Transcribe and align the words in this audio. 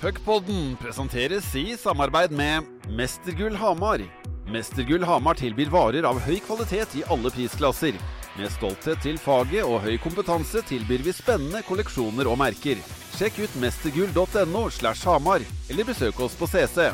Puckpodden 0.00 0.76
presenteres 0.76 1.54
i 1.54 1.76
samarbeid 1.76 2.30
med 2.30 2.62
Mestergull 2.88 3.56
Hamar. 3.56 3.98
Mestergull 4.46 5.02
Hamar 5.04 5.34
tilbyr 5.34 5.72
varer 5.72 6.06
av 6.06 6.20
høy 6.22 6.36
kvalitet 6.38 6.94
i 7.00 7.02
alle 7.10 7.32
prisklasser. 7.34 7.98
Med 8.38 8.52
stolthet 8.54 9.02
til 9.02 9.18
faget 9.18 9.66
og 9.66 9.82
høy 9.82 9.96
kompetanse 9.98 10.62
tilbyr 10.70 11.02
vi 11.02 11.16
spennende 11.16 11.64
kolleksjoner 11.66 12.30
og 12.30 12.38
merker. 12.38 12.78
Sjekk 13.18 13.42
ut 13.42 13.58
mestergull.no 13.58 14.68
slash 14.70 15.02
hamar, 15.10 15.42
eller 15.66 15.90
besøk 15.90 16.22
oss 16.22 16.38
på 16.38 16.46
CC. 16.46 16.92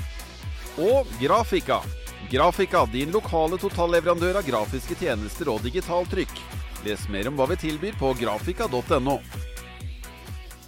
Og 0.80 1.04
Grafika. 1.20 1.82
Grafika, 2.32 2.86
din 2.88 3.12
lokale 3.12 3.60
totalleverandør 3.60 4.40
av 4.40 4.48
grafiske 4.48 4.96
tjenester 4.96 5.52
og 5.52 5.60
digitaltrykk. 5.68 6.38
Les 6.88 7.10
mer 7.12 7.28
om 7.28 7.36
hva 7.36 7.52
vi 7.52 7.66
tilbyr 7.68 8.00
på 8.00 8.16
grafika.no. 8.16 9.20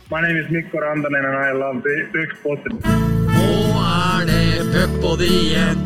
My 0.09 0.21
name 0.23 0.37
is 0.37 0.49
Mikko 0.49 0.79
Rantanen 0.79 1.25
and 1.25 1.37
I 1.37 1.51
love 1.51 1.83
the 1.83 2.07
Puckpod. 2.13 2.63
Nå 3.35 3.51
er 3.83 4.27
det 4.29 4.63
puckpod 4.73 5.21
igjen. 5.21 5.83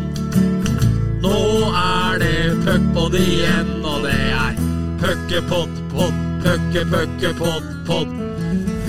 Nå 1.22 1.38
er 1.72 2.18
det 2.20 2.60
puckpod 2.66 3.16
igjen, 3.16 3.70
og 3.80 4.04
det 4.04 4.20
er 4.44 4.60
puckepott, 5.00 5.84
pott, 5.94 6.18
pucke, 6.44 6.84
pucke, 6.92 7.32
pott, 7.38 7.70
pott. 7.86 8.12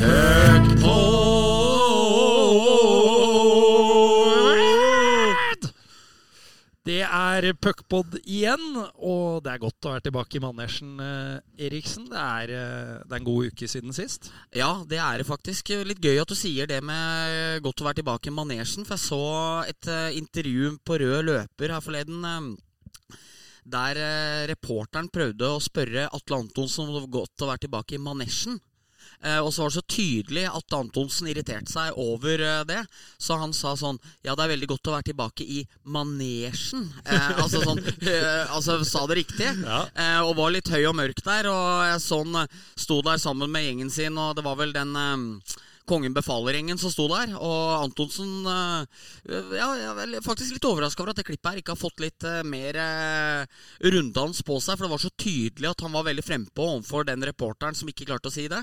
Puckpod! 0.01 1.40
Det 6.91 7.05
er 7.07 7.45
puckpod 7.55 8.17
igjen, 8.25 8.73
og 8.99 9.43
det 9.45 9.53
er 9.53 9.61
godt 9.61 9.85
å 9.87 9.91
være 9.93 10.03
tilbake 10.09 10.35
i 10.35 10.41
manesjen, 10.43 10.97
eh, 10.99 11.67
Eriksen. 11.67 12.09
Det 12.09 12.19
er, 12.19 12.51
eh, 12.51 12.97
det 13.05 13.13
er 13.15 13.21
en 13.21 13.29
god 13.29 13.47
uke 13.47 13.69
siden 13.69 13.95
sist. 13.95 14.27
Ja, 14.51 14.83
det 14.83 14.99
er 14.99 15.21
det 15.21 15.27
faktisk. 15.27 15.71
Litt 15.87 16.01
gøy 16.03 16.19
at 16.19 16.27
du 16.27 16.35
sier 16.35 16.67
det 16.67 16.81
med 16.83 17.61
godt 17.63 17.79
å 17.79 17.87
være 17.87 18.01
tilbake 18.01 18.27
i 18.27 18.35
manesjen. 18.35 18.83
For 18.83 18.97
jeg 18.97 19.07
så 19.07 19.69
et 19.69 19.87
eh, 19.87 20.17
intervju 20.19 20.79
på 20.83 20.99
rød 20.99 21.23
løper 21.29 21.71
her 21.71 21.79
forleden. 21.79 22.57
der 23.63 23.95
reporteren 24.49 25.07
prøvde 25.07 25.45
å 25.45 25.61
spørre 25.61 26.09
Atle 26.11 26.39
Antonsen 26.41 26.81
om 26.81 26.95
det 26.95 27.01
var 27.03 27.21
godt 27.21 27.43
å 27.45 27.49
være 27.51 27.61
tilbake 27.67 27.93
i 27.93 28.01
manesjen. 28.01 28.59
Eh, 29.23 29.37
og 29.37 29.51
så 29.53 29.61
var 29.61 29.69
det 29.69 29.77
så 29.77 29.85
tydelig 29.85 30.45
at 30.49 30.73
Antonsen 30.73 31.29
irriterte 31.29 31.69
seg 31.69 31.97
over 32.01 32.41
eh, 32.41 32.63
det. 32.65 32.81
Så 33.21 33.37
han 33.37 33.53
sa 33.53 33.75
sånn 33.77 33.99
Ja, 34.25 34.33
det 34.33 34.45
er 34.47 34.53
veldig 34.55 34.71
godt 34.73 34.89
å 34.89 34.95
være 34.95 35.09
tilbake 35.11 35.45
i 35.45 35.61
manesjen. 35.85 36.87
Eh, 37.05 37.41
altså 37.43 37.61
sånn 37.61 37.81
eh, 37.85 38.45
Altså 38.49 38.79
sa 38.87 39.05
det 39.09 39.21
riktig. 39.21 39.49
Ja. 39.61 39.83
Eh, 39.93 40.21
og 40.25 40.37
var 40.39 40.53
litt 40.55 40.71
høy 40.73 40.81
og 40.89 40.97
mørk 40.97 41.21
der. 41.25 41.51
Og 41.51 41.83
jeg 41.91 42.05
sånn 42.07 42.39
eh, 42.41 42.61
sto 42.73 43.01
der 43.05 43.21
sammen 43.21 43.51
med 43.53 43.67
gjengen 43.67 43.93
sin, 43.93 44.17
og 44.17 44.33
det 44.37 44.47
var 44.47 44.57
vel 44.59 44.73
den 44.75 44.95
Kongen 45.89 46.13
befaler-gjengen 46.13 46.77
som 46.79 46.91
sto 46.93 47.07
der. 47.11 47.33
Og 47.35 47.71
Antonsen 47.81 48.45
Ja, 48.45 49.67
jeg 49.75 49.89
er 50.05 50.23
faktisk 50.23 50.53
litt 50.55 50.67
overraska 50.69 51.03
over 51.03 51.11
at 51.11 51.19
det 51.19 51.25
klippet 51.27 51.49
her 51.49 51.59
ikke 51.59 51.73
har 51.73 51.81
fått 51.81 52.03
litt 52.03 52.25
mer 52.47 52.77
runddans 53.81 54.43
på 54.45 54.59
seg. 54.61 54.77
For 54.77 54.85
det 54.85 54.93
var 54.93 55.03
så 55.03 55.11
tydelig 55.19 55.71
at 55.73 55.83
han 55.83 55.93
var 55.97 56.05
veldig 56.07 56.23
frempå 56.25 56.69
overfor 56.77 57.09
den 57.09 57.25
reporteren 57.27 57.75
som 57.75 57.89
ikke 57.91 58.07
klarte 58.07 58.31
å 58.31 58.35
si 58.37 58.45
det. 58.51 58.61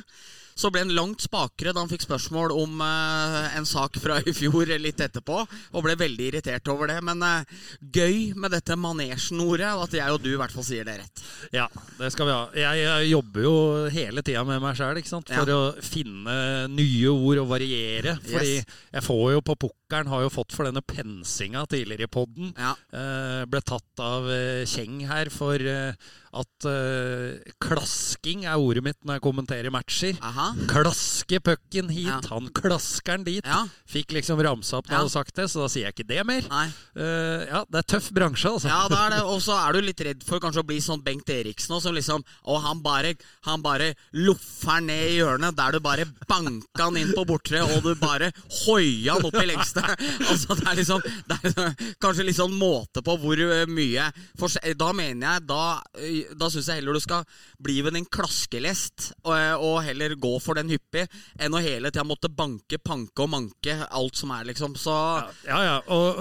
Så 0.59 0.73
ble 0.75 0.83
han 0.83 0.91
langt 0.97 1.23
spakere 1.23 1.70
da 1.73 1.84
han 1.84 1.91
fikk 1.91 2.03
spørsmål 2.03 2.51
om 2.59 2.81
eh, 2.83 3.56
en 3.59 3.67
sak 3.69 3.98
fra 4.03 4.19
i 4.27 4.34
fjor 4.34 4.73
litt 4.83 4.98
etterpå, 5.05 5.39
og 5.47 5.84
ble 5.87 5.95
veldig 6.01 6.27
irritert 6.33 6.67
over 6.73 6.91
det. 6.91 6.98
Men 7.06 7.23
eh, 7.23 7.59
gøy 7.95 8.34
med 8.34 8.51
dette 8.56 8.75
manesjen-ordet, 8.79 9.70
og 9.77 9.86
at 9.86 9.95
jeg 10.01 10.17
og 10.17 10.23
du 10.25 10.33
i 10.33 10.39
hvert 10.41 10.55
fall 10.55 10.67
sier 10.67 10.89
det 10.89 10.98
rett. 11.05 11.23
Ja, 11.55 11.69
det 12.01 12.11
skal 12.14 12.27
vi 12.29 12.34
ha. 12.34 12.42
Jeg, 12.59 13.09
jobber 13.12 13.47
jo 13.47 13.55
hele 13.95 14.25
tida 14.27 14.42
med 14.48 14.62
meg 14.64 14.75
sjæl 14.79 14.98
for 15.09 15.31
Ja. 15.31 15.45
å 15.55 15.62
finne 15.84 16.67
nye 16.73 17.12
ord 17.14 17.45
og 17.45 17.53
variere. 17.55 18.19
Fordi 18.27 18.56
Yes. 18.59 18.64
jeg 18.92 19.03
får 19.06 19.27
jo 19.36 19.41
på 19.47 19.55
pukkelen, 19.89 20.08
har 20.12 20.22
jo 20.27 20.31
fått 20.33 20.53
for 20.55 20.69
denne 20.69 20.83
pensinga 20.84 21.64
tidligere 21.69 22.05
i 22.08 22.12
podden. 22.12 22.53
Ja. 22.58 22.75
Eh, 22.92 23.44
ble 23.48 23.61
tatt 23.64 24.00
av 24.03 24.28
eh, 24.30 24.64
Kjeng 24.69 25.00
her 25.08 25.30
for 25.33 25.55
eh, 25.58 25.95
at 26.39 26.67
eh, 26.68 27.39
klasking 27.63 28.45
er 28.46 28.61
ordet 28.61 28.83
mitt 28.85 28.98
når 29.05 29.17
jeg 29.18 29.24
kommenterer 29.24 29.73
matcher. 29.73 30.18
Aha. 30.23 30.51
Klaske 30.68 31.40
pucken 31.40 31.89
hit, 31.90 32.07
Ja. 32.08 32.20
han 32.30 32.48
klasker 32.55 33.17
den 33.17 33.24
dit. 33.24 33.46
Ja. 33.48 33.63
Fikk 33.89 34.13
liksom 34.17 34.40
ramsa 34.45 34.79
opp 34.79 34.89
når 34.89 34.95
jeg 34.95 35.02
hadde 35.07 35.14
sagt 35.17 35.35
det, 35.40 35.48
så 35.51 35.64
da 35.64 35.68
sier 35.73 35.89
jeg 35.89 35.96
ikke 35.96 36.08
det 36.08 36.27
mer. 36.29 36.45
Eh, 36.52 37.46
ja, 37.48 37.64
det 37.68 37.80
er 37.83 37.89
tøff 37.95 38.11
bransje, 38.17 38.52
altså. 38.52 38.68
Ja, 38.68 38.84
det 38.92 38.98
er 38.98 39.17
det, 39.17 39.23
Og 39.29 39.40
så 39.45 39.57
er 39.57 39.73
du 39.73 39.80
litt 39.84 40.01
redd 40.05 40.23
for 40.27 40.40
kanskje 40.42 40.63
å 40.63 40.68
bli 40.68 40.79
sånn 40.84 41.02
Bengt 41.05 41.29
Eriksen 41.33 41.74
òg, 41.77 41.83
som 41.84 41.95
liksom 41.96 42.24
Og 42.51 42.61
han 42.64 42.80
bare, 42.84 43.14
han 43.46 43.63
bare 43.64 43.92
loffer 44.13 44.80
ned 44.84 45.14
i 45.14 45.18
hjørnet, 45.18 45.57
der 45.57 45.73
du 45.77 45.80
bare 45.84 46.05
banka 46.29 46.84
han 46.89 46.96
inn 47.01 47.13
på 47.17 47.24
bortre, 47.29 47.63
og 47.64 47.83
du 47.84 47.95
bare 47.98 48.30
hoia 48.67 49.17
han 49.17 49.24
opp 49.29 49.40
i 49.40 49.46
lengste. 49.48 49.77
Altså, 50.30 50.56
det 50.58 50.66
er 50.68 50.78
liksom 50.78 51.02
det 51.28 51.39
er 51.39 51.74
Kanskje 52.02 52.27
litt 52.27 52.39
sånn 52.39 52.55
måte 52.58 53.02
på 53.05 53.16
hvor 53.20 53.40
eh, 53.42 53.64
mye 53.70 54.08
Da 54.78 54.90
mener 54.96 55.27
jeg 55.27 55.46
Da, 55.48 55.62
eh, 56.00 56.33
da 56.39 56.50
syns 56.52 56.68
jeg 56.70 56.80
heller 56.80 56.98
du 56.98 57.02
skal 57.02 57.27
bli 57.62 57.80
ved 57.84 57.96
din 57.96 58.06
klaskelest, 58.06 59.12
og, 59.27 59.34
og 59.64 59.80
heller 59.86 60.14
gå 60.20 60.30
for 60.42 60.58
den 60.58 60.70
hyppig, 60.70 61.05
enn 61.42 61.55
å 61.56 61.61
hele 61.62 61.90
tida 61.90 62.05
måtte 62.06 62.30
banke, 62.30 62.78
panke 62.78 63.24
og 63.24 63.30
manke 63.33 63.74
alt 63.89 64.18
som 64.18 64.30
er, 64.34 64.46
liksom. 64.48 64.77
Så 64.78 64.94
Ja, 65.46 65.58
ja. 65.64 65.74
Og, 65.95 66.20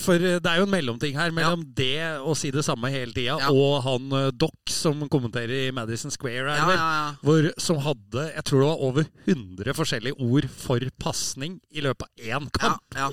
for 0.00 0.22
det 0.22 0.48
er 0.48 0.62
jo 0.62 0.66
en 0.66 0.72
mellomting 0.72 1.18
her 1.18 1.34
mellom 1.34 1.64
det 1.76 2.18
å 2.18 2.34
si 2.38 2.50
det 2.54 2.64
samme 2.66 2.90
hele 2.92 3.12
tida, 3.12 3.36
Ja. 3.42 3.52
og 3.52 3.82
han 3.84 4.08
Doc 4.40 4.72
som 4.72 5.04
kommenterer 5.12 5.68
i 5.68 5.74
Madison 5.76 6.12
Square, 6.14 6.54
er 6.54 6.62
Ja, 6.62 6.70
ja, 6.72 6.88
ja. 6.98 7.08
Hvor, 7.22 7.50
som 7.60 7.82
hadde 7.84 8.28
jeg 8.34 8.44
tror 8.48 8.62
det 8.62 8.68
var 8.68 8.84
over 8.88 9.08
100 9.26 9.76
forskjellige 9.76 10.18
ord 10.24 10.48
for 10.52 10.88
pasning 11.00 11.58
i 11.74 11.82
løpet 11.84 12.06
av 12.06 12.24
én 12.24 12.48
ja, 12.48 12.52
kamp. 12.58 12.97
Ja. 12.98 13.08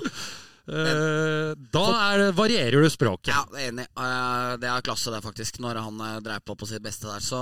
Eh, 0.66 1.52
da 1.70 1.84
er, 1.94 2.24
varierer 2.34 2.82
du 2.82 2.88
språket. 2.90 3.30
Ja, 3.30 3.44
det 3.52 3.60
er 3.60 3.68
enig. 3.70 3.86
Eh, 3.86 4.56
Det 4.58 4.66
er 4.70 4.82
klasse, 4.82 5.12
det, 5.14 5.22
faktisk, 5.22 5.60
når 5.62 5.78
han 5.78 6.00
dreier 6.00 6.24
dreiv 6.24 6.42
på 6.42 6.56
på 6.58 6.66
sitt 6.66 6.82
beste 6.82 7.06
der. 7.06 7.22
Så 7.22 7.40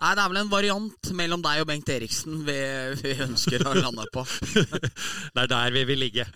nei, 0.00 0.14
det 0.16 0.24
er 0.24 0.32
vel 0.32 0.40
en 0.40 0.52
variant 0.52 1.12
mellom 1.12 1.44
deg 1.44 1.60
og 1.62 1.68
Bengt 1.68 1.92
Eriksen 1.92 2.40
vi, 2.48 2.58
vi 3.02 3.14
ønsker 3.28 3.66
å 3.68 3.76
lande 3.76 4.08
på. 4.14 4.24
Det 5.34 5.44
er 5.44 5.52
der 5.52 5.76
vi 5.76 5.84
vil 5.92 6.00
ligge. 6.06 6.28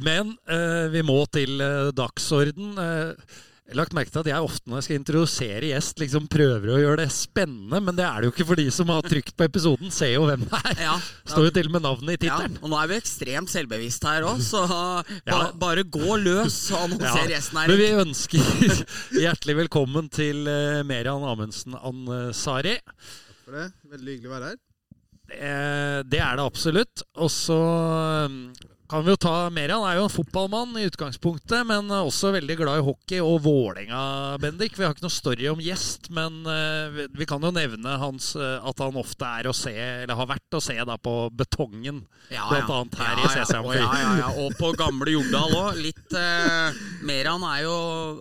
Men 0.00 0.36
eh, 0.48 0.86
vi 0.94 1.02
må 1.04 1.18
til 1.34 1.58
uh, 1.60 1.90
dagsorden. 1.92 2.78
Eh, 2.80 3.40
lagt 3.78 3.94
merke 3.96 4.12
til 4.12 4.22
at 4.22 4.30
jeg 4.32 4.46
ofte 4.46 4.70
når 4.70 4.80
jeg 4.80 4.86
skal 4.86 4.98
introdusere 4.98 5.70
gjest, 5.70 6.00
liksom 6.02 6.28
prøver 6.30 6.72
å 6.74 6.78
gjøre 6.80 7.02
det 7.02 7.08
spennende, 7.14 7.80
men 7.86 7.98
det 7.98 8.06
er 8.06 8.20
det 8.20 8.30
jo 8.30 8.34
ikke 8.34 8.46
for 8.50 8.60
de 8.60 8.66
som 8.74 8.92
har 8.92 9.06
trykt 9.06 9.34
på 9.38 9.46
episoden, 9.46 9.92
ser 9.94 10.14
jo 10.14 10.24
hvem 10.28 10.46
det 10.46 10.60
er. 10.60 10.82
Ja, 10.88 10.96
Står 11.30 11.48
jo 11.48 11.52
til 11.58 11.70
og 11.70 11.76
med 11.76 11.86
navnet 11.86 12.26
i 12.26 12.30
ja, 12.30 12.38
og 12.48 12.72
nå 12.72 12.80
er 12.80 12.90
vi 12.92 12.98
ekstremt 13.00 13.52
selvbevisste 13.52 14.14
her 14.14 14.28
òg, 14.30 14.42
så 14.44 14.64
ba, 14.68 15.42
bare 15.60 15.84
gå 15.84 16.18
løs 16.22 16.58
og 16.74 16.86
annonser 16.86 17.34
gjesten 17.34 17.60
her. 17.62 17.72
Men 17.72 17.80
vi 17.80 17.90
ønsker 18.04 18.80
hjertelig 19.24 19.60
velkommen 19.64 20.10
til 20.12 20.42
uh, 20.48 20.80
Merian 20.86 21.26
Amundsen 21.26 21.78
Ansari. 21.78 22.78
Takk 22.80 23.46
for 23.46 23.60
det. 23.60 23.70
Veldig 23.94 24.16
hyggelig 24.16 24.30
å 24.30 24.36
være 24.38 24.52
her. 24.52 24.60
Eh, 25.30 26.00
det 26.10 26.18
er 26.18 26.38
det 26.38 26.44
absolutt. 26.44 27.04
Og 27.22 27.30
så 27.32 27.58
um, 28.26 28.42
kan 28.90 29.04
vi 29.04 29.12
jo 29.12 29.18
ta 29.22 29.34
Merian 29.54 29.84
er 29.86 30.00
jo 30.00 30.06
en 30.08 30.12
fotballmann 30.12 30.74
i 30.80 30.88
utgangspunktet, 30.88 31.62
men 31.68 31.90
også 31.94 32.32
veldig 32.34 32.56
glad 32.58 32.80
i 32.80 32.84
hockey 32.88 33.20
og 33.22 33.44
Vålerenga, 33.44 34.00
Bendik. 34.42 34.74
Vi 34.74 34.82
har 34.82 34.96
ikke 34.96 35.06
noe 35.06 35.14
story 35.14 35.46
om 35.52 35.62
gjest, 35.62 36.08
men 36.14 36.40
eh, 36.50 37.04
vi, 37.14 37.28
kan 37.28 37.42
jo 37.44 37.52
nevne 37.54 37.94
hans, 38.02 38.32
eh, 38.34 38.56
at 38.66 38.82
han 38.82 38.98
ofte 38.98 39.28
er 39.28 39.46
å 39.46 39.54
se, 39.54 39.74
eller 39.76 40.18
har 40.18 40.30
vært 40.32 40.58
å 40.58 40.62
se 40.64 40.74
da 40.74 40.96
på 40.98 41.14
Betongen, 41.38 42.02
Ja, 42.34 42.48
blant 42.50 42.66
ja. 42.66 42.80
annet 42.80 42.98
her 42.98 43.22
ja, 43.22 43.44
i 43.44 43.60
Og, 43.60 43.70
ja, 43.78 43.92
ja, 44.24 44.32
og 44.42 44.58
på 44.58 44.72
gamle 44.78 45.14
Jordal 45.14 45.54
òg. 45.60 45.78
Litt 45.84 46.18
eh, 46.18 46.82
Meran 47.06 47.46
er 47.46 47.62
jo 47.68 47.76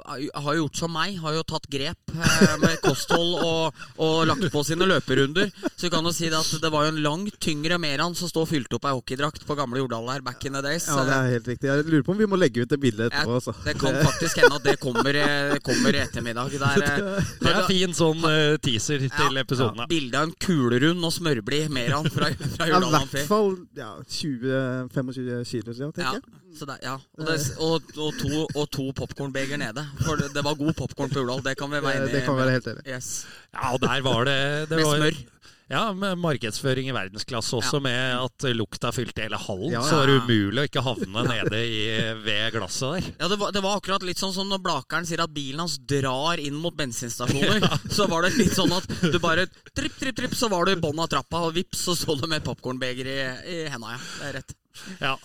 har 0.05 0.53
jo 0.53 0.65
gjort 0.65 0.79
som 0.83 0.93
meg, 0.93 1.17
har 1.21 1.33
jo 1.33 1.45
tatt 1.49 1.65
grep 1.71 2.13
eh, 2.13 2.55
med 2.61 2.77
kosthold 2.83 3.41
og, 3.41 3.81
og 4.01 4.15
lagt 4.29 4.45
på 4.53 4.63
sine 4.67 4.87
løperunder. 4.89 5.49
Så 5.73 5.87
vi 5.87 5.93
kan 5.93 6.05
jo 6.05 6.13
si 6.13 6.29
det 6.29 6.37
at 6.37 6.61
det 6.61 6.73
var 6.73 6.85
jo 6.85 6.93
en 6.93 7.03
langt 7.05 7.41
tyngre 7.41 7.81
Meran 7.81 8.17
som 8.17 8.29
står 8.29 8.49
fylte 8.49 8.77
opp 8.77 8.85
ei 8.89 8.95
hockeydrakt 8.97 9.45
på 9.47 9.57
gamle 9.57 9.81
Jordal 9.81 10.09
her 10.13 10.25
back 10.25 10.45
in 10.45 10.58
days. 10.65 10.87
Ja, 10.87 11.03
det 11.07 11.13
er 11.15 11.29
helt 11.33 11.47
riktig. 11.51 11.67
Jeg 11.69 11.85
lurer 11.87 12.03
på 12.07 12.11
om 12.15 12.17
vi 12.21 12.27
må 12.29 12.37
legge 12.39 12.63
ut 12.65 12.69
det 12.69 12.79
bildet 12.79 13.09
etterpå. 13.11 13.35
Altså. 13.39 13.53
Det 13.65 13.75
kan 13.79 13.95
faktisk 14.05 14.41
hende 14.41 14.55
at 14.59 14.63
det 14.67 14.75
kommer, 14.79 15.15
eh, 15.15 15.55
kommer 15.65 15.97
ettermiddag. 16.01 16.51
Det 16.51 16.61
er, 16.61 17.07
eh, 17.17 17.31
Det 17.43 17.53
er 17.55 17.67
fin 17.69 17.93
sånn 17.97 18.23
eh, 18.29 18.57
teaser 18.63 18.99
til 19.05 19.09
Ja. 19.39 19.43
episoden. 19.43 19.79
ja, 19.83 19.87
Bilde 19.89 20.17
av 20.19 20.27
en 20.29 20.33
kulerund 20.39 21.03
og 21.05 21.13
smørblid 21.15 21.69
Meran 21.69 22.09
fra, 22.11 22.29
fra 22.57 22.67
Ja, 22.69 22.79
I 22.79 22.91
hvert 22.93 23.27
fall 23.27 23.55
ja, 23.77 23.91
20-25 24.07 25.45
kilo 25.49 25.73
Ja, 25.73 25.89
tenker 25.91 26.19
jeg. 26.19 26.23
så 26.59 26.65
det, 26.69 26.77
ja. 26.83 26.95
Og, 27.17 27.25
det, 27.27 27.37
og, 27.59 27.81
og 27.97 28.13
to, 28.19 28.45
og 28.55 28.69
to 28.73 28.85
popkornbeger 28.97 29.57
nede. 29.61 29.83
For 30.05 30.15
det, 30.19 30.31
det 30.35 30.43
var 30.45 30.55
god 30.59 30.73
popkorn 30.79 31.09
på 31.13 31.21
Jordal. 31.23 31.43
Det 31.45 31.57
kan 31.59 31.69
vi 31.71 31.79
være 31.81 31.99
Det, 32.05 32.09
enig 32.09 32.13
det 32.19 32.23
kan 32.25 32.37
være 32.39 32.55
helt 32.57 32.67
enig. 32.73 32.85
Yes. 32.89 33.11
Ja, 33.53 33.73
og 33.73 33.81
der 33.83 34.01
var 34.05 34.23
det, 34.29 34.39
det 34.69 34.77
Med 34.81 34.85
var, 34.85 34.97
smør. 35.03 35.19
Ja, 35.69 35.83
med 35.93 36.17
markedsføring 36.17 36.87
i 36.89 36.93
verdensklasse 36.95 37.53
også, 37.59 37.77
Ja. 37.77 37.83
med 37.85 38.15
at 38.23 38.45
lukta 38.57 38.89
fylte 38.95 39.21
hele 39.21 39.37
hallen. 39.37 39.71
Ja, 39.75 39.83
Så 39.85 39.99
var 39.99 40.07
det 40.09 40.15
umulig 40.23 40.63
å 40.63 40.67
ikke 40.69 40.81
havne 40.81 41.23
nede 41.27 41.59
i, 41.61 41.83
ved 42.25 42.55
glasset 42.55 42.95
der. 42.95 43.09
Ja, 43.19 43.27
det 43.29 43.37
var, 43.37 43.51
det 43.53 43.61
var 43.61 43.77
akkurat 43.77 44.01
litt 44.07 44.17
sånn 44.17 44.33
som 44.33 44.49
når 44.49 44.63
Blakeren 44.65 45.05
sier 45.05 45.21
at 45.21 45.29
bilen 45.35 45.59
hans 45.61 45.77
drar 45.77 46.41
inn 46.41 46.57
mot 46.57 46.73
bensinstasjoner. 46.75 47.61
Så 47.99 48.07
var 48.09 48.25
det 48.25 48.33
litt 48.39 48.55
sånn 48.57 48.73
at 48.73 48.89
du 49.13 49.19
bare 49.21 49.45
tripp, 49.75 49.93
tripp, 49.99 50.15
tripp, 50.17 50.33
så 50.33 50.49
var 50.49 50.65
du 50.65 50.73
i 50.73 50.81
bånn 50.81 50.99
av 50.99 51.07
trappa, 51.13 51.45
og 51.45 51.53
vips, 51.53 51.85
så 51.85 51.95
så 51.95 52.17
du 52.19 52.25
med 52.27 52.43
popkornbeger 52.43 53.05
i, 53.05 53.19
i 53.53 53.59
henda. 53.69 53.93
Ja, 53.93 53.99
det 54.19 54.27
er 54.31 54.37
rett. 54.41 54.55
Ja. 55.01 55.15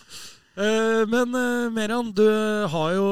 Eh, 0.55 1.03
men 1.11 1.35
eh, 1.35 1.71
Meran, 1.75 2.13
du 2.15 2.27
har 2.71 2.93
jo 2.95 3.07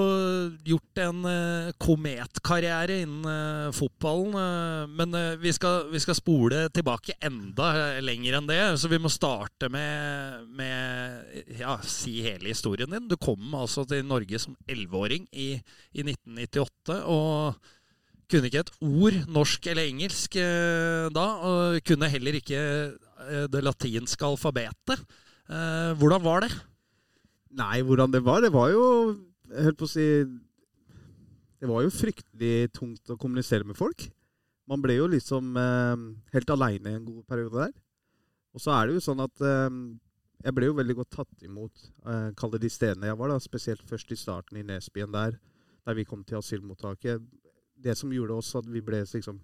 gjort 0.63 1.01
en 1.03 1.25
eh, 1.27 1.73
kometkarriere 1.83 3.01
innen 3.03 3.75
fotballen. 3.75 4.37
men 4.95 5.17
vi, 5.43 5.51
skal, 5.55 5.89
vi 5.91 5.99
skal 6.03 6.15
spole 6.15 6.63
tilbake 6.75 7.17
enda 7.25 7.99
lenger 8.05 8.39
enn 8.39 8.49
det, 8.51 8.61
så 8.79 8.91
vi 8.91 9.01
må 9.03 9.11
starte 9.11 9.71
med, 9.73 10.47
med 10.55 11.59
ja, 11.59 11.77
si 11.83 12.21
hele 12.23 12.53
historien 12.53 12.91
din. 12.95 13.11
Du 13.11 13.17
kom 13.19 13.55
altså 13.59 13.85
til 13.89 14.07
Norge 14.07 14.39
som 14.39 14.55
elleveåring 14.71 15.27
i, 15.33 15.57
i 15.93 16.07
1998. 16.07 17.01
og 17.11 17.59
kunne 18.31 18.49
ikke 18.49 18.63
et 18.63 18.75
ord 18.87 19.17
norsk 19.29 19.67
eller 19.69 19.91
engelsk 19.91 20.39
da, 21.13 21.25
og 21.45 21.83
kunne 21.85 22.09
heller 22.09 22.39
ikke 22.39 22.61
det 23.53 23.65
latinske 23.67 24.25
alfabetet. 24.25 25.03
Hvordan 26.01 26.23
var 26.25 26.47
det? 26.47 26.55
Nei, 27.59 27.83
hvordan 27.85 28.13
det 28.13 28.23
var? 28.25 28.41
Det 28.41 28.53
var 28.53 28.71
jo 28.73 28.85
Jeg 29.53 29.67
holdt 29.67 29.81
på 29.81 29.89
å 29.89 29.93
si 29.93 30.07
Det 31.61 31.69
var 31.69 31.85
jo 31.85 31.93
fryktelig 31.93 32.73
tungt 32.75 33.13
å 33.13 33.19
kommunisere 33.21 33.67
med 33.69 33.77
folk. 33.79 34.09
Man 34.71 34.81
ble 34.83 34.97
jo 34.97 35.09
liksom 35.11 35.53
eh, 35.59 36.07
helt 36.35 36.51
aleine 36.51 36.97
en 36.97 37.05
god 37.05 37.27
periode 37.29 37.69
der. 37.69 37.75
Og 38.53 38.63
så 38.63 38.73
er 38.75 38.89
det 38.89 38.97
jo 38.97 39.05
sånn 39.05 39.23
at 39.23 39.45
eh, 39.47 39.69
jeg 40.43 40.57
ble 40.57 40.69
jo 40.69 40.75
veldig 40.75 40.97
godt 40.99 41.13
tatt 41.15 41.45
imot, 41.47 41.85
eh, 42.03 42.33
kall 42.39 42.51
det 42.55 42.65
de 42.65 42.71
stedene 42.73 43.07
jeg 43.11 43.19
var, 43.21 43.31
da, 43.31 43.39
spesielt 43.43 43.85
først 43.87 44.11
i 44.11 44.19
starten 44.19 44.59
i 44.59 44.65
Nesbyen 44.67 45.15
der, 45.15 45.37
der 45.87 45.99
vi 45.99 46.07
kom 46.09 46.25
til 46.27 46.41
asylmottaket. 46.41 47.23
Det 47.79 47.95
som 47.99 48.11
gjorde 48.15 48.41
oss 48.43 48.51
at 48.59 48.67
vi 48.67 48.83
ble 48.83 49.05
liksom 49.05 49.39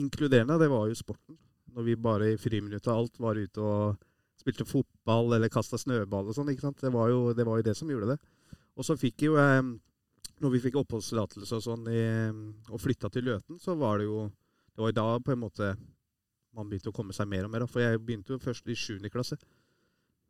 inkluderende, 0.00 0.56
det 0.60 0.70
var 0.72 0.88
jo 0.88 0.96
sporten. 0.96 1.36
Når 1.72 1.88
vi 1.88 2.00
bare 2.08 2.32
i 2.32 2.40
friminuttet 2.40 2.92
alt 2.92 3.20
var 3.20 3.36
ute 3.40 3.60
og 3.60 4.00
spilte 4.42 4.66
fotball 4.68 5.38
eller 5.38 5.52
kasta 5.52 5.80
snøball 5.80 6.28
og 6.28 6.36
sånn. 6.36 6.50
Det 6.52 6.92
var, 6.92 7.08
jo, 7.12 7.32
det 7.36 7.46
var 7.48 7.60
jo 7.60 7.66
det 7.70 7.76
som 7.78 7.90
gjorde 7.90 8.12
det. 8.12 8.18
Og 8.76 8.86
så 8.86 8.98
fikk 8.98 9.26
jo 9.28 9.38
eh, 9.40 9.62
Når 10.42 10.52
vi 10.54 10.60
fikk 10.64 10.78
oppholdstillatelse 10.80 11.58
og 11.58 11.62
sånn 11.62 11.88
i, 11.92 12.02
og 12.72 12.80
flytta 12.82 13.10
til 13.12 13.28
Løten, 13.28 13.58
så 13.62 13.76
var 13.78 14.00
det 14.00 14.08
jo 14.08 14.24
Det 14.72 14.82
var 14.82 14.92
jo 14.92 14.98
da 14.98 15.08
på 15.22 15.34
en 15.34 15.42
måte 15.42 15.74
man 16.52 16.68
begynte 16.68 16.90
å 16.92 16.96
komme 16.96 17.14
seg 17.16 17.28
mer 17.30 17.46
og 17.46 17.52
mer. 17.52 17.64
For 17.70 17.80
jeg 17.80 18.00
begynte 18.00 18.34
jo 18.34 18.42
først 18.42 18.66
i 18.68 18.76
7. 18.76 19.08
klasse. 19.12 19.38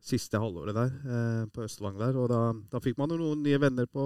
Siste 0.03 0.39
halvåret 0.39 0.75
der 0.75 0.91
eh, 0.91 1.43
på 1.51 1.65
Østlang 1.65 1.97
der. 1.99 2.15
Og 2.19 2.29
da, 2.31 2.41
da 2.71 2.81
fikk 2.83 2.99
man 2.99 3.11
jo 3.11 3.19
noen 3.19 3.43
nye 3.43 3.59
venner 3.59 3.87
på, 3.91 4.05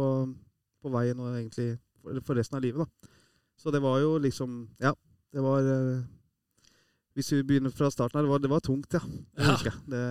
på 0.82 0.94
veien 0.94 1.22
og 1.22 1.36
egentlig 1.36 1.76
for, 2.02 2.22
for 2.26 2.40
resten 2.40 2.58
av 2.58 2.66
livet, 2.66 2.86
da. 2.86 3.14
Så 3.58 3.74
det 3.74 3.82
var 3.82 3.98
jo 4.04 4.18
liksom 4.22 4.68
Ja, 4.82 4.94
det 5.34 5.44
var 5.46 5.66
eh, 5.66 6.06
Hvis 7.18 7.32
vi 7.34 7.42
begynner 7.50 7.74
fra 7.74 7.90
starten 7.90 8.20
her, 8.20 8.28
det 8.28 8.30
var, 8.30 8.42
det 8.44 8.52
var 8.52 8.62
tungt, 8.62 8.94
ja. 8.94 9.02
Ja. 9.42 9.56
jeg. 9.66 9.74
Det, 9.90 10.02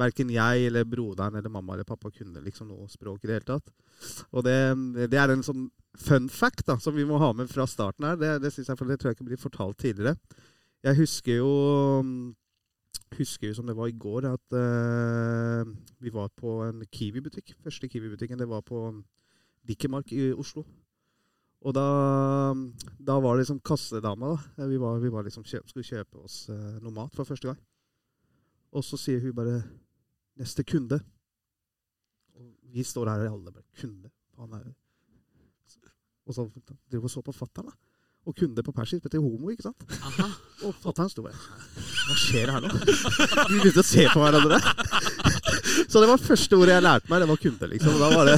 verken 0.00 0.30
jeg 0.32 0.68
eller 0.70 0.86
broderen 0.88 1.36
eller 1.36 1.52
mamma 1.52 1.74
eller 1.74 1.84
pappa 1.84 2.08
kunne 2.08 2.40
liksom 2.44 2.70
noe 2.70 2.88
språk 2.88 3.24
i 3.24 3.28
det 3.28 3.36
hele 3.36 3.48
tatt. 3.50 3.68
Og 4.32 4.46
det, 4.46 4.56
det 5.12 5.20
er 5.20 5.34
en 5.34 5.44
sånn 5.44 5.66
fun 6.00 6.30
fact 6.32 6.64
da, 6.70 6.78
som 6.80 6.96
vi 6.96 7.04
må 7.06 7.20
ha 7.20 7.34
med 7.36 7.52
fra 7.52 7.66
starten 7.68 8.08
her. 8.08 8.16
Det, 8.16 8.32
det, 8.46 8.54
jeg, 8.56 8.78
for 8.78 8.88
det 8.88 8.96
tror 9.00 9.12
jeg 9.12 9.18
ikke 9.18 9.28
blir 9.28 9.42
fortalt 9.42 9.78
tidligere. 9.84 10.16
Jeg 10.84 11.00
husker 11.02 11.38
jo 11.42 11.52
husker 13.14 13.48
jo 13.48 13.54
som 13.56 13.68
det 13.68 13.76
var 13.76 13.90
i 13.90 13.98
går, 13.98 14.26
at 14.32 14.56
uh, 14.56 15.68
vi 16.02 16.12
var 16.12 16.32
på 16.36 16.62
en 16.66 16.82
Kiwi-butikk. 16.88 17.54
Første 17.62 17.88
Kiwi-butikken 17.88 18.40
det 18.40 18.48
var 18.50 18.64
på 18.66 18.88
Dikkemark 19.68 20.12
i 20.12 20.32
Oslo. 20.32 20.64
Og 21.64 21.72
da, 21.72 21.84
da 23.00 23.16
var 23.24 23.36
det 23.36 23.44
liksom 23.44 23.62
kassedama. 23.64 24.34
da. 24.56 24.66
Vi, 24.68 24.76
var, 24.80 24.98
vi 25.00 25.12
var 25.12 25.24
liksom 25.24 25.46
kjøp, 25.48 25.70
skulle 25.70 25.86
kjøpe 25.88 26.20
oss 26.20 26.44
eh, 26.52 26.76
noe 26.84 26.92
mat 26.92 27.16
for 27.16 27.24
første 27.28 27.48
gang. 27.48 27.60
Og 28.74 28.84
så 28.84 28.98
sier 29.00 29.22
hun 29.22 29.36
bare 29.36 29.62
'neste 30.36 30.64
kunde'. 30.66 30.98
Og 32.34 32.50
vi 32.74 32.82
står 32.82 33.08
her 33.08 33.28
og 33.28 33.38
alle 33.38 33.52
bare 33.52 33.64
'kunde'. 33.80 34.10
Han 34.38 34.52
er 34.52 34.74
Og 36.26 36.34
så 36.34 36.48
driver 36.90 37.04
og 37.04 37.10
så 37.10 37.20
på 37.20 37.32
fatter'n, 37.32 37.68
da. 37.68 37.72
Og 38.26 38.36
kunde 38.36 38.62
på 38.62 38.72
persisk 38.72 39.02
betyr 39.02 39.20
homo, 39.20 39.50
ikke 39.50 39.62
sant? 39.62 39.84
Aha. 40.00 40.28
Og 40.64 40.74
fatter'n 40.80 41.10
sto 41.12 41.22
bare 41.22 41.36
Hva 41.36 42.16
skjer 42.16 42.50
her 42.50 42.64
nå? 42.64 42.70
Vi 43.50 43.60
begynte 43.60 43.84
å 43.84 43.88
se 43.88 44.08
på 44.08 44.20
hverandre. 44.24 44.60
Så 45.88 46.00
det 46.02 46.08
var 46.10 46.20
første 46.22 46.56
ordet 46.58 46.74
jeg 46.76 46.84
lærte 46.84 47.10
meg, 47.10 47.20
det 47.24 47.28
var 47.30 47.40
kunde, 47.42 47.68
liksom. 47.72 47.92
Da 48.00 48.08
var 48.14 48.24
det 48.28 48.36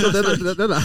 Så 0.00 0.10
den, 0.12 0.24
den, 0.24 0.56
den 0.58 0.70
der. 0.70 0.82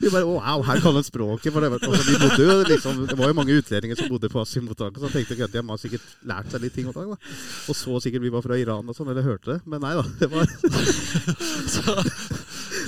Vi 0.00 0.10
bare 0.12 0.24
Wow, 0.28 0.62
her 0.66 0.80
kan 0.80 0.96
en 0.96 1.04
språket. 1.06 1.52
For 1.52 1.60
det, 1.60 1.70
var- 1.70 1.78
altså, 1.82 2.04
vi 2.10 2.16
bodde 2.22 2.42
jo 2.48 2.56
liksom 2.68 3.06
Det 3.08 3.18
var 3.18 3.26
jo 3.32 3.36
mange 3.38 3.56
utlendinger 3.58 3.96
som 3.98 4.08
bodde 4.12 4.28
på 4.32 4.40
asylmottaket, 4.42 4.98
så 5.02 5.10
jeg 5.12 5.26
tenkte 5.28 5.44
at 5.48 5.52
de 5.56 5.62
har 5.68 5.80
sikkert 5.82 6.06
lært 6.28 6.50
seg 6.52 6.60
litt 6.64 6.74
ting. 6.78 6.88
Og, 6.90 6.96
og 7.68 7.76
så 7.76 8.00
sikkert 8.04 8.22
vi 8.26 8.32
var 8.34 8.42
fra 8.44 8.58
Iran 8.60 8.88
og 8.88 8.96
sånn, 8.96 9.10
eller 9.12 9.26
hørte 9.26 9.56
det. 9.56 9.60
Men 9.66 9.82
nei 9.84 9.94
da. 9.98 10.04
Det 10.18 10.30
var 10.32 10.46
Så, 11.74 11.94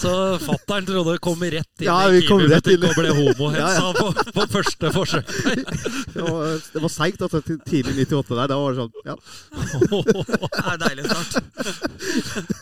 så 0.00 0.12
fattern 0.40 0.86
trodde 0.88 1.12
det 1.14 1.20
kom 1.24 1.42
rett 1.42 1.82
inn 1.82 1.86
Ja, 1.88 1.96
i 2.08 2.14
vi 2.14 2.20
kom 2.28 2.40
rett 2.42 2.64
Kiwi-butikk 2.64 2.78
inn. 2.78 2.86
og 2.88 2.94
ble 2.96 3.10
homohetsa 3.18 3.68
Ja, 3.80 3.90
på, 3.96 4.32
på 4.36 4.46
første 4.54 4.90
forsøk. 4.94 5.32
det 6.14 6.24
var, 6.24 6.54
det 6.74 6.82
var 6.84 6.92
seigt. 6.94 7.22
Altså, 7.26 7.40
tidlig 7.68 8.06
98 8.08 8.38
der. 8.38 8.50
Da 8.50 8.58
var 8.60 8.72
det 8.72 8.80
sånn 8.80 8.94
Ja. 9.06 9.16
Det 10.50 10.72
er 10.72 10.80
deilig 10.82 11.04
start. 11.10 11.32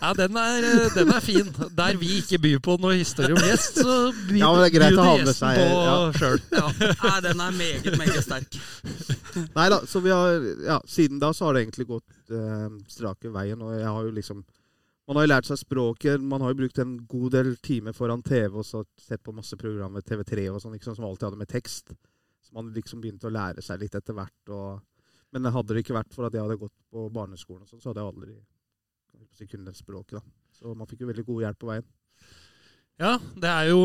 Ja, 0.02 0.12
den 0.19 0.37
er, 0.40 0.67
den 0.94 1.12
er 1.14 1.23
fin. 1.25 1.49
Der 1.79 1.99
vi 2.00 2.19
ikke 2.20 2.38
byr 2.43 2.61
på 2.64 2.76
noe 2.82 2.99
historie 2.99 3.37
om 3.37 3.43
gjest, 3.44 3.81
så 3.82 3.96
byr 4.29 4.38
Ja, 4.41 4.50
det 4.58 4.69
er 4.69 4.75
greit 4.76 4.99
å 4.99 5.06
ha 5.06 5.14
med 5.17 5.26
gjesten 5.26 5.41
seg, 5.41 5.58
på 5.58 5.81
ja. 5.87 5.96
sjøl. 6.19 6.38
Ja. 6.58 7.14
Den 7.29 7.43
er 7.46 7.56
meget, 7.58 7.91
meget 8.00 8.26
sterk. 8.26 8.61
Nei 9.55 9.67
da, 9.73 9.81
så 9.88 10.02
vi 10.05 10.14
har 10.14 10.46
Ja, 10.67 10.79
siden 10.88 11.20
da 11.23 11.32
så 11.37 11.49
har 11.49 11.56
det 11.56 11.67
egentlig 11.67 11.88
gått 11.91 12.32
eh, 12.34 12.69
strake 12.91 13.32
veien, 13.34 13.61
og 13.62 13.75
jeg 13.76 13.87
har 13.88 14.06
jo 14.08 14.14
liksom 14.14 14.44
Man 15.08 15.16
har 15.16 15.25
jo 15.25 15.31
lært 15.32 15.49
seg 15.49 15.56
språket, 15.62 16.20
man 16.20 16.43
har 16.44 16.52
jo 16.52 16.58
brukt 16.58 16.78
en 16.82 16.99
god 17.08 17.32
del 17.32 17.55
timer 17.64 17.94
foran 17.96 18.20
TV 18.22 18.58
og 18.60 18.66
så 18.69 18.82
sett 19.00 19.22
på 19.25 19.32
masse 19.32 19.56
programmer, 19.56 20.05
TV3 20.05 20.50
og 20.52 20.60
sånn, 20.60 20.75
liksom, 20.76 20.99
som 20.99 21.06
alltid 21.08 21.31
hadde 21.31 21.40
med 21.40 21.49
tekst. 21.49 21.94
Så 22.44 22.52
man 22.56 22.69
liksom 22.75 23.00
begynte 23.00 23.31
å 23.31 23.32
lære 23.32 23.64
seg 23.64 23.81
litt 23.81 23.96
etter 23.96 24.16
hvert. 24.16 24.52
Og, 24.52 24.82
men 25.32 25.49
hadde 25.55 25.72
det 25.72 25.84
ikke 25.84 25.96
vært 25.96 26.12
for 26.12 26.28
at 26.28 26.37
jeg 26.37 26.44
hadde 26.44 26.60
gått 26.60 26.76
på 26.93 27.06
barneskolen, 27.14 27.64
og 27.64 27.72
sånn, 27.72 27.81
så 27.81 27.90
hadde 27.90 28.05
jeg 28.05 28.12
aldri 28.12 29.49
kunnet 29.49 29.76
språket. 29.81 30.19
da. 30.20 30.22
Så 30.58 30.75
man 30.76 30.88
fikk 30.90 31.05
jo 31.05 31.08
veldig 31.10 31.25
god 31.28 31.44
hjelp 31.46 31.60
på 31.62 31.70
veien. 31.70 31.88
Ja, 32.99 33.12
det 33.38 33.46
er 33.46 33.69
jo 33.70 33.82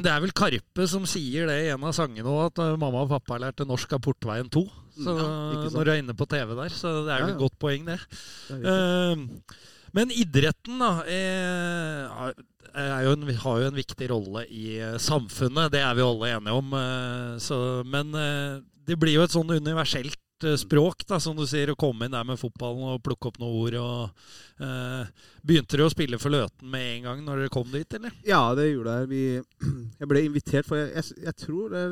Det 0.00 0.08
er 0.08 0.22
vel 0.24 0.32
Karpe 0.32 0.86
som 0.88 1.04
sier 1.08 1.50
det 1.50 1.58
i 1.66 1.70
en 1.74 1.84
av 1.84 1.92
sangene 1.96 2.30
òg, 2.30 2.46
at 2.48 2.62
eh, 2.64 2.78
mamma 2.80 3.02
og 3.04 3.10
pappa 3.12 3.36
lærte 3.42 3.66
norsk 3.68 3.92
av 3.92 4.00
Portveien 4.06 4.48
2. 4.52 4.64
Så 5.04 5.14
Ja, 5.20 5.68
når 5.74 5.84
du 5.84 5.92
er 5.92 6.00
inne 6.00 6.16
på 6.16 6.26
TV 6.30 6.54
der, 6.56 6.72
så 6.72 6.94
det 7.04 7.12
er 7.12 7.24
jo 7.24 7.28
Ja, 7.28 7.34
et 7.34 7.42
godt 7.42 7.58
poeng, 7.60 7.84
det. 7.90 7.98
Det. 8.48 8.74
Eh, 8.74 9.72
men 9.94 10.10
idretten 10.10 10.80
da, 10.82 10.90
er, 11.06 12.34
er 12.74 13.04
jo 13.06 13.14
en, 13.14 13.28
har 13.44 13.60
jo 13.62 13.68
en 13.70 13.78
viktig 13.78 14.08
rolle 14.10 14.42
i 14.50 14.76
eh, 14.82 14.96
samfunnet. 15.02 15.70
Det 15.74 15.80
er 15.84 15.94
vi 15.98 16.02
alle 16.04 16.32
enige 16.34 16.58
om. 16.58 16.74
eh, 16.80 17.34
Så, 17.42 17.58
men 17.86 18.10
eh, 18.18 18.58
det 18.88 18.98
blir 19.00 19.16
jo 19.20 19.24
et 19.24 19.34
sånn 19.34 19.54
universelt 19.54 20.18
eh, 20.44 20.56
språk, 20.60 21.06
da, 21.08 21.20
som 21.22 21.38
du 21.38 21.44
sier, 21.46 21.70
å 21.72 21.78
komme 21.78 22.08
inn 22.08 22.16
der 22.16 22.26
med 22.26 22.40
fotballen 22.42 22.96
og 22.96 23.02
plukke 23.06 23.30
opp 23.30 23.38
noen 23.40 23.60
ord. 23.62 23.78
Og, 23.80 24.26
eh, 24.66 25.30
begynte 25.46 25.78
dere 25.78 25.86
å 25.88 25.94
spille 25.94 26.18
for 26.20 26.34
Løten 26.34 26.68
med 26.74 26.90
en 26.98 27.08
gang 27.08 27.24
når 27.24 27.44
dere 27.44 27.54
kom 27.54 27.70
dit, 27.72 27.98
eller? 28.00 28.18
Ja, 28.26 28.42
det 28.58 28.72
gjorde 28.72 28.98
jeg. 29.00 29.12
Vi, 29.14 29.24
jeg 30.02 30.10
ble 30.10 30.26
invitert, 30.26 30.66
for 30.68 30.82
jeg, 30.82 30.90
jeg, 30.98 31.22
jeg 31.30 31.38
tror 31.46 31.70
det, 31.78 31.84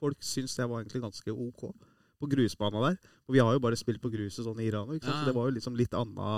folk 0.00 0.24
syns 0.24 0.56
jeg 0.58 0.68
var 0.72 0.82
egentlig 0.82 1.04
ganske 1.04 1.36
ok 1.36 1.68
på 2.24 2.30
grusbana 2.32 2.82
der. 2.88 2.98
Og 3.28 3.36
vi 3.36 3.40
har 3.44 3.54
jo 3.56 3.62
bare 3.64 3.78
spilt 3.80 4.00
på 4.02 4.10
gruset 4.12 4.44
sånn 4.44 4.60
i 4.64 4.66
Iran, 4.72 4.90
ikke 4.96 5.06
sant? 5.06 5.14
Ja. 5.14 5.22
så 5.22 5.30
det 5.30 5.36
var 5.36 5.48
jo 5.48 5.54
liksom 5.60 5.76
litt 5.78 5.94
anna 5.96 6.28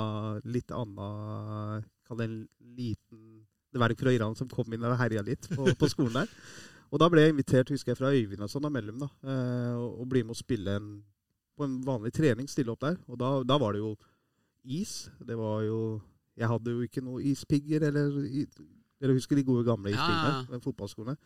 Litt 0.45 0.71
anna 0.75 1.09
Kall 2.07 2.21
det 2.21 2.27
en 2.29 2.39
liten 2.77 3.23
Det 3.73 3.81
var 3.83 3.95
fra 3.99 4.13
Iran 4.15 4.37
som 4.39 4.49
kom 4.51 4.73
inn 4.73 4.85
og 4.87 4.99
herja 5.01 5.23
litt 5.27 5.49
på, 5.53 5.67
på 5.79 5.89
skolen 5.91 6.21
der. 6.23 6.31
Og 6.95 7.01
da 7.03 7.09
ble 7.11 7.25
jeg 7.25 7.33
invitert, 7.35 7.71
husker 7.75 7.91
jeg, 7.93 7.99
fra 7.99 8.13
Øyvind 8.15 8.45
og 8.47 8.51
sånn 8.53 8.65
og 8.69 8.71
mellom, 8.73 9.01
da. 9.03 9.09
eh, 9.27 9.73
Og, 9.75 9.97
og 10.05 10.07
bli 10.13 10.23
med 10.23 10.37
å 10.37 10.39
spille 10.39 10.77
en, 10.79 10.93
på 11.59 11.67
en 11.67 11.75
vanlig 11.85 12.13
trening, 12.15 12.47
stille 12.49 12.71
opp 12.73 12.85
der. 12.85 12.95
Og 13.11 13.19
da, 13.19 13.33
da 13.43 13.57
var 13.59 13.75
det 13.75 13.81
jo 13.83 13.91
is. 14.79 15.09
Det 15.19 15.35
var 15.37 15.65
jo 15.67 15.81
Jeg 16.39 16.49
hadde 16.53 16.73
jo 16.77 16.87
ikke 16.87 17.03
noe 17.03 17.25
ispigger 17.27 17.89
eller 17.91 18.15
Dere 19.03 19.17
husker 19.19 19.37
de 19.37 19.45
gode 19.45 19.67
gamle 19.67 19.91
ispiggene? 19.93 20.31
ja. 20.31 20.45
med 20.55 20.63
Fotballskoene. 20.65 21.17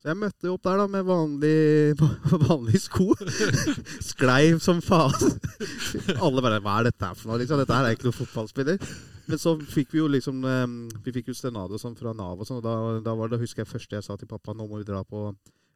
Så 0.00 0.08
jeg 0.08 0.16
møtte 0.16 0.48
opp 0.48 0.62
der 0.64 0.78
da 0.80 0.86
med 0.88 1.04
vanlig, 1.04 1.56
vanlige 2.48 2.80
sko. 2.86 3.10
Sklei 4.10 4.54
som 4.64 4.80
faen. 4.80 5.34
Alle 6.24 6.40
bare 6.40 6.62
Hva 6.64 6.78
er 6.80 6.88
dette 6.88 7.04
her 7.04 7.18
for 7.18 7.28
noe? 7.28 7.40
Liksom, 7.42 7.60
dette 7.60 7.76
her 7.76 7.84
er 7.84 7.96
ikke 7.98 8.08
noen 8.08 8.16
fotballspiller. 8.16 8.80
Men 9.28 9.42
så 9.42 9.52
fikk 9.60 9.92
vi 9.92 10.00
jo 10.00 10.08
liksom 10.10 10.40
eh, 10.48 10.64
Vi 11.04 11.12
fikk 11.14 11.28
jo 11.30 11.36
stønad 11.36 11.70
og 11.70 11.82
sånn 11.82 11.98
fra 11.98 12.14
Nav 12.16 12.40
og 12.40 12.48
sånn, 12.48 12.62
og 12.62 12.64
da, 12.64 12.74
da 13.04 13.14
var 13.18 13.28
det, 13.28 13.42
husker 13.44 13.62
jeg 13.62 13.70
første 13.74 13.98
jeg 13.98 14.06
sa 14.06 14.16
til 14.18 14.30
pappa, 14.30 14.56
nå 14.56 14.64
må 14.70 14.80
vi 14.80 14.88
dra 14.88 15.04
på 15.04 15.26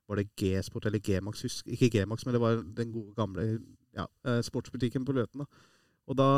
Var 0.08 0.20
det 0.22 0.30
G-sport 0.40 0.88
eller 0.88 1.04
G-max? 1.04 1.44
Ikke 1.68 1.92
G-max, 1.92 2.24
men 2.24 2.38
det 2.38 2.42
var 2.42 2.64
den 2.80 2.96
gode 2.96 3.12
gamle 3.20 3.46
ja, 3.94 4.08
eh, 4.24 4.40
sportsbutikken 4.44 5.04
på 5.04 5.14
Løten. 5.20 5.44
da. 5.44 5.68
Og 6.08 6.16
da 6.16 6.30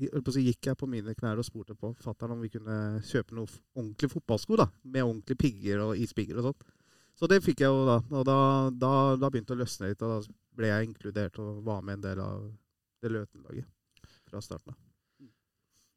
jeg 0.00 0.10
holdt 0.12 0.26
på 0.26 0.32
å 0.32 0.36
si, 0.36 0.44
gikk 0.48 0.68
jeg 0.70 0.78
på 0.80 0.88
mine 0.90 1.14
knær 1.16 1.40
og 1.40 1.46
spurte 1.46 1.76
på 1.78 1.92
fatter'n 2.02 2.34
om 2.34 2.42
vi 2.42 2.50
kunne 2.52 3.00
kjøpe 3.06 3.36
noen 3.36 3.50
ordentlige 3.74 4.14
fotballsko. 4.14 4.58
da, 4.60 4.68
Med 4.84 5.04
ordentlige 5.04 5.40
pigger 5.40 5.84
og 5.86 6.00
ispigger 6.00 6.40
og 6.40 6.50
sånn. 6.50 6.72
Så 7.14 7.28
det 7.30 7.42
fikk 7.44 7.62
jeg 7.62 7.70
jo 7.70 7.84
da. 7.86 7.98
Og 8.10 8.24
da, 8.26 8.38
da, 8.74 8.92
da 9.20 9.30
begynte 9.30 9.54
det 9.54 9.60
å 9.60 9.62
løsne 9.62 9.90
litt, 9.92 10.02
og 10.02 10.16
da 10.16 10.34
ble 10.58 10.70
jeg 10.70 10.88
inkludert 10.90 11.38
og 11.42 11.62
var 11.66 11.84
med 11.86 11.98
en 11.98 12.06
del 12.08 12.22
av 12.24 12.48
det 13.04 13.12
Løten-laget 13.14 14.08
fra 14.30 14.42
starten 14.42 14.74
av. 14.74 14.80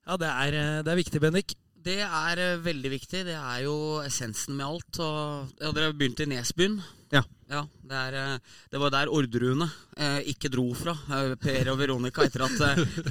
Ja, 0.08 0.16
det 0.20 0.30
er, 0.32 0.56
eh, 0.56 0.84
det 0.86 0.94
er 0.94 1.02
viktig, 1.02 1.22
Bendik. 1.24 1.58
Det 1.88 2.02
er 2.04 2.44
eh, 2.44 2.60
veldig 2.60 2.90
viktig. 2.92 3.24
Det 3.30 3.38
er 3.38 3.64
jo 3.64 3.76
essensen 4.04 4.58
med 4.58 4.68
alt. 4.68 5.00
Og, 5.00 5.58
ja, 5.62 5.72
dere 5.72 5.96
begynte 5.96 6.26
i 6.26 6.32
Nesbyen. 6.34 6.82
Ja. 7.14 7.22
Ja, 7.48 7.62
det, 7.64 7.96
er, 7.96 8.16
eh, 8.20 8.56
det 8.74 8.80
var 8.82 8.92
der 8.92 9.12
ordruene 9.14 9.70
eh, 9.96 10.18
ikke 10.34 10.52
dro 10.52 10.66
fra. 10.76 10.92
Eh, 11.16 11.36
per 11.40 11.72
og 11.72 11.78
Veronica, 11.80 12.26
etter 12.28 12.44
at, 12.44 12.58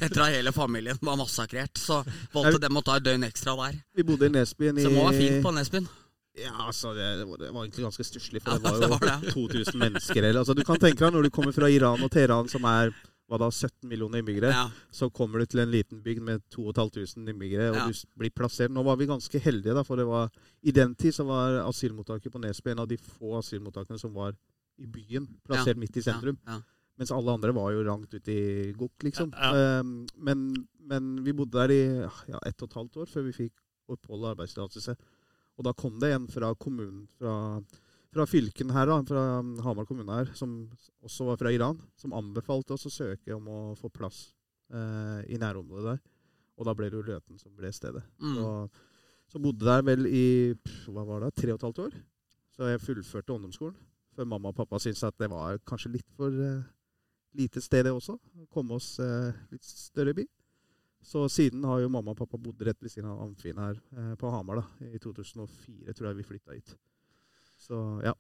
etter 0.04 0.24
at 0.26 0.34
hele 0.34 0.52
familien 0.52 1.00
var 1.00 1.16
massakrert. 1.16 1.80
Så 1.80 2.02
valgte 2.34 2.60
dem 2.66 2.76
å 2.76 2.84
ta 2.84 2.98
et 2.98 3.06
døgn 3.06 3.24
ekstra 3.30 3.56
der. 3.62 3.80
Vi 3.96 4.04
bodde 4.04 4.28
i 4.28 4.34
Nesbyen 4.34 4.76
i 4.76 4.84
Så 4.84 4.92
det 4.92 4.98
må 4.98 5.06
være 5.08 5.22
fint 5.22 5.46
på 5.46 5.54
Nesbyen. 5.56 5.88
Ja, 6.36 6.52
altså, 6.66 6.92
det, 6.92 7.04
det, 7.22 7.24
var, 7.24 7.64
egentlig 7.64 7.86
ganske 7.86 8.04
stusslig, 8.04 8.42
for 8.44 8.52
Ja, 8.52 8.58
det 8.60 8.68
var 8.68 8.76
det 8.76 8.88
jo 8.90 8.92
var 8.92 9.08
det. 9.08 9.32
2000 9.32 9.78
mennesker. 9.80 10.20
Eller, 10.20 10.42
altså, 10.42 10.52
du 10.52 10.66
kan 10.68 10.82
tenke 10.82 11.00
deg 11.00 11.16
når 11.16 11.30
du 11.30 11.32
kommer 11.32 11.56
fra 11.56 11.72
Iran 11.72 12.04
og 12.04 12.12
Teheran, 12.12 12.52
som 12.52 12.68
er 12.68 12.92
hva 13.28 13.38
da, 13.42 13.48
17 13.50 13.88
millioner 13.90 14.20
innbyggere, 14.22 14.50
Ja. 14.54 14.70
så 14.94 15.08
kommer 15.10 15.40
du 15.42 15.46
til 15.46 15.60
en 15.60 15.70
liten 15.72 16.02
bygd 16.02 16.22
med 16.22 16.42
2500 16.50 17.32
innbyggere, 17.34 17.70
og 17.70 17.76
Ja. 17.76 17.86
du 17.88 17.92
blir 18.16 18.30
plassert. 18.30 18.70
Nå 18.70 18.84
var 18.84 18.96
vi 18.96 19.06
ganske 19.06 19.40
heldige, 19.42 19.74
da, 19.74 19.82
for 19.82 19.96
det 19.96 20.06
var, 20.06 20.30
i 20.62 20.70
den 20.70 20.94
tid 20.94 21.12
så 21.12 21.26
var 21.26 21.58
asylmottaket 21.68 22.30
på 22.32 22.38
Nesbø 22.40 22.70
en 22.70 22.78
av 22.84 22.88
de 22.88 22.96
få 22.96 23.38
asylmottakene 23.38 23.98
som 23.98 24.14
var 24.14 24.36
i 24.78 24.86
byen, 24.86 25.26
plassert 25.44 25.76
midt 25.76 25.96
i 25.96 26.02
sentrum. 26.02 26.38
Ja, 26.46 26.52
ja. 26.58 26.62
Mens 26.98 27.10
alle 27.10 27.28
andre 27.34 27.52
var 27.52 27.72
jo 27.72 27.82
langt 27.82 28.14
ute 28.14 28.28
i 28.32 28.72
gokk, 28.72 29.02
liksom. 29.02 29.32
Ja. 29.32 29.80
Um, 29.80 30.06
men, 30.16 30.66
men 30.80 31.24
vi 31.24 31.32
bodde 31.32 31.52
der 31.52 31.68
i 31.74 32.08
ja, 32.30 32.38
ett 32.46 32.62
og 32.62 32.70
et 32.70 32.74
halvt 32.78 32.96
år 33.02 33.06
før 33.06 33.24
vi 33.26 33.32
fikk 33.32 33.52
opphold 33.88 34.22
og 34.24 34.30
arbeidstillatelse. 34.36 34.96
Og 35.58 35.64
da 35.64 35.72
kom 35.72 35.98
det 36.00 36.12
en 36.14 36.26
fra 36.28 36.54
kommunen, 36.54 37.06
fra, 37.18 37.60
fra 38.16 38.26
fylken 38.28 38.72
her, 38.72 38.88
da, 38.88 38.98
fra 39.06 39.22
Hamar 39.66 39.86
kommune 39.88 40.18
her, 40.18 40.32
som 40.38 40.56
også 41.04 41.28
var 41.30 41.40
fra 41.40 41.52
Iran, 41.52 41.78
som 42.00 42.14
anbefalte 42.16 42.76
oss 42.76 42.88
å 42.88 42.92
søke 42.92 43.34
om 43.36 43.48
å 43.52 43.60
få 43.78 43.90
plass 43.92 44.30
eh, 44.72 45.22
i 45.32 45.40
nærområdet 45.40 45.92
der. 45.92 46.04
Og 46.56 46.68
da 46.68 46.74
ble 46.76 46.88
det 46.88 46.96
jo 46.96 47.04
Løten 47.04 47.40
som 47.40 47.52
ble 47.56 47.70
stedet. 47.76 48.02
Mm. 48.22 48.38
Så, 48.38 48.52
så 49.34 49.42
bodde 49.42 49.68
der 49.68 49.84
vel 49.84 50.08
i 50.08 50.26
pff, 50.56 50.86
hva 50.94 51.04
var 51.08 51.26
det, 51.26 51.34
tre 51.36 51.52
og 51.52 51.60
et 51.60 51.66
halvt 51.68 51.82
år. 51.84 51.98
Så 52.56 52.70
jeg 52.70 52.80
fullførte 52.80 53.36
ungdomsskolen. 53.36 53.76
Før 54.16 54.28
mamma 54.30 54.48
og 54.48 54.56
pappa 54.56 54.80
syntes 54.80 55.04
at 55.04 55.18
det 55.20 55.28
var 55.28 55.60
kanskje 55.68 55.92
litt 55.98 56.08
for 56.16 56.32
eh, 56.32 56.64
lite 57.36 57.60
sted, 57.60 57.84
det 57.84 57.92
også. 57.92 58.16
Komme 58.52 58.78
oss 58.80 58.94
eh, 59.04 59.36
litt 59.52 59.64
større 59.66 60.16
by. 60.16 60.24
Så 61.06 61.28
siden 61.30 61.64
har 61.68 61.84
jo 61.84 61.92
mamma 61.92 62.14
og 62.14 62.18
pappa 62.18 62.40
bodd 62.40 62.64
rett 62.66 62.80
ved 62.82 62.90
siden 62.90 63.10
av 63.12 63.20
Amfin 63.26 63.60
her 63.60 63.76
eh, 63.76 64.14
på 64.18 64.32
Hamar. 64.32 64.62
da. 64.62 64.88
I 64.88 64.98
2004 65.02 65.92
tror 65.92 66.10
jeg 66.10 66.18
vi 66.22 66.28
flytta 66.32 66.56
hit. 66.56 66.72
Så 67.58 68.00
ja. 68.04 68.14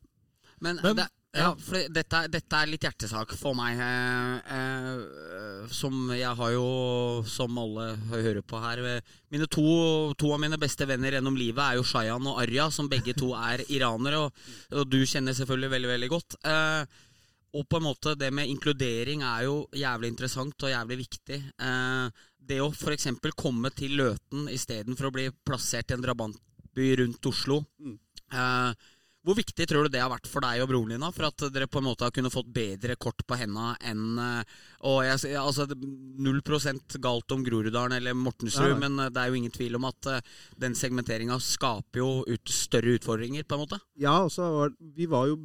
Men, 0.60 0.80
Men- 0.82 0.96
det, 0.96 1.08
ja, 1.36 1.50
for 1.60 1.76
dette, 1.92 2.16
er- 2.16 2.28
dette 2.32 2.56
er 2.56 2.66
litt 2.70 2.84
hjertesak 2.86 3.34
for 3.36 3.52
meg. 3.58 3.76
Eh, 3.76 4.54
eh, 4.56 5.66
som 5.68 6.08
jeg 6.16 6.32
har 6.38 6.52
jo, 6.54 7.22
som 7.28 7.58
alle 7.60 7.90
hører 8.08 8.40
på 8.40 8.60
her 8.62 8.78
eh, 8.78 9.00
Mine 9.34 9.46
to, 9.52 10.14
to 10.16 10.30
av 10.32 10.40
mine 10.40 10.56
beste 10.56 10.86
venner 10.88 11.12
gjennom 11.12 11.36
livet 11.36 11.60
er 11.60 11.76
jo 11.76 11.84
Shayan 11.84 12.24
og 12.30 12.40
Arya, 12.40 12.70
som 12.72 12.88
begge 12.88 13.12
to 13.18 13.34
er 13.36 13.64
iranere. 13.68 14.22
Og, 14.24 14.32
og 14.72 14.88
du 14.88 15.02
kjenner 15.04 15.36
selvfølgelig 15.36 15.74
veldig, 15.74 15.90
veldig 15.92 16.08
godt. 16.14 16.38
Eh, 16.46 17.02
og 17.56 17.68
på 17.68 17.78
en 17.80 17.86
måte 17.90 18.16
det 18.16 18.32
med 18.32 18.48
inkludering 18.52 19.22
er 19.24 19.44
jo 19.46 19.58
jævlig 19.76 20.14
interessant 20.14 20.64
og 20.64 20.72
jævlig 20.72 20.98
viktig. 21.04 21.42
Eh, 21.60 22.24
det 22.46 22.60
å 22.62 22.70
f.eks. 22.72 23.08
komme 23.36 23.70
til 23.76 23.96
Løten 23.98 24.48
istedenfor 24.52 25.10
å 25.10 25.14
bli 25.18 25.28
plassert 25.44 25.90
i 25.90 25.96
en 25.98 26.04
drabantby 26.04 26.90
rundt 27.02 27.28
Oslo. 27.28 27.60
Mm. 27.82 27.96
Eh, 28.32 28.92
hvor 29.26 29.34
viktig 29.34 29.66
tror 29.66 29.86
du 29.86 29.90
det 29.90 29.98
har 29.98 30.10
vært 30.12 30.28
for 30.30 30.44
deg 30.44 30.62
og 30.62 30.68
broren 30.70 30.92
din? 30.94 31.02
da, 31.02 31.10
For 31.14 31.26
at 31.26 31.44
dere 31.50 31.66
på 31.70 31.80
en 31.80 31.88
måte 31.88 32.06
har 32.06 32.14
kunnet 32.14 32.34
fått 32.34 32.46
bedre 32.54 32.94
kort 32.94 33.24
på 33.26 33.38
henda 33.38 33.72
enn 33.90 34.20
eh, 34.22 34.54
Og 34.86 35.00
jeg, 35.02 35.34
altså, 35.40 35.66
det- 35.66 35.78
Null 36.22 36.38
prosent 36.46 36.96
galt 37.02 37.34
om 37.34 37.42
Groruddalen 37.44 37.96
eller 37.98 38.14
Mortensrud, 38.14 38.76
ja. 38.76 38.78
men 38.78 39.00
eh, 39.02 39.10
det 39.10 39.22
er 39.22 39.32
jo 39.32 39.40
ingen 39.40 39.54
tvil 39.54 39.78
om 39.80 39.88
at 39.90 40.10
eh, 40.12 40.32
den 40.62 40.78
segmenteringa 40.78 41.40
skaper 41.42 42.00
jo 42.00 42.10
ut 42.22 42.54
større 42.54 42.94
utfordringer, 43.00 43.42
på 43.42 43.58
en 43.58 43.64
måte. 43.64 43.80
Ja, 43.98 44.20
også, 44.22 44.70
vi 44.94 45.10
var 45.10 45.26
jo 45.32 45.40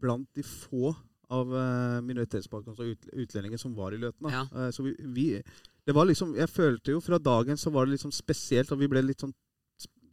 blant 0.00 0.28
de 0.34 0.42
få 0.42 0.94
av 1.32 1.52
uh, 1.52 2.00
altså 2.02 2.88
utlendinger 3.12 3.60
som 3.60 3.76
var 3.76 3.94
i 3.94 4.00
Løten. 4.00 4.28
Ja. 4.28 4.42
Så 4.74 4.82
vi, 4.84 4.92
vi 5.00 5.26
Det 5.86 5.94
var 5.94 6.04
liksom 6.04 6.34
Jeg 6.36 6.50
følte 6.50 6.92
jo 6.92 7.00
fra 7.00 7.16
dagen 7.18 7.56
så 7.56 7.70
var 7.72 7.86
det 7.86 7.94
liksom 7.94 8.12
spesielt, 8.12 8.72
og 8.72 8.82
vi 8.82 8.88
ble 8.90 9.00
litt 9.00 9.22
sånn 9.24 9.32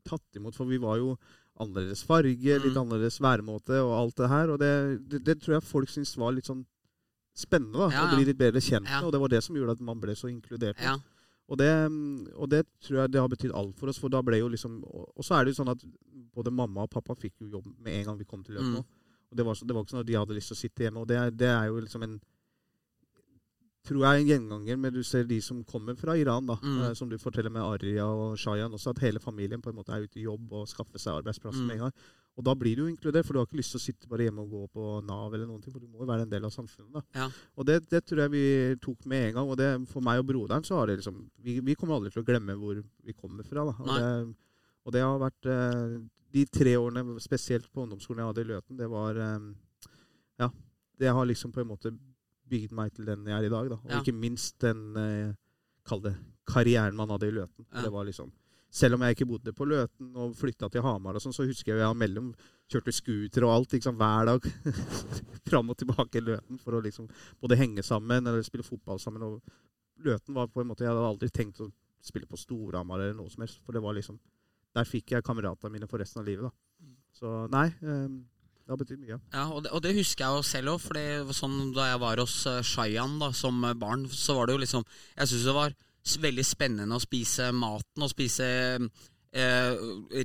tatt 0.07 0.39
imot, 0.39 0.55
for 0.55 0.69
vi 0.69 0.79
var 0.81 0.97
jo 1.01 1.15
annerledes 1.59 2.03
farge, 2.07 2.33
litt 2.63 2.73
Mm. 2.75 2.81
annerledes 2.83 3.19
væremåte 3.19 3.77
og 3.83 3.93
alt 3.97 4.15
det 4.15 4.29
her. 4.29 4.49
Og 4.53 4.59
det, 4.59 4.71
det, 5.09 5.23
det 5.25 5.35
tror 5.41 5.57
jeg 5.59 5.63
folk 5.67 5.89
syns 5.89 6.15
var 6.17 6.31
litt 6.35 6.45
sånn 6.49 6.65
spennende, 7.35 7.77
da. 7.77 7.89
Ja, 7.93 8.03
Å 8.07 8.15
bli 8.15 8.25
litt 8.27 8.37
bedre 8.39 8.59
kjent 8.63 8.83
med. 8.87 9.03
Og 9.03 9.11
det 9.13 9.19
var 9.21 9.29
det 9.31 9.43
som 9.43 9.55
gjorde 9.55 9.75
at 9.77 9.81
man 9.81 9.99
ble 10.01 10.15
så 10.15 10.27
inkludert. 10.31 10.79
Ja. 10.83 10.97
Og 11.49 11.57
det, 11.57 11.69
og 12.37 12.49
det 12.51 12.65
tror 12.85 13.01
jeg 13.03 13.11
det 13.11 13.19
har 13.21 13.29
betydd 13.31 13.53
alt 13.57 13.75
for 13.79 13.89
oss. 13.89 13.97
For 13.97 14.09
da 14.13 14.21
ble 14.21 14.37
jo 14.37 14.47
liksom 14.53 14.83
Og 14.85 15.23
så 15.25 15.33
er 15.39 15.45
det 15.45 15.55
jo 15.55 15.63
sånn 15.63 15.71
at 15.73 15.81
både 16.35 16.51
mamma 16.53 16.83
og 16.85 16.91
pappa 16.93 17.15
fikk 17.17 17.39
jo 17.41 17.47
jobb 17.57 17.65
med 17.79 17.93
en 17.99 18.05
gang 18.11 18.17
vi 18.19 18.25
kom 18.29 18.43
til 18.43 18.55
Løten. 18.59 18.75
Mm. 18.83 18.85
Og 19.31 19.37
det 19.37 19.45
var, 19.45 19.55
så, 19.57 19.65
det 19.65 19.73
var 19.75 19.83
ikke 19.83 19.95
sånn 19.95 20.03
at 20.03 20.09
de 20.09 20.17
hadde 20.19 20.35
lyst 20.37 20.51
til 20.53 20.57
å 20.57 20.59
sitte 20.61 20.83
hjemme. 20.85 21.01
Og 21.01 21.07
det, 21.09 21.17
det 21.37 21.49
er 21.49 21.65
jo 21.69 21.79
liksom 21.81 22.03
en 22.05 22.19
Tror 23.89 24.03
jeg 24.05 24.09
er 24.13 24.21
en 24.21 24.29
gjenganger 24.29 24.77
med 24.77 24.93
du 24.93 25.01
ser 25.03 25.23
de 25.25 25.39
som 25.41 25.63
kommer 25.65 25.95
fra 25.97 26.13
Iran, 26.19 26.45
da, 26.45 26.55
Mm. 26.61 26.79
eh, 26.85 26.93
som 26.93 27.09
du 27.09 27.17
forteller 27.17 27.49
med 27.49 27.63
Arya 27.65 28.05
og 28.05 28.37
Shayan, 28.37 28.71
også 28.71 28.91
at 28.93 28.99
hele 29.01 29.19
familien 29.19 29.61
på 29.61 29.69
en 29.71 29.75
måte 29.81 29.89
er 29.95 30.03
ute 30.05 30.19
i 30.21 30.27
jobb 30.27 30.51
og 30.53 30.67
skaffer 30.69 30.99
seg 31.01 31.23
arbeidsplass 31.23 31.55
Mm. 31.57 31.65
med 31.67 31.75
en 31.75 31.79
gang. 31.87 31.93
Og 32.37 32.43
da 32.45 32.53
blir 32.55 32.75
du 32.77 32.83
jo 32.85 32.87
inkludert, 32.95 33.25
for 33.25 33.33
du 33.33 33.39
har 33.39 33.47
ikke 33.47 33.57
lyst 33.59 33.71
til 33.73 33.79
å 33.79 33.83
sitte 33.83 34.07
bare 34.07 34.23
hjemme 34.29 34.39
og 34.45 34.49
gå 34.51 34.69
på 34.71 35.03
Nav 35.03 35.33
eller 35.33 35.45
noen 35.47 35.61
ting, 35.61 35.73
for 35.73 35.79
du 35.81 35.87
må 35.87 35.99
jo 35.99 36.05
være 36.05 36.21
en 36.21 36.29
del 36.29 36.45
av 36.45 36.51
samfunnet. 36.51 36.93
da. 36.93 37.01
Ja. 37.15 37.29
Og 37.57 37.65
det, 37.65 37.89
det 37.89 38.05
tror 38.05 38.17
jeg 38.19 38.31
vi 38.31 38.75
tok 38.79 39.05
med 39.07 39.27
en 39.29 39.33
gang. 39.33 39.49
Og 39.49 39.57
det, 39.57 39.87
for 39.89 39.99
meg 40.01 40.19
og 40.19 40.27
broderen 40.27 40.63
så 40.63 40.75
har 40.77 40.85
det 40.87 40.99
liksom 41.01 41.29
Vi, 41.43 41.59
vi 41.59 41.75
kommer 41.75 41.95
aldri 41.97 42.11
til 42.13 42.21
å 42.23 42.25
glemme 42.25 42.55
hvor 42.55 42.81
vi 43.03 43.13
kommer 43.13 43.43
fra. 43.43 43.65
da. 43.65 43.73
Og, 43.83 43.87
det, 43.87 44.35
og 44.85 44.93
det 44.93 45.01
har 45.01 45.19
vært 45.19 45.45
eh, 45.51 45.99
De 46.31 46.45
tre 46.45 46.75
årene, 46.77 47.19
spesielt 47.19 47.65
på 47.73 47.81
ungdomsskolen 47.83 48.19
jeg 48.21 48.29
hadde 48.29 48.45
i 48.45 48.53
Løten, 48.53 48.77
det 48.77 48.87
var 48.89 49.17
eh, 49.17 49.39
Ja. 50.39 50.49
Det 50.99 51.07
har 51.11 51.25
liksom 51.25 51.51
på 51.51 51.59
en 51.61 51.67
måte 51.67 51.91
bygd 52.49 52.71
meg 52.75 52.93
til 52.97 53.05
den 53.09 53.25
jeg 53.29 53.37
er 53.37 53.47
i 53.47 53.53
dag. 53.53 53.69
da. 53.69 53.75
Og 53.75 53.89
Ja. 53.91 54.01
ikke 54.01 54.15
minst 54.17 54.59
den 54.59 54.95
eh, 54.97 55.33
Kall 55.85 56.01
det 56.01 56.15
karrieren 56.49 56.95
man 56.95 57.09
hadde 57.09 57.27
i 57.29 57.31
Løten. 57.33 57.65
Ja. 57.73 57.81
Det 57.83 57.91
var 57.93 58.05
liksom 58.05 58.31
selv 58.71 58.93
om 58.95 59.01
jeg 59.01 59.15
ikke 59.15 59.25
bodde 59.25 59.51
på 59.57 59.65
Løten 59.65 60.11
og 60.15 60.35
flytta 60.37 60.67
til 60.69 60.83
Hamar, 60.85 61.15
og 61.17 61.21
sånn, 61.23 61.33
så 61.33 61.41
husker 61.47 61.73
jeg 61.73 61.79
jeg 61.81 61.97
mellom 61.97 62.27
kjørte 62.69 62.93
scooter 62.93 63.43
og 63.47 63.53
alt 63.55 63.71
liksom, 63.73 63.95
hver 63.97 64.25
dag 64.29 64.41
fram 65.49 65.71
og 65.73 65.77
tilbake 65.79 66.19
i 66.19 66.21
Løten 66.21 66.59
for 66.61 66.77
å 66.77 66.81
liksom 66.85 67.07
både 67.41 67.57
henge 67.57 67.81
sammen 67.85 68.27
eller 68.27 68.43
spille 68.45 68.63
fotball 68.67 68.99
sammen. 69.01 69.23
Og 69.25 69.41
Løten 70.05 70.35
var 70.37 70.47
på 70.53 70.61
en 70.61 70.67
måte 70.69 70.85
Jeg 70.85 70.91
hadde 70.93 71.07
aldri 71.09 71.29
tenkt 71.33 71.59
å 71.65 71.71
spille 72.01 72.27
på 72.29 72.37
Storhamar 72.37 73.01
eller 73.01 73.17
noe 73.17 73.29
som 73.33 73.41
helst, 73.41 73.57
for 73.65 73.73
det 73.73 73.81
var 73.81 73.93
liksom 73.97 74.19
Der 74.75 74.85
fikk 74.85 75.15
jeg 75.15 75.23
kameratene 75.25 75.71
mine 75.73 75.87
for 75.89 75.97
resten 75.97 76.21
av 76.21 76.27
livet. 76.29 76.43
da. 76.45 76.51
Så 77.11 77.49
nei, 77.49 77.67
eh, 77.81 78.07
det 78.69 78.75
har 78.75 78.81
betydd 78.83 79.01
mye. 79.01 79.15
Ja, 79.33 79.43
og 79.49 79.63
det, 79.65 79.71
og 79.73 79.81
det 79.81 79.95
husker 79.97 80.27
jeg 80.27 80.37
jo 80.37 80.45
selv 80.45 80.75
òg. 80.75 80.83
For 80.83 81.33
sånn 81.33 81.71
da 81.73 81.87
jeg 81.89 82.01
var 82.03 82.19
hos 82.21 82.35
eh, 82.45 82.59
Shayan 82.61 83.15
da, 83.17 83.31
som 83.33 83.63
eh, 83.65 83.73
barn, 83.73 84.03
så 84.13 84.35
var 84.37 84.45
det 84.45 84.53
jo 84.53 84.61
liksom 84.61 84.83
Jeg 85.15 85.31
syns 85.31 85.47
det 85.49 85.55
var 85.57 85.73
veldig 86.21 86.45
spennende 86.45 86.97
å 86.97 87.01
spise 87.01 87.49
maten 87.53 88.05
og 88.05 88.11
spise 88.13 88.45
eh, 89.33 89.75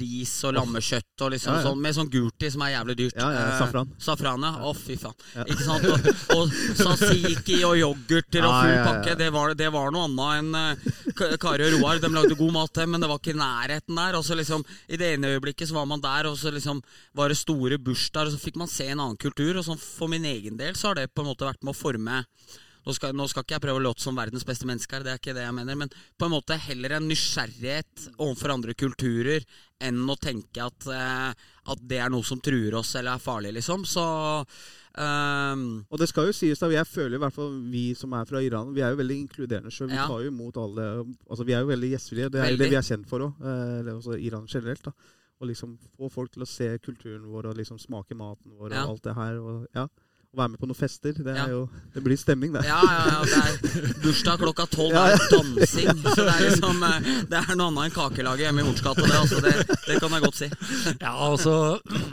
ris 0.00 0.32
og 0.49 0.54
lammekjøtt 0.56 1.25
og 1.26 1.32
liksom 1.34 1.52
Ja, 1.52 1.58
ja. 1.61 1.64
sånn 1.68 1.80
med 1.84 1.96
sånn 1.96 2.11
gurti 2.12 2.50
som 2.50 2.62
er 2.64 2.73
jævlig 2.75 2.96
dyrt. 3.02 3.16
Ja, 3.20 3.28
ja, 3.34 3.42
Eh, 3.44 3.58
safran. 3.61 3.90
Safran. 4.00 4.44
Å, 4.44 4.73
fy 4.78 4.96
faen. 5.00 5.14
Ikke 5.44 5.66
sant? 5.66 5.84
Og, 5.84 6.08
og 6.38 6.54
sasiki 6.78 7.58
og 7.68 7.76
yoghurter 7.78 8.46
og 8.46 8.52
Ja, 8.54 8.62
full 8.62 8.78
pakke. 8.88 9.16
Det 9.20 9.30
var, 9.34 9.54
det 9.58 9.70
var 9.75 9.92
noe 9.94 10.08
annet 10.08 10.40
enn 10.40 10.54
eh, 10.61 11.37
Kari 11.42 11.68
og 11.68 11.76
Roar. 11.78 12.00
De 12.02 12.11
lagde 12.14 12.38
god 12.38 12.54
mat, 12.56 12.82
men 12.88 13.04
det 13.04 13.11
var 13.11 13.20
ikke 13.20 13.34
i 13.37 13.38
nærheten 13.42 14.00
der. 14.00 14.18
Og 14.18 14.25
så 14.26 14.38
liksom, 14.38 14.64
I 14.88 15.00
det 15.00 15.12
ene 15.16 15.34
øyeblikket 15.37 15.68
så 15.70 15.78
var 15.78 15.87
man 15.90 16.02
der, 16.04 16.30
og 16.30 16.38
så 16.40 16.52
liksom 16.54 16.82
var 17.14 17.28
det 17.32 17.38
store 17.40 17.78
bursdager, 17.78 18.32
og 18.32 18.37
så 18.38 18.42
fikk 18.42 18.56
man 18.61 18.70
se 18.73 18.88
en 18.90 19.00
annen 19.04 19.20
kultur. 19.20 19.58
Og 19.61 19.66
sånn 19.68 19.80
For 19.80 20.11
min 20.11 20.25
egen 20.28 20.56
del 20.61 20.75
så 20.78 20.90
har 20.92 21.02
det 21.02 21.11
på 21.14 21.23
en 21.25 21.30
måte 21.32 21.46
vært 21.49 21.62
med 21.62 21.75
å 21.75 21.78
forme 21.78 22.25
nå 22.87 22.95
skal, 22.95 23.12
nå 23.17 23.26
skal 23.31 23.43
ikke 23.45 23.55
jeg 23.57 23.64
prøve 23.64 23.81
å 23.81 23.85
låte 23.87 24.00
som 24.05 24.17
verdens 24.17 24.45
beste 24.45 24.67
menneske, 24.69 24.93
her, 24.93 25.03
det 25.07 25.12
er 25.14 25.19
ikke 25.23 25.35
det 25.35 25.45
jeg 25.47 25.55
mener, 25.57 25.75
men 25.76 25.88
på 26.19 26.26
en 26.26 26.35
måte 26.35 26.59
heller 26.59 26.93
en 26.99 27.09
nysgjerrighet 27.09 28.11
overfor 28.19 28.53
andre 28.55 28.75
kulturer 28.75 29.45
enn 29.81 30.05
å 30.09 30.17
tenke 30.21 30.62
at, 30.64 30.87
eh, 30.87 31.33
at 31.73 31.79
det 31.88 31.99
er 31.99 32.11
noe 32.11 32.23
som 32.23 32.41
truer 32.41 32.75
oss 32.75 32.95
eller 32.97 33.14
er 33.14 33.19
farlig, 33.25 33.55
liksom. 33.55 33.85
Så 33.88 34.05
Um, 34.95 35.81
Og 35.91 35.99
det 35.99 36.07
skal 36.07 36.29
jo 36.29 36.33
sies 36.37 36.61
da, 36.62 36.69
jeg 36.71 36.87
føler 36.87 37.17
i 37.17 37.23
hvert 37.25 37.35
fall 37.35 37.50
vi 37.67 37.81
som 37.99 38.12
er 38.14 38.29
fra 38.29 38.38
Iran, 38.38 38.69
vi 38.76 38.81
er 38.87 38.93
jo 38.95 39.00
veldig 39.00 39.17
inkluderende 39.25 39.73
sjøl. 39.75 39.88
Vi 39.91 39.97
Ja. 39.99 40.07
tar 40.07 40.23
jo 40.23 40.31
imot 40.31 40.55
alle 40.57 40.85
altså 41.29 41.45
Vi 41.45 41.53
er 41.53 41.62
jo 41.64 41.67
veldig 41.73 41.91
gjestfrie. 41.91 42.31
Det 42.31 42.38
er 42.38 42.45
jo 42.45 42.57
Veldig. 42.57 42.59
det 42.59 42.71
vi 42.71 42.76
er 42.76 42.87
kjent 42.97 43.09
for 43.09 43.19
òg. 43.19 43.35
Eh, 43.43 44.23
Iran 44.23 44.47
generelt. 44.47 44.83
da. 44.85 44.93
Å 45.43 45.47
liksom 45.50 45.76
få 45.99 46.09
folk 46.12 46.31
til 46.31 46.43
å 46.45 46.47
se 46.47 46.79
kulturen 46.79 47.26
vår 47.26 47.47
og 47.50 47.57
liksom 47.57 47.76
smake 47.81 48.14
maten 48.14 48.53
vår 48.57 48.71
Ja. 48.71 48.85
og 48.85 48.91
alt 48.91 49.03
det 49.03 49.14
her. 49.17 49.35
Og, 49.41 49.67
ja. 49.75 49.88
Å 50.35 50.41
være 50.43 50.53
med 50.55 50.61
på 50.61 50.69
noen 50.69 50.79
fester. 50.79 51.14
Det, 51.17 51.31
er 51.33 51.38
Ja. 51.38 51.47
jo, 51.53 51.62
det 51.95 52.03
blir 52.05 52.19
stemning, 52.21 52.53
det. 52.53 52.64
Ja, 52.67 52.81
ja, 52.83 53.05
ja. 53.09 53.21
Det 53.25 53.38
er 53.41 53.95
bursdag 54.03 54.38
klokka 54.43 54.67
tolv. 54.73 54.93
Det 54.93 54.99
Ja, 54.99 55.14
er 55.14 55.26
dansing. 55.31 56.03
Så 56.05 56.21
det 56.26 56.35
er 56.35 56.43
liksom 56.49 56.83
eh, 56.83 57.09
Det 57.31 57.38
er 57.41 57.55
noe 57.59 57.69
annet 57.71 57.85
enn 57.88 57.95
kakelaget 57.95 58.45
hjemme 58.49 58.61
i 58.61 58.67
Horns 58.69 58.83
gate. 58.85 59.05
Det, 59.05 59.19
altså, 59.21 59.41
det, 59.45 59.55
det 59.87 59.99
kan 60.03 60.17
jeg 60.19 60.25
godt 60.26 60.41
si. 60.43 60.49
Ja, 61.00 61.12
og 61.31 61.38
så 61.43 61.55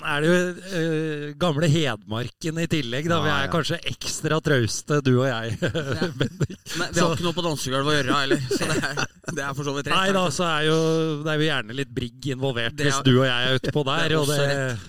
er 0.06 0.22
det 0.22 0.30
jo 0.32 0.38
uh, 0.78 1.26
gamle 1.42 1.70
Hedmarken 1.72 2.62
i 2.62 2.68
tillegg. 2.72 3.10
Da. 3.12 3.20
Vi 3.26 3.32
Ja, 3.32 3.40
er 3.46 3.52
kanskje 3.54 3.80
ekstra 3.92 4.40
trauste, 4.46 5.02
du 5.06 5.14
og 5.22 5.28
jeg. 5.30 5.58
Bendik. 6.22 6.60
Men 6.78 6.94
vi 6.94 7.02
har 7.02 7.16
ikke 7.16 7.26
noe 7.28 7.36
på 7.38 7.46
dansegulvet 7.46 7.92
å 7.92 7.98
gjøre 7.98 8.20
heller, 8.22 8.46
så 8.52 8.70
det 8.70 8.78
er, 8.92 9.04
det 9.32 9.44
er 9.48 9.54
for 9.58 9.68
så 9.68 9.74
vidt 9.76 9.90
rett. 9.92 9.98
Nei 9.98 10.12
da, 10.16 10.24
så 10.34 10.46
er 10.48 10.66
jo, 10.70 10.78
det 11.26 11.34
er 11.34 11.42
jo 11.42 11.48
gjerne 11.50 11.78
litt 11.82 11.92
brigg 11.96 12.28
involvert 12.36 12.80
er- 12.80 12.88
hvis 12.90 13.02
du 13.08 13.14
og 13.20 13.26
jeg 13.28 13.48
er 13.52 13.60
ute 13.60 13.74
på 13.76 13.84
der. 13.88 14.04
det 14.06 14.12
er 14.12 14.18
og 14.20 14.28
også 14.28 14.38
det, 14.42 14.80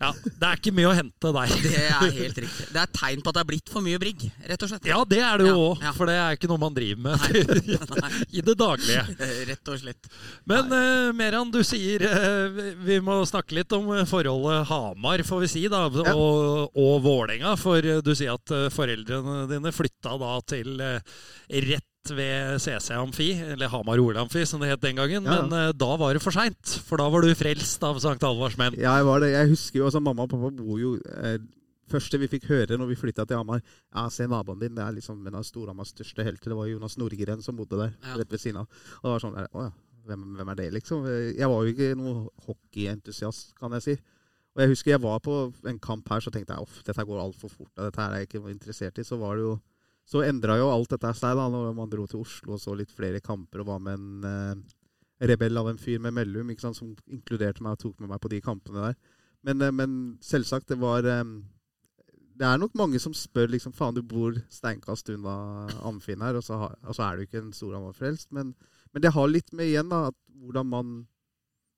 ja, 0.00 0.10
det 0.26 0.48
er 0.48 0.58
ikke 0.60 0.72
mye 0.76 0.88
å 0.90 0.94
hente 0.96 1.32
der. 1.36 1.54
Det 1.62 1.72
er 1.80 2.10
helt 2.20 2.40
riktig. 2.44 2.66
Det 2.74 2.80
er 2.82 2.90
tegn 2.96 3.22
på 3.24 3.32
at 3.32 3.36
det 3.38 3.42
er 3.44 3.48
blitt 3.50 3.72
for 3.72 3.84
mye 3.84 4.00
brigg, 4.02 4.24
rett 4.50 4.62
og 4.66 4.70
slett. 4.72 4.88
Ja, 4.90 4.98
det 5.08 5.20
er 5.22 5.42
det 5.42 5.48
jo 5.50 5.56
Ja, 5.56 5.62
òg, 5.70 5.82
ja. 5.86 5.92
for 5.96 6.10
det 6.10 6.16
er 6.20 6.36
ikke 6.38 6.50
noe 6.50 6.62
man 6.62 6.76
driver 6.76 7.02
med 7.06 7.16
i 8.38 8.44
det 8.46 8.56
daglige. 8.60 9.04
Rett 9.50 9.72
og 9.72 9.80
slett. 9.82 10.10
Men 10.48 10.70
uh, 10.72 11.10
Meran, 11.16 11.50
du 11.54 11.60
sier 11.66 12.04
uh, 12.06 12.60
vi- 12.86 13.00
må 13.06 13.18
snakke 13.28 13.54
litt 13.58 13.72
om 13.76 13.90
eh, 13.94 14.04
forholdet 14.08 14.64
Hamar, 14.70 15.22
får 15.26 15.44
vi 15.44 15.50
si, 15.52 15.64
da, 15.70 15.84
Ja. 15.92 16.14
og, 16.16 16.72
og 16.76 16.96
Vålerenga. 17.04 17.54
For 17.60 17.80
du 18.02 18.12
sier 18.16 18.34
at 18.34 18.54
foreldrene 18.74 19.44
dine 19.50 19.72
flytta 19.74 20.16
da 20.20 20.32
til 20.48 20.80
uh, 20.80 20.98
rett 21.70 21.86
ved 22.14 22.60
CC 22.62 22.94
Amfi, 22.96 23.28
eller 23.54 23.70
Hamar 23.72 24.00
Ole 24.02 24.20
Amfi 24.22 24.44
som 24.46 24.62
det 24.62 24.70
het 24.70 24.82
den 24.84 24.96
gangen. 24.98 25.24
Ja. 25.26 25.42
Men 25.42 25.52
uh, 25.52 25.72
da 25.76 25.88
var 26.00 26.14
det 26.16 26.22
for 26.24 26.34
seint, 26.34 26.76
for 26.86 27.00
da 27.00 27.08
var 27.12 27.24
du 27.26 27.32
frelst 27.38 27.82
av 27.86 27.98
Sankt 28.02 28.24
Halvards 28.26 28.58
menn. 28.60 28.76
Ja, 28.78 28.96
jeg 29.00 29.08
var 29.08 29.22
det. 29.24 29.32
Jeg 29.34 29.52
husker 29.54 29.80
jo, 29.80 29.86
altså 29.90 30.02
Mamma 30.04 30.26
og 30.26 30.32
pappa 30.32 30.50
bor 30.58 30.80
jo 30.80 30.96
eh, 31.22 31.38
Første 31.86 32.18
vi 32.18 32.26
fikk 32.26 32.48
høre 32.50 32.74
når 32.74 32.88
vi 32.90 32.96
flytta 32.98 33.22
til 33.30 33.38
Hamar 33.38 33.60
Ja, 33.62 34.08
se 34.10 34.26
naboen 34.26 34.58
din. 34.58 34.74
Det 34.74 34.82
er 34.82 34.96
liksom 34.96 35.20
en 35.22 35.36
av 35.38 35.44
Storhamars 35.46 35.92
største 35.94 36.24
helter. 36.26 36.50
Det 36.50 36.58
var 36.58 36.66
Jonas 36.66 36.96
Norgren 36.98 37.44
som 37.44 37.54
bodde 37.58 37.78
der, 37.78 37.92
Ja. 38.02 38.16
rett 38.18 38.32
ved 38.34 38.42
siden 38.42 38.58
av. 38.64 38.66
Og 38.98 39.06
det 39.06 39.12
var 39.12 39.22
sånn 39.22 39.38
Å 39.38 39.62
ja, 39.68 39.70
hvem, 40.08 40.24
hvem 40.34 40.50
er 40.50 40.58
det, 40.58 40.66
liksom? 40.80 41.06
Jeg 41.36 41.46
var 41.52 41.62
jo 41.62 41.74
ikke 41.76 41.92
noe 41.98 42.26
hockeyentusiast, 42.48 43.54
kan 43.58 43.74
jeg 43.78 43.86
si. 43.86 43.96
Og 44.56 44.62
jeg 44.64 44.72
husker 44.72 44.94
jeg 44.94 45.02
var 45.04 45.20
på 45.20 45.36
en 45.68 45.78
kamp 45.84 46.08
her, 46.08 46.22
så 46.24 46.32
tenkte 46.32 46.54
jeg 46.56 46.64
off, 46.64 46.78
dette 46.86 47.04
går 47.06 47.22
altfor 47.22 47.52
fort. 47.52 47.70
Dette 47.76 48.00
her 48.00 48.14
er 48.14 48.22
jeg 48.22 48.30
ikke 48.30 48.50
interessert 48.50 48.98
i. 48.98 49.04
Så 49.04 49.18
var 49.20 49.36
det 49.36 49.44
jo 49.44 49.56
Så 50.06 50.22
endra 50.22 50.54
jo 50.60 50.70
alt 50.70 50.92
dette 50.92 51.10
seg 51.18 51.34
da 51.34 51.48
når 51.50 51.72
man 51.74 51.90
dro 51.90 52.06
til 52.06 52.22
Oslo 52.22 52.54
og 52.54 52.62
så 52.62 52.76
litt 52.78 52.92
flere 52.94 53.22
kamper 53.24 53.64
og 53.64 53.72
var 53.72 53.82
med 53.82 53.98
en 53.98 54.28
eh, 54.30 55.26
rebell 55.26 55.58
av 55.58 55.72
en 55.72 55.80
fyr 55.80 55.98
med 56.02 56.14
Mellum 56.14 56.52
ikke 56.52 56.68
sant, 56.68 56.78
som 56.78 56.92
inkluderte 57.10 57.64
meg 57.64 57.74
og 57.74 57.82
tok 57.82 58.00
med 58.02 58.12
meg 58.12 58.22
på 58.22 58.30
de 58.30 58.40
kampene 58.44 58.84
der. 58.84 58.98
Men, 59.46 59.64
eh, 59.66 59.74
men 59.74 59.98
selvsagt, 60.22 60.68
det 60.70 60.78
var 60.78 61.06
eh, 61.10 61.24
Det 62.36 62.44
er 62.44 62.58
nok 62.60 62.74
mange 62.76 63.00
som 63.00 63.14
spør 63.16 63.48
liksom 63.48 63.72
Faen, 63.72 63.96
du 63.96 64.02
bor 64.04 64.36
steinkast 64.52 65.08
unna 65.14 65.66
Amfinn 65.88 66.22
her, 66.22 66.36
og 66.36 66.44
så, 66.44 66.58
har, 66.60 66.78
og 66.84 66.94
så 66.94 67.06
er 67.06 67.16
du 67.16 67.24
ikke 67.24 67.40
en 67.40 67.54
Storhamar-frelst. 67.56 68.30
Men, 68.36 68.54
men 68.92 69.02
det 69.02 69.14
har 69.16 69.30
litt 69.30 69.52
med 69.56 69.70
igjen 69.70 69.88
da, 69.88 70.10
at 70.12 70.18
hvordan 70.36 70.68
man 70.68 70.96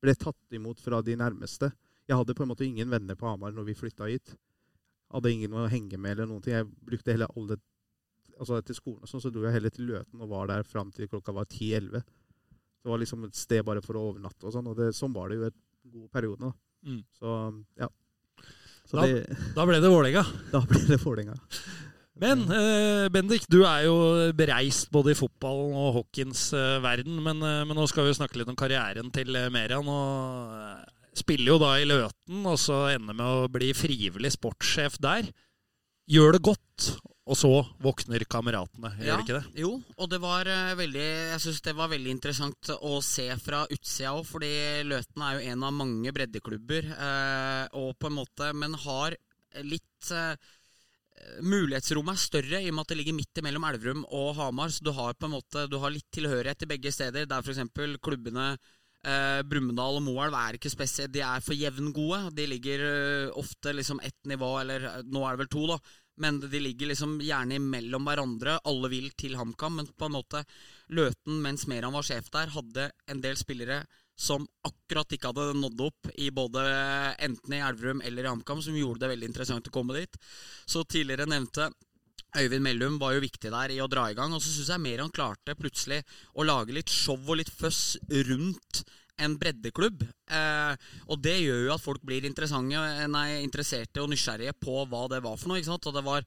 ble 0.03 0.15
tatt 0.19 0.59
imot 0.59 0.83
fra 0.83 1.01
de 1.03 1.17
nærmeste. 1.17 1.71
Jeg 2.09 2.19
hadde 2.19 2.35
på 2.35 2.45
en 2.45 2.51
måte 2.51 2.67
ingen 2.67 2.91
venner 2.91 3.17
på 3.19 3.29
Hamar 3.29 3.55
når 3.55 3.71
vi 3.71 3.79
flytta 3.79 4.11
hit. 4.11 4.35
Hadde 5.15 5.33
ingen 5.33 5.55
å 5.57 5.69
henge 5.71 5.97
med 5.97 6.17
eller 6.17 6.29
noen 6.29 6.43
ting. 6.43 6.57
Jeg 6.59 6.69
brukte 6.91 7.15
hele 7.15 7.31
alle 7.37 7.59
Altså 8.39 8.59
etter 8.61 8.77
skolen 8.77 9.03
og 9.03 9.11
sånn, 9.11 9.23
så 9.25 9.33
dro 9.35 9.43
jeg 9.47 9.57
heller 9.57 9.73
til 9.75 9.89
Løten 9.91 10.23
og 10.23 10.31
var 10.31 10.47
der 10.51 10.67
fram 10.67 10.93
til 10.95 11.09
klokka 11.11 11.35
var 11.35 11.49
10-11. 11.51 12.03
Det 12.79 12.93
var 12.93 13.01
liksom 13.03 13.25
et 13.27 13.35
sted 13.37 13.65
bare 13.67 13.83
for 13.85 13.99
å 13.99 14.05
overnatte 14.13 14.47
og 14.47 14.55
sånn. 14.55 14.69
Og 14.71 14.77
det, 14.79 14.93
sånn 14.97 15.13
var 15.17 15.29
det 15.33 15.41
jo 15.41 15.49
en 15.49 15.57
god 15.97 16.11
periode. 16.15 16.39
Da. 16.47 16.53
Mm. 16.89 17.01
Så 17.19 17.35
ja. 17.83 17.89
Så 18.89 18.97
Da- 18.97 19.07
det, 19.07 19.37
Da 19.57 19.67
ble 19.69 19.81
det 19.83 19.91
Vålerenga. 19.93 20.23
da 20.55 20.61
ble 20.65 20.85
det 20.87 21.01
Vålerenga. 21.03 21.35
Men 22.19 22.41
eh, 22.51 23.09
Bendik, 23.15 23.45
du 23.51 23.61
er 23.63 23.85
jo 23.87 23.97
bereist 24.35 24.89
både 24.91 25.13
i 25.13 25.19
fotballen 25.19 25.75
og 25.79 25.93
hockeyens 26.01 26.49
eh, 26.57 26.79
verden. 26.83 27.19
Men, 27.23 27.43
eh, 27.43 27.65
men 27.69 27.77
nå 27.79 27.85
skal 27.91 28.09
vi 28.09 28.15
snakke 28.17 28.41
litt 28.41 28.49
om 28.51 28.57
karrieren 28.59 29.11
til 29.15 29.37
eh, 29.39 29.51
Merian. 29.55 29.87
Og 29.87 30.55
eh, 30.57 31.13
spiller 31.19 31.53
jo 31.53 31.59
da 31.63 31.75
i 31.79 31.87
Løten, 31.87 32.41
og 32.47 32.59
så 32.63 32.85
ender 32.95 33.15
med 33.19 33.27
å 33.27 33.51
bli 33.53 33.71
frivillig 33.75 34.33
sportssjef 34.35 34.99
der. 35.03 35.29
Gjør 36.09 36.39
det 36.39 36.43
godt, 36.47 36.89
og 37.29 37.37
så 37.37 37.51
våkner 37.85 38.25
kameratene. 38.31 38.91
Gjør 38.99 39.09
Ja, 39.11 39.17
det 39.17 39.27
ikke 39.27 39.39
det? 39.39 39.63
Jo, 39.63 39.73
og 39.97 40.11
det 40.13 40.21
var 40.23 40.49
eh, 40.49 40.75
veldig 40.79 41.07
Jeg 41.07 41.41
synes 41.45 41.65
det 41.67 41.75
var 41.77 41.91
veldig 41.93 42.15
interessant 42.15 42.71
å 42.79 42.99
se 43.05 43.27
fra 43.43 43.65
utsida 43.69 44.15
òg, 44.17 44.25
fordi 44.29 44.53
Løten 44.89 45.25
er 45.25 45.37
jo 45.37 45.53
en 45.53 45.67
av 45.69 45.75
mange 45.77 46.15
breddeklubber, 46.17 46.93
eh, 46.95 47.65
og 47.79 47.93
på 48.01 48.11
en 48.11 48.19
måte 48.21 48.53
Men 48.57 48.79
har 48.87 49.19
litt 49.65 50.13
eh, 50.15 50.35
Mulighetsrommet 51.43 52.15
er 52.15 52.23
større 52.23 52.63
i 52.63 52.71
og 52.71 52.77
med 52.79 52.87
at 52.87 52.93
det 52.93 53.01
ligger 53.01 53.17
midt 53.17 53.41
imellom 53.43 53.67
Elverum 53.69 54.05
og 54.15 54.37
Hamar, 54.39 54.73
så 54.73 54.85
du 54.87 54.93
har 54.95 55.19
på 55.19 55.29
en 55.29 55.37
måte 55.37 55.67
Du 55.69 55.79
har 55.83 55.93
litt 55.93 56.09
tilhørighet 56.15 56.63
til 56.63 56.71
begge 56.71 56.95
steder, 56.95 57.29
der 57.29 57.45
f.eks. 57.45 57.65
klubbene 58.01 58.53
Eh, 59.07 59.41
Brumunddal 59.47 60.01
og 60.01 60.03
Moelv 60.03 60.35
er 60.35 60.57
ikke 60.59 60.73
spesielt 60.73 61.13
De 61.15 61.23
er 61.23 61.43
for 61.45 61.55
jevngode. 61.55 62.33
De 62.35 62.49
ligger 62.51 62.83
eh, 62.83 63.37
ofte 63.39 63.75
liksom 63.77 64.01
ett 64.03 64.19
nivå, 64.27 64.57
eller 64.61 64.89
eh, 64.91 65.03
nå 65.07 65.23
er 65.23 65.37
det 65.37 65.45
vel 65.45 65.53
to, 65.55 65.67
da. 65.71 65.79
Men 66.23 66.41
de 66.43 66.61
ligger 66.61 66.91
liksom 66.91 67.19
gjerne 67.23 67.59
imellom 67.59 68.07
hverandre. 68.09 68.59
Alle 68.69 68.91
vil 68.93 69.09
til 69.19 69.37
HamKam, 69.39 69.79
men 69.81 69.89
på 69.95 70.09
en 70.09 70.17
måte 70.19 70.45
Løten, 70.95 71.41
mens 71.45 71.67
Meran 71.71 71.95
var 71.95 72.07
sjef 72.07 72.31
der, 72.35 72.53
hadde 72.55 72.91
en 73.11 73.25
del 73.25 73.39
spillere 73.39 73.83
som 74.19 74.43
akkurat 74.67 75.13
ikke 75.15 75.31
hadde 75.31 75.61
nådd 75.61 75.83
opp 75.85 76.09
i 76.19 76.33
både 76.35 76.63
enten 77.23 77.55
i 77.55 77.61
Elverum 77.63 78.01
eller 78.03 78.27
i 78.27 78.31
HamKam, 78.33 78.63
som 78.65 78.75
gjorde 78.75 79.05
det 79.05 79.13
veldig 79.13 79.29
interessant 79.31 79.71
å 79.71 79.75
komme 79.75 79.95
dit. 79.95 80.19
Så 80.67 80.83
tidligere 80.83 81.29
nevnte 81.31 81.69
Øyvind 82.37 82.65
Mellum 82.67 82.99
var 83.01 83.15
jo 83.15 83.23
viktig 83.25 83.53
der 83.55 83.73
i 83.73 83.79
å 83.81 83.89
dra 83.89 84.09
i 84.11 84.17
gang. 84.19 84.35
Og 84.35 84.43
så 84.43 84.51
syns 84.53 84.73
jeg 84.75 84.85
mer 84.85 85.05
han 85.05 85.15
klarte 85.15 85.57
plutselig 85.57 86.03
å 86.35 86.45
lage 86.45 86.75
litt 86.77 86.91
show 86.93 87.19
og 87.19 87.39
litt 87.41 87.53
føss 87.53 87.97
rundt 88.29 88.83
en 89.25 89.35
breddeklubb. 89.39 90.05
Eh, 90.29 90.89
og 91.09 91.21
det 91.25 91.35
gjør 91.41 91.63
jo 91.67 91.75
at 91.75 91.83
folk 91.83 92.03
blir 92.05 92.27
nei, 92.29 93.27
interesserte 93.43 94.03
og 94.03 94.11
nysgjerrige 94.13 94.55
på 94.61 94.83
hva 94.91 95.07
det 95.11 95.23
var 95.25 95.39
for 95.41 95.51
noe. 95.51 95.61
ikke 95.61 95.71
sant? 95.71 95.89
Og 95.91 95.97
det 95.97 96.05
var, 96.07 96.27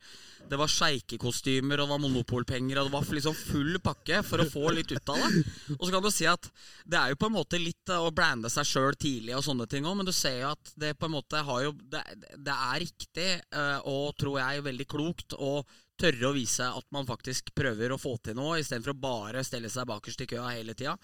det 0.50 0.60
var 0.60 0.72
sjeikekostymer, 0.72 1.80
og 1.80 1.88
det 1.88 1.94
var 1.94 2.04
monopolpenger, 2.06 2.82
og 2.82 2.90
det 2.90 2.96
var 2.96 3.14
liksom 3.20 3.38
full 3.38 3.78
pakke 3.84 4.22
for 4.28 4.44
å 4.44 4.50
få 4.50 4.74
litt 4.76 4.92
ut 4.92 5.14
av 5.14 5.22
det. 5.22 5.44
Og 5.78 5.86
så 5.86 5.92
kan 5.94 6.06
du 6.06 6.12
si 6.14 6.28
at 6.30 6.52
det 6.86 7.00
er 7.00 7.14
jo 7.14 7.22
på 7.22 7.30
en 7.32 7.38
måte 7.38 7.62
litt 7.62 7.94
eh, 7.94 8.02
å 8.02 8.14
blande 8.16 8.52
seg 8.54 8.68
sjøl 8.68 8.98
tidlig 9.00 9.38
og 9.38 9.46
sånne 9.46 9.70
ting 9.72 9.88
òg, 9.88 10.00
men 10.00 10.10
du 10.10 10.16
ser 10.16 10.42
jo 10.42 10.52
at 10.54 10.74
det 10.80 10.96
på 11.00 11.08
en 11.08 11.18
måte 11.18 11.46
har 11.46 11.64
jo 11.66 11.72
Det, 11.92 12.02
det 12.38 12.54
er 12.54 12.82
riktig, 12.82 13.30
eh, 13.56 13.80
og 13.90 14.16
tror 14.20 14.40
jeg 14.42 14.66
veldig 14.66 14.88
klokt, 14.90 15.36
å 15.38 15.62
tørre 16.02 16.30
å 16.30 16.34
vise 16.36 16.66
at 16.66 16.88
man 16.94 17.08
faktisk 17.08 17.52
prøver 17.58 17.94
å 17.94 18.00
få 18.02 18.16
til 18.26 18.36
noe, 18.38 18.58
istedenfor 18.60 18.96
å 18.96 19.02
bare 19.04 19.44
stelle 19.46 19.70
seg 19.72 19.88
bakerst 19.90 20.24
i 20.26 20.28
køa 20.32 20.50
hele 20.56 20.76
tida. 20.78 20.96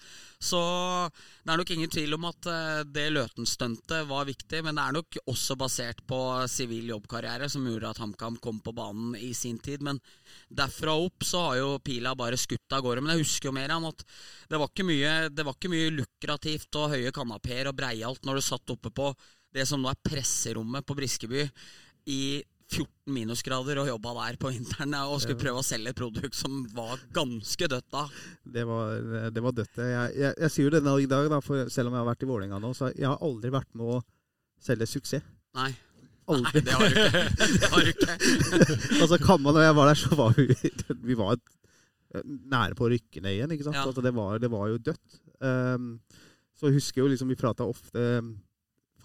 Så 0.42 0.60
det 1.08 1.52
er 1.52 1.60
nok 1.60 1.72
ingen 1.74 1.92
tvil 1.92 2.16
om 2.16 2.26
at 2.28 2.50
eh, 2.50 2.82
det 2.90 3.06
Løten-stuntet 3.14 4.08
var 4.10 4.28
viktig, 4.28 4.62
men 4.66 4.78
det 4.78 4.84
er 4.84 4.98
nok 4.98 5.20
også 5.30 5.58
basert 5.60 6.02
på 6.08 6.20
sivil 6.50 6.92
jobbkarriere 6.92 7.48
som 7.52 7.66
gjorde 7.68 7.94
at 7.94 8.02
HamKam 8.02 8.38
kom 8.42 8.60
på 8.64 8.74
banen 8.76 9.14
i 9.18 9.32
sin 9.36 9.60
tid. 9.62 9.84
Men 9.86 10.02
derfra 10.50 10.98
opp 10.98 11.26
så 11.26 11.46
har 11.48 11.58
jo 11.62 11.72
pila 11.84 12.16
bare 12.18 12.38
skutt 12.40 12.76
av 12.76 12.84
gårde. 12.84 13.04
Men 13.04 13.16
jeg 13.16 13.24
husker 13.24 13.50
jo 13.50 13.56
mer 13.56 13.74
om 13.78 13.88
at 13.90 14.04
det 14.50 14.60
var 14.60 14.72
ikke 14.72 14.88
mye, 14.88 15.16
var 15.38 15.56
ikke 15.56 15.72
mye 15.72 15.96
lukrativt 15.96 16.80
og 16.80 16.94
høye 16.96 17.14
kanapeer 17.14 17.70
og 17.70 17.78
breialt 17.78 18.26
når 18.26 18.38
du 18.38 18.48
satt 18.50 18.74
oppe 18.74 18.92
på 18.94 19.12
det 19.54 19.64
som 19.68 19.80
nå 19.80 19.90
er 19.90 20.00
presserommet 20.04 20.84
på 20.86 20.96
Briskeby 20.98 21.46
i 22.12 22.22
14 22.68 23.14
minusgrader 23.16 23.80
og 23.80 23.88
jobba 23.88 24.12
der 24.18 24.36
på 24.40 24.52
vinteren 24.52 24.92
og 25.00 25.22
skulle 25.22 25.40
prøve 25.40 25.62
å 25.62 25.64
selge 25.64 25.94
et 25.94 25.98
produkt 25.98 26.36
som 26.36 26.60
var 26.76 27.00
ganske 27.16 27.68
dødt 27.72 27.88
da. 27.94 28.04
Det 28.44 28.64
var, 28.68 28.94
det 29.32 29.44
var 29.44 29.56
dødt. 29.56 29.80
Jeg, 29.80 30.14
jeg, 30.20 30.32
jeg 30.44 30.52
sier 30.52 30.68
jo 30.68 30.74
det 30.76 30.82
i 30.84 31.10
dag, 31.10 31.30
da, 31.32 31.40
for 31.44 31.72
selv 31.72 31.88
om 31.88 31.96
jeg 31.96 32.02
har 32.04 32.10
vært 32.10 32.24
i 32.26 32.30
Vålerenga 32.30 32.60
nå, 32.62 32.72
så 32.76 32.90
jeg 32.92 33.08
har 33.08 33.24
aldri 33.24 33.52
vært 33.54 33.70
med 33.78 33.94
å 33.96 34.00
selge 34.60 34.88
suksess. 34.90 35.24
Nei. 35.56 35.70
Aldri. 36.28 36.60
Nei, 36.60 36.64
det 36.66 36.74
har 36.76 36.90
du 36.92 36.98
ikke. 37.00 37.22
Det 37.62 37.70
har 37.72 37.86
du 37.86 37.92
ikke. 37.94 38.16
altså 39.02 39.18
Kamma, 39.22 39.54
når 39.56 39.64
jeg 39.64 39.78
var 39.78 39.88
der, 39.88 40.00
så 40.02 40.18
var 40.18 40.36
vi, 40.36 40.72
vi 41.08 41.16
var 41.16 41.38
nære 42.12 42.76
på 42.76 42.86
å 42.86 42.90
rykke 42.92 43.22
ned 43.24 43.36
igjen. 43.36 43.54
ikke 43.54 43.68
sant? 43.68 43.78
Ja. 43.78 43.86
Altså, 43.88 44.04
det, 44.04 44.12
var, 44.16 44.36
det 44.42 44.50
var 44.52 44.68
jo 44.68 44.82
dødt. 44.90 45.20
Um, 45.40 45.94
så 46.58 46.68
jeg 46.68 46.80
husker 46.80 47.04
jo 47.04 47.08
liksom 47.12 47.30
vi 47.30 47.38
prata 47.38 47.66
ofte 47.68 48.04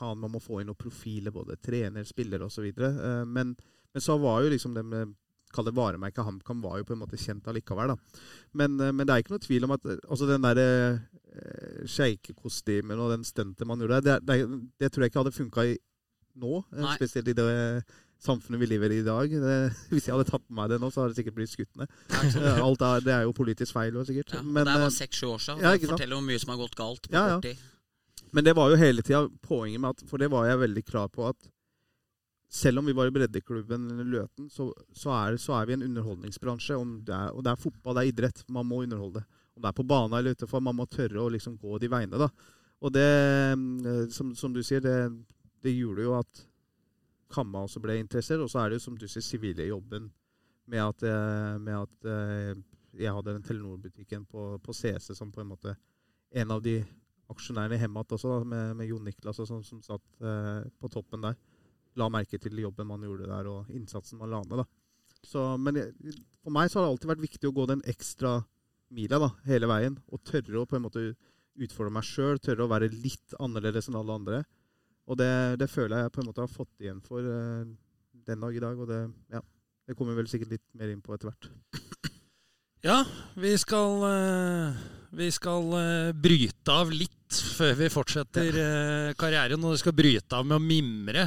Faen, 0.04 0.20
man 0.20 0.34
må 0.34 0.42
få 0.44 0.60
inn 0.62 0.70
noen 0.72 0.80
profiler, 0.80 1.34
både 1.34 1.58
trener, 1.64 2.06
spiller 2.08 2.44
osv. 2.46 2.70
Uh, 2.76 3.24
men, 3.24 3.56
men 3.94 4.04
så 4.04 4.18
var 4.22 4.44
jo 4.44 4.54
liksom 4.54 4.76
det 4.78 4.88
med 4.88 5.20
Kall 5.54 5.68
det 5.68 5.76
varemerket 5.78 6.26
HamKam 6.26 6.64
var 6.64 6.80
jo 6.80 6.86
på 6.88 6.96
en 6.96 7.02
måte 7.04 7.18
kjent 7.22 7.46
allikevel. 7.46 7.92
da. 7.92 8.22
Men, 8.58 8.80
uh, 8.82 8.90
men 8.90 9.06
det 9.06 9.14
er 9.14 9.22
ikke 9.22 9.36
noe 9.36 9.44
tvil 9.44 9.68
om 9.68 9.76
at 9.76 9.84
altså 9.92 10.26
den 10.26 10.48
der 10.48 10.62
eh, 10.64 11.84
sjeikekostymen 11.94 12.98
og 12.98 13.12
den 13.14 13.26
stuntet 13.28 13.70
man 13.70 13.84
gjorde 13.84 14.00
der, 14.02 14.24
det, 14.26 14.40
det, 14.48 14.64
det 14.82 14.90
tror 14.90 15.06
jeg 15.06 15.14
ikke 15.14 15.22
hadde 15.22 15.36
funka 15.36 15.68
nå. 16.42 16.64
Nei. 16.74 16.96
Spesielt 16.98 17.30
i 17.30 17.38
det 17.38 17.46
samfunnet 18.24 18.62
vi 18.62 18.70
lever 18.72 18.96
i 18.96 19.00
i 19.02 19.06
dag. 19.06 19.36
Det, 19.44 19.58
hvis 19.92 20.08
jeg 20.08 20.16
hadde 20.16 20.30
tatt 20.30 20.46
på 20.48 20.58
meg 20.58 20.72
det 20.72 20.80
nå, 20.82 20.90
så 20.94 21.04
hadde 21.04 21.14
det 21.14 21.22
sikkert 21.22 21.38
blitt 21.38 21.54
skutt 21.54 21.80
ned. 21.80 21.94
Alt 22.66 22.86
er, 22.88 23.06
det 23.06 23.14
er 23.18 23.28
jo 23.28 23.36
politisk 23.36 23.76
feil 23.76 23.94
òg, 23.98 24.08
sikkert. 24.10 24.38
Ja, 24.38 24.42
men, 24.42 24.64
det 24.64 24.74
er 24.74 24.80
eh, 24.80 24.88
bare 24.88 24.98
seks-sju 24.98 25.28
år 25.36 25.44
siden. 25.44 25.64
ja, 25.66 25.76
det 25.76 25.92
forteller 25.94 26.20
hvor 26.20 26.28
mye 26.32 26.42
som 26.44 26.56
har 26.56 26.62
gått 26.64 26.80
galt 26.80 27.10
på 27.10 27.16
Ja, 27.16 27.28
ja. 27.34 27.38
kort 27.38 27.50
tid. 27.52 27.70
Men 28.34 28.46
det 28.46 28.56
var 28.58 28.72
jo 28.72 28.80
hele 28.82 29.04
tida 29.06 29.28
poenget 29.46 29.82
med 29.82 29.94
at 29.94 30.08
For 30.10 30.22
det 30.22 30.32
var 30.34 30.48
jeg 30.48 30.62
veldig 30.64 30.84
klar 30.88 31.12
på 31.14 31.28
at 31.30 31.50
selv 32.54 32.80
om 32.80 32.86
vi 32.86 32.94
var 32.94 33.10
i 33.10 33.14
breddeklubben 33.14 33.88
Løten, 34.12 34.50
så, 34.50 34.68
så, 34.94 35.10
er, 35.16 35.38
så 35.42 35.56
er 35.58 35.66
vi 35.66 35.74
en 35.74 35.86
underholdningsbransje. 35.88 36.76
Det 37.02 37.14
er, 37.16 37.32
og 37.34 37.42
det 37.46 37.50
er 37.50 37.62
fotball, 37.62 37.98
det 37.98 38.04
er 38.04 38.12
idrett. 38.12 38.44
Man 38.54 38.68
må 38.70 38.84
underholde. 38.84 39.24
Om 39.56 39.64
det 39.64 39.72
er 39.72 39.78
på 39.80 39.86
bana 39.90 40.20
eller 40.20 40.38
utenfor, 40.38 40.62
man 40.62 40.78
må 40.78 40.86
tørre 40.86 41.22
å 41.22 41.32
liksom 41.34 41.56
gå 41.58 41.80
de 41.82 41.90
veiene. 41.90 42.20
da. 42.22 42.30
Og 42.86 42.94
det, 42.94 43.08
eh, 43.58 44.06
som, 44.14 44.36
som 44.38 44.54
du 44.54 44.62
sier, 44.62 44.86
det, 44.86 44.98
det 45.66 45.74
gjorde 45.74 46.06
jo 46.06 46.14
at 46.20 46.44
Kamma 47.34 47.64
også 47.66 47.82
ble 47.82 47.98
interessert. 47.98 48.44
Og 48.46 48.54
så 48.54 48.62
er 48.62 48.70
det 48.70 48.78
jo, 48.78 48.86
som 48.86 49.02
du 49.02 49.08
sier, 49.08 49.26
sivile 49.26 49.66
jobben 49.72 50.12
med 50.70 50.84
at, 50.84 51.06
eh, 51.10 51.58
med 51.58 51.80
at 51.80 52.10
eh, 52.14 52.54
jeg 53.02 53.18
hadde 53.18 53.34
den 53.34 53.46
Telenor-butikken 53.46 54.28
på, 54.30 54.52
på 54.62 54.78
CC 54.78 55.16
som 55.18 55.34
på 55.34 55.42
en 55.42 55.56
måte 55.56 55.74
en 56.34 56.54
av 56.54 56.62
de 56.62 56.84
aksjonærene 57.32 57.80
Hemat 57.80 58.16
også, 58.16 58.32
da, 58.32 58.48
med, 58.48 58.78
med 58.80 58.90
Jon 58.90 59.04
Niklas 59.08 59.40
og 59.44 59.50
sånn, 59.50 59.66
som 59.66 59.82
satt 59.86 60.24
eh, 60.24 60.64
på 60.80 60.92
toppen 60.92 61.24
der. 61.24 61.38
La 62.00 62.10
merke 62.12 62.40
til 62.42 62.58
jobben 62.60 62.90
man 62.90 63.06
gjorde 63.06 63.30
der, 63.30 63.50
og 63.52 63.70
innsatsen 63.74 64.20
man 64.20 64.34
la 64.34 64.42
ned. 64.44 64.66
men 65.62 65.80
for 66.44 66.52
meg 66.52 66.70
så 66.70 66.80
har 66.80 66.86
det 66.86 66.92
alltid 66.94 67.12
vært 67.14 67.28
viktig 67.28 67.50
å 67.50 67.56
gå 67.56 67.68
den 67.70 67.84
ekstra 67.88 68.42
mila 68.94 69.20
da, 69.22 69.30
hele 69.48 69.70
veien. 69.70 69.98
Og 70.12 70.24
tørre 70.26 70.64
å 70.64 70.68
på 70.70 70.78
en 70.78 70.86
måte 70.88 71.06
utfordre 71.54 71.94
meg 71.94 72.08
sjøl, 72.08 72.42
tørre 72.42 72.66
å 72.66 72.72
være 72.72 72.92
litt 72.92 73.36
annerledes 73.40 73.90
enn 73.90 74.00
alle 74.00 74.18
andre. 74.20 74.44
Og 75.08 75.20
det, 75.20 75.32
det, 75.62 75.70
føler 75.72 76.04
jeg 76.06 76.14
på 76.16 76.24
en 76.24 76.30
måte 76.30 76.44
har 76.44 76.52
fått 76.52 76.84
igjen 76.84 77.02
for 77.04 77.24
uh, 77.24 77.64
den 78.28 78.46
dag 78.46 78.56
i 78.56 78.64
dag. 78.64 78.80
Og 78.80 78.90
det, 78.90 79.02
ja, 79.34 79.44
det 79.88 79.98
kommer 79.98 80.16
vi 80.16 80.24
vel 80.24 80.32
sikkert 80.32 80.56
litt 80.56 80.66
mer 80.80 80.94
inn 80.94 81.04
på 81.04 81.16
etter 81.16 81.32
hvert. 81.32 81.52
Ja, 82.84 83.06
vi 83.40 83.54
skal, 83.56 84.02
uh, 84.04 84.74
vi 85.16 85.30
skal 85.32 85.70
uh, 85.72 86.10
bryte 86.20 86.74
av 86.74 86.90
litt 86.92 87.38
før 87.56 87.78
vi 87.80 87.88
fortsetter 87.88 88.58
uh, 88.60 89.14
karrieren. 89.16 89.64
Og 89.64 89.78
vi 89.78 89.80
skal 89.80 89.96
bryte 89.96 90.36
av 90.36 90.44
med 90.44 90.58
å 90.58 90.66
mimre. 90.66 91.24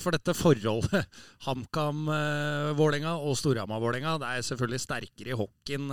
for 0.00 0.16
dette 0.16 0.32
forholdet 0.32 1.04
HamKam-Vålerenga 1.46 3.12
og 3.18 3.36
Storhamar-Vålerenga 3.36 4.14
det 4.22 4.30
er 4.30 4.46
selvfølgelig 4.48 4.80
sterkere 4.86 5.34
i 5.34 5.36
hockeyen, 5.36 5.92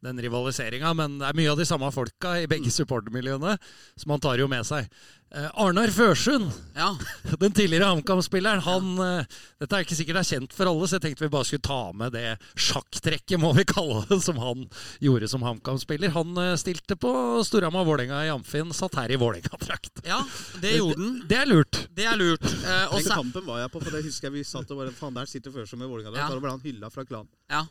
den 0.00 0.24
rivaliseringa. 0.24 0.94
Men 0.96 1.20
det 1.20 1.28
er 1.28 1.36
mye 1.36 1.52
av 1.52 1.60
de 1.60 1.68
samme 1.68 1.92
folka 1.92 2.38
i 2.40 2.48
begge 2.48 2.72
supportermiljøene, 2.72 3.58
som 4.00 4.14
man 4.14 4.24
tar 4.24 4.40
jo 4.40 4.48
med 4.48 4.64
seg. 4.64 4.88
Uh, 5.32 5.46
Arnar 5.64 5.88
Førsund, 5.88 6.50
Ja. 6.76 6.90
den 7.40 7.54
tidligere 7.56 7.86
HamKam-spilleren, 7.88 8.60
han 8.66 8.90
uh, 9.00 9.38
Dette 9.62 9.78
er 9.78 9.86
ikke 9.86 9.96
sikkert 9.96 10.18
det 10.18 10.22
er 10.26 10.28
kjent 10.36 10.52
for 10.52 10.68
alle, 10.68 10.88
så 10.90 10.98
jeg 10.98 11.04
tenkte 11.06 11.24
vi 11.24 11.30
bare 11.32 11.48
skulle 11.48 11.64
ta 11.64 11.78
med 11.96 12.12
det 12.12 12.34
sjakktrekket, 12.60 13.38
må 13.40 13.54
vi 13.56 13.64
kalle 13.70 14.02
det, 14.10 14.18
som 14.26 14.36
han 14.42 14.66
gjorde 15.00 15.30
som 15.32 15.44
HamKam-spiller. 15.46 16.12
Han 16.18 16.36
uh, 16.36 16.52
stilte 16.60 16.98
på 17.00 17.14
Storhamar-Vålerenga 17.48 18.20
i 18.26 18.32
Amfin, 18.34 18.74
satt 18.76 18.98
her 19.00 19.14
i 19.16 19.16
Vålerenga-drakt. 19.22 20.04
ja, 20.04 20.20
det 20.60 20.76
gjorde 20.76 21.00
den. 21.00 21.14
Det 21.32 21.40
er 21.40 21.48
lurt. 21.48 21.80
Det 21.96 22.08
er 22.12 22.20
lurt. 22.20 22.44
Eh, 22.44 22.84
og 22.92 22.98
Den 23.00 23.08
kampen 23.16 23.46
var 23.48 23.62
jeg 23.64 23.72
på, 23.72 23.80
for 23.80 23.94
det 23.96 24.04
husker 24.04 24.28
jeg 24.28 24.36
vi 24.36 24.44
satt 24.44 24.68
og 24.74 24.82
bare 24.84 24.92
Faen, 24.96 25.16
der 25.16 25.30
sitter 25.32 25.54
Førsund 25.54 25.80
med 25.80 25.88
Vålerenga. 25.88 26.12
Ja. 26.20 26.28
Da 26.28 26.36
ble 26.44 26.52
han 26.52 26.60
hylla 26.68 26.92
fra 26.92 27.08
klanen. 27.08 27.32
ja. 27.48 27.64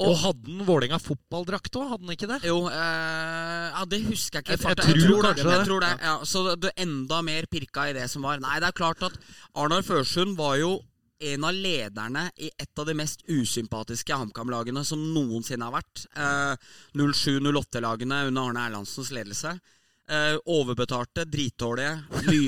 Og 0.00 0.16
hadde 0.22 0.46
han 0.46 0.64
Vålerenga 0.66 0.98
fotballdrakt 1.02 1.74
òg, 1.76 1.88
hadde 1.90 2.06
han 2.06 2.14
ikke 2.16 2.28
det? 2.30 2.38
Jo, 2.48 2.58
eh, 2.70 3.66
ja, 3.74 3.84
det 3.90 3.98
husker 4.06 4.40
jeg 4.40 4.44
ikke. 4.44 4.52
Jeg, 4.52 4.60
Jeg- 4.60 4.76
jeg 4.96 5.02
tror, 5.02 5.22
tror 5.22 5.34
det. 5.34 5.44
Jeg 5.44 5.66
tror 5.66 5.80
det. 5.80 5.90
Ja, 6.00 6.14
så 6.24 6.44
det, 6.48 6.60
det 6.62 6.72
enda 6.86 7.22
mer 7.22 7.46
pirka 7.50 7.88
i 7.90 7.92
det 7.92 8.08
som 8.10 8.22
var. 8.22 8.38
Nei, 8.40 8.58
det 8.60 8.68
er 8.68 8.72
klart 8.72 9.02
at 9.02 9.18
Arnar 9.54 9.82
Førsund 9.82 10.36
var 10.36 10.56
jo 10.56 10.80
en 11.18 11.44
av 11.44 11.52
lederne 11.54 12.30
i 12.38 12.50
et 12.60 12.78
av 12.78 12.84
de 12.86 12.92
mest 12.94 13.22
usympatiske 13.26 14.12
HamKam-lagene 14.12 14.84
som 14.84 14.98
noensinne 15.14 15.64
har 15.64 15.72
vært. 15.72 16.06
Eh, 16.14 16.56
07-08-lagene 16.94 18.26
under 18.28 18.42
Arne 18.50 18.66
Erlandsens 18.70 19.10
ledelse. 19.12 19.58
Eh, 20.06 20.36
overbetalte, 20.46 21.24
dritdårlige. 21.26 21.96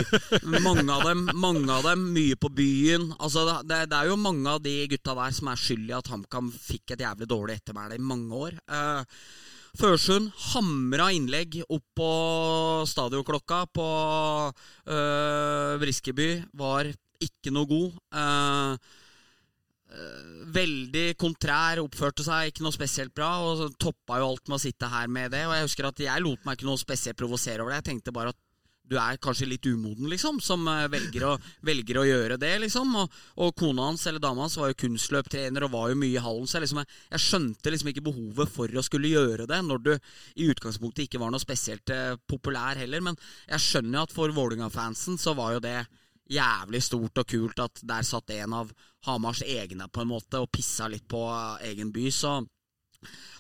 Mange, 0.63 0.93
av 0.95 1.03
dem, 1.09 1.25
mange 1.35 1.73
av 1.75 1.89
dem 1.89 2.05
mye 2.15 2.37
på 2.39 2.53
byen. 2.55 3.09
Altså, 3.19 3.43
det, 3.67 3.81
det 3.91 3.99
er 3.99 4.13
jo 4.13 4.19
mange 4.21 4.47
av 4.47 4.63
de 4.63 4.75
gutta 4.93 5.17
der 5.19 5.35
som 5.35 5.51
er 5.51 5.59
skyld 5.59 5.91
i 5.91 5.97
at 5.97 6.11
HamKam 6.13 6.53
fikk 6.55 6.95
et 6.95 7.03
jævlig 7.03 7.27
dårlig 7.27 7.57
ettermæle 7.59 7.99
i 7.99 8.05
mange 8.13 8.39
år. 8.47 8.61
Eh, 8.71 9.19
Førsund 9.79 10.31
hamra 10.53 11.11
innlegg 11.15 11.59
opp 11.67 11.85
på 11.99 12.13
stadionklokka 12.89 13.65
på 13.75 13.89
øh, 14.95 15.75
Briskeby. 15.83 16.31
Var 16.63 16.93
ikke 17.27 17.53
noe 17.55 17.69
god. 17.69 17.99
Eh, 18.23 18.97
veldig 20.53 21.15
kontrær, 21.21 21.81
oppførte 21.83 22.25
seg 22.27 22.51
ikke 22.51 22.65
noe 22.65 22.75
spesielt 22.75 23.15
bra. 23.17 23.31
Og 23.45 23.63
så 23.63 23.71
toppa 23.81 24.21
jo 24.21 24.33
alt 24.33 24.51
med 24.51 24.59
å 24.59 24.63
sitte 24.63 24.91
her 24.93 25.09
med 25.13 25.33
det. 25.35 25.47
Og 25.49 25.57
jeg 25.57 25.69
husker 25.69 25.89
at 25.89 26.05
jeg 26.05 26.25
lot 26.25 26.45
meg 26.45 26.59
ikke 26.59 26.69
noe 26.69 26.81
spesielt 26.81 27.19
provosere 27.19 27.65
over 27.65 27.75
det. 27.75 27.83
Jeg 27.83 27.91
tenkte 27.93 28.15
bare 28.15 28.35
at 28.35 28.41
du 28.89 28.97
er 28.97 29.19
kanskje 29.21 29.49
litt 29.51 29.67
umoden, 29.69 30.09
liksom, 30.09 30.39
som 30.41 30.63
eh, 30.71 30.87
velger 30.89 31.27
å, 31.29 31.35
velger 31.67 32.01
å 32.01 32.07
gjøre 32.09 32.39
det, 32.41 32.55
liksom. 32.65 32.95
Og, 33.03 33.19
og 33.45 33.53
kona 33.59 33.91
hans, 33.91 34.07
eller 34.09 34.23
dama 34.23 34.47
hans, 34.47 34.57
var 34.61 34.73
jo 34.73 34.79
kunstløptrener 34.81 35.67
og 35.67 35.75
var 35.75 35.91
jo 35.93 35.99
mye 36.01 36.17
i 36.17 36.25
hallen. 36.25 36.49
Så 36.49 36.57
jeg, 36.57 36.67
liksom, 36.67 36.81
jeg, 36.83 37.01
jeg 37.13 37.25
skjønte 37.27 37.75
liksom 37.75 37.93
ikke 37.93 38.07
behovet 38.09 38.55
for 38.55 38.81
å 38.81 38.87
skulle 38.87 39.13
gjøre 39.13 39.49
det, 39.51 39.61
når 39.67 39.85
du 39.85 39.93
i 39.93 40.49
utgangspunktet 40.49 41.05
ikke 41.05 41.21
var 41.21 41.35
noe 41.35 41.45
spesielt 41.45 41.93
eh, 41.93 42.15
populær 42.31 42.81
heller. 42.81 43.05
Men 43.11 43.21
jeg 43.51 43.67
skjønner 43.67 44.01
jo 44.01 44.07
at 44.09 44.17
for 44.17 44.37
Vålerenga-fansen 44.41 45.21
så 45.21 45.37
var 45.37 45.59
jo 45.59 45.65
det 45.69 45.83
jævlig 46.29 46.83
stort 46.85 47.23
og 47.23 47.29
kult 47.29 47.61
at 47.65 47.83
der 47.89 48.07
satt 48.07 48.31
en 48.37 48.55
av 48.61 48.71
Hamars 49.07 49.43
egne 49.47 49.89
på 49.89 50.03
en 50.03 50.13
måte 50.13 50.41
og 50.43 50.51
pissa 50.53 50.89
litt 50.91 51.07
på 51.09 51.23
egen 51.65 51.93
by. 51.95 52.09
Så 52.13 52.39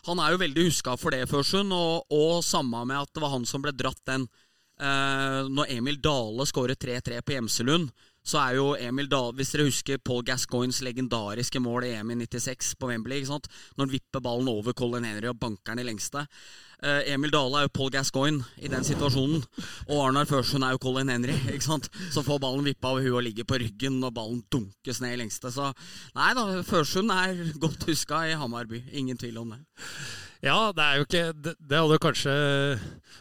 han 0.06 0.20
er 0.22 0.32
jo 0.32 0.42
veldig 0.42 0.68
huska 0.68 0.94
for 0.96 1.14
det, 1.14 1.26
Førsund, 1.30 1.74
og, 1.74 2.06
og 2.14 2.44
samme 2.46 2.84
med 2.86 3.00
at 3.00 3.10
det 3.14 3.24
var 3.24 3.34
han 3.34 3.46
som 3.48 3.64
ble 3.64 3.74
dratt 3.74 4.00
den 4.06 4.28
eh, 4.80 5.48
Når 5.50 5.72
Emil 5.74 5.98
Dale 6.00 6.46
skårer 6.46 6.78
3-3 6.78 7.18
på 7.26 7.34
Gjemselund, 7.34 7.90
så 8.22 8.38
er 8.42 8.58
jo 8.58 8.68
Emil 8.76 9.10
Dale 9.10 9.34
Hvis 9.34 9.50
dere 9.54 9.66
husker 9.66 10.00
Paul 10.04 10.22
Gascoignes 10.26 10.78
legendariske 10.86 11.60
mål 11.64 11.88
i 11.88 11.92
EM 11.96 12.14
i 12.14 12.20
96 12.22 12.76
på 12.78 12.92
Wembley, 12.92 13.26
når 13.26 13.82
han 13.82 13.92
vipper 13.92 14.24
ballen 14.24 14.52
over 14.52 14.76
Colin 14.78 15.08
Henry 15.08 15.30
og 15.32 15.40
banker 15.42 15.74
den 15.74 15.82
i 15.82 15.88
lengste. 15.90 16.28
Eh, 16.78 17.10
Emil 17.10 17.32
Dale 17.34 17.58
er 17.58 17.66
jo 17.66 17.72
Paul 17.74 17.90
Gascoigne 17.90 18.44
i 18.62 18.68
den 18.70 18.84
situasjonen, 18.86 19.42
og 19.88 20.02
Arnar 20.04 20.28
Førsund 20.30 20.62
er 20.62 20.76
jo 20.76 20.82
Colin 20.82 21.10
Henry, 21.10 21.34
ikke 21.50 21.66
sant? 21.66 21.88
som 22.14 22.26
får 22.26 22.38
ballen 22.44 22.66
vippa 22.68 22.92
over 22.92 23.02
huet 23.02 23.18
og 23.18 23.24
ligger 23.26 23.48
på 23.48 23.58
ryggen, 23.64 23.98
og 24.06 24.14
ballen 24.14 24.44
dunkes 24.52 25.02
ned 25.02 25.16
i 25.16 25.18
lengste. 25.24 25.50
Så 25.54 25.72
nei 26.14 26.30
da, 26.38 26.46
Førsund 26.66 27.10
er 27.14 27.42
godt 27.58 27.88
huska 27.88 28.22
i 28.28 28.38
Hamar 28.38 28.70
by. 28.70 28.84
Ingen 28.94 29.18
tvil 29.18 29.42
om 29.42 29.56
det. 29.56 29.62
Ja, 30.44 30.70
det 30.70 30.84
er 30.84 30.98
jo 31.00 31.04
ikke 31.08 31.22
Det, 31.42 31.54
det 31.68 31.78
hadde 31.82 31.98
kanskje 32.02 32.34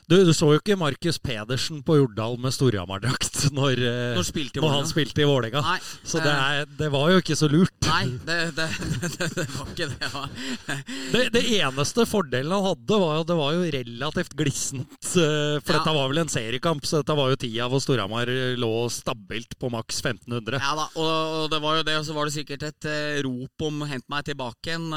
du, 0.08 0.14
du 0.24 0.30
så 0.36 0.54
jo 0.54 0.60
ikke 0.62 0.76
Markus 0.80 1.18
Pedersen 1.20 1.82
på 1.84 1.98
Jordal 1.98 2.38
med 2.40 2.54
Storhamar-drakt 2.56 3.50
når, 3.56 3.80
eh, 3.84 4.14
Når 4.16 4.24
spilte 4.28 4.60
i 4.60 4.64
når 4.64 4.72
han 4.72 4.86
spilte 4.88 5.20
i 5.24 5.26
Vålerenga. 5.28 5.60
Så 6.08 6.22
det, 6.24 6.32
eh, 6.32 6.60
er, 6.62 6.70
det 6.80 6.88
var 6.94 7.10
jo 7.12 7.18
ikke 7.20 7.36
så 7.36 7.50
lurt. 7.52 7.74
Nei, 7.88 8.06
det, 8.28 8.38
det, 8.56 8.68
var 9.58 9.72
ikke 9.74 9.88
det. 9.92 9.98
Ja. 10.08 10.24
Det, 11.12 11.22
det 11.34 11.42
eneste 11.58 12.04
fordelen 12.08 12.52
han 12.52 12.64
hadde, 12.66 12.98
var 13.00 13.14
jo 13.20 13.26
det 13.28 13.36
var 13.40 13.54
jo 13.56 13.66
relativt 13.76 14.34
glissent. 14.40 14.96
eh, 15.20 15.60
For 15.64 15.76
Ja. 15.76 15.80
dette 15.82 15.94
var 15.98 16.08
vel 16.12 16.22
en 16.24 16.32
seriekamp, 16.32 16.88
så 16.88 17.02
dette 17.02 17.16
var 17.20 17.32
jo 17.34 17.40
tida 17.44 17.68
hvor 17.72 17.84
Storhamar 17.84 18.32
lå 18.60 18.72
stabilt 18.92 19.58
på 19.60 19.72
maks 19.74 20.00
1500. 20.04 20.60
Ja 20.64 20.74
da, 20.80 20.88
og 21.00 21.50
det 21.52 21.62
var 21.64 21.80
jo 21.82 21.88
det, 21.88 21.98
og 22.00 22.08
så 22.08 22.16
var 22.16 22.28
det 22.32 22.36
sikkert 22.38 22.64
et 22.70 22.88
eh, 22.92 23.20
rop 23.28 23.68
om 23.68 23.84
'hent 23.88 24.08
meg 24.12 24.24
tilbake' 24.32 24.72
igjen. 24.72 24.88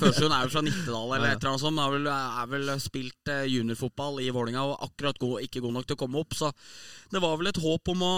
Førsund 0.00 0.32
er 0.36 0.44
jo 0.48 0.52
fra 0.56 0.64
Nittedal 0.64 1.16
eller 1.20 1.34
et 1.34 1.42
eller 1.42 1.52
annet 1.52 1.62
sånt. 1.62 1.82
vel, 1.92 2.08
er 2.10 2.48
vel 2.50 2.70
spilt 2.80 3.30
eh, 3.32 3.44
juniorfotball 3.52 4.20
i 4.24 4.30
Vålinga 4.34 4.64
og 4.64 4.86
akkurat 4.88 5.20
god, 5.20 5.44
ikke 5.44 5.62
god 5.64 5.76
nok 5.76 5.88
til 5.88 5.98
å 5.98 6.00
komme 6.00 6.20
opp. 6.22 6.36
Så 6.36 6.50
det 7.12 7.20
var 7.22 7.36
vel 7.36 7.50
et 7.50 7.60
håp 7.60 7.92
om 7.92 8.04
å 8.06 8.14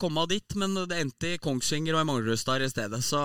komme 0.00 0.26
dit, 0.30 0.56
men 0.60 0.76
det 0.88 1.00
endte 1.02 1.34
i 1.34 1.40
Kongsvinger 1.42 1.96
og 1.96 2.04
i 2.04 2.08
Manglerudstad 2.08 2.64
i 2.64 2.70
stedet. 2.70 3.02
Så, 3.04 3.20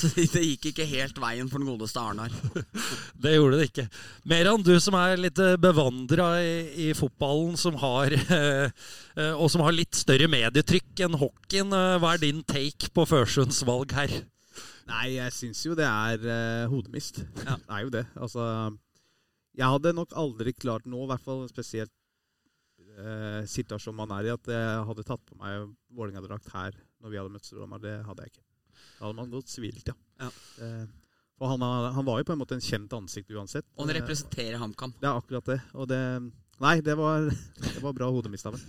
så 0.00 0.10
det 0.16 0.44
gikk 0.44 0.70
ikke 0.72 0.88
helt 0.90 1.20
veien 1.22 1.50
for 1.52 1.62
den 1.62 1.70
godeste 1.70 2.02
Arnar. 2.02 2.34
Det 3.24 3.32
gjorde 3.36 3.58
det 3.60 3.66
ikke. 3.70 3.84
Meran, 4.28 4.62
du 4.64 4.74
som 4.82 4.96
er 4.98 5.20
litt 5.20 5.38
bevandra 5.62 6.26
i, 6.42 6.88
i 6.88 6.90
fotballen, 6.96 7.54
som 7.60 7.78
har, 7.80 8.12
eh, 8.12 8.68
eh, 9.20 9.32
og 9.32 9.48
som 9.52 9.64
har 9.64 9.76
litt 9.76 9.96
større 9.96 10.28
medietrykk 10.30 11.06
enn 11.06 11.18
hockeyen, 11.20 11.72
eh, 11.72 11.96
hva 12.02 12.14
er 12.14 12.24
din 12.26 12.44
take 12.48 12.92
på 12.94 13.06
Førsunds 13.08 13.62
valg 13.68 13.94
her? 13.96 14.12
Nei, 14.90 15.16
jeg 15.16 15.32
syns 15.32 15.62
jo 15.64 15.76
det 15.78 15.86
er 15.88 16.24
uh, 16.24 16.70
hodemist. 16.72 17.22
Det 17.44 17.58
er 17.68 17.84
jo 17.84 17.92
det. 17.92 18.04
Altså 18.20 18.46
Jeg 19.56 19.70
hadde 19.70 19.94
nok 19.96 20.16
aldri 20.18 20.52
klart 20.56 20.88
nå, 20.90 21.04
i 21.04 21.10
hvert 21.12 21.24
fall 21.24 21.44
spesielt 21.50 21.92
uh, 22.98 23.40
situasjonen 23.48 24.00
man 24.02 24.16
er 24.18 24.28
i, 24.28 24.34
at 24.34 24.50
jeg 24.50 24.82
hadde 24.90 25.06
tatt 25.06 25.24
på 25.24 25.38
meg 25.40 25.70
Vålerenga-drakt 25.94 26.52
her 26.54 26.76
når 27.00 27.12
vi 27.12 27.20
hadde 27.20 27.32
møtt 27.32 27.48
Storhamar. 27.48 27.82
Det 27.82 27.96
hadde 28.04 28.26
jeg 28.26 28.34
ikke. 28.34 28.46
Da 28.98 29.06
hadde 29.06 29.18
man 29.22 29.32
gått 29.32 29.52
sivilt, 29.52 29.88
ja. 29.88 29.96
Ja. 30.20 30.30
Uh, 30.60 30.84
og 31.42 31.50
han, 31.50 31.64
han 31.96 32.06
var 32.06 32.20
jo 32.20 32.26
på 32.28 32.34
en 32.36 32.40
måte 32.40 32.56
en 32.56 32.62
kjent 32.62 32.92
ansikt 32.94 33.32
uansett. 33.34 33.66
Og 33.74 33.88
han 33.88 33.96
representerer 33.96 34.60
HamKam. 34.60 34.94
Det 35.00 35.08
er 35.08 35.18
akkurat 35.18 35.48
det. 35.50 35.56
Og 35.74 35.88
det 35.90 36.00
Nei, 36.62 36.80
det 36.86 36.94
var, 36.94 37.24
det 37.58 37.80
var 37.82 37.92
bra 37.96 38.06
hodemista, 38.14 38.48
av. 38.48 38.60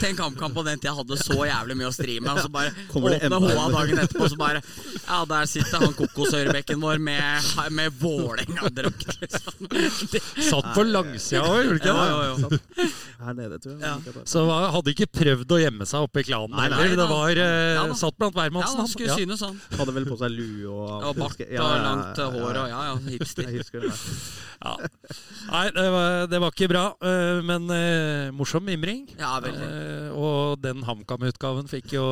Tenk 0.00 0.20
HamKam 0.22 0.54
på 0.54 0.62
den 0.66 0.78
tida 0.80 0.94
hadde 0.96 1.18
så 1.20 1.36
jævlig 1.46 1.76
mye 1.76 1.90
å 1.90 1.94
stri 1.94 2.16
med, 2.22 2.30
og 2.32 2.40
så 2.46 2.50
bare 2.52 2.72
Kommer 2.90 3.12
det 3.12 3.28
åpne 3.28 3.50
HA 3.58 3.66
dagen 3.74 4.00
etterpå, 4.04 4.28
så 4.32 4.38
bare 4.40 4.62
Ja, 5.04 5.18
der 5.28 5.50
sitter 5.50 5.84
han 5.84 5.94
kokosørebekken 5.98 6.80
vår 6.82 7.02
med, 7.02 7.50
med 7.76 7.98
Vålerenga-drakt, 8.00 9.18
liksom. 9.20 9.68
Satt 10.50 10.70
på 10.76 10.84
langsida 10.88 11.44
òg, 11.44 11.60
gjorde 11.66 11.76
du 11.76 11.82
ikke 11.82 11.94
det? 11.98 12.08
jo, 12.10 12.48
jo. 12.48 12.90
Her 13.20 13.36
nede, 13.36 13.58
tror 13.60 13.74
jeg. 13.76 13.84
Ja. 13.84 14.24
Så 14.32 14.44
hadde 14.48 14.94
ikke 14.94 15.10
prøvd 15.12 15.52
å 15.52 15.60
gjemme 15.60 15.88
seg 15.88 16.06
oppe 16.08 16.22
i 16.22 16.26
klanen 16.30 16.56
Nei, 16.56 16.68
nei, 16.72 16.78
heller. 16.80 16.96
Det 17.02 17.08
var 17.10 17.42
eh, 17.44 17.74
Ja, 17.76 17.84
da. 17.90 17.96
satt 18.00 18.16
blant 18.16 18.32
Ja, 18.34 18.40
hvermannsen. 18.40 18.80
han 18.80 18.88
skulle 18.88 19.12
han. 19.12 19.20
synes 19.20 19.42
sånn. 19.44 19.58
Hadde 19.76 19.94
vel 19.98 20.08
på 20.08 20.16
seg 20.20 20.32
lue 20.32 20.70
og 20.72 21.10
Og 21.10 21.18
bart 21.20 21.42
og 21.44 21.52
ja, 21.52 21.68
langt 21.84 22.20
hår 22.22 22.56
ja. 22.56 22.62
og 22.64 22.72
ja, 22.72 22.80
ja, 22.88 22.96
hipster. 23.12 23.48
Jeg 23.50 23.60
husker 23.60 23.84
det. 23.84 23.92
Ja. 24.60 24.74
Nei, 25.50 25.64
det 25.76 25.86
var, 25.92 26.26
det 26.30 26.40
var 26.42 26.54
ikke 26.54 26.68
bra, 26.70 26.84
eh, 27.02 27.40
men 27.46 27.66
eh, 27.74 28.30
morsom 28.36 28.64
mimring. 28.66 29.06
Ja, 29.18 29.36
veldig. 29.42 29.66
Eh, 29.66 30.10
og 30.14 30.60
den 30.62 30.84
HamKam-utgaven 30.86 31.70
fikk 31.70 31.96
jo 31.96 32.04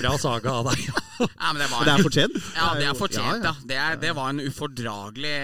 bra 0.00 0.16
saga 0.20 0.58
av 0.60 0.72
deg. 0.72 0.86
Ja, 1.22 1.52
men 1.52 1.60
det 1.60 1.68
var 1.70 1.84
en, 1.84 1.86
det 1.86 1.92
er 1.92 2.02
fortjent. 2.02 2.36
Ja, 2.56 2.68
det 2.74 2.86
er 2.88 2.96
fortjent, 2.98 3.44
ja, 3.44 3.52
ja. 3.52 3.66
Det, 3.68 3.76
er, 3.78 3.98
det 4.02 4.10
var 4.16 4.32
en 4.32 4.42
ufordragelig 4.42 5.34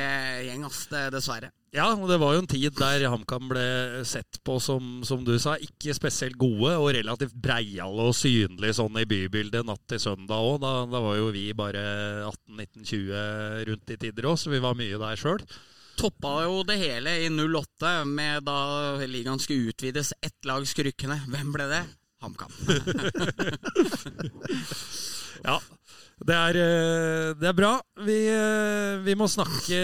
gjeng, 0.49 0.65
ass, 0.67 0.81
dessverre. 1.15 1.53
Ja, 1.77 1.91
og 1.93 2.09
det 2.09 2.17
var 2.19 2.33
jo 2.35 2.41
en 2.43 2.49
tid 2.51 2.73
der 2.81 3.05
HamKam 3.13 3.51
ble 3.51 3.63
sett 4.09 4.41
på 4.43 4.57
som, 4.65 5.05
som 5.07 5.23
du 5.27 5.35
sa, 5.39 5.55
ikke 5.61 5.95
spesielt 5.95 6.39
gode, 6.41 6.73
og 6.81 6.91
relativt 6.97 7.37
breiale 7.39 8.09
og 8.09 8.17
synlige 8.17 8.79
sånn 8.81 8.97
i 8.99 9.07
bybildet 9.07 9.69
natt 9.69 9.85
til 9.93 10.01
søndag 10.03 10.49
òg. 10.49 10.59
Da, 10.65 10.73
da 10.91 11.03
var 11.05 11.19
jo 11.21 11.29
vi 11.37 11.51
bare 11.55 11.85
18-19-20 12.25 13.67
rundt 13.71 13.95
i 13.95 14.01
tider 14.01 14.33
òg, 14.33 14.41
så 14.41 14.51
vi 14.51 14.65
var 14.65 14.79
mye 14.81 14.99
der 14.99 15.21
sjøl. 15.21 15.45
Toppa 15.99 16.45
jo 16.45 16.63
det 16.67 16.77
hele 16.79 17.17
i 17.25 17.29
08 17.29 18.05
med 18.07 18.45
da 18.47 18.59
ligaen 19.03 19.41
skulle 19.43 19.73
utvides. 19.73 20.13
Ett 20.23 20.47
lag 20.47 20.63
skrykkende. 20.69 21.19
Hvem 21.33 21.51
ble 21.55 21.67
det? 21.73 21.85
HamKam. 22.23 22.53
Ja, 25.47 25.61
det 26.27 26.35
er, 26.35 26.57
eh, 26.59 27.29
det 27.39 27.47
er 27.47 27.55
bra. 27.55 27.73
Vi, 28.03 28.17
eh, 28.27 28.99
vi 29.05 29.15
må 29.15 29.29
snakke 29.31 29.79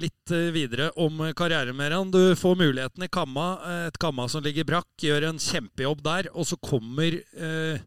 litt 0.00 0.32
eh, 0.32 0.48
videre 0.54 0.88
om 0.96 1.20
karrieren, 1.36 1.76
Meran. 1.76 2.08
Du 2.12 2.32
får 2.40 2.56
muligheten 2.56 3.04
i 3.04 3.10
Kamma. 3.12 3.50
Et 3.88 3.98
Kamma 4.00 4.28
som 4.32 4.44
ligger 4.44 4.64
brakk, 4.68 4.88
gjør 5.04 5.28
en 5.28 5.42
kjempejobb 5.42 6.00
der. 6.06 6.30
Og 6.32 6.48
så 6.48 6.56
kommer 6.56 7.20
eh, 7.20 7.84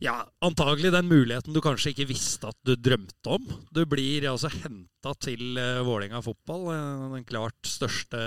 ja, 0.00 0.14
antagelig 0.40 0.94
den 0.94 1.08
muligheten 1.10 1.52
du 1.52 1.60
kanskje 1.60 1.90
ikke 1.92 2.06
visste 2.08 2.48
at 2.48 2.56
du 2.64 2.72
drømte 2.72 3.34
om. 3.36 3.44
Du 3.68 3.82
blir 3.84 4.24
altså 4.30 4.48
henta 4.48 5.12
til 5.20 5.58
uh, 5.60 5.82
Vålerenga 5.84 6.22
fotball, 6.24 6.70
eh, 6.72 7.02
den 7.18 7.26
klart 7.28 7.68
største 7.68 8.20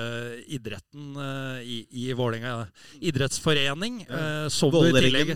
idretten 0.53 1.17
eh, 1.17 1.65
i, 1.65 1.77
i 2.03 2.05
Vålerenga 2.17 2.67
idrettsforening. 3.01 4.03
tillegg 5.01 5.33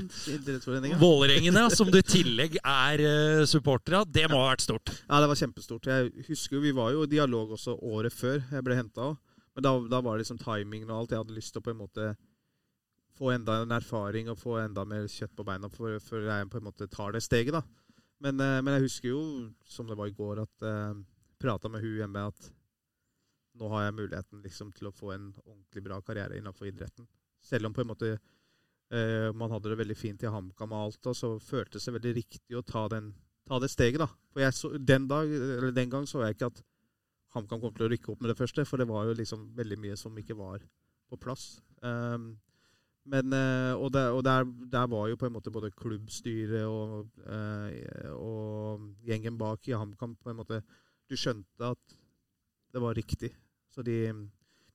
Vålerengen 1.02 1.58
ja. 1.58 1.68
Som 1.74 1.90
du 1.90 1.98
i 1.98 2.06
tillegg 2.06 2.60
er 2.62 3.02
uh, 3.02 3.44
supporter 3.50 4.04
av. 4.04 4.06
Det 4.06 4.30
må 4.30 4.44
ha 4.44 4.52
vært 4.52 4.68
stort. 4.68 4.94
Ja, 5.08 5.24
det 5.24 5.32
var 5.34 5.42
kjempestort. 5.42 5.90
Jeg 5.90 6.28
husker 6.30 6.62
Vi 6.62 6.76
var 6.78 6.94
jo 6.94 7.08
i 7.08 7.14
dialog 7.18 7.58
også 7.58 7.80
året 7.82 8.14
før 8.14 8.44
jeg 8.44 8.66
ble 8.66 8.78
henta. 8.78 9.16
Men 9.58 9.66
da, 9.66 9.74
da 9.90 10.06
var 10.06 10.14
det 10.14 10.28
liksom 10.28 10.38
timingen 10.38 10.92
og 10.92 11.02
alt. 11.02 11.18
Jeg 11.18 11.26
hadde 11.26 11.38
lyst 11.42 11.56
til 11.56 11.66
å 11.66 11.66
på 11.66 11.74
en 11.74 11.82
måte 11.82 12.12
få 13.18 13.34
enda 13.34 13.62
en 13.64 13.76
erfaring 13.76 14.30
og 14.32 14.40
få 14.40 14.60
enda 14.62 14.86
mer 14.88 15.10
kjøtt 15.12 15.36
på 15.36 15.46
beina 15.48 15.70
før, 15.74 15.98
jeg 15.98 16.50
på 16.52 16.62
en 16.62 16.68
måte 16.70 16.90
tar 16.92 17.16
det 17.16 17.24
steget. 17.26 17.54
da. 17.58 17.64
Men, 18.24 18.40
eh, 18.40 18.62
men 18.62 18.78
jeg 18.78 18.88
husker 18.88 19.10
jo, 19.10 19.22
som 19.66 19.88
det 19.90 19.98
var 19.98 20.10
i 20.10 20.18
går, 20.18 20.42
at 20.46 20.68
jeg 20.68 21.04
prata 21.38 21.70
med 21.70 21.84
hun 21.84 22.00
hjemme 22.00 22.24
at 22.32 22.50
nå 23.58 23.70
har 23.74 23.88
jeg 23.88 23.98
muligheten 23.98 24.42
liksom 24.46 24.72
til 24.76 24.90
å 24.90 24.96
få 24.96 25.14
en 25.16 25.30
ordentlig 25.46 25.84
bra 25.86 26.00
karriere 26.06 26.38
innenfor 26.38 26.70
idretten. 26.70 27.08
Selv 27.42 27.70
om 27.70 27.76
på 27.76 27.84
en 27.84 27.92
måte 27.92 28.10
eh, 28.14 29.30
man 29.34 29.54
hadde 29.54 29.72
det 29.72 29.80
veldig 29.82 29.98
fint 29.98 30.24
i 30.24 30.32
HamKam 30.32 30.74
og 30.74 30.88
alt, 30.88 31.10
og 31.10 31.18
så 31.18 31.32
føltes 31.42 31.88
det 31.88 31.96
veldig 31.98 32.16
riktig 32.20 32.58
å 32.58 32.66
ta, 32.66 32.88
den, 32.94 33.12
ta 33.48 33.60
det 33.62 33.72
steget. 33.74 34.02
da. 34.04 34.10
For 34.34 34.52
så, 34.54 34.74
den, 34.78 35.08
dag, 35.10 35.32
den 35.76 35.94
gang 35.94 36.10
så 36.10 36.24
jeg 36.26 36.38
ikke 36.38 36.52
at 36.52 36.64
HamKam 37.36 37.62
kom 37.64 37.74
til 37.76 37.88
å 37.88 37.92
rykke 37.92 38.12
opp 38.14 38.24
med 38.24 38.34
det 38.34 38.40
første, 38.40 38.66
for 38.66 38.82
det 38.82 38.90
var 38.90 39.08
jo 39.10 39.18
liksom 39.18 39.50
veldig 39.58 39.80
mye 39.84 39.98
som 40.00 40.16
ikke 40.18 40.38
var 40.38 40.62
på 41.08 41.20
plass. 41.22 41.58
Um, 41.82 42.36
men, 43.08 43.34
eh, 43.34 43.74
og 43.80 43.92
der, 43.96 44.12
og 44.16 44.24
der, 44.26 44.48
der 44.72 44.88
var 44.92 45.08
jo 45.08 45.18
på 45.20 45.28
en 45.30 45.36
måte 45.38 45.52
både 45.54 45.72
klubbstyret 45.72 46.66
og, 46.68 47.08
eh, 47.24 48.12
og 48.12 48.84
gjengen 49.08 49.38
bak 49.40 49.68
i 49.70 49.78
HamKam 49.78 50.18
på 50.20 50.32
en 50.32 50.42
måte 50.42 50.62
Du 51.08 51.16
skjønte 51.16 51.64
at 51.64 51.96
det 52.76 52.82
var 52.84 52.98
riktig. 52.98 53.30
Så 53.72 53.82
de, 53.82 54.12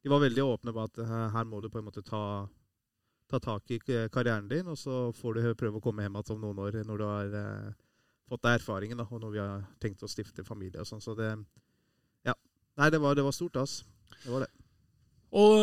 de 0.01 0.09
var 0.09 0.23
veldig 0.23 0.45
åpne 0.47 0.73
på 0.73 0.87
at 0.87 1.01
her, 1.05 1.45
må 1.45 1.61
du 1.61 1.69
på 1.69 1.83
en 1.83 1.85
måte 1.91 2.01
ta, 2.07 2.49
ta 3.29 3.41
tak 3.43 3.69
i 3.77 3.79
karrieren 4.09 4.49
din, 4.49 4.71
og 4.73 4.79
så 4.81 5.11
får 5.13 5.37
du 5.37 5.51
prøve 5.61 5.77
å 5.77 5.85
komme 5.85 6.07
hjem 6.07 6.17
igjen 6.17 6.33
om 6.33 6.41
noen 6.47 6.63
år 6.65 6.81
når 6.89 7.03
du 7.03 7.05
har 7.05 7.37
eh, 7.43 7.69
fått 8.33 8.47
deg 8.47 8.57
erfaringen, 8.63 9.05
og 9.05 9.21
når 9.21 9.37
vi 9.37 9.43
har 9.43 9.69
tenkt 9.83 10.03
å 10.07 10.09
stifte 10.09 10.47
familie 10.47 10.81
og 10.81 10.89
sånn. 10.89 11.05
Så 11.05 11.15
det 11.19 11.35
Ja. 12.25 12.35
Nei, 12.81 12.89
det 12.89 13.03
var, 13.05 13.15
det 13.15 13.29
var 13.29 13.37
stort, 13.37 13.61
altså. 13.61 13.85
Det 14.25 14.33
var 14.33 14.47
det. 14.47 14.53
Og 15.33 15.59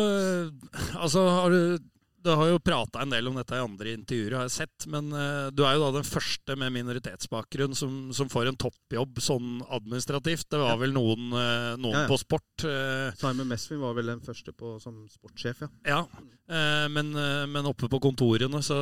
altså, 0.98 1.26
har 1.34 1.50
du 1.50 1.89
du 2.22 2.30
har 2.36 2.48
jo 2.50 2.58
prata 2.60 3.00
en 3.02 3.10
del 3.12 3.28
om 3.30 3.36
dette 3.38 3.56
i 3.56 3.62
andre 3.62 3.94
intervjuer, 3.96 4.34
har 4.36 4.48
jeg 4.48 4.54
sett. 4.58 4.86
Men 4.92 5.08
eh, 5.16 5.48
du 5.56 5.62
er 5.64 5.76
jo 5.78 5.86
da 5.86 5.90
den 5.98 6.06
første 6.08 6.56
med 6.60 6.72
minoritetsbakgrunn 6.76 7.74
som, 7.78 7.94
som 8.16 8.28
får 8.32 8.50
en 8.50 8.58
toppjobb 8.60 9.20
sånn 9.24 9.60
administrativt. 9.72 10.48
Det 10.50 10.60
var 10.60 10.74
Ja. 10.74 10.80
vel 10.82 10.92
noen, 10.92 11.30
eh, 11.32 11.76
noen 11.80 11.96
Ja, 11.96 12.02
ja. 12.04 12.08
på 12.10 12.18
sport. 12.20 12.64
eh, 12.68 13.10
Simon 13.16 13.48
Mesvin 13.48 13.80
var 13.80 13.94
vel 13.96 14.06
den 14.12 14.20
første 14.20 14.52
på, 14.52 14.74
som 14.82 15.06
sportssjef, 15.08 15.62
ja. 15.64 15.70
ja. 15.86 16.02
Men, 16.90 17.12
men 17.14 17.66
oppe 17.68 17.86
på 17.86 18.00
kontorene 18.02 18.58
så, 18.66 18.76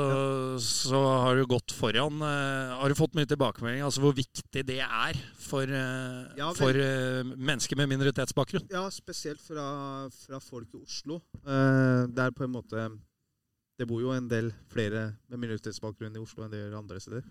så 0.62 1.01
har 1.20 1.37
du 1.37 1.42
gått 1.51 1.74
foran. 1.77 2.22
Har 2.24 2.88
du 2.88 2.94
fått 2.96 3.12
mye 3.18 3.29
tilbakemelding 3.29 3.83
altså 3.85 4.01
hvor 4.01 4.14
viktig 4.16 4.62
det 4.64 4.79
er 4.81 5.18
for, 5.37 5.68
for 6.57 6.79
mennesker 7.37 7.77
med 7.77 7.90
minoritetsbakgrunn? 7.92 8.70
Ja, 8.72 8.87
spesielt 8.88 9.44
fra, 9.44 10.09
fra 10.09 10.40
folk 10.40 10.72
i 10.72 10.81
Oslo. 10.81 11.20
Det 11.44 12.16
der 12.16 12.33
på 12.33 12.48
en 12.48 12.57
måte 12.57 12.88
Det 13.78 13.86
bor 13.86 14.02
jo 14.02 14.10
en 14.10 14.26
del 14.26 14.50
flere 14.72 15.04
med 15.30 15.38
minoritetsbakgrunn 15.44 16.16
i 16.18 16.22
Oslo 16.22 16.42
enn 16.44 16.50
det 16.50 16.64
gjør 16.64 16.80
andre 16.80 17.00
steder. 17.02 17.26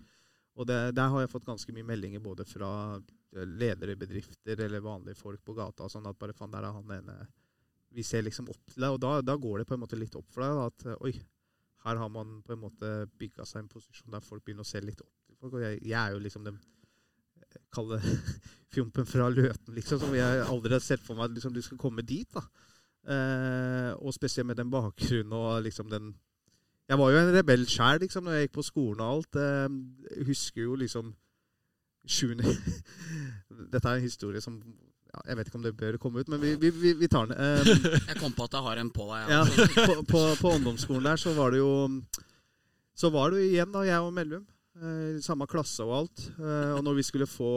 Og 0.58 0.66
det, 0.66 0.78
der 0.96 1.10
har 1.12 1.22
jeg 1.22 1.30
fått 1.30 1.46
ganske 1.46 1.74
mye 1.76 1.86
meldinger 1.86 2.22
både 2.24 2.46
fra 2.48 2.70
eh, 2.96 3.44
ledere 3.46 3.94
i 3.94 4.00
bedrifter 4.00 4.64
eller 4.64 4.82
vanlige 4.82 5.20
folk 5.20 5.42
på 5.44 5.54
gata 5.58 5.90
sånn 5.92 6.08
at 6.08 6.18
bare 6.18 6.34
faen, 6.34 6.54
der 6.54 6.66
er 6.66 6.74
han 6.74 6.94
ene 6.96 7.18
Vi 7.94 8.02
ser 8.04 8.24
liksom 8.24 8.48
opp 8.52 8.64
til 8.72 8.82
deg, 8.82 8.96
og 8.96 9.00
da, 9.00 9.12
da 9.24 9.36
går 9.36 9.60
det 9.60 9.68
på 9.68 9.76
en 9.76 9.84
måte 9.84 9.96
litt 10.00 10.16
opp 10.18 10.26
for 10.32 10.44
deg 10.44 10.56
da, 10.56 10.64
at 10.72 10.86
eh, 10.88 11.04
oi, 11.06 11.12
her 11.84 12.00
har 12.00 12.10
man 12.12 12.40
på 12.44 12.56
en 12.56 12.64
måte 12.64 12.94
bygga 13.20 13.46
seg 13.46 13.62
en 13.62 13.70
posisjon 13.70 14.12
der 14.16 14.24
folk 14.24 14.44
begynner 14.44 14.66
å 14.66 14.68
se 14.68 14.82
litt 14.82 15.04
opp 15.04 15.14
til 15.28 15.36
folk. 15.36 15.54
Og 15.54 15.62
jeg, 15.62 15.82
jeg 15.84 15.98
er 16.00 16.16
jo 16.16 16.24
liksom 16.24 16.48
den 16.48 16.56
eh, 16.58 17.60
Kalle 17.74 18.00
fjompen 18.74 19.06
fra 19.08 19.28
Løten, 19.30 19.76
liksom, 19.76 20.00
som 20.00 20.16
jeg 20.16 20.46
aldri 20.48 20.74
har 20.74 20.84
sett 20.84 21.04
for 21.04 21.18
meg 21.18 21.28
at 21.28 21.36
liksom, 21.36 21.52
du 21.54 21.60
skal 21.64 21.80
komme 21.80 22.04
dit. 22.08 22.28
da. 22.32 22.42
Eh, 23.08 23.92
og 24.00 24.16
spesielt 24.16 24.48
med 24.48 24.58
den 24.58 24.72
bakgrunnen 24.72 25.36
og 25.36 25.62
liksom 25.64 25.92
den 25.92 26.16
Jeg 26.88 26.98
var 26.98 27.10
jo 27.12 27.18
en 27.20 27.34
rebell 27.34 27.64
sjæl 27.68 28.00
liksom, 28.00 28.24
når 28.24 28.32
jeg 28.38 28.46
gikk 28.48 28.54
på 28.58 28.64
skolen 28.64 29.00
og 29.04 29.10
alt. 29.18 29.36
Eh, 29.36 29.68
jeg 30.16 30.28
husker 30.30 30.62
jo 30.64 30.76
liksom 30.80 31.10
sjuende 32.08 32.48
Dette 33.72 33.82
er 33.90 33.98
en 33.98 34.04
historie 34.06 34.40
som 34.40 34.54
ja, 35.12 35.20
Jeg 35.28 35.36
vet 35.36 35.48
ikke 35.50 35.58
om 35.58 35.64
det 35.66 35.74
bør 35.76 35.98
komme 36.00 36.20
ut, 36.22 36.28
men 36.32 36.40
vi, 36.40 36.54
vi, 36.60 36.70
vi, 36.72 36.92
vi 37.02 37.08
tar 37.12 37.28
den. 37.28 37.36
Um, 37.36 37.88
Jeg 38.08 38.16
kom 38.20 38.32
på 38.36 38.46
at 38.48 38.56
jeg 38.56 38.64
har 38.68 38.80
en 38.80 38.90
på 38.94 39.08
deg. 39.10 39.32
ja, 39.34 39.42
Ja. 39.44 39.84
på, 39.88 39.98
på, 40.08 40.22
på 40.40 40.54
ungdomsskolen 40.58 41.08
der 41.10 41.20
så 41.20 41.32
var 41.36 41.52
det 41.52 41.60
jo 41.60 41.72
Så 42.96 43.10
var 43.14 43.30
det 43.32 43.42
jo 43.42 43.50
igjen, 43.52 43.72
da, 43.74 43.84
jeg 43.88 44.00
og 44.04 44.12
Mellum. 44.16 44.46
Eh, 44.78 45.18
samme 45.24 45.46
klasse 45.50 45.82
og 45.84 45.94
alt. 46.00 46.24
Eh, 46.38 46.72
og 46.78 46.82
når 46.86 46.98
vi 47.00 47.04
skulle 47.08 47.26
få 47.28 47.52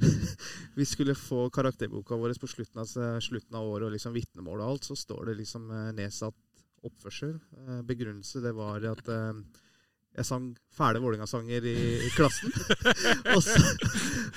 Vi 0.78 0.84
skulle 0.88 1.14
få 1.18 1.48
karakterboka 1.52 2.16
vår 2.16 2.34
på 2.40 2.48
slutten 2.48 2.80
av, 2.82 2.90
slutten 3.20 3.56
av 3.58 3.66
året 3.68 3.86
og 3.90 3.94
liksom 3.94 4.14
vitnemål 4.16 4.62
og 4.62 4.70
alt, 4.74 4.86
så 4.88 4.96
står 4.96 5.30
det 5.30 5.38
liksom 5.42 5.66
eh, 5.70 5.90
nedsatt 5.98 6.34
oppførsel. 6.86 7.34
Eh, 7.66 7.80
begrunnelse 7.86 8.42
det 8.44 8.52
var 8.56 8.84
at 8.90 9.10
eh, 9.12 9.40
jeg 10.16 10.26
sang 10.26 10.46
fæle 10.74 10.98
Vålerenga-sanger 11.02 11.66
i, 11.70 11.74
i 12.06 12.08
klassen. 12.16 12.50
og, 13.34 13.42
så, 13.44 13.60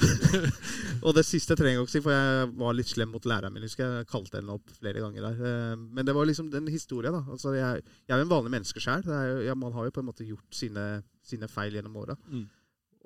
og 1.05 1.15
det 1.17 1.23
siste 1.25 1.57
trenger 1.57 1.79
jeg 1.79 1.87
ikke 1.87 1.95
si, 1.95 2.03
for 2.05 2.13
jeg 2.13 2.51
var 2.59 2.77
litt 2.77 2.91
slem 2.91 3.09
mot 3.15 3.25
læreren 3.29 3.55
min. 3.55 3.65
husker 3.65 3.97
Jeg 3.99 4.09
kalte 4.11 4.37
henne 4.37 4.53
opp 4.53 4.75
flere 4.77 5.01
ganger 5.01 5.29
der. 5.29 5.41
Eh, 5.49 5.85
Men 5.97 6.09
det 6.09 6.15
var 6.17 6.29
liksom 6.29 6.51
den 6.53 6.69
historien. 6.73 7.15
da. 7.15 7.23
Altså, 7.33 7.55
jeg, 7.57 7.85
jeg 8.05 8.15
er 8.15 8.21
jo 8.21 8.27
en 8.27 8.35
vanlig 8.35 8.53
menneske 8.57 8.83
sjøl. 8.83 9.07
Ja, 9.47 9.57
man 9.57 9.73
har 9.73 9.89
jo 9.89 9.95
på 9.95 10.03
en 10.03 10.11
måte 10.11 10.27
gjort 10.27 10.59
sine, 10.59 10.87
sine 11.25 11.49
feil 11.51 11.79
gjennom 11.79 11.97
åra. 12.03 12.17
Mm. 12.27 12.45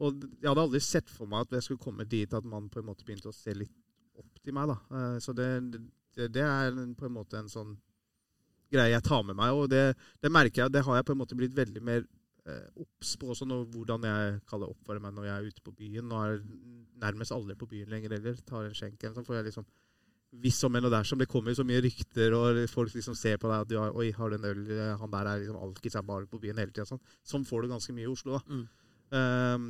Og 0.03 0.27
jeg 0.27 0.51
hadde 0.51 0.67
aldri 0.67 0.83
sett 0.83 1.09
for 1.09 1.29
meg 1.29 1.47
at 1.47 1.57
jeg 1.57 1.65
skulle 1.65 1.81
komme 1.81 2.05
dit 2.05 2.33
at 2.33 2.45
man 2.45 2.67
på 2.69 2.83
en 2.83 2.89
måte 2.91 3.05
begynte 3.07 3.31
å 3.31 3.33
se 3.35 3.55
litt 3.57 3.73
opp 4.17 4.43
til 4.43 4.53
meg. 4.53 4.69
da. 4.69 4.99
Så 5.23 5.33
det, 5.33 5.47
det, 6.13 6.27
det 6.35 6.43
er 6.45 6.75
på 6.97 7.07
en 7.07 7.15
måte 7.15 7.39
en 7.39 7.49
sånn 7.49 7.73
greie 8.73 8.93
jeg 8.93 9.05
tar 9.07 9.25
med 9.27 9.37
meg. 9.39 9.55
Og 9.55 9.69
det, 9.71 9.89
det 10.23 10.31
merker 10.33 10.63
jeg, 10.63 10.75
det 10.75 10.85
har 10.87 10.99
jeg 10.99 11.07
på 11.07 11.15
en 11.15 11.21
måte 11.23 11.39
blitt 11.39 11.55
veldig 11.57 11.83
mer 11.85 12.05
eh, 12.47 12.67
obs 12.83 13.15
på 13.19 13.31
også, 13.33 13.47
når, 13.49 13.65
hvordan 13.73 14.07
jeg 14.09 14.37
kaller 14.49 14.71
oppfører 14.73 15.03
meg 15.03 15.15
når 15.15 15.29
jeg 15.29 15.35
er 15.35 15.49
ute 15.51 15.65
på 15.65 15.75
byen. 15.77 16.07
Nå 16.07 16.21
er 16.23 16.39
nærmest 17.03 17.35
aldri 17.35 17.57
på 17.59 17.69
byen 17.73 17.91
lenger 17.93 18.17
heller. 18.17 18.39
Tar 18.47 18.67
en 18.67 18.77
skjenk 18.77 19.01
eller 19.01 19.19
sånn, 19.19 19.27
får 19.27 19.39
jeg 19.41 19.51
liksom 19.51 19.67
hvis 20.41 20.59
om 20.67 20.75
en 20.75 20.87
og 20.89 20.91
dersom. 20.91 21.19
Det 21.19 21.29
kommer 21.31 21.53
jo 21.53 21.61
så 21.61 21.65
mye 21.67 21.81
rykter, 21.81 22.33
og 22.35 22.59
folk 22.69 22.93
liksom 22.93 23.15
ser 23.15 23.39
på 23.41 23.49
deg 23.49 23.63
at 23.63 23.69
du 23.69 23.77
har, 23.79 23.93
Oi, 23.95 24.09
har 24.11 24.29
du 24.29 24.37
en 24.37 24.49
øl? 24.49 24.63
Han 24.99 25.13
der 25.13 25.29
er 25.31 25.41
liksom 25.41 25.61
alkis, 25.63 25.95
er 25.95 26.05
bare 26.05 26.27
på 26.27 26.39
byen 26.41 26.59
hele 26.59 26.73
tida. 26.73 26.85
Sånn. 26.89 27.01
sånn 27.23 27.45
får 27.47 27.63
du 27.63 27.71
ganske 27.71 27.95
mye 27.95 28.07
i 28.07 28.11
Oslo, 28.11 28.37
da. 28.37 28.43
Mm. 28.51 28.65
Um, 29.17 29.69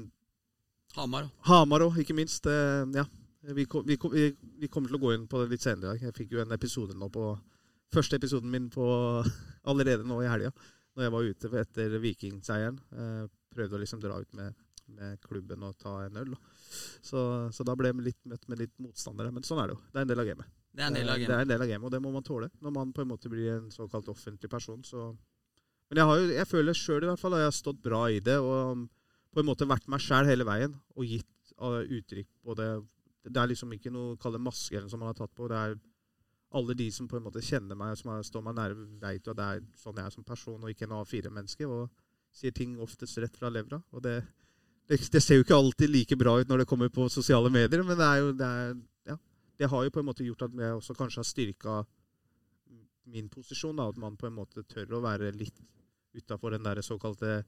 Hamar. 0.97 1.29
Hamar 1.45 1.85
òg, 1.85 1.99
ikke 2.01 2.17
minst. 2.17 2.49
Uh, 2.49 2.87
ja. 2.95 3.05
Vi, 3.47 3.67
kom, 3.69 3.85
vi, 3.87 3.99
kom, 4.01 4.11
vi, 4.11 4.31
vi 4.59 4.67
kommer 4.67 4.89
til 4.89 4.97
å 4.97 5.03
gå 5.03 5.13
inn 5.13 5.27
på 5.29 5.39
det 5.43 5.53
litt 5.53 5.63
senere 5.63 5.93
i 5.93 6.01
dag. 6.01 6.07
Jeg 6.09 6.17
fikk 6.17 6.33
jo 6.35 6.41
en 6.41 6.55
episode 6.57 6.97
nå 6.97 7.07
på 7.13 7.29
Første 7.93 8.19
episoden 8.19 8.51
min 8.51 8.69
på 8.73 8.85
allerede 9.69 10.05
nå 10.07 10.19
i 10.23 10.29
helga, 10.29 10.51
når 10.95 11.07
jeg 11.07 11.13
var 11.15 11.27
ute 11.31 11.51
etter 11.61 11.99
Vikingseieren. 12.03 12.79
Eh, 12.91 13.25
prøvde 13.53 13.77
å 13.77 13.81
liksom 13.81 14.01
dra 14.03 14.19
ut 14.21 14.37
med, 14.37 14.55
med 14.97 15.19
klubben 15.23 15.63
og 15.65 15.77
ta 15.79 15.99
en 16.05 16.19
øl. 16.21 16.35
Så, 17.01 17.21
så 17.53 17.65
da 17.67 17.75
ble 17.79 17.91
jeg 17.91 18.07
litt 18.09 18.19
møtt 18.29 18.47
med 18.51 18.63
litt 18.63 18.75
motstandere. 18.83 19.31
Men 19.33 19.45
sånn 19.47 19.61
er 19.63 19.71
det 19.71 19.77
jo. 19.77 19.81
Det 19.93 20.01
er 20.01 20.07
en 20.07 20.11
del 20.11 20.23
av 20.23 20.29
gamet. 20.29 20.51
Det 20.77 20.83
er 20.83 20.91
en 20.91 20.99
del 20.99 21.09
av 21.09 21.15
gamet, 21.17 21.29
Det 21.29 21.37
er 21.37 21.45
en 21.45 21.53
del 21.53 21.63
av 21.63 21.71
gamet, 21.71 21.87
og 21.87 21.95
det 21.95 22.03
må 22.03 22.11
man 22.13 22.25
tåle 22.25 22.51
når 22.61 22.73
man 22.75 22.91
på 22.93 23.01
en 23.01 23.09
måte 23.09 23.31
blir 23.31 23.55
en 23.55 23.71
såkalt 23.73 24.11
offentlig 24.13 24.51
person. 24.51 24.83
Så. 24.85 25.07
Men 25.89 26.01
jeg, 26.01 26.09
har 26.09 26.19
jo, 26.21 26.27
jeg 26.35 26.49
føler 26.51 26.77
sjøl 26.77 27.07
i 27.07 27.09
hvert 27.09 27.21
fall 27.21 27.37
at 27.37 27.45
jeg 27.45 27.49
har 27.49 27.57
stått 27.57 27.81
bra 27.81 28.03
i 28.13 28.19
det 28.21 28.37
og 28.43 28.85
på 29.33 29.41
en 29.41 29.47
måte 29.47 29.67
vært 29.69 29.89
meg 29.89 30.03
sjæl 30.03 30.29
hele 30.29 30.45
veien 30.47 30.75
og 30.97 31.07
gitt 31.07 31.55
uh, 31.61 31.81
uttrykk 31.81 32.29
på 32.45 32.57
det. 32.59 32.69
Det 33.27 33.41
er 33.41 33.49
liksom 33.51 33.73
ikke 33.73 33.93
noe 33.93 34.19
kall 34.21 34.37
det 34.37 34.43
maske 34.43 34.75
eller 34.75 34.87
noe 34.87 34.93
som 34.93 35.01
man 35.01 35.11
har 35.11 35.17
tatt 35.17 35.33
på. 35.37 35.49
Det 35.49 35.57
er 35.63 35.75
alle 36.55 36.73
de 36.79 36.87
som 36.91 37.07
på 37.07 37.17
en 37.17 37.25
måte 37.25 37.43
kjenner 37.43 37.75
meg 37.75 37.97
som 37.99 38.13
står 38.23 38.43
meg 38.45 38.55
nære, 38.55 38.75
vet 39.01 39.25
jo 39.25 39.33
at 39.33 39.39
det 39.39 39.47
er 39.47 39.63
sånn 39.75 39.99
jeg 39.99 40.07
er 40.07 40.13
som 40.15 40.25
person 40.27 40.61
og 40.63 40.71
ikke 40.71 40.87
en 40.87 40.95
A4-menneske. 41.01 41.67
Og 41.67 41.89
sier 42.37 42.53
ting 42.55 42.77
oftest 42.83 43.19
rett 43.21 43.37
fra 43.37 43.49
levra. 43.51 43.79
Og 43.91 44.03
det, 44.05 44.21
det, 44.87 45.01
det 45.11 45.23
ser 45.23 45.39
jo 45.39 45.45
ikke 45.45 45.57
alltid 45.57 45.91
like 45.91 46.17
bra 46.19 46.37
ut 46.39 46.49
når 46.49 46.63
det 46.63 46.69
kommer 46.69 46.91
på 46.93 47.09
sosiale 47.11 47.51
medier, 47.53 47.83
men 47.83 47.99
det 47.99 48.09
jo 48.21 48.33
det 48.37 48.51
er, 48.61 48.75
ja, 49.09 49.17
har 49.73 49.87
jo 49.87 49.93
på 49.93 50.03
en 50.03 50.09
måte 50.09 50.25
gjort 50.27 50.47
at 50.47 50.59
jeg 50.61 50.79
også 50.79 50.95
kanskje 50.97 51.23
har 51.23 51.31
styrka 51.31 51.77
min 53.11 53.29
posisjon. 53.31 53.75
Da, 53.79 53.89
at 53.89 53.99
man 53.99 54.17
på 54.19 54.29
en 54.29 54.37
måte 54.37 54.63
tør 54.69 54.99
å 54.99 55.03
være 55.03 55.33
litt 55.35 55.59
utafor 56.17 56.55
den 56.55 56.65
der 56.65 56.81
såkalte 56.85 57.41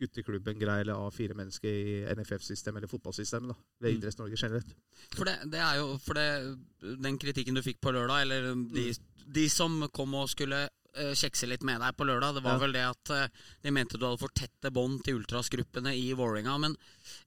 gutteklubben-greia 0.00 0.80
eller 0.84 0.94
av 0.94 1.10
fire 1.14 1.34
mennesker 1.34 1.68
i 1.68 2.14
NFF-systemet 2.14 2.78
eller 2.82 2.88
fotballsystemet. 2.88 3.48
da, 3.48 3.54
ved 3.80 3.92
Mm. 3.94 4.00
Idretts-Norge 4.00 4.36
generelt. 4.36 4.74
For 5.14 5.24
det, 5.24 5.36
det 5.50 5.60
er 5.60 5.76
jo 5.76 5.98
For 5.98 6.14
det, 6.14 6.58
den 7.02 7.18
kritikken 7.18 7.54
du 7.54 7.62
fikk 7.62 7.80
på 7.80 7.92
lørdag, 7.92 8.22
eller 8.22 8.42
de, 8.42 8.90
Mm. 8.92 8.96
de 9.32 9.48
som 9.48 9.88
kom 9.92 10.14
og 10.14 10.28
skulle 10.28 10.68
eh, 10.98 11.12
kjekse 11.12 11.46
litt 11.46 11.62
med 11.62 11.78
deg 11.78 11.94
på 11.94 12.06
lørdag, 12.06 12.34
det 12.36 12.42
var 12.42 12.52
Ja. 12.52 12.58
vel 12.58 12.72
det 12.72 12.80
at 12.88 13.10
eh, 13.10 13.28
de 13.62 13.70
mente 13.70 13.98
du 13.98 14.06
hadde 14.06 14.18
for 14.18 14.28
tette 14.32 14.70
bånd 14.72 15.02
til 15.04 15.18
ultrasgruppene 15.20 15.92
i 15.92 16.14
Vålerenga. 16.14 16.58
Men 16.58 16.74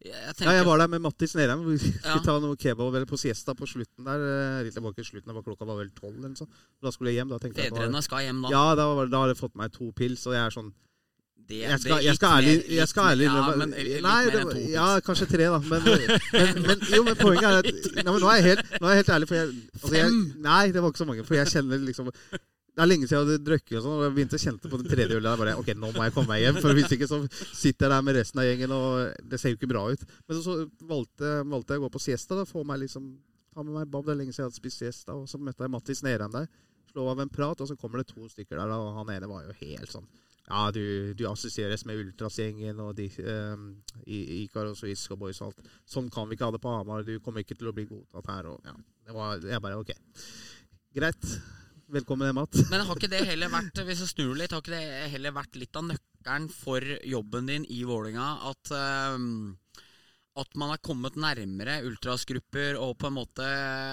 jeg 0.01 0.35
tenker 0.35 0.45
Ja, 0.45 0.51
jeg 0.57 0.65
var 0.65 0.77
der 0.79 0.87
med 0.87 1.01
Mattis 1.03 1.35
Nerheim. 1.35 1.63
Vi 1.69 1.77
skulle 1.77 2.01
Ja. 2.03 2.17
ta 2.19 2.39
noe 2.39 2.55
kebab 2.57 2.95
eller 2.95 3.05
på 3.05 3.19
siesta 3.19 3.53
på 3.53 3.67
slutten 3.69 4.03
der. 4.05 4.63
Det 4.63 4.81
var 4.81 4.91
ikke 4.91 5.05
slutten, 5.05 5.27
det 5.27 5.35
var 5.35 5.43
klokka 5.43 5.67
var 5.67 5.77
vel 5.77 5.91
tolv 5.91 6.17
eller 6.17 6.29
noe 6.29 6.35
sånt. 6.35 6.49
Da 6.81 6.89
skulle 6.89 7.13
jeg 7.13 7.21
hjem. 7.21 7.29
Da 7.29 7.37
tenkte 7.37 7.57
jeg 7.61 7.69
på- 7.71 7.77
Fedrene 7.77 8.01
skal 8.01 8.17
hjem 8.25 8.41
da. 8.41 8.49
Ja, 8.49 8.73
da, 8.75 8.95
var- 8.95 9.05
da 9.07 9.17
har 9.21 9.27
jeg 9.27 9.37
fått 9.37 9.55
meg 9.55 9.71
to 9.71 9.91
pils, 9.91 10.25
og 10.25 10.33
jeg 10.33 10.47
er 10.47 10.49
sånn 10.49 10.73
Det- 11.49 11.63
jeg 11.63 11.79
skal, 11.81 12.03
jeg 12.05 12.15
skal 12.19 12.35
ærlig, 12.37 12.51
jeg 12.77 12.87
skal 12.91 13.07
ærlig 13.15 13.25
ja, 13.25 13.55
men 13.57 13.71
Nei, 14.05 14.19
det. 14.29 14.43
Ja, 14.69 14.87
kanskje 15.01 15.25
tre, 15.31 15.47
da. 15.49 15.57
Men, 15.65 15.81
men, 15.87 16.61
men, 16.67 16.83
jo, 16.93 17.01
men 17.07 17.15
poenget 17.17 17.47
er 17.49 17.57
at 17.63 17.69
nei, 17.95 18.03
nå, 18.05 18.19
er 18.29 18.35
jeg 18.37 18.45
helt, 18.51 18.75
nå 18.77 18.85
er 18.85 18.93
jeg 18.93 19.01
helt 19.01 19.09
ærlig, 19.15 19.27
for 19.31 19.39
jeg, 19.39 19.55
altså 19.81 19.95
jeg 19.97 20.11
Nei, 20.45 20.61
det 20.75 20.83
var 20.85 20.93
ikke 20.93 21.01
så 21.01 21.07
mange. 21.09 21.25
For 21.25 21.39
jeg 21.39 21.49
kjenner 21.55 21.81
liksom 21.87 22.11
Det 22.13 22.83
er 22.85 22.87
lenge 22.91 23.07
siden 23.09 23.17
jeg 23.17 23.25
hadde 23.25 23.45
drukket, 23.49 23.73
og 23.79 23.81
sånn, 23.83 23.95
og 23.97 24.03
jeg 24.05 24.13
begynte 24.19 24.37
å 24.37 24.43
kjenne 24.45 24.69
på 24.71 24.77
den 24.79 24.91
tredje 24.93 25.17
ølet. 25.17 25.39
Bare, 25.41 25.55
ok, 25.59 25.71
nå 25.75 25.89
må 25.97 26.05
jeg 26.05 26.13
komme 26.15 26.31
meg 26.31 26.43
hjem, 26.45 26.59
for 26.63 26.77
hvis 26.77 26.93
ikke 26.95 27.09
så 27.09 27.17
sitter 27.33 27.89
jeg 27.89 27.91
der 27.95 28.05
med 28.07 28.15
resten 28.21 28.39
av 28.39 28.45
gjengen, 28.47 28.75
og 28.77 29.25
det 29.33 29.39
ser 29.41 29.51
jo 29.51 29.57
ikke 29.57 29.71
bra 29.73 29.81
ut. 29.89 30.05
Men 30.29 30.37
så, 30.37 30.43
så 30.45 30.87
valgte, 30.93 31.33
valgte 31.49 31.75
jeg 31.75 31.81
å 31.81 31.87
gå 31.87 31.91
på 31.97 32.03
siesta. 32.05 32.37
da, 32.39 32.45
Få 32.47 32.63
meg 32.63 32.79
liksom, 32.85 33.09
ta 33.57 33.65
med 33.65 33.73
meg 33.81 33.89
Bob, 33.91 34.05
Det 34.07 34.13
er 34.13 34.21
lenge 34.21 34.31
siden 34.37 34.45
jeg 34.45 34.51
hadde 34.53 34.61
spist 34.61 34.79
siesta. 34.85 35.17
Og 35.17 35.25
så 35.27 35.41
møtte 35.41 35.65
jeg 35.65 35.73
Mattis 35.73 36.05
Nerheim 36.05 36.31
der. 36.37 36.47
Slå 36.89 37.05
av 37.11 37.21
en 37.21 37.31
prat, 37.31 37.61
og 37.61 37.69
så 37.69 37.77
kommer 37.79 38.01
det 38.01 38.09
to 38.11 38.25
stykker 38.29 38.57
der, 38.57 38.73
og 38.73 38.97
han 38.97 39.13
ene 39.13 39.29
var 39.29 39.45
jo 39.45 39.55
helt 39.61 39.93
sånn 39.93 40.09
ja, 40.49 40.71
du, 40.73 41.13
du 41.13 41.27
assosieres 41.29 41.85
med 41.85 41.99
Ultrasgjengen 42.01 42.79
og 42.81 42.95
de, 42.97 43.05
um, 43.21 43.69
Ikaros 44.09 44.81
og 44.81 44.89
Isco 44.89 45.17
Boys 45.19 45.41
og 45.43 45.51
alt. 45.51 45.69
Sånn 45.85 46.09
kan 46.13 46.25
vi 46.25 46.37
ikke 46.37 46.49
ha 46.49 46.55
det 46.55 46.61
på 46.63 46.73
Hamar. 46.73 47.05
Du 47.05 47.19
kommer 47.21 47.45
ikke 47.45 47.57
til 47.59 47.69
å 47.69 47.75
bli 47.77 47.85
godtatt 47.89 48.31
her. 48.33 48.49
Og, 48.49 48.65
ja, 48.65 48.73
det 49.05 49.13
var, 49.13 49.45
jeg 49.45 49.61
bare 49.61 49.77
OK. 49.77 49.93
Greit. 50.97 51.27
Velkommen 51.89 52.29
hjem 52.29 52.41
igjen. 52.41 52.65
Men 52.69 52.85
har 52.85 52.97
ikke 52.97 53.11
det 53.13 53.21
heller 53.29 53.53
vært 53.53 53.79
hvis 53.85 54.03
jeg 54.05 54.11
snur 54.11 54.33
litt, 54.37 54.53
har 54.53 54.61
ikke 54.61 54.73
det 54.73 55.13
heller 55.13 55.37
vært 55.37 55.55
litt 55.57 55.77
av 55.77 55.87
nøkkelen 55.87 56.49
for 56.53 56.85
jobben 57.13 57.49
din 57.49 57.65
i 57.73 57.79
Vålinga 57.89 58.27
at 58.49 58.73
ehm, 58.77 59.31
at 60.41 60.55
man 60.59 60.73
er 60.73 60.81
kommet 60.83 61.17
nærmere 61.19 61.79
ultrasgrupper 61.87 62.79
og 62.79 62.95
på 62.99 63.09
en 63.09 63.17
måte 63.17 63.45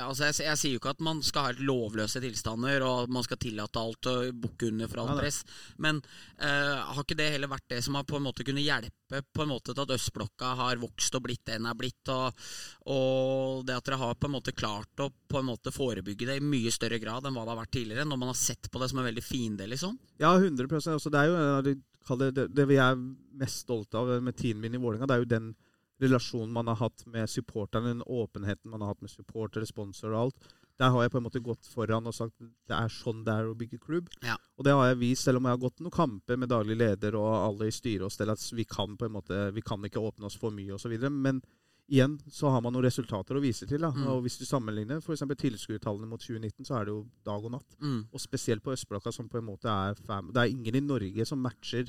altså 0.06 0.28
jeg, 0.28 0.38
jeg 0.46 0.60
sier 0.60 0.74
jo 0.76 0.80
ikke 0.80 0.94
at 0.94 1.02
man 1.04 1.22
skal 1.26 1.42
ha 1.42 1.52
helt 1.52 1.64
lovløse 1.66 2.22
tilstander 2.22 2.84
og 2.86 3.12
man 3.12 3.26
skal 3.26 3.40
tillate 3.42 3.82
alt 3.82 4.10
og 4.12 4.30
bukke 4.46 4.70
under 4.70 4.90
for 4.90 5.02
alt 5.02 5.20
press, 5.20 5.42
men 5.82 6.00
uh, 6.40 6.92
har 6.92 7.02
ikke 7.02 7.18
det 7.18 7.32
heller 7.34 7.50
vært 7.50 7.68
det 7.74 7.82
som 7.84 7.98
har 7.98 8.06
på 8.08 8.18
en 8.18 8.26
måte 8.28 8.46
kunnet 8.46 8.66
hjelpe 8.66 9.22
på 9.32 9.44
en 9.44 9.52
måte 9.52 9.72
til 9.72 9.84
at 9.84 9.94
østblokka 9.96 10.54
har 10.58 10.80
vokst 10.82 11.14
og 11.18 11.26
blitt 11.26 11.44
det 11.46 11.56
den 11.56 11.68
er 11.70 11.76
blitt, 11.78 12.10
og, 12.12 12.46
og 12.92 13.66
det 13.66 13.76
at 13.76 13.86
dere 13.86 14.00
har 14.02 14.16
på 14.18 14.28
en 14.28 14.34
måte 14.36 14.54
klart 14.56 15.02
å 15.02 15.10
på 15.26 15.40
en 15.40 15.48
måte 15.48 15.72
forebygge 15.74 16.28
det 16.28 16.38
i 16.40 16.44
mye 16.44 16.72
større 16.74 16.98
grad 17.02 17.26
enn 17.26 17.36
hva 17.36 17.44
det 17.46 17.54
har 17.54 17.60
vært 17.62 17.74
tidligere, 17.76 18.06
når 18.08 18.20
man 18.22 18.32
har 18.32 18.38
sett 18.38 18.70
på 18.70 18.82
det 18.82 18.90
som 18.92 19.00
en 19.00 19.08
veldig 19.08 19.24
fiende, 19.24 19.68
liksom? 19.70 19.96
Ja, 20.22 20.34
100 20.36 20.68
altså, 20.94 21.12
Det 21.12 21.22
er 21.22 21.30
jo 21.30 21.76
det, 22.14 22.46
det, 22.54 22.66
vi 22.70 22.78
er 22.78 22.98
mest 23.40 23.64
stolte 23.64 23.98
av 23.98 24.12
med 24.22 24.36
teamet 24.38 24.62
min 24.62 24.78
i 24.78 24.82
Vålerenga. 24.82 25.08
Det 25.08 25.16
er 25.16 25.24
jo 25.24 25.32
den 25.32 25.48
relasjonen 26.02 26.52
man 26.52 26.68
har 26.70 26.78
hatt 26.80 27.06
med 27.08 27.30
supporterne, 27.30 27.94
den 27.94 28.02
åpenheten 28.06 28.70
man 28.70 28.84
har 28.84 28.94
hatt 28.94 29.04
med 29.04 29.12
supportere, 29.12 29.66
sponsorer 29.68 30.14
og 30.14 30.22
alt. 30.26 30.54
Der 30.76 30.92
har 30.92 31.06
jeg 31.06 31.12
på 31.14 31.20
en 31.20 31.24
måte 31.24 31.40
gått 31.40 31.68
foran 31.72 32.08
og 32.08 32.14
sagt 32.14 32.34
det 32.40 32.76
er 32.76 32.92
sånn 32.92 33.22
det 33.24 33.32
er 33.32 33.48
å 33.48 33.56
bygge 33.56 33.80
klubb. 33.80 34.10
Ja. 34.24 34.36
Og 34.58 34.66
det 34.66 34.74
har 34.76 34.90
jeg 34.90 35.00
vist, 35.00 35.24
selv 35.24 35.40
om 35.40 35.48
jeg 35.48 35.56
har 35.56 35.62
gått 35.62 35.80
noen 35.80 35.94
kamper 35.94 36.40
med 36.40 36.52
daglig 36.52 36.76
leder 36.76 37.16
og 37.16 37.30
alle 37.32 37.70
i 37.70 37.74
styret 37.74 38.04
og 38.08 38.12
stell, 38.12 38.32
at 38.32 38.42
vi 38.52 38.66
kan 38.68 38.98
på 38.98 39.08
en 39.08 39.14
måte, 39.16 39.46
vi 39.56 39.64
kan 39.64 39.84
ikke 39.88 40.02
åpne 40.04 40.28
oss 40.28 40.36
for 40.40 40.52
mye 40.52 40.76
osv. 40.76 40.92
Men 41.08 41.40
igjen 41.88 42.18
så 42.28 42.50
har 42.52 42.60
man 42.60 42.74
noen 42.74 42.84
resultater 42.84 43.38
å 43.38 43.42
vise 43.42 43.68
til. 43.68 43.86
Mm. 43.86 44.04
Og 44.12 44.24
hvis 44.26 44.36
du 44.40 44.44
sammenligner 44.44 45.00
f.eks. 45.00 45.24
tilskuertallene 45.40 46.08
mot 46.10 46.20
2019, 46.20 46.66
så 46.68 46.76
er 46.78 46.88
det 46.88 46.96
jo 46.96 47.02
dag 47.24 47.46
og 47.48 47.56
natt. 47.56 47.78
Mm. 47.80 48.00
Og 48.10 48.22
spesielt 48.22 48.64
på 48.64 48.74
Østblokka, 48.74 49.14
som 49.14 49.30
på 49.32 49.40
en 49.40 49.48
måte 49.48 49.72
er 49.72 49.96
fam 50.06 50.32
Det 50.34 50.42
er 50.42 50.52
ingen 50.52 50.76
i 50.76 50.84
Norge 50.84 51.28
som 51.28 51.40
matcher 51.40 51.88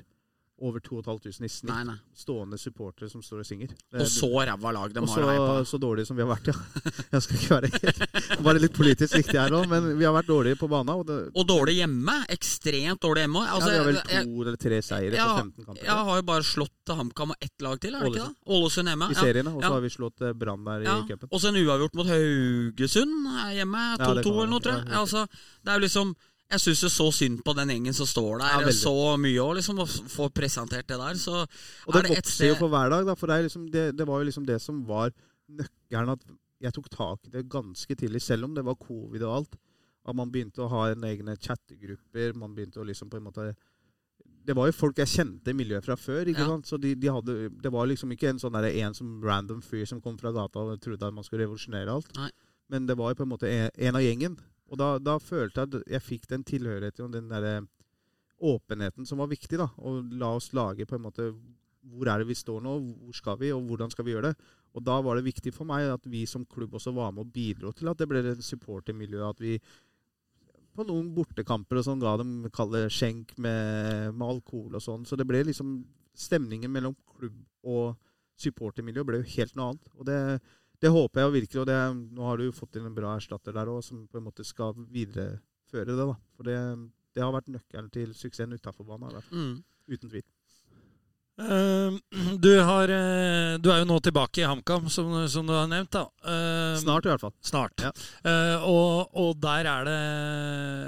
over 0.57 0.79
2500 0.81 1.45
i 1.45 1.49
snitt 1.49 1.69
Nei, 1.69 1.83
nei. 1.85 1.95
stående 2.17 2.57
supportere 2.57 3.09
som 3.11 3.21
står 3.21 3.43
og 3.43 3.45
synger. 3.47 3.73
Og 3.93 4.07
så 4.09 4.29
ræva 4.47 4.71
lag 4.73 4.93
de 4.95 5.01
og 5.03 5.09
har 5.13 5.27
heie 5.29 5.43
så, 5.61 5.65
så 5.75 5.79
dårlige 5.81 6.09
som 6.09 6.17
vi 6.17 6.23
har 6.25 6.31
vært, 6.31 6.49
ja. 6.49 6.55
Jeg 7.13 7.21
skal 7.25 7.37
ikke 7.37 7.57
være 7.57 7.69
helt 7.75 8.41
Bare 8.47 8.61
litt 8.63 8.73
politisk 8.77 9.17
riktig 9.19 9.37
her 9.37 9.53
nå, 9.53 9.61
men 9.69 9.91
vi 9.99 10.07
har 10.07 10.15
vært 10.15 10.29
dårlige 10.31 10.57
på 10.57 10.69
banen. 10.71 10.93
Og 10.97 11.05
det, 11.07 11.17
Og 11.37 11.47
dårlig 11.49 11.77
hjemme. 11.79 12.15
Ekstremt 12.33 13.01
dårlig 13.05 13.25
hjemme. 13.27 13.43
Altså, 13.45 13.69
ja, 13.69 13.73
vi 13.73 13.77
har 13.77 13.87
vel 13.91 13.99
jeg, 14.01 14.25
to 14.31 14.45
eller 14.45 14.59
tre 14.65 14.81
seire 14.85 15.19
Ja, 15.19 15.27
på 15.29 15.43
15 15.45 15.67
kamper. 15.67 15.83
jeg 15.85 16.07
har 16.09 16.21
jo 16.21 16.25
bare 16.31 16.47
slått 16.47 16.93
HamKam 16.97 17.35
og 17.35 17.43
ett 17.47 17.65
lag 17.65 17.81
til, 17.83 17.95
er 17.97 18.05
det 18.05 18.11
ikke 18.13 18.25
det? 18.25 18.53
Ålesund 18.57 18.91
hjemme. 18.93 19.11
I 19.13 19.19
serien. 19.19 19.51
Og 19.51 19.61
så 19.61 19.73
har 19.75 19.83
vi 19.85 19.93
slått 19.93 20.25
eh, 20.25 20.33
Brann 20.37 20.65
der 20.67 20.87
i 20.87 20.97
cupen. 21.09 21.29
Og 21.31 21.41
så 21.43 21.51
en 21.51 21.61
uavgjort 21.61 21.97
mot 21.99 22.09
Haugesund 22.09 23.29
hjemme. 23.57 23.85
2-2 24.01 24.23
kan 24.23 24.33
eller 24.37 24.51
noe, 24.53 24.63
tror 24.63 24.77
jeg. 24.79 24.89
Altså, 25.01 25.25
det 25.61 25.73
er 25.73 25.79
jo 25.81 25.85
liksom 25.85 26.15
Jeg 26.47 26.63
syns 26.63 26.81
jo 26.86 26.89
så 26.89 27.05
synd 27.12 27.41
på 27.43 27.53
den 27.57 27.67
gjengen 27.73 27.95
som 27.95 28.07
står 28.07 28.39
der 28.39 28.53
Ja, 28.63 28.71
så 28.71 28.93
mye, 29.19 29.39
og 29.43 29.57
liksom 29.57 29.81
å 29.83 29.86
få 29.88 30.29
presentert 30.31 30.88
det 30.88 30.95
der. 30.99 31.17
Så 31.19 31.41
Og 31.43 31.93
det 31.93 31.99
er 31.99 32.07
det 32.07 32.17
et 32.21 32.29
sted... 32.31 32.47
jo 32.53 32.55
for 32.62 32.71
hver 32.71 32.89
dag, 32.93 33.05
da, 33.10 33.15
for 33.19 33.27
det, 33.27 33.36
er 33.36 33.47
liksom, 33.49 33.65
det, 33.73 33.86
det 33.99 34.07
var 34.07 34.21
jo 34.23 34.29
liksom 34.29 34.45
det 34.47 34.62
som 34.63 34.79
var 34.88 35.12
nøkkelen. 35.51 36.13
At 36.15 36.23
jeg 36.63 36.73
tok 36.73 36.88
tak 36.93 37.27
i 37.27 37.33
det 37.36 37.43
ganske 37.51 37.95
tidlig, 37.99 38.21
selv 38.23 38.47
om 38.47 38.55
det 38.55 38.63
var 38.65 38.79
covid 38.79 39.25
og 39.27 39.33
alt. 39.41 39.57
At 40.07 40.15
man 40.15 40.31
begynte 40.31 40.63
å 40.63 40.69
ha 40.71 40.86
en 40.93 41.03
egne 41.03 41.36
chattegrupper. 41.36 42.31
Man 42.39 42.55
begynte 42.55 42.79
å 42.79 42.88
liksom 42.88 43.10
på 43.12 43.19
en 43.19 43.27
måte 43.27 43.49
Det 44.47 44.55
var 44.55 44.69
jo 44.69 44.71
folk 44.79 44.95
jeg 45.03 45.12
kjente 45.12 45.51
i 45.51 45.53
miljøet 45.60 45.83
fra 45.83 45.97
før. 45.99 46.23
ikke 46.31 46.39
Ja. 46.39 46.47
sant? 46.47 46.65
Så 46.71 46.79
de, 46.79 46.95
de 46.95 47.07
hadde, 47.12 47.49
Det 47.51 47.71
var 47.75 47.86
liksom 47.91 48.12
ikke 48.15 48.29
en 48.31 48.39
sånn 48.39 48.55
der, 48.55 48.71
en 48.88 48.93
som 48.95 49.19
random 49.21 49.60
fyr 49.62 49.83
som 49.86 49.99
kom 49.99 50.15
fra 50.17 50.31
gata 50.31 50.63
og 50.63 50.79
trodde 50.79 51.03
at 51.03 51.13
man 51.13 51.23
skulle 51.27 51.43
revolusjonere 51.43 51.91
alt. 51.91 52.07
Nei. 52.15 52.29
Men 52.71 52.88
det 52.88 52.95
var 52.97 53.12
jo 53.12 53.19
på 53.19 53.23
en 53.27 53.33
måte 53.36 53.51
en, 53.51 53.69
en 53.75 53.95
av 53.99 54.01
gjengen. 54.01 54.38
Og 54.67 54.80
da, 54.80 54.97
da 54.99 55.17
følte 55.23 55.63
jeg 55.63 55.69
at 55.69 55.91
jeg 55.95 56.06
fikk 56.06 56.30
den 56.32 56.45
tilhørigheten 56.47 57.08
og 57.08 57.13
den 57.15 57.30
derre 57.32 57.62
åpenheten 58.38 59.08
som 59.08 59.21
var 59.23 59.32
viktig. 59.32 59.58
da, 59.58 59.69
Og 59.77 60.12
la 60.19 60.34
oss 60.36 60.51
lage 60.53 60.86
på 60.86 60.97
en 60.97 61.08
måte 61.08 61.32
Hvor 61.88 62.10
er 62.12 62.19
det 62.19 62.27
vi 62.27 62.36
står 62.36 62.62
nå, 62.62 62.73
hvor 62.99 63.15
skal 63.15 63.38
vi, 63.39 63.51
og 63.56 63.63
hvordan 63.63 63.91
skal 63.93 64.06
vi 64.06 64.12
gjøre 64.12 64.34
det? 64.34 64.47
Og 64.75 64.84
da 64.84 64.97
var 65.01 65.15
det 65.15 65.30
viktig 65.30 65.53
for 65.56 65.65
meg 65.65 65.88
at 65.89 66.03
vi 66.06 66.25
som 66.27 66.45
klubb 66.45 66.75
også 66.75 66.91
var 66.93 67.13
med 67.15 67.23
og 67.23 67.32
bidro 67.34 67.71
til 67.71 67.88
at 67.88 67.97
det 67.97 68.08
ble 68.10 68.19
et 68.19 68.43
supportermiljø. 68.43 69.21
At 69.23 69.39
vi 69.39 69.56
på 70.75 70.86
noen 70.86 71.13
bortekamper 71.15 71.80
og 71.80 71.88
sånn 71.88 72.03
ga 72.03 72.17
dem 72.19 72.49
kalle 72.53 72.84
skjenk 72.93 73.32
med, 73.41 74.12
med 74.13 74.27
alkohol 74.27 74.77
og 74.77 74.84
sånn. 74.84 75.08
Så 75.08 75.17
det 75.17 75.27
ble 75.30 75.45
liksom 75.47 75.80
Stemningen 76.17 76.71
mellom 76.73 76.95
klubb 77.13 77.36
og 77.69 77.91
supportermiljø 78.41 79.03
ble 79.06 79.19
jo 79.19 79.34
helt 79.36 79.51
noe 79.53 79.67
annet. 79.69 79.89
Og 79.93 80.08
det, 80.08 80.15
det 80.83 80.93
håper 80.93 81.23
jeg 81.23 81.35
virkelig. 81.39 81.61
Og 81.63 81.67
det, 81.69 81.79
nå 82.17 82.29
har 82.29 82.37
du 82.37 82.47
jo 82.47 82.55
fått 82.55 82.77
inn 82.77 82.87
en 82.89 82.95
bra 82.97 83.15
erstatter 83.17 83.55
der 83.55 83.71
òg, 83.71 83.83
som 83.85 84.05
på 84.07 84.19
en 84.19 84.27
måte 84.29 84.45
skal 84.47 84.77
videreføre 84.93 85.91
det. 85.93 85.99
da. 86.03 86.15
For 86.37 86.49
det, 86.49 86.57
det 87.17 87.25
har 87.25 87.35
vært 87.35 87.51
nøkkelen 87.53 87.93
til 87.93 88.13
suksessen 88.17 88.57
utafor 88.57 88.87
banen. 88.87 89.21
mm. 89.31 89.55
Uten 89.87 90.11
tvil. 90.11 90.25
Uh, 91.37 91.93
du, 92.43 92.49
har, 92.65 92.89
uh, 92.89 93.55
du 93.61 93.69
er 93.69 93.83
jo 93.83 93.87
nå 93.87 93.99
tilbake 94.02 94.41
i 94.41 94.47
HamKam, 94.49 94.87
som, 94.89 95.12
som 95.29 95.45
du 95.47 95.54
har 95.54 95.69
nevnt. 95.69 95.93
da. 95.93 96.08
Uh, 96.25 96.73
Snart 96.81 97.06
i 97.06 97.12
hvert 97.12 97.23
fall. 97.23 97.35
Snart. 97.45 97.77
Ja. 97.85 97.91
Eh, 98.25 98.65
og, 98.65 99.13
og 99.17 99.37
der 99.41 99.69
er 99.69 99.85
det 99.87 99.99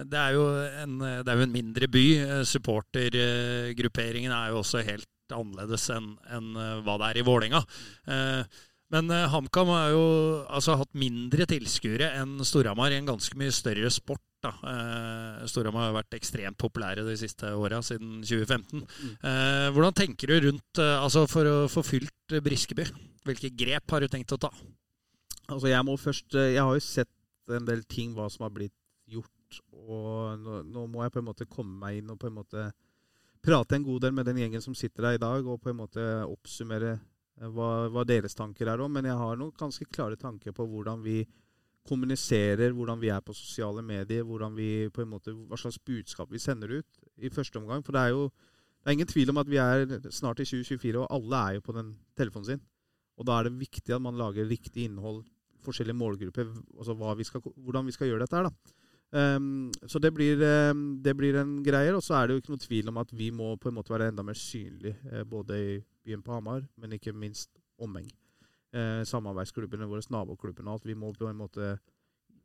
Det 0.09 0.20
er 0.20 0.34
jo 0.36 0.47
en, 0.84 0.97
det 0.99 1.30
er 1.30 1.38
jo 1.38 1.45
en 1.45 1.53
mindre 1.53 1.89
by. 1.91 2.05
Eh, 2.26 2.41
Supportergrupperingen 2.49 4.34
er 4.34 4.51
jo 4.51 4.64
også 4.64 4.84
helt 4.86 5.07
annerledes 5.30 5.86
enn 5.93 6.16
en, 6.34 6.53
hva 6.82 6.95
det 6.97 7.11
er 7.11 7.22
i 7.22 7.26
Vålerenga. 7.28 7.61
Eh, 8.09 8.59
men 8.94 9.12
uh, 9.14 9.28
HamKam 9.30 9.70
har 9.74 9.92
jo 9.94 10.04
altså, 10.48 10.78
hatt 10.80 10.98
mindre 10.98 11.46
tilskuere 11.50 12.12
enn 12.20 12.40
Storhamar 12.48 12.94
i 12.94 12.98
en 13.00 13.10
ganske 13.10 13.38
mye 13.40 13.54
større 13.54 13.92
sport. 13.94 14.24
Da. 14.40 14.54
Eh, 14.64 15.40
Storhamar 15.52 15.90
har 15.90 15.96
vært 15.98 16.16
ekstremt 16.16 16.56
populære 16.62 17.04
de 17.04 17.12
siste 17.20 17.50
åra, 17.60 17.82
siden 17.84 18.22
2015. 18.24 18.86
Eh, 19.20 19.66
hvordan 19.76 19.98
tenker 19.98 20.32
du 20.32 20.46
rundt 20.46 20.80
altså 20.80 21.26
for 21.28 21.44
å 21.44 21.56
få 21.68 21.84
fylt 21.84 22.38
Briskeby? 22.46 22.86
Hvilke 23.28 23.52
grep 23.52 23.92
har 23.92 24.00
du 24.00 24.08
tenkt 24.08 24.32
å 24.32 24.40
ta? 24.40 24.48
Altså, 25.50 25.68
jeg 25.68 25.84
må 25.84 25.98
først 26.00 26.38
Jeg 26.40 26.62
har 26.62 26.72
jo 26.72 26.86
sett 26.86 27.12
en 27.52 27.68
del 27.68 27.84
ting, 27.84 28.14
hva 28.16 28.30
som 28.32 28.48
har 28.48 28.56
blitt 28.56 28.78
gjort. 29.12 29.60
Og 29.76 30.40
nå, 30.40 30.62
nå 30.72 30.86
må 30.88 31.04
jeg 31.04 31.18
på 31.18 31.20
en 31.20 31.30
måte 31.34 31.50
komme 31.50 31.76
meg 31.82 32.00
inn 32.00 32.14
og 32.14 32.22
på 32.22 32.30
en 32.32 32.40
måte 32.40 32.70
prate 33.44 33.76
en 33.76 33.86
god 33.86 34.06
del 34.06 34.16
med 34.16 34.28
den 34.30 34.40
gjengen 34.42 34.64
som 34.64 34.76
sitter 34.76 35.10
der 35.10 35.18
i 35.18 35.22
dag, 35.22 35.48
og 35.48 35.62
på 35.64 35.72
en 35.72 35.80
måte 35.80 36.06
oppsummere 36.28 36.98
hva, 37.40 37.88
hva 37.92 38.06
deres 38.08 38.36
tanker 38.36 38.68
er 38.72 38.82
om. 38.84 38.92
Men 38.94 39.08
jeg 39.10 39.20
har 39.20 39.40
noen 39.40 39.56
ganske 39.58 39.88
klare 39.92 40.20
tanker 40.20 40.56
på 40.56 40.66
hvordan 40.68 41.04
vi 41.06 41.24
kommuniserer, 41.90 42.74
hvordan 42.76 43.00
vi 43.02 43.10
er 43.10 43.24
på 43.26 43.34
sosiale 43.34 43.82
medier, 43.82 44.28
vi 44.56 44.90
på 44.94 45.06
måte, 45.10 45.34
hva 45.34 45.58
slags 45.58 45.80
budskap 45.80 46.30
vi 46.32 46.42
sender 46.42 46.80
ut 46.80 47.00
i 47.18 47.32
første 47.34 47.58
omgang. 47.58 47.84
For 47.86 47.96
det 47.96 48.02
er 48.02 48.16
jo 48.18 48.30
det 48.80 48.88
er 48.88 48.96
ingen 48.96 49.10
tvil 49.12 49.30
om 49.34 49.40
at 49.42 49.50
vi 49.52 49.58
er 49.60 50.12
snart 50.16 50.40
i 50.40 50.48
2024, 50.48 51.02
og 51.02 51.10
alle 51.12 51.40
er 51.40 51.56
jo 51.58 51.64
på 51.66 51.76
den 51.76 51.96
telefonen 52.16 52.48
sin. 52.48 52.62
Og 53.20 53.28
da 53.28 53.36
er 53.36 53.50
det 53.50 53.60
viktig 53.60 53.92
at 53.92 54.02
man 54.02 54.16
lager 54.16 54.48
riktig 54.48 54.86
innhold, 54.88 55.26
forskjellige 55.66 56.00
målgrupper, 56.00 56.54
altså 56.78 56.96
vi 57.20 57.28
skal, 57.28 57.42
hvordan 57.44 57.86
vi 57.86 57.92
skal 57.92 58.08
gjøre 58.08 58.24
dette 58.24 58.38
her. 58.38 58.48
da. 58.48 58.76
Um, 59.10 59.72
så 59.90 60.00
det 60.00 60.14
blir, 60.14 60.38
um, 60.72 61.02
det 61.02 61.16
blir 61.18 61.36
en 61.36 61.58
greier. 61.66 61.96
Og 61.98 62.04
så 62.04 62.16
er 62.16 62.28
det 62.28 62.36
jo 62.36 62.44
ikke 62.44 62.54
noe 62.54 62.64
tvil 62.64 62.92
om 62.92 63.00
at 63.02 63.12
vi 63.12 63.32
må 63.36 63.56
på 63.58 63.70
en 63.70 63.76
måte 63.76 63.92
være 63.92 64.12
enda 64.14 64.24
mer 64.24 64.38
synlige, 64.38 64.96
eh, 65.12 65.26
både 65.28 65.60
i 65.60 65.80
byen 66.10 66.26
på 66.26 66.34
Hamar, 66.36 66.66
men 66.82 66.97
ikke 66.97 67.16
minst 67.16 67.53
omheng. 67.80 68.10
Eh, 68.70 69.01
samarbeidsklubbene 69.07 69.88
våre, 69.89 70.03
naboklubbene 70.14 70.70
og 70.70 70.80
alt. 70.80 70.89
Vi 70.89 70.97
må 70.97 71.14
på 71.18 71.30
en 71.30 71.39
måte 71.39 71.78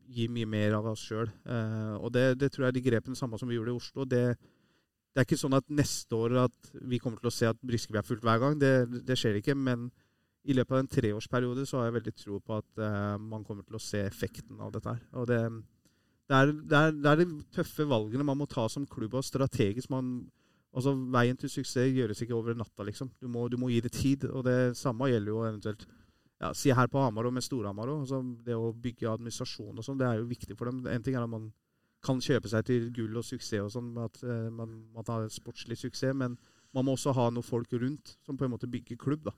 gi 0.08 0.28
mye 0.28 0.48
mer 0.48 0.76
av 0.78 0.86
oss 0.92 1.02
sjøl. 1.08 1.28
Eh, 1.28 1.94
og 1.98 2.12
det, 2.14 2.34
det 2.40 2.52
tror 2.52 2.66
jeg 2.66 2.74
er 2.74 2.78
de 2.78 2.84
grepene 2.86 3.18
samme 3.18 3.40
som 3.40 3.50
vi 3.50 3.58
gjorde 3.58 3.74
i 3.74 3.80
Oslo. 3.80 4.06
Det, 4.08 4.24
det 4.34 5.20
er 5.20 5.28
ikke 5.28 5.40
sånn 5.40 5.56
at 5.56 5.68
neste 5.72 6.16
år 6.16 6.38
at 6.46 6.72
vi 6.80 7.00
kommer 7.02 7.20
til 7.20 7.30
å 7.30 7.34
se 7.34 7.48
at 7.50 7.60
Briskeby 7.64 8.00
er 8.00 8.08
fullt 8.08 8.24
hver 8.24 8.40
gang. 8.42 8.56
Det, 8.60 9.04
det 9.06 9.18
skjer 9.20 9.40
ikke. 9.40 9.56
Men 9.56 9.90
i 10.44 10.56
løpet 10.56 10.76
av 10.76 10.82
en 10.82 10.90
treårsperiode 10.96 11.64
så 11.68 11.80
har 11.80 11.88
jeg 11.88 11.98
veldig 11.98 12.14
tro 12.20 12.40
på 12.44 12.58
at 12.60 12.82
eh, 12.84 13.14
man 13.20 13.44
kommer 13.46 13.64
til 13.68 13.78
å 13.78 13.82
se 13.82 14.02
effekten 14.04 14.60
av 14.60 14.72
dette 14.74 14.92
her. 14.92 15.04
Og 15.20 15.28
det, 15.30 15.40
er, 16.28 16.50
er, 16.52 16.96
det 16.96 17.12
er 17.12 17.20
de 17.22 17.28
tøffe 17.54 17.86
valgene 17.88 18.26
man 18.28 18.40
må 18.40 18.48
ta 18.50 18.66
som 18.72 18.88
klubb, 18.88 19.16
og 19.16 19.24
strategisk. 19.24 19.92
Man, 19.92 20.16
altså 20.74 20.94
Veien 21.14 21.38
til 21.38 21.52
suksess 21.52 21.92
gjøres 21.94 22.22
ikke 22.24 22.36
over 22.36 22.56
natta, 22.58 22.86
liksom. 22.86 23.10
Du 23.22 23.28
må, 23.30 23.46
du 23.48 23.56
må 23.60 23.70
gi 23.70 23.80
det 23.84 23.92
tid. 23.94 24.26
Og 24.30 24.44
det 24.46 24.74
samme 24.78 25.10
gjelder 25.10 25.32
jo 25.32 25.44
eventuelt 25.46 25.86
ja, 26.42 26.50
si 26.56 26.72
her 26.74 26.90
på 26.90 27.02
Hamar 27.02 27.28
og 27.28 27.36
med 27.36 27.44
Storhamar 27.46 27.92
òg. 27.92 28.04
Altså, 28.04 28.20
det 28.46 28.56
å 28.58 28.72
bygge 28.72 29.10
administrasjon 29.12 29.78
og 29.78 29.86
sånn, 29.86 30.00
det 30.00 30.08
er 30.08 30.18
jo 30.20 30.30
viktig 30.30 30.56
for 30.58 30.70
dem. 30.70 30.82
En 30.90 31.04
ting 31.04 31.16
er 31.16 31.24
at 31.24 31.30
man 31.30 31.52
kan 32.04 32.20
kjøpe 32.20 32.50
seg 32.52 32.66
til 32.68 32.90
gull 32.92 33.16
og 33.16 33.24
suksess 33.24 33.62
og 33.64 33.72
sånn, 33.72 33.94
at 34.02 34.18
eh, 34.26 34.50
man, 34.52 34.74
man 34.92 35.06
har 35.08 35.30
sportslig 35.32 35.78
suksess, 35.80 36.12
men 36.20 36.36
man 36.74 36.84
må 36.84 36.98
også 36.98 37.14
ha 37.16 37.30
noen 37.30 37.46
folk 37.46 37.72
rundt 37.80 38.16
som 38.26 38.36
på 38.36 38.44
en 38.44 38.52
måte 38.52 38.68
bygger 38.68 38.98
klubb. 39.00 39.24
da. 39.30 39.32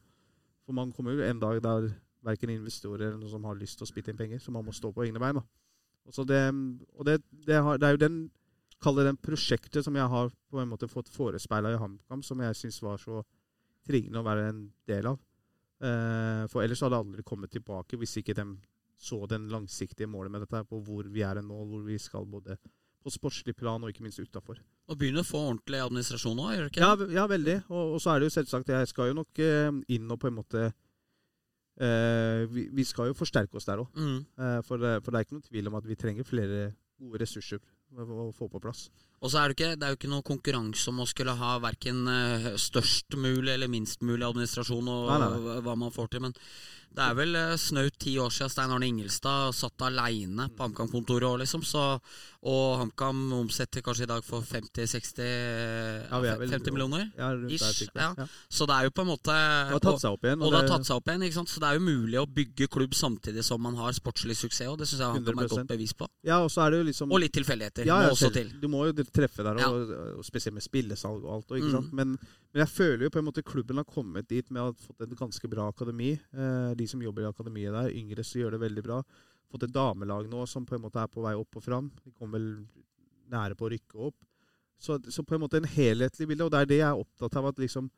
For 0.67 0.75
man 0.75 0.91
kommer 0.97 1.15
jo 1.15 1.23
en 1.23 1.43
dag 1.43 1.61
der 1.63 1.93
verken 2.27 2.51
investorer 2.51 3.11
eller 3.11 3.21
noen 3.21 3.31
som 3.37 3.45
har 3.47 3.59
lyst 3.61 3.79
til 3.79 3.87
å 3.87 3.91
spytte 3.91 4.11
inn 4.11 4.19
penger, 4.19 4.41
så 4.43 4.55
man 4.55 4.67
må 4.67 4.75
stå 4.75 4.91
på 4.91 5.05
egne 5.05 5.23
bein. 5.23 5.39
da. 5.39 5.45
Og, 6.07 6.27
det, 6.27 6.43
og 6.97 7.07
det, 7.07 7.21
det, 7.47 7.61
har, 7.63 7.79
det 7.79 7.87
er 7.87 7.95
jo 7.95 8.03
den 8.03 8.19
Kall 8.83 8.99
det 8.99 9.07
den 9.09 9.17
prosjektet 9.17 9.85
som 9.87 9.97
jeg 9.97 10.09
har 10.13 10.31
på 10.53 10.61
en 10.61 10.69
måte 10.69 10.89
fått 10.91 11.09
forespeila 11.09 11.73
i 11.73 11.79
HamKam, 11.81 12.23
som 12.23 12.41
jeg 12.45 12.59
syns 12.59 12.83
var 12.85 12.99
så 13.01 13.23
triggende 13.87 14.21
å 14.21 14.27
være 14.27 14.49
en 14.51 14.65
del 14.91 15.07
av. 15.13 15.21
Eh, 15.81 16.43
for 16.53 16.63
ellers 16.65 16.81
hadde 16.85 16.97
jeg 16.99 17.07
aldri 17.07 17.25
kommet 17.27 17.53
tilbake 17.53 17.99
hvis 18.01 18.17
ikke 18.21 18.35
de 18.37 18.47
så 18.97 19.19
den 19.29 19.49
langsiktige 19.53 20.09
målet 20.09 20.33
med 20.33 20.45
dette, 20.47 20.63
på 20.69 20.81
hvor 20.85 21.05
vi 21.13 21.21
er 21.25 21.41
nå, 21.45 21.57
hvor 21.69 21.83
vi 21.85 21.99
skal 22.01 22.25
både 22.29 22.57
på 23.07 23.13
sportslig 23.13 23.55
plan 23.55 23.83
og 23.85 23.93
ikke 23.93 24.03
minst 24.03 24.19
utafor. 24.19 24.59
Og 24.89 24.97
begynner 24.99 25.23
å 25.23 25.29
få 25.29 25.39
ordentlig 25.51 25.83
administrasjon 25.85 26.37
nå, 26.39 26.47
gjør 26.55 26.65
du 26.65 26.71
ikke 26.73 26.81
Ja, 26.83 26.97
det? 26.97 27.09
ja, 27.15 27.27
veldig. 27.31 27.57
Og, 27.69 27.93
og 27.97 28.01
så 28.03 28.15
er 28.15 28.21
det 28.23 28.29
jo 28.31 28.35
selvsagt 28.39 28.73
Jeg 28.73 28.89
skal 28.91 29.13
jo 29.13 29.19
nok 29.21 29.41
eh, 29.45 29.69
inn 29.95 30.11
og 30.11 30.19
på 30.23 30.31
en 30.31 30.37
måte 30.41 30.65
eh, 31.81 32.43
vi, 32.51 32.67
vi 32.73 32.85
skal 32.89 33.11
jo 33.13 33.17
forsterke 33.19 33.57
oss 33.61 33.69
der 33.69 33.83
òg. 33.85 33.93
Mm. 33.97 34.19
Eh, 34.41 34.59
for, 34.67 34.81
for 35.05 35.11
det 35.13 35.21
er 35.21 35.27
ikke 35.29 35.37
noen 35.39 35.49
tvil 35.51 35.71
om 35.71 35.79
at 35.81 35.89
vi 35.89 35.99
trenger 36.01 36.29
flere 36.29 36.61
gode 36.97 37.21
ressurser 37.23 37.61
å 37.95 38.31
få 38.37 38.49
på 38.51 38.61
plass. 38.61 38.89
Og 39.25 39.31
så 39.33 39.41
er 39.41 39.49
det, 39.49 39.57
ikke, 39.57 39.77
det 39.81 39.87
er 39.87 39.93
jo 39.95 39.99
ikke 40.01 40.11
noe 40.13 40.27
konkurranse 40.27 40.91
om 40.93 41.01
å 41.01 41.09
skulle 41.09 41.33
ha 41.39 41.55
verken 41.63 42.03
eh, 42.11 42.49
størst 42.61 43.17
mulig 43.17 43.55
eller 43.55 43.71
minst 43.73 44.03
mulig 44.05 44.27
administrasjon 44.27 44.91
og 44.93 45.07
Nei, 45.09 45.21
nei, 45.23 45.31
nei. 45.41 45.61
hva 45.65 45.77
man 45.79 45.95
får 45.95 46.11
til. 46.13 46.27
Men 46.27 46.37
det 46.97 47.05
er 47.05 47.15
vel 47.19 47.35
eh, 47.37 47.57
snaut 47.61 47.99
ti 48.01 48.15
år 48.23 48.31
siden 48.33 48.51
Stein 48.55 48.71
Arne 48.73 48.87
Ingelstad 48.89 49.53
satt 49.55 49.83
aleine 49.85 50.49
på 50.57 50.65
HamKam-kontoret 50.65 51.43
liksom. 51.43 51.61
Så, 51.67 51.83
og 52.47 52.79
HamKam 52.81 53.21
omsetter 53.37 53.85
kanskje 53.85 54.07
i 54.07 54.11
dag 54.11 54.25
for 54.25 54.41
50-60 54.41 55.27
Ja, 56.11 56.21
vi 56.23 56.29
er 56.31 56.39
vel- 56.41 56.51
50 56.55 56.73
millioner? 56.73 57.11
Ja, 57.19 57.33
Ish, 57.53 57.89
ja. 57.95 58.15
Så 58.49 58.67
det 58.67 58.75
er 58.79 58.85
jo 58.89 58.91
på 58.97 59.03
en 59.05 59.11
måte 59.11 59.35
Det 59.35 59.75
har 59.77 59.81
tatt 59.85 60.01
seg 60.03 60.17
opp 60.17 60.25
igjen. 60.25 60.43
Og 60.43 60.53
det 60.55 60.61
har 60.63 60.69
tatt 60.71 60.87
seg 60.89 60.97
opp 61.01 61.09
igjen, 61.13 61.47
så 61.47 61.61
det 61.63 61.69
er 61.69 61.79
jo 61.79 61.85
mulig 61.85 62.19
å 62.21 62.27
bygge 62.27 62.69
klubb 62.73 62.95
samtidig 62.97 63.45
som 63.45 63.61
man 63.63 63.77
har 63.77 63.93
sportslig 63.97 64.37
suksess. 64.37 64.69
Og 64.73 64.79
det 64.81 64.89
syns 64.89 65.01
jeg 65.05 65.17
HamKam 65.19 65.39
er 65.43 65.45
et 65.51 65.55
godt 65.57 65.69
bevis 65.75 65.93
på. 65.97 66.09
Ja, 66.27 66.41
og 66.45 66.51
så 66.51 66.65
er 66.67 66.71
det 66.75 66.81
jo 66.83 66.89
liksom 66.91 67.13
Og 67.13 67.21
litt 67.21 67.33
tilfeldigheter 67.37 67.87
ja, 67.87 68.01
må 68.07 68.15
også 68.17 68.33
til. 68.33 68.51
Du 68.63 68.69
må 68.73 68.87
jo 68.89 68.93
treffe 69.05 69.45
der, 69.47 69.61
og, 69.69 69.93
og 70.21 70.25
spesielt 70.27 70.55
med 70.57 70.65
spillesalg 70.65 71.25
og 71.25 71.35
alt. 71.39 71.51
Og, 71.51 71.59
ikke 71.61 71.67
Mm. 71.67 71.77
sant? 71.77 71.93
Men, 71.93 72.19
men 72.57 72.63
jeg 72.65 72.73
føler 72.73 73.03
jo 73.05 73.11
på 73.13 73.21
en 73.21 73.27
måte 73.29 73.43
klubben 73.45 73.77
har 73.77 73.85
kommet 73.85 74.29
dit 74.33 74.49
med 74.49 74.63
å 74.63 74.71
ha 74.71 74.77
fått 74.81 75.03
et 75.05 75.11
ganske 75.19 75.49
bra 75.53 75.67
akademi. 75.69 76.15
Eh, 76.33 76.71
de 76.79 76.87
som 76.89 77.03
jobber 77.05 77.27
i 77.27 77.29
akademiet 77.29 77.75
der, 77.77 77.91
yngre, 77.93 78.25
så 78.25 78.39
gjør 78.41 78.57
det 78.57 78.63
veldig 78.65 78.85
bra. 78.87 79.03
Fått 79.53 79.67
et 79.69 79.75
damelag 79.77 80.31
nå 80.33 80.41
som 80.49 80.65
på 80.65 80.75
en 80.79 80.87
måte 80.87 81.03
er 81.03 81.11
på 81.13 81.21
vei 81.21 81.35
opp 81.37 81.59
og 81.61 81.63
fram. 81.67 81.91
De 82.01 82.15
kommer 82.17 82.39
vel 82.41 82.49
nære 83.29 83.59
på 83.61 83.69
å 83.69 83.73
rykke 83.75 84.01
opp. 84.09 84.17
Så, 84.81 84.97
så 85.13 85.21
på 85.23 85.37
en 85.37 85.43
måte 85.45 85.61
en 85.61 85.69
helhetlig 85.69 86.27
bilde, 86.33 86.49
og 86.49 86.53
det 86.57 86.63
er 86.65 86.71
det 86.73 86.79
jeg 86.81 86.89
er 86.89 87.03
opptatt 87.05 87.37
av. 87.37 87.51
at 87.53 87.61
liksom, 87.61 87.91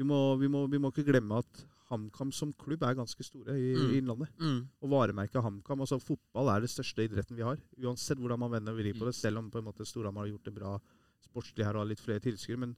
vi 0.00 0.04
må, 0.08 0.18
vi 0.40 0.48
må, 0.48 0.64
vi 0.72 0.80
må 0.80 0.88
ikke 0.92 1.04
glemme 1.12 1.42
at 1.44 1.62
HamKam 1.92 2.32
som 2.32 2.50
klubb 2.52 2.82
er 2.88 2.96
ganske 2.98 3.24
store 3.24 3.54
i, 3.60 3.70
Mm. 3.76 3.92
i 3.92 4.00
Innlandet. 4.00 4.32
Mm. 4.40 4.58
Og 4.82 4.90
varemerket 4.92 5.42
HamKam. 5.44 5.84
Altså 5.84 6.00
fotball 6.00 6.48
er 6.56 6.60
det 6.64 6.72
største 6.72 7.04
idretten 7.04 7.36
vi 7.36 7.44
har. 7.46 7.60
Uansett 7.80 8.18
hvordan 8.20 8.40
man 8.40 8.52
vender 8.56 8.72
og 8.72 8.80
vrir 8.80 8.96
på 8.98 9.04
det. 9.08 9.14
Selv 9.16 9.38
om 9.40 9.48
på 9.52 9.58
en 9.60 9.68
måte 9.68 9.86
Storhamar 9.88 10.24
har 10.26 10.32
gjort 10.34 10.44
det 10.50 10.54
bra 10.58 10.74
sportslig 11.28 11.64
her 11.64 11.76
og 11.76 11.84
har 11.84 11.92
litt 11.92 12.00
flere 12.04 12.20
tilskuere. 12.20 12.60
Men 12.66 12.76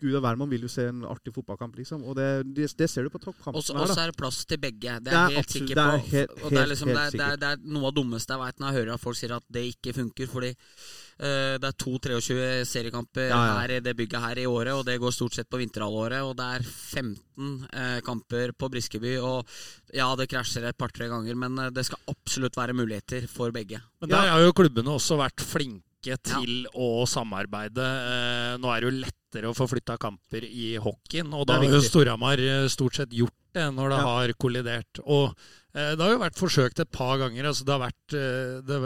gud 0.00 0.14
og 0.18 0.22
hvermann 0.24 0.50
vil 0.50 0.66
jo 0.66 0.68
se 0.68 0.84
en 0.90 1.04
artig 1.08 1.32
fotballkamp, 1.34 1.76
liksom. 1.80 2.02
Og 2.04 2.16
det, 2.18 2.26
det, 2.56 2.66
det 2.76 2.88
ser 2.92 3.06
du 3.06 3.10
på 3.14 3.20
toppkampen 3.22 3.62
så 3.62 3.72
toppkampene 3.72 3.84
og 3.84 3.88
her, 3.88 3.94
så 3.94 4.02
er 4.04 4.12
det 4.12 4.18
plass 4.20 4.40
til 4.48 4.60
begge. 4.60 4.96
Det 5.06 5.12
er 5.12 5.30
jeg 5.30 5.38
helt 5.40 5.54
sikker 5.56 5.74
på. 5.74 5.74
det 5.76 5.86
er 5.86 6.10
helt- 6.12 6.34
og 6.42 6.50
det 6.52 6.60
er, 6.62 6.70
liksom, 6.72 6.90
helt 6.92 6.98
det, 6.98 7.06
er, 7.06 7.16
det, 7.16 7.28
er, 7.32 7.40
det 7.42 7.52
er 7.54 7.72
noe 7.76 7.86
av 7.88 7.94
det 7.94 8.00
dummeste 8.02 8.36
jeg 8.36 8.42
vet 8.44 8.60
når 8.60 8.68
jeg 8.72 8.78
hører 8.80 8.92
at 8.96 9.04
folk 9.06 9.16
sier 9.20 9.36
at 9.38 9.46
det 9.56 9.64
ikke 9.72 9.94
funker. 9.96 10.30
Fordi 10.34 10.50
uh, 10.52 11.54
det 11.62 11.70
er 11.70 11.76
to 11.86 11.94
23 12.08 12.46
seriekamper 12.68 13.28
Ja, 13.30 13.40
ja. 13.48 13.56
her 13.62 13.74
i 13.76 13.80
det 13.86 13.96
bygget 13.98 14.26
her 14.26 14.42
i 14.42 14.46
året, 14.50 14.74
og 14.76 14.84
det 14.88 14.98
går 15.00 15.16
stort 15.16 15.38
sett 15.38 15.48
på 15.50 15.60
vinterhalvåret. 15.62 16.20
Og 16.28 16.36
det 16.38 16.50
er 16.58 16.68
15 16.68 17.56
uh, 17.72 17.98
kamper 18.06 18.52
på 18.56 18.70
Briskeby, 18.76 19.16
og 19.24 19.48
ja, 19.96 20.10
det 20.18 20.28
krasjer 20.32 20.68
et 20.68 20.78
par-tre 20.78 21.08
ganger, 21.12 21.34
men 21.40 21.56
uh, 21.58 21.70
det 21.72 21.86
skal 21.88 22.04
absolutt 22.12 22.56
være 22.60 22.76
muligheter 22.76 23.26
for 23.32 23.54
begge. 23.54 23.80
Men 24.00 24.10
Ja. 24.12 24.20
der 24.20 24.32
har 24.36 24.44
jo 24.44 24.52
klubbene 24.56 24.92
også 24.92 25.16
vært 25.20 25.40
flinke 25.40 25.82
til 26.22 26.68
å 26.78 27.02
samarbeide. 27.10 27.82
Eh, 27.82 28.52
nå 28.62 28.70
er 28.70 28.84
det 28.84 28.86
jo 28.92 29.00
lettere 29.36 29.50
å 29.52 29.56
få 29.56 29.66
flytta 29.68 29.96
kamper 30.00 30.44
i 30.48 30.76
hockeyen, 30.80 31.32
og 31.34 31.46
da 31.46 31.58
har 31.60 31.64
jo. 31.68 31.80
Storhamar 31.84 32.38
eh, 32.40 32.66
stort 32.72 32.94
sett 32.96 33.10
gjort 33.12 33.34
det 33.56 33.68
når 33.74 33.88
det 33.90 33.98
Ja. 34.00 34.06
har 34.06 34.32
kollidert. 34.38 35.00
Og 35.06 35.34
eh, 35.74 35.94
det 35.96 36.00
har 36.00 36.10
jo 36.12 36.18
vært 36.24 36.36
forsøkt 36.40 36.80
et 36.80 36.90
par 36.90 37.18
ganger. 37.18 37.44
Altså 37.46 37.64
det 37.64 37.72
har 37.72 37.84
vært 37.84 38.16
eh, 38.16 38.60
det, 38.66 38.80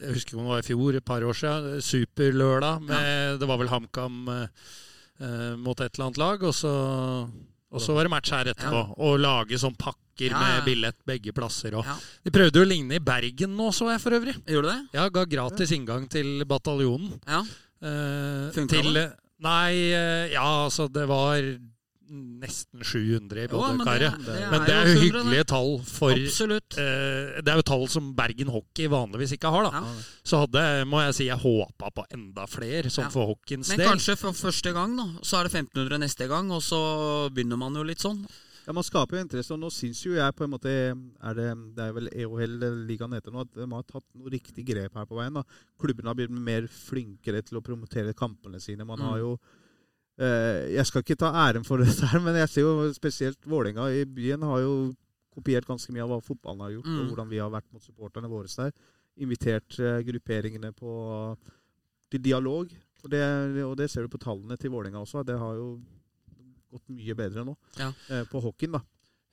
Jeg 0.00 0.14
husker 0.14 0.32
ikke 0.34 0.38
om 0.38 0.46
det 0.46 0.54
var 0.54 0.58
i 0.64 0.68
fjor, 0.68 0.96
et 0.96 1.04
par 1.04 1.22
år 1.22 1.34
siden. 1.34 1.80
Superlørdag. 1.82 2.82
Med, 2.82 3.38
Det 3.40 3.46
var 3.48 3.58
vel 3.58 3.68
HamKam 3.68 4.28
eh, 4.28 4.48
eh, 5.20 5.54
mot 5.56 5.78
et 5.80 5.92
eller 5.94 6.06
annet 6.08 6.18
lag, 6.18 6.42
og 6.42 6.54
så, 6.54 6.72
og 7.70 7.80
så 7.82 7.94
var 7.94 8.04
det 8.04 8.10
match 8.14 8.30
her 8.32 8.50
etterpå. 8.54 8.82
Og 8.98 9.18
lage 9.20 9.58
sånn 9.58 9.76
pakker 9.78 10.04
Ja, 10.18 10.34
ja. 10.34 10.38
med 10.56 10.64
billett 10.66 10.96
begge 11.06 11.30
plasser. 11.32 11.70
Ja. 11.78 11.94
de 12.24 12.30
prøvde 12.34 12.58
jo 12.58 12.64
å 12.64 12.68
ligne 12.68 12.96
i 12.96 12.98
Bergen 12.98 13.52
nå, 13.54 13.68
så 13.70 13.86
jeg 13.92 14.00
for 14.02 14.10
øvrig. 14.18 14.34
Gjorde 14.50 14.72
det? 14.72 14.80
Ja, 14.98 15.08
ga 15.14 15.22
gratis 15.30 15.70
inngang 15.76 16.08
til 16.10 16.42
bataljonen. 16.44 17.20
Ja. 17.28 17.44
Eh, 17.78 18.50
Funka 18.56 18.82
det? 18.82 19.04
Nei, 19.40 19.72
eh, 19.94 20.32
ja, 20.34 20.46
altså 20.66 20.88
det 20.90 21.04
var 21.08 21.36
nesten 22.08 22.80
700 22.80 23.42
i 23.44 23.48
men 23.50 23.50
badekaret. 23.52 24.22
Men 24.24 24.62
er 24.62 24.64
det 24.64 24.74
er 24.74 24.86
jo 24.88 25.00
hyggelige 25.02 25.44
tall 25.50 25.74
for 25.84 26.14
Absolutt. 26.16 26.78
eh, 26.80 27.42
Det 27.44 27.52
er 27.52 27.60
jo 27.60 27.66
tall 27.68 27.84
som 27.92 28.14
Bergen 28.16 28.48
Hockey 28.48 28.88
vanligvis 28.88 29.34
ikke 29.36 29.50
har, 29.52 29.68
da. 29.68 29.82
Ja. 29.84 29.92
Så 30.24 30.40
hadde, 30.46 30.62
må 30.88 31.02
jeg 31.04 31.14
si, 31.18 31.26
jeg 31.28 31.36
håpa 31.42 31.90
på 31.92 32.06
enda 32.16 32.46
flere, 32.48 32.88
som 32.90 33.04
Ja. 33.04 33.10
for 33.10 33.26
hockeyens 33.34 33.68
Men 33.76 33.84
kanskje 33.92 34.16
for 34.16 34.32
første 34.32 34.72
gang, 34.72 34.96
da. 34.96 35.04
Så 35.22 35.36
er 35.38 35.44
det 35.48 35.52
1500 35.52 35.98
neste 36.00 36.28
gang, 36.28 36.50
og 36.50 36.62
så 36.62 37.28
begynner 37.30 37.58
man 37.60 37.74
jo 37.74 37.82
litt 37.84 38.00
sånn. 38.00 38.24
Ja, 38.68 38.74
Man 38.76 38.84
skaper 38.84 39.16
jo 39.16 39.22
interesse, 39.24 39.54
og 39.54 39.60
nå 39.62 39.70
syns 39.72 40.02
jo 40.04 40.12
jeg 40.12 40.34
på 40.36 40.44
en 40.44 40.50
måte 40.52 40.68
er 40.68 41.36
det, 41.38 41.46
det 41.76 41.84
er 41.86 41.92
vel 41.96 42.10
EOL 42.12 42.58
ligaen 42.84 43.14
heter 43.16 43.32
nå, 43.32 43.40
at 43.46 43.54
de 43.56 43.64
har 43.72 43.86
tatt 43.88 44.04
noe 44.12 44.28
riktig 44.34 44.66
grep 44.68 44.92
her 44.98 45.06
på 45.08 45.16
veien. 45.16 45.38
da. 45.38 45.42
Klubbene 45.80 46.10
har 46.12 46.18
blitt 46.18 46.34
mer 46.36 46.66
flinkere 46.68 47.40
til 47.48 47.56
å 47.56 47.64
promotere 47.64 48.12
kampene 48.18 48.60
sine. 48.60 48.84
Man 48.84 49.00
har 49.00 49.16
Mm. 49.16 49.22
jo 49.24 49.38
eh, 50.20 50.68
Jeg 50.76 50.84
skal 50.86 51.00
ikke 51.02 51.16
ta 51.16 51.32
æren 51.32 51.64
for 51.64 51.78
dette, 51.82 52.06
her, 52.12 52.20
men 52.20 52.34
jeg 52.36 52.48
ser 52.48 52.60
jo 52.66 52.92
spesielt 52.92 53.40
Vålerenga 53.48 53.88
i 53.88 54.04
byen 54.04 54.42
har 54.42 54.60
jo 54.60 54.92
kopiert 55.32 55.64
ganske 55.64 55.92
mye 55.94 56.02
av 56.02 56.10
hva 56.10 56.20
fotballen 56.20 56.60
har 56.60 56.70
gjort, 56.76 56.86
Mm. 56.92 57.00
og 57.00 57.06
hvordan 57.08 57.28
vi 57.30 57.38
har 57.38 57.50
vært 57.50 57.72
mot 57.72 57.82
supporterne 57.82 58.28
våre 58.28 58.48
der. 58.52 58.72
Invitert 59.16 59.78
eh, 59.80 60.02
grupperingene 60.04 60.74
på, 60.74 61.38
til 62.10 62.20
dialog. 62.20 62.68
Og 63.04 63.10
det, 63.10 63.22
og 63.64 63.76
det 63.78 63.88
ser 63.90 64.02
du 64.02 64.08
på 64.08 64.18
tallene 64.20 64.58
til 64.58 64.70
Vålerenga 64.70 65.00
også. 65.00 65.24
Det 65.24 65.38
har 65.38 65.54
jo 65.54 65.80
gått 66.72 66.88
mye 66.94 67.14
bedre 67.18 67.44
nå 67.48 67.56
Ja. 67.78 67.92
eh, 68.10 68.24
på 68.30 68.40
hockeyen, 68.44 68.72
da. 68.78 68.82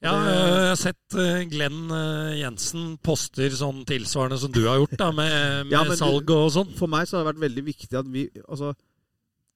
Ja, 0.03 0.11
jeg 0.27 0.67
har 0.69 0.75
sett 0.77 1.15
eh, 1.17 1.43
Glenn 1.49 1.89
eh, 1.95 2.35
Jensen 2.41 2.97
poster 3.01 3.49
sånn 3.55 3.85
tilsvarende 3.87 4.37
som 4.37 4.51
du 4.53 4.65
har 4.67 4.77
gjort, 4.81 4.97
da, 4.99 5.07
med, 5.15 5.65
med 5.69 5.71
Ja, 5.73 5.83
salg 5.97 6.29
og 6.35 6.49
sånn. 6.53 6.73
For 6.77 6.91
meg 6.91 7.07
så 7.07 7.17
har 7.17 7.23
det 7.25 7.31
vært 7.33 7.45
veldig 7.47 7.63
viktig 7.65 7.97
at 8.01 8.09
vi 8.11 8.27
altså, 8.47 8.73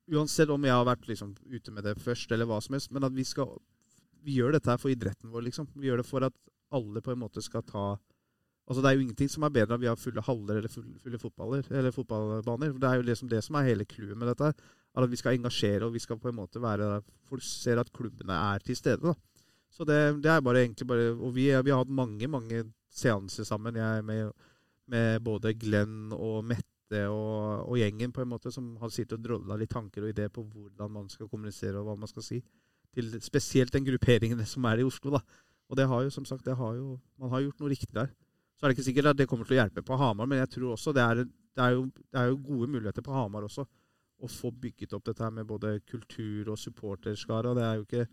Uansett 0.09 0.49
om 0.49 0.63
jeg 0.65 0.73
har 0.73 0.87
vært 0.87 1.05
liksom, 1.05 1.35
ute 1.53 1.71
med 1.75 1.83
det 1.85 1.91
først, 2.01 2.31
eller 2.33 2.47
hva 2.49 2.57
som 2.65 2.73
helst, 2.73 2.89
men 2.95 3.03
at 3.05 3.13
vi 3.13 3.25
skal 3.27 3.51
Vi 4.25 4.39
gjør 4.39 4.55
dette 4.57 4.71
her 4.71 4.79
for 4.81 4.89
idretten 4.91 5.29
vår, 5.31 5.43
liksom. 5.51 5.67
Vi 5.79 5.87
gjør 5.91 6.01
det 6.01 6.07
for 6.09 6.25
at 6.25 6.33
alle 6.75 7.01
på 7.01 7.13
en 7.13 7.21
måte 7.21 7.41
skal 7.45 7.61
ta 7.67 7.83
Altså 8.69 8.81
Det 8.83 8.89
er 8.89 8.97
jo 8.97 9.03
ingenting 9.05 9.29
som 9.33 9.43
er 9.47 9.53
bedre 9.53 9.73
enn 9.73 9.79
at 9.79 9.81
vi 9.81 9.87
har 9.89 9.97
fulle 9.97 10.21
haller 10.21 10.59
eller 10.59 10.69
fulle, 10.69 10.97
fulle 11.01 11.17
fotballer, 11.17 11.63
eller 11.73 11.89
fotballbaner. 11.95 12.75
Det 12.77 12.85
er 12.89 12.99
jo 12.99 13.05
liksom 13.07 13.29
det 13.31 13.39
som 13.41 13.55
er 13.57 13.65
hele 13.71 13.85
clouet 13.89 14.13
med 14.17 14.29
dette. 14.29 14.45
her, 14.45 14.53
At 14.97 15.09
vi 15.11 15.19
skal 15.19 15.37
engasjere, 15.37 15.85
og 15.85 15.93
vi 15.93 16.01
skal 16.01 16.17
på 16.19 16.31
en 16.31 16.39
måte 16.39 16.61
være 16.61 17.01
Folk 17.29 17.43
ser 17.45 17.77
at 17.77 17.91
klubbene 17.93 18.33
er 18.33 18.63
til 18.65 18.75
stede. 18.75 19.01
da. 19.03 19.13
Så 19.69 19.85
det, 19.85 19.99
det 20.23 20.31
er 20.31 20.41
bare 20.41 20.63
egentlig 20.63 20.87
bare 20.87 21.11
Og 21.13 21.35
vi, 21.35 21.45
vi 21.51 21.71
har 21.71 21.83
hatt 21.83 21.93
mange, 21.93 22.27
mange 22.27 22.63
seanser 22.89 23.45
sammen. 23.45 23.75
Jeg 23.75 24.03
med, 24.05 24.31
med 24.87 25.19
både 25.21 25.53
Glenn 25.53 26.11
og 26.11 26.43
Mette 26.43 27.05
og, 27.05 27.69
og 27.69 27.77
gjengen 27.77 28.11
på 28.11 28.23
en 28.23 28.31
måte 28.31 28.51
som 28.51 28.71
har 28.81 28.89
sittet 28.89 29.19
og 29.19 29.27
drolla 29.27 29.59
litt 29.61 29.69
tanker 29.69 30.07
og 30.07 30.09
ideer 30.09 30.31
på 30.33 30.41
hvordan 30.41 30.89
man 30.91 31.09
skal 31.09 31.29
kommunisere 31.29 31.77
og 31.77 31.85
hva 31.85 31.95
man 31.99 32.09
skal 32.09 32.25
si. 32.25 32.41
Til 32.95 33.13
spesielt 33.21 33.75
den 33.75 33.85
grupperingen 33.85 34.41
som 34.49 34.65
er 34.65 34.81
i 34.81 34.87
Oslo. 34.87 35.13
da. 35.13 35.21
Og 35.69 35.77
det 35.77 35.85
har 35.85 36.01
jo, 36.01 36.09
som 36.09 36.25
sagt, 36.25 36.47
har 36.49 36.73
jo, 36.75 36.97
man 37.21 37.29
har 37.29 37.45
gjort 37.45 37.61
noe 37.61 37.69
riktig 37.69 37.93
der. 37.93 38.09
Så 38.57 38.65
er 38.65 38.71
det 38.71 38.79
ikke 38.79 38.87
sikkert 38.89 39.11
at 39.13 39.19
det 39.19 39.27
kommer 39.29 39.45
til 39.47 39.55
å 39.55 39.61
hjelpe 39.61 39.85
på 39.85 39.95
Hamar, 39.95 40.27
men 40.27 40.41
jeg 40.41 40.49
tror 40.55 40.73
også 40.73 40.91
det 40.97 41.03
er, 41.03 41.21
det 41.23 41.63
er, 41.63 41.75
jo, 41.77 41.85
det 42.11 42.19
er 42.19 42.31
jo 42.31 42.39
gode 42.43 42.67
muligheter 42.73 43.05
på 43.05 43.13
Hamar 43.15 43.45
også. 43.47 43.63
Å 44.19 44.27
få 44.27 44.51
bygget 44.51 44.93
opp 44.97 45.05
dette 45.07 45.23
her 45.23 45.31
med 45.31 45.47
både 45.47 45.77
kultur 45.87 46.49
og 46.51 46.57
supporterskare. 46.59 47.53
det 47.55 47.63
er 47.63 47.75
jo 47.79 47.85
ikke 47.87 48.07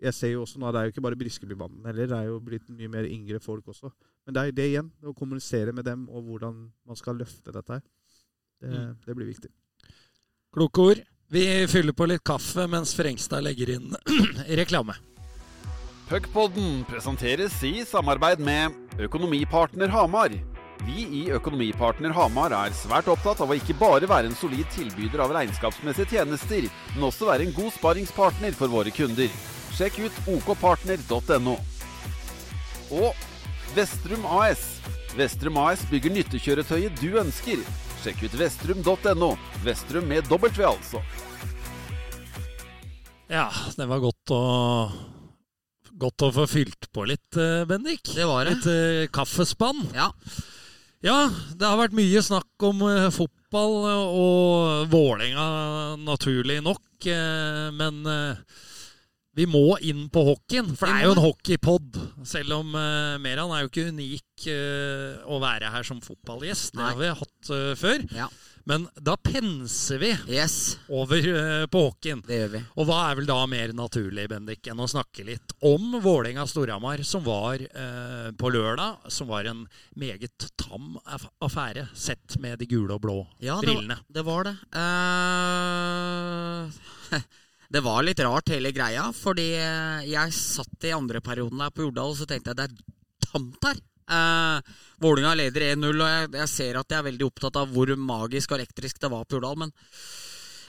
jeg 0.00 0.14
ser 0.14 0.30
jo 0.32 0.42
også 0.42 0.58
nå, 0.60 0.70
Det 0.72 0.78
er 0.80 0.84
jo 0.88 0.92
ikke 0.94 1.02
bare 1.04 1.16
Briskebybanden 1.16 1.84
heller, 1.86 2.06
det 2.06 2.16
er 2.16 2.26
jo 2.28 2.38
blitt 2.40 2.68
mye 2.68 2.88
mer 2.88 3.04
yngre 3.04 3.40
folk 3.40 3.66
også. 3.68 3.90
Men 4.26 4.34
det 4.34 4.40
er 4.40 4.46
jo 4.50 4.56
det 4.56 4.66
igjen, 4.70 4.90
å 5.04 5.14
kommunisere 5.16 5.72
med 5.76 5.84
dem 5.84 6.06
og 6.08 6.24
hvordan 6.24 6.70
man 6.86 6.96
skal 6.96 7.16
løfte 7.20 7.52
dette 7.52 7.72
her. 7.78 7.82
Det, 8.60 8.68
Mm. 8.70 8.96
det 9.06 9.16
blir 9.16 9.26
viktig. 9.26 9.50
Kloke 10.52 10.78
ord. 10.80 11.00
Vi 11.30 11.66
fyller 11.66 11.92
på 11.92 12.08
litt 12.08 12.24
kaffe 12.24 12.66
mens 12.68 12.92
Frengstad 12.94 13.42
legger 13.44 13.70
inn 13.76 13.94
reklame. 14.60 14.96
Puckpodden 16.10 16.84
presenteres 16.88 17.54
i 17.62 17.84
samarbeid 17.86 18.40
med 18.42 18.74
Økonomipartner 18.98 19.88
Hamar. 19.94 20.34
Vi 20.86 21.04
i 21.20 21.22
Økonomipartner 21.34 22.14
Hamar 22.16 22.54
er 22.56 22.74
svært 22.76 23.08
opptatt 23.12 23.42
av 23.44 23.50
å 23.52 23.56
ikke 23.58 23.76
bare 23.78 24.08
være 24.08 24.30
en 24.30 24.36
solid 24.38 24.68
tilbyder 24.74 25.20
av 25.24 25.34
regnskapsmessige 25.36 26.14
tjenester, 26.14 26.68
men 26.94 27.08
også 27.10 27.28
være 27.28 27.46
en 27.46 27.56
god 27.56 27.74
sparingspartner 27.76 28.56
for 28.56 28.72
våre 28.72 28.92
kunder. 28.94 29.28
Sjekk 29.76 30.00
ut 30.06 30.20
okpartner.no. 30.34 31.56
Og 32.96 33.26
Vestrum 33.76 34.24
AS. 34.40 34.64
Vestrum 35.18 35.58
AS 35.62 35.84
bygger 35.90 36.14
nyttekjøretøyet 36.16 36.96
du 37.02 37.12
ønsker. 37.20 37.60
Sjekk 38.00 38.24
ut 38.26 38.38
vestrum.no. 38.40 39.34
Vestrum 39.66 40.08
med 40.10 40.30
W, 40.32 40.64
altså. 40.66 41.02
Ja, 43.30 43.46
det 43.76 43.86
var 43.86 44.02
godt 44.02 44.34
å 44.34 44.42
Godt 46.00 46.22
å 46.24 46.30
få 46.32 46.46
fylt 46.48 46.86
på 46.96 47.02
litt, 47.04 47.36
eh, 47.36 47.66
Bendik. 47.68 48.08
Det 48.16 48.24
var 48.24 48.48
det. 48.48 48.54
Litt 48.54 48.68
eh, 48.72 49.10
kaffespann. 49.12 49.82
Ja. 49.92 50.06
Ja, 51.00 51.30
det 51.56 51.64
har 51.64 51.78
vært 51.80 51.94
mye 51.96 52.20
snakk 52.20 52.64
om 52.68 52.82
eh, 52.84 53.06
fotball 53.14 53.76
og 53.88 54.90
Vålerenga, 54.92 55.46
naturlig 56.04 56.58
nok. 56.60 56.82
eh, 57.08 57.70
men 57.72 58.02
eh, 58.04 58.42
vi 59.38 59.44
må 59.46 59.76
inn 59.86 60.08
på 60.10 60.24
hockeyen, 60.26 60.72
for 60.76 60.90
det 60.90 60.94
er 60.98 61.06
jo 61.06 61.14
en 61.14 61.22
hockeypod. 61.22 61.98
Selv 62.26 62.56
om 62.58 62.74
uh, 62.74 63.14
Meran 63.22 63.52
er 63.54 63.62
jo 63.62 63.70
ikke 63.70 63.88
unik 63.92 64.46
uh, 64.50 65.20
å 65.30 65.38
være 65.42 65.70
her 65.70 65.86
som 65.86 66.00
fotballgjest. 66.02 66.74
Det 66.74 66.82
har 66.82 66.98
vi 66.98 67.10
hatt 67.20 67.50
uh, 67.54 67.74
før. 67.78 68.02
Ja. 68.16 68.26
Men 68.68 68.84
da 69.00 69.14
penser 69.16 69.98
vi 70.02 70.10
Yes, 70.28 70.78
over 70.92 71.24
uh, 71.24 71.64
på 71.70 71.84
hockeyen. 71.86 72.20
det 72.26 72.40
gjør 72.40 72.50
vi. 72.56 72.62
Og 72.74 72.88
hva 72.90 72.98
er 73.08 73.20
vel 73.20 73.28
da 73.30 73.38
mer 73.50 73.72
naturlig, 73.76 74.26
Bendik, 74.30 74.66
enn 74.68 74.82
å 74.82 74.88
snakke 74.90 75.24
litt 75.26 75.54
om 75.66 75.94
Vålerenga-Storhamar, 76.02 77.04
som 77.06 77.22
var 77.26 77.62
på 78.40 78.50
lørdag, 78.52 79.06
som 79.12 79.28
var 79.30 79.44
en 79.50 79.62
meget 79.98 80.48
tam 80.60 80.98
affære, 81.40 81.86
sett 81.94 82.36
med 82.42 82.58
de 82.60 82.66
gule 82.70 82.94
og 82.94 83.02
blå 83.04 83.18
Ja, 83.42 83.60
brillene? 83.62 83.96
Ja, 83.96 84.04
det, 84.08 84.14
det 84.18 84.24
var 84.26 84.44
det. 84.48 84.56
Eh, 87.14 87.20
det 87.70 87.82
var 87.84 88.02
litt 88.02 88.20
rart 88.24 88.50
hele 88.50 88.72
greia, 88.74 89.04
fordi 89.14 89.52
eh, 89.54 90.08
jeg 90.10 90.34
satt 90.34 90.88
i 90.88 90.94
andre 90.94 91.22
perioden 91.22 91.60
der 91.62 91.70
på 91.74 91.86
Jordal, 91.86 92.14
og 92.14 92.18
så 92.18 92.26
tenkte 92.26 92.50
jeg 92.50 92.58
det 92.58 92.66
er 92.66 93.28
tamt 93.28 93.68
her. 93.68 93.78
Eh, 94.10 94.72
Vålinga 95.00 95.36
leder 95.38 95.68
1-0, 95.76 95.86
og 95.92 96.08
jeg, 96.10 96.32
jeg 96.40 96.50
ser 96.50 96.80
at 96.80 96.90
jeg 96.90 96.98
er 96.98 97.06
veldig 97.06 97.28
opptatt 97.28 97.60
av 97.60 97.70
hvor 97.70 97.92
magisk 97.94 98.50
og 98.50 98.58
elektrisk 98.58 98.98
det 99.02 99.12
var 99.12 99.22
på 99.22 99.38
Jordal, 99.38 99.60
men 99.62 99.74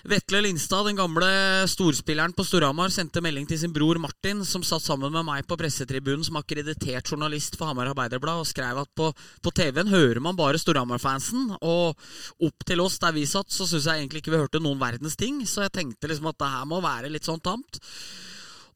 Vetle 0.02 0.40
Lindstad, 0.42 0.88
den 0.88 0.98
gamle 0.98 1.28
storspilleren 1.70 2.34
på 2.34 2.46
Storhamar, 2.46 2.90
sendte 2.90 3.22
melding 3.22 3.46
til 3.46 3.60
sin 3.62 3.74
bror 3.74 4.00
Martin, 4.02 4.42
som 4.48 4.64
satt 4.66 4.82
sammen 4.82 5.14
med 5.14 5.28
meg 5.28 5.46
på 5.46 5.58
pressetribunen 5.60 6.24
som 6.26 6.40
akkreditert 6.40 7.12
journalist 7.12 7.58
for 7.60 7.70
Hamar 7.70 7.92
Arbeiderblad, 7.92 8.42
og 8.42 8.50
skrev 8.50 8.80
at 8.82 8.90
på, 8.98 9.12
på 9.14 9.54
TV-en 9.54 9.92
hører 9.94 10.22
man 10.26 10.40
bare 10.40 10.58
Storhamar-fansen, 10.62 11.52
og 11.62 11.94
opp 12.42 12.66
til 12.66 12.82
oss 12.82 12.98
der 13.04 13.14
vi 13.14 13.28
satt, 13.30 13.54
så 13.54 13.68
syns 13.70 13.86
jeg 13.86 14.02
egentlig 14.02 14.24
ikke 14.24 14.34
vi 14.34 14.42
hørte 14.42 14.64
noen 14.64 14.82
verdens 14.82 15.20
ting, 15.20 15.44
så 15.46 15.68
jeg 15.68 15.76
tenkte 15.78 16.10
liksom 16.10 16.32
at 16.32 16.40
det 16.42 16.50
her 16.56 16.66
må 16.72 16.82
være 16.82 17.12
litt 17.14 17.30
sånn 17.30 17.44
tamt. 17.46 17.78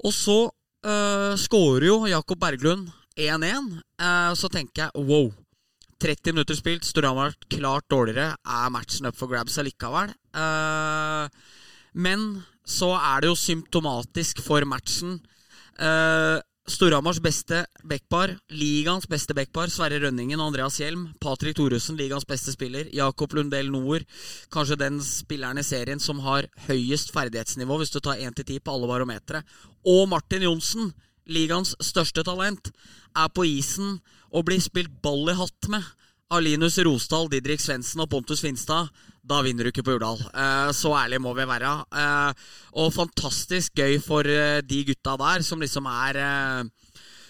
Og 0.06 0.14
så 0.14 0.38
uh, 0.46 1.34
scorer 1.42 1.90
jo 1.90 1.98
Jakob 2.12 2.38
Berglund 2.44 2.92
1-1, 3.16 3.80
eh, 4.04 4.32
så 4.36 4.50
tenker 4.52 4.86
jeg 4.86 5.08
wow. 5.08 5.30
30 6.06 6.36
minutter 6.36 6.58
spilt, 6.58 6.86
Storhamar 6.86 7.34
klart 7.50 7.88
dårligere. 7.90 8.36
Er 8.46 8.74
matchen 8.74 9.08
up 9.10 9.18
for 9.18 9.32
grabs 9.32 9.58
allikevel? 9.58 10.12
Eh, 10.38 11.30
men 11.98 12.26
så 12.66 12.92
er 12.98 13.24
det 13.24 13.32
jo 13.32 13.40
symptomatisk 13.40 14.44
for 14.46 14.66
matchen. 14.70 15.18
Uh, 15.76 16.38
Storhamars 16.66 17.20
beste 17.22 17.60
backpar, 17.86 18.32
ligaens 18.50 19.06
beste 19.10 19.36
backpar, 19.38 19.70
Sverre 19.70 20.00
Rønningen 20.02 20.40
og 20.40 20.50
Andreas 20.50 20.80
Hjelm. 20.82 21.08
Patrick 21.22 21.58
Thoresen, 21.58 21.98
ligaens 21.98 22.26
beste 22.26 22.54
spiller. 22.56 22.90
Jakob 22.94 23.34
Lundell 23.38 23.70
Noer, 23.74 24.06
kanskje 24.54 24.80
den 24.82 24.98
spilleren 25.06 25.62
i 25.62 25.66
serien 25.66 26.02
som 26.02 26.24
har 26.26 26.50
høyest 26.66 27.14
ferdighetsnivå, 27.14 27.78
hvis 27.82 27.94
du 27.94 28.00
tar 28.02 28.22
1-10 28.22 28.64
på 28.66 28.74
alle 28.74 28.90
barometere. 28.90 29.44
Og 29.86 30.10
Martin 30.10 30.46
Johnsen, 30.48 30.90
ligaens 31.30 31.76
største 31.86 32.26
talent, 32.26 32.74
er 33.14 33.30
på 33.30 33.46
isen 33.46 34.00
og 34.36 34.48
bli 34.50 34.60
spilt 34.64 34.92
ball 35.04 35.32
i 35.32 35.38
hatt 35.40 35.70
med 35.72 35.84
av 36.34 36.42
Linus 36.42 36.78
Rosdal, 36.84 37.30
Didrik 37.32 37.62
Svendsen 37.62 38.02
og 38.04 38.10
Pontus 38.12 38.42
Finstad. 38.44 38.90
Da 39.26 39.40
vinner 39.46 39.66
du 39.66 39.72
ikke 39.72 39.86
på 39.86 39.96
Jordal. 39.96 40.20
Eh, 40.34 40.72
så 40.76 40.92
ærlig 40.98 41.22
må 41.22 41.34
vi 41.38 41.46
være. 41.50 41.72
Eh, 42.02 42.48
og 42.82 42.94
fantastisk 42.94 43.78
gøy 43.78 44.00
for 44.04 44.28
eh, 44.30 44.62
de 44.66 44.84
gutta 44.90 45.16
der, 45.22 45.46
som 45.46 45.62
liksom 45.62 45.88
er 45.90 46.20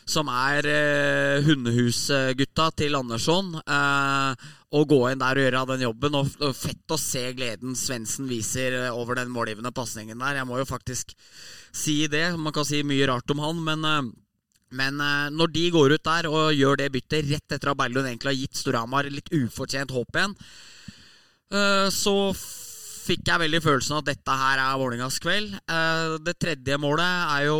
som 0.05 0.29
er 0.29 0.67
eh, 0.69 1.45
hundehusgutta 1.45 2.69
til 2.77 2.95
Andersson. 2.97 3.55
Eh, 3.57 4.51
å 4.75 4.81
gå 4.85 4.99
inn 5.09 5.21
der 5.21 5.39
og 5.39 5.47
gjøre 5.47 5.63
den 5.73 5.85
jobben. 5.87 6.17
Og, 6.19 6.35
og 6.45 6.57
fett 6.57 6.93
å 6.93 6.99
se 7.01 7.25
gleden 7.37 7.77
Svendsen 7.79 8.29
viser 8.29 8.77
over 8.91 9.17
den 9.19 9.33
målgivende 9.33 9.73
pasningen 9.75 10.21
der. 10.21 10.39
Jeg 10.39 10.49
må 10.49 10.59
jo 10.61 10.67
faktisk 10.69 11.15
si 11.75 12.03
det. 12.11 12.27
Man 12.37 12.53
kan 12.55 12.67
si 12.67 12.83
mye 12.85 13.09
rart 13.09 13.33
om 13.33 13.41
han, 13.43 13.63
men 13.65 13.89
eh, 13.89 14.13
men 14.75 14.99
eh, 15.01 15.31
når 15.33 15.53
de 15.55 15.65
går 15.73 15.95
ut 15.95 16.05
der 16.05 16.29
og 16.29 16.53
gjør 16.55 16.81
det 16.81 16.91
byttet 16.93 17.31
rett 17.31 17.55
etter 17.57 17.71
at 17.71 17.79
Berlund 17.79 18.09
egentlig 18.09 18.31
har 18.33 18.39
gitt 18.43 18.59
Storhamar 18.59 19.09
litt 19.11 19.31
ufortjent 19.33 19.93
håp 19.95 20.19
igjen, 20.19 20.35
eh, 21.55 21.87
så 21.93 22.15
fikk 23.05 23.27
jeg 23.29 23.43
veldig 23.43 23.61
følelsen 23.61 23.95
av 23.95 24.03
at 24.03 24.11
dette 24.11 24.37
her 24.41 24.61
er 24.61 24.77
Vålerengas 24.81 25.19
kveld. 25.21 25.57
Eh, 25.69 26.15
det 26.25 26.37
tredje 26.41 26.77
målet 26.81 27.33
er 27.37 27.47
jo 27.49 27.59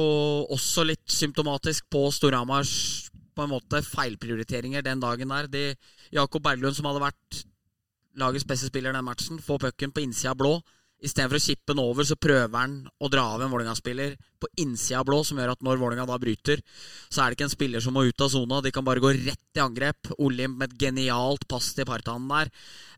også 0.56 0.86
litt 0.88 1.06
symptomatisk 1.12 1.88
på 1.94 2.08
Storhamars 2.14 2.74
på 3.36 3.44
en 3.44 3.52
måte 3.52 3.84
feilprioriteringer 3.86 4.86
den 4.86 5.04
dagen 5.04 5.34
der. 5.34 5.50
De, 5.52 5.66
Jakob 6.16 6.44
Berglund, 6.46 6.78
som 6.78 6.88
hadde 6.90 7.04
vært 7.04 7.44
lagets 8.20 8.48
beste 8.48 8.72
spiller 8.72 8.96
den 8.96 9.06
matchen, 9.06 9.42
får 9.44 9.68
pucken 9.68 9.94
på 9.94 10.06
innsida 10.06 10.34
blå. 10.38 10.58
Istedenfor 11.06 11.38
å 11.38 11.44
kippe 11.44 11.74
den 11.74 11.84
over, 11.84 12.08
så 12.08 12.18
prøver 12.18 12.56
han 12.58 12.80
å 12.98 13.10
dra 13.14 13.28
av 13.36 13.44
en 13.46 13.52
Vålerenga-spiller 13.52 14.16
på 14.42 14.50
innsida 14.62 15.04
blå, 15.06 15.22
som 15.26 15.38
gjør 15.40 15.54
at 15.54 15.64
når 15.66 15.80
Vålerenga 15.82 16.08
da 16.10 16.18
bryter, 16.22 16.62
så 17.10 17.22
er 17.22 17.30
det 17.30 17.38
ikke 17.38 17.46
en 17.48 17.54
spiller 17.54 17.84
som 17.84 17.96
må 17.96 18.06
ut 18.08 18.24
av 18.26 18.32
sona. 18.34 18.62
De 18.62 18.72
kan 18.74 18.86
bare 18.86 19.04
gå 19.04 19.12
rett 19.14 19.60
i 19.60 19.62
angrep. 19.64 20.12
Olimp 20.18 20.58
med 20.60 20.74
et 20.74 20.88
genialt 20.88 21.46
pass 21.52 21.72
til 21.78 21.88
Partanen 21.88 22.28
der. 22.32 22.52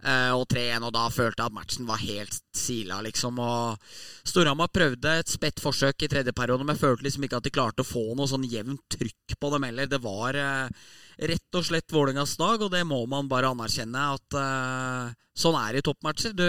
Eh, 0.07 0.31
og 0.35 0.45
3-1, 0.53 0.87
og 0.87 0.93
da 0.95 1.07
følte 1.13 1.43
jeg 1.43 1.51
at 1.51 1.57
matchen 1.57 1.89
var 1.89 2.01
helt 2.03 2.39
sila, 2.55 3.01
liksom. 3.05 3.41
Og 3.43 3.91
Storhamar 4.27 4.71
prøvde 4.73 5.17
et 5.19 5.31
spett 5.31 5.61
forsøk 5.63 6.07
i 6.07 6.11
tredje 6.11 6.35
periode, 6.37 6.67
men 6.67 6.79
følte 6.79 7.07
liksom 7.07 7.27
ikke 7.27 7.41
at 7.41 7.49
de 7.49 7.53
klarte 7.53 7.83
å 7.83 7.87
få 7.87 8.05
noe 8.15 8.29
sånn 8.29 8.47
jevnt 8.47 8.85
trykk 8.97 9.37
på 9.39 9.53
dem 9.53 9.67
heller. 9.67 9.91
Det 9.91 10.01
var 10.03 10.39
eh, 10.39 10.89
rett 11.27 11.59
og 11.59 11.67
slett 11.67 11.93
Vålerengas 11.93 12.37
dag, 12.39 12.61
og 12.61 12.73
det 12.73 12.83
må 12.87 13.03
man 13.09 13.29
bare 13.31 13.51
anerkjenne 13.51 14.09
at 14.15 14.41
eh, 14.41 15.15
sånn 15.37 15.57
er 15.59 15.75
det 15.75 15.83
i 15.83 15.89
toppmatcher. 15.89 16.37
Du 16.37 16.47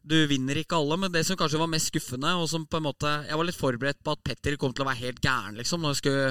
du 0.00 0.16
vinner 0.30 0.56
ikke 0.56 0.78
alle, 0.78 0.96
men 0.96 1.12
det 1.12 1.22
som 1.28 1.36
kanskje 1.36 1.60
var 1.60 1.68
mest 1.70 1.90
skuffende 1.90 2.32
og 2.40 2.46
som 2.48 2.64
på 2.66 2.78
en 2.78 2.86
måte, 2.86 3.10
Jeg 3.28 3.36
var 3.36 3.44
litt 3.44 3.58
forberedt 3.58 4.00
på 4.02 4.14
at 4.14 4.22
Petter 4.24 4.56
kom 4.56 4.72
til 4.72 4.84
å 4.84 4.88
være 4.88 5.04
helt 5.04 5.20
gæren 5.20 5.58
liksom, 5.58 5.82
når 5.82 5.92
jeg 5.92 6.00
skulle, 6.00 6.30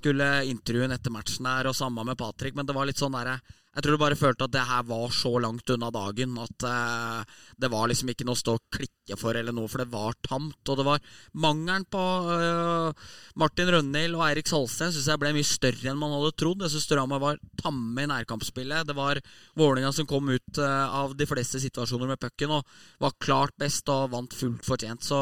skulle 0.00 0.28
intervjue 0.50 0.90
etter 0.92 1.14
matchen 1.14 1.48
der, 1.48 1.70
og 1.70 1.76
samme 1.76 2.04
med 2.04 2.18
Patrick, 2.20 2.54
men 2.54 2.68
det 2.68 2.76
var 2.76 2.86
litt 2.88 3.00
sånn 3.00 3.16
derre 3.16 3.40
jeg 3.78 3.84
tror 3.84 3.94
du 3.94 4.00
bare 4.02 4.18
følte 4.18 4.46
at 4.48 4.50
det 4.50 4.62
her 4.66 4.86
var 4.88 5.12
så 5.14 5.30
langt 5.38 5.70
unna 5.70 5.88
dagen 5.94 6.32
at 6.42 6.64
uh, 6.66 7.36
det 7.62 7.68
var 7.70 7.86
liksom 7.86 8.08
ikke 8.10 8.24
noe 8.26 8.34
å 8.34 8.40
stå 8.40 8.56
og 8.58 8.64
klikke 8.74 9.14
for 9.20 9.38
eller 9.38 9.54
noe, 9.54 9.70
for 9.70 9.84
det 9.84 9.92
var 9.92 10.16
tamt. 10.26 10.58
Og 10.66 10.80
det 10.80 10.86
var 10.88 11.04
mangelen 11.38 11.86
på 11.86 12.02
uh, 12.26 13.06
Martin 13.38 13.70
Rønhild 13.70 14.18
og 14.18 14.24
Eirik 14.26 14.50
Salsten 14.50 14.90
syns 14.90 15.06
jeg 15.06 15.22
ble 15.22 15.30
mye 15.36 15.46
større 15.46 15.92
enn 15.92 16.00
man 16.00 16.16
hadde 16.16 16.34
trodd. 16.42 16.66
Jeg 16.66 16.74
syns 16.74 16.88
Storhamar 16.90 17.22
var 17.22 17.38
tamme 17.62 18.02
i 18.02 18.10
nærkampspillet. 18.10 18.88
Det 18.90 18.98
var 18.98 19.22
Vålerenga 19.54 19.94
som 19.94 20.10
kom 20.10 20.26
ut 20.26 20.58
uh, 20.58 20.98
av 21.04 21.14
de 21.14 21.30
fleste 21.30 21.62
situasjoner 21.62 22.10
med 22.10 22.22
pucken 22.26 22.58
og 22.58 22.78
var 22.98 23.14
klart 23.22 23.54
best 23.62 23.86
og 23.94 24.10
vant 24.16 24.34
fullt 24.34 24.66
fortjent. 24.66 25.06
Så 25.06 25.20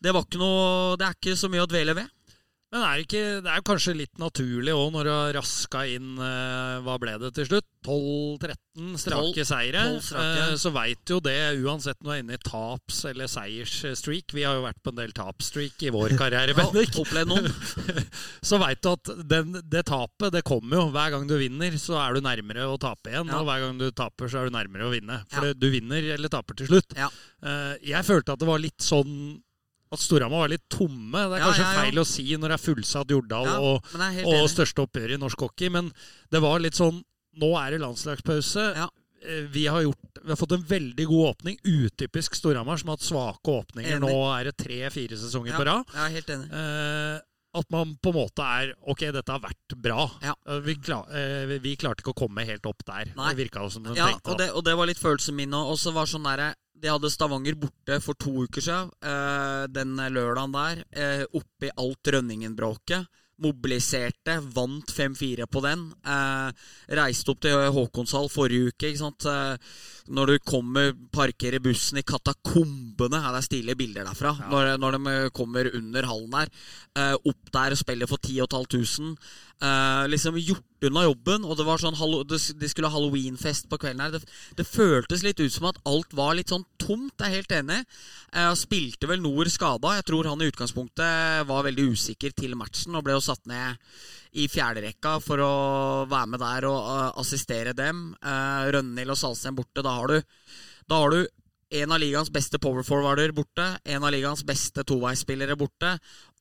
det 0.00 0.16
var 0.16 0.24
ikke 0.24 0.40
noe 0.40 0.96
Det 0.96 1.04
er 1.04 1.20
ikke 1.20 1.36
så 1.36 1.52
mye 1.52 1.68
å 1.68 1.68
dvele 1.68 2.00
ved. 2.00 2.08
Men 2.68 2.82
er 2.84 2.98
det, 2.98 3.04
ikke, 3.06 3.20
det 3.46 3.48
er 3.54 3.62
kanskje 3.64 3.92
litt 3.96 4.18
naturlig 4.20 4.74
òg, 4.76 4.90
når 4.92 5.06
du 5.08 5.10
har 5.14 5.30
raska 5.38 5.86
inn 5.88 6.18
eh, 6.20 6.74
Hva 6.84 6.98
ble 7.00 7.14
det 7.22 7.30
til 7.38 7.46
slutt? 7.48 7.64
12-13 7.88 8.98
strake 9.00 9.44
seire. 9.48 9.84
strake. 10.04 10.42
Eh, 10.50 10.52
så 10.60 10.72
veit 10.74 11.08
jo 11.08 11.16
det, 11.24 11.36
uansett 11.64 11.96
når 12.02 12.10
du 12.10 12.12
er 12.12 12.20
inne 12.26 12.36
i 12.36 12.42
taps- 12.44 13.00
eller 13.08 13.30
seiersstreak 13.32 14.34
Vi 14.36 14.44
har 14.44 14.58
jo 14.58 14.66
vært 14.66 14.82
på 14.84 14.92
en 14.92 14.98
del 15.00 15.14
tapsstreak 15.16 15.80
i 15.88 15.94
vår 15.94 16.12
karriere, 16.20 16.52
Bendik. 16.58 16.92
Noen. 17.28 17.48
så 18.50 18.60
veit 18.60 18.84
du 18.84 18.90
at 18.92 19.12
den, 19.32 19.56
det 19.64 19.86
tapet, 19.88 20.28
det 20.36 20.44
kommer 20.44 20.82
jo. 20.82 20.86
Hver 20.92 21.16
gang 21.16 21.24
du 21.30 21.38
vinner, 21.40 21.80
så 21.80 21.96
er 22.04 22.18
du 22.18 22.24
nærmere 22.28 22.68
å 22.68 22.76
tape 22.84 23.14
igjen. 23.14 23.32
Ja. 23.32 23.40
Og 23.40 23.48
hver 23.48 23.64
gang 23.64 23.80
du 23.80 23.88
taper, 23.96 24.28
så 24.28 24.42
er 24.42 24.52
du 24.52 24.56
nærmere 24.60 24.90
å 24.90 24.92
vinne. 24.92 25.22
For 25.32 25.48
Ja. 25.48 25.56
du 25.56 25.70
vinner 25.72 26.04
eller 26.18 26.28
taper 26.36 26.60
til 26.60 26.68
slutt. 26.74 26.92
Ja. 27.00 27.08
Eh, 27.40 27.78
jeg 27.94 28.04
følte 28.04 28.36
at 28.36 28.44
det 28.44 28.52
var 28.52 28.60
litt 28.60 28.84
sånn 28.84 29.38
at 29.92 29.98
Storhamar 30.02 30.44
var 30.44 30.48
litt 30.52 30.66
tomme. 30.68 31.22
Det 31.30 31.38
er 31.38 31.44
kanskje 31.46 31.64
ja, 31.64 31.72
ja. 31.72 31.82
feil 31.82 31.98
å 32.02 32.06
si 32.06 32.26
når 32.36 32.48
det 32.52 32.56
er 32.58 32.64
fullsatt 32.66 33.10
Jordal 33.14 33.48
og, 33.58 33.92
og 34.24 34.48
største 34.52 34.84
oppgjør 34.84 35.14
i 35.16 35.20
norsk 35.22 35.44
hockey, 35.46 35.68
men 35.72 35.92
det 36.30 36.40
var 36.44 36.60
litt 36.60 36.74
sånn 36.78 37.02
Nå 37.38 37.52
er 37.54 37.70
det 37.70 37.78
landslagspause. 37.84 38.62
Eh, 39.22 39.44
Vi 39.52 39.66
har, 39.70 39.82
gjort, 39.84 40.18
vi 40.24 40.28
har 40.32 40.36
fått 40.40 40.52
en 40.56 40.64
veldig 40.66 41.04
god 41.06 41.28
åpning. 41.28 41.58
Utypisk 41.62 42.34
Storhamar, 42.34 42.80
som 42.80 42.88
har 42.90 42.96
hatt 42.98 43.06
svake 43.06 43.52
åpninger. 43.60 43.92
Enig. 43.94 44.02
Nå 44.10 44.16
er 44.34 44.48
det 44.48 44.56
tre-fire 44.58 45.14
sesonger 45.20 45.54
på 45.54 45.66
rad. 45.68 45.84
jeg 45.94 46.02
er 46.02 46.14
helt 46.16 46.32
enig. 46.34 46.48
Eh, 46.50 47.20
at 47.58 47.70
man 47.70 47.94
på 48.02 48.10
en 48.12 48.16
måte 48.18 48.44
er 48.44 48.72
Ok, 48.90 49.06
dette 49.14 49.30
har 49.32 49.40
vært 49.40 49.76
bra. 49.80 50.08
Ja. 50.22 50.34
Eh, 50.48 50.58
Vi, 50.66 50.74
klar, 50.82 51.06
eh, 51.14 51.58
vi- 51.62 51.76
klarte 51.76 52.02
ikke 52.02 52.12
å 52.16 52.20
komme 52.26 52.44
helt 52.44 52.66
opp 52.66 52.82
der. 52.84 53.12
Nei. 53.16 53.30
Det 53.34 53.44
virka 53.44 53.70
som 53.70 53.82
de 53.84 53.94
Ja, 53.94 54.08
tenkte. 54.10 54.30
og 54.32 54.38
det, 54.38 54.50
og 54.50 54.64
det 54.64 54.74
var 54.76 54.86
litt 54.86 54.98
følelsen 54.98 55.34
min 55.34 55.50
òg. 55.50 55.70
Og 55.72 55.78
så 55.78 55.92
var 55.92 56.06
sånn 56.06 56.24
derre 56.26 56.54
De 56.78 56.90
hadde 56.90 57.10
Stavanger 57.10 57.56
borte 57.58 58.00
for 58.04 58.18
to 58.18 58.44
uker 58.44 58.62
siden. 58.64 58.90
Eh, 59.02 59.64
den 59.74 59.96
lørdagen 60.14 60.54
der. 60.54 60.84
Eh, 60.92 61.24
oppi 61.34 61.72
alt 61.74 62.12
Rønningen-bråket. 62.14 63.08
Mobiliserte, 63.38 64.34
vant 64.50 64.90
5-4 64.90 65.46
på 65.46 65.62
den. 65.62 65.84
Eh, 66.02 66.48
reiste 66.98 67.30
opp 67.30 67.42
til 67.44 67.68
Håkonshall 67.74 68.26
forrige 68.30 68.72
uke. 68.72 68.90
ikke 68.90 68.98
sant? 68.98 69.26
Eh, 69.30 69.56
når 70.10 70.26
du 70.26 70.38
kommer, 70.38 70.92
parkerer 71.12 71.62
bussen 71.62 71.98
i 71.98 72.02
katakombene 72.02 73.20
her 73.22 73.34
Det 73.36 73.42
er 73.42 73.46
stilige 73.46 73.78
bilder 73.78 74.08
derfra. 74.08 74.34
Når, 74.50 74.78
når 74.78 74.98
de 74.98 75.30
kommer 75.30 75.70
under 75.74 76.10
hallen 76.10 76.30
der. 76.30 76.48
Eh, 76.96 77.14
opp 77.14 77.52
der 77.52 77.76
og 77.76 77.78
spiller 77.78 78.10
for 78.10 78.18
10 78.18 78.40
500. 78.50 79.16
Eh, 79.58 80.08
liksom 80.08 80.38
gjort 80.38 80.84
unna 80.86 81.02
jobben. 81.02 81.44
Og 81.44 81.56
det 81.58 81.66
var 81.66 81.80
sånn 81.82 81.96
De 82.28 82.68
skulle 82.70 82.86
ha 82.86 82.94
halloweenfest 82.94 83.66
på 83.70 83.78
kvelden 83.82 84.04
her. 84.04 84.14
Det, 84.14 84.22
det 84.58 84.66
føltes 84.68 85.24
litt 85.26 85.40
ut 85.40 85.52
som 85.52 85.66
at 85.70 85.80
alt 85.88 86.14
var 86.14 86.36
litt 86.38 86.52
sånn 86.52 86.66
tomt. 86.78 87.16
Jeg 87.18 87.26
er 87.26 87.36
helt 87.40 87.56
enig. 87.56 87.80
Eh, 88.32 88.52
spilte 88.58 89.10
vel 89.10 89.22
Nord 89.24 89.50
skada. 89.50 89.96
Jeg 89.98 90.06
tror 90.10 90.30
han 90.30 90.44
i 90.44 90.50
utgangspunktet 90.52 91.48
var 91.48 91.66
veldig 91.66 91.90
usikker 91.94 92.36
til 92.38 92.54
matchen 92.58 92.94
og 92.94 93.06
ble 93.06 93.18
jo 93.18 93.24
satt 93.24 93.50
ned 93.50 93.82
i 94.38 94.46
fjerderekka 94.50 95.16
for 95.24 95.40
å 95.42 95.52
være 96.06 96.30
med 96.34 96.42
der 96.44 96.66
og 96.68 96.78
uh, 96.84 97.06
assistere 97.18 97.72
dem. 97.74 98.10
Uh, 98.20 98.68
Rønhild 98.76 99.14
og 99.14 99.18
Salsten 99.18 99.56
borte. 99.56 99.82
Da 99.82 99.94
har 99.96 100.12
du, 100.12 100.18
da 100.86 101.00
har 101.00 101.14
du 101.16 101.22
en 101.70 101.92
av 101.92 102.00
ligaens 102.00 102.30
beste 102.32 102.58
powerforwarder 102.62 103.32
borte, 103.36 103.64
en 103.84 104.04
av 104.04 104.12
ligaens 104.14 104.44
beste 104.46 104.84
toveisspillere 104.88 105.56
borte, 105.58 105.94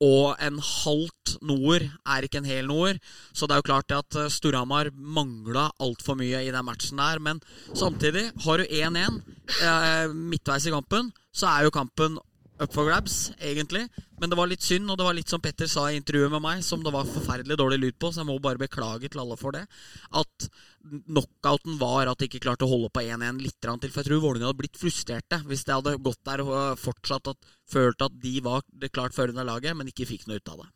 og 0.04 0.38
en 0.44 0.60
halvt 0.64 1.36
noer 1.48 1.90
er 2.08 2.28
ikke 2.28 2.40
en 2.42 2.48
hel 2.48 2.70
noer. 2.70 3.02
Så 3.36 3.48
det 3.48 3.58
er 3.58 3.62
jo 3.62 3.68
klart 3.72 3.96
at 3.96 4.20
eh, 4.20 4.32
Storhamar 4.32 4.92
mangla 4.96 5.68
altfor 5.84 6.20
mye 6.20 6.46
i 6.46 6.54
den 6.54 6.68
matchen 6.68 7.02
der. 7.02 7.20
Men 7.24 7.42
samtidig, 7.76 8.30
har 8.46 8.62
du 8.62 8.66
1-1 8.68 9.20
eh, 9.58 10.16
midtveis 10.16 10.70
i 10.70 10.76
kampen, 10.76 11.12
så 11.36 11.52
er 11.52 11.68
jo 11.68 11.76
kampen 11.76 12.20
up 12.58 12.74
for 12.74 12.88
grabs, 12.88 13.32
egentlig. 13.44 13.86
Men 14.22 14.32
det 14.32 14.38
var 14.40 14.50
litt 14.50 14.66
synd, 14.66 14.90
og 14.90 14.98
det 14.98 15.06
var 15.06 15.18
litt 15.18 15.30
som 15.30 15.42
Petter 15.44 15.70
sa 15.70 15.88
i 15.92 16.00
intervjuet 16.00 16.34
med 16.34 16.42
meg, 16.42 16.64
som 16.66 16.82
det 16.84 16.94
var 16.94 17.10
forferdelig 17.10 17.60
dårlig 17.60 17.82
lyd 17.84 18.00
på, 18.02 18.10
så 18.12 18.24
jeg 18.24 18.30
må 18.32 18.40
bare 18.42 18.62
beklage 18.62 19.12
til 19.12 19.22
alle 19.22 19.38
for 19.38 19.54
det. 19.54 19.68
At 20.18 20.50
knockouten 21.08 21.78
var 21.82 22.10
at 22.12 22.20
de 22.22 22.30
ikke 22.30 22.42
klarte 22.46 22.68
å 22.68 22.72
holde 22.72 22.90
på 22.94 23.04
1-1 23.04 23.42
litt 23.44 23.58
til. 23.62 23.92
For 23.92 24.02
jeg 24.02 24.10
tror 24.10 24.24
Vålerenga 24.24 24.50
hadde 24.50 24.62
blitt 24.64 24.80
frustrerte 24.80 25.42
hvis 25.50 25.66
de 25.68 25.76
hadde 25.76 25.98
gått 26.04 26.24
der 26.28 26.44
og 26.46 26.54
øh, 26.56 26.80
fortsatt 26.82 27.32
at, 27.34 27.54
følt 27.68 28.04
at 28.06 28.20
de 28.24 28.36
var 28.46 28.66
det 28.72 28.94
klart 28.96 29.16
førende 29.18 29.46
laget, 29.48 29.78
men 29.78 29.92
ikke 29.92 30.10
fikk 30.10 30.28
noe 30.28 30.42
ut 30.42 30.54
av 30.54 30.64
det. 30.64 30.70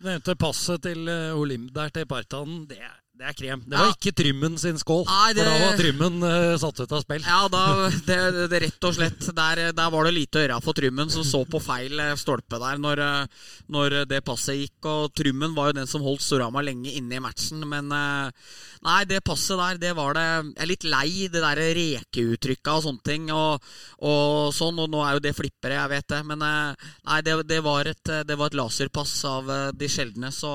Du 0.00 0.08
nevnte 0.08 0.36
passet 0.40 0.84
til 0.86 1.04
Olim 1.04 1.40
Olimp 1.42 1.72
der 1.76 1.92
til 1.92 2.08
Partanen. 2.08 2.64
Det, 2.70 2.80
det 3.20 3.28
er 3.28 3.34
krem. 3.36 3.60
Det 3.68 3.76
Ja. 3.76 3.84
var 3.84 3.92
ikke 3.92 4.12
Trymmen 4.16 4.54
sin 4.58 4.78
skål. 4.80 5.04
Nei, 5.04 5.32
det- 5.34 5.44
For 5.44 5.50
da 5.50 5.66
var 5.66 5.76
Trymmen 5.76 6.22
uh, 6.24 6.56
satt 6.56 6.80
ut 6.80 6.92
av 6.92 7.02
spill. 7.02 7.20
Ja, 7.26 7.48
da, 7.52 7.90
det, 8.08 8.48
det, 8.48 8.60
rett 8.64 8.84
og 8.88 8.94
slett 8.96 9.26
Der, 9.36 9.72
der 9.76 9.90
var 9.92 10.04
det 10.08 10.14
lite 10.16 10.40
å 10.40 10.44
gjøre 10.46 10.62
for 10.64 10.72
Trymmen, 10.72 11.10
som 11.12 11.22
så 11.26 11.42
på 11.44 11.60
feil 11.60 12.00
eh, 12.00 12.14
stolpe 12.16 12.58
der 12.58 12.80
når, 12.80 12.98
eh, 13.04 13.26
når 13.68 14.06
det 14.08 14.22
passet 14.24 14.56
gikk. 14.56 14.88
Og 14.88 15.12
Trymmen 15.14 15.54
var 15.54 15.68
jo 15.70 15.76
den 15.80 15.86
som 15.90 16.02
holdt 16.02 16.24
Storhamar 16.24 16.64
lenge 16.64 16.94
inne 16.96 17.18
i 17.18 17.22
matchen, 17.22 17.60
men 17.68 17.92
Nei, 18.80 19.04
det 19.04 19.20
passet 19.24 19.58
der, 19.60 19.76
det 19.76 19.90
var 19.96 20.14
det 20.16 20.24
Jeg 20.56 20.62
er 20.64 20.68
litt 20.70 20.84
lei 20.88 21.28
det 21.28 21.42
der 21.44 21.60
rekeuttrykka 21.76 22.78
og 22.78 22.84
sånne 22.86 23.04
ting. 23.04 23.28
Og, 23.30 23.60
og 24.00 24.54
sånn, 24.56 24.78
og 24.80 24.88
nå 24.88 25.02
er 25.04 25.18
jo 25.18 25.24
det 25.26 25.34
flippere, 25.36 25.76
jeg 25.76 25.92
vet 25.92 26.08
det. 26.08 26.22
Men 26.24 26.40
nei, 26.40 27.20
det, 27.20 27.36
det, 27.50 27.60
var 27.66 27.84
et, 27.90 28.02
det 28.24 28.38
var 28.40 28.48
et 28.48 28.56
laserpass 28.56 29.12
av 29.28 29.52
de 29.76 29.88
sjeldne. 29.92 30.32
Så 30.32 30.48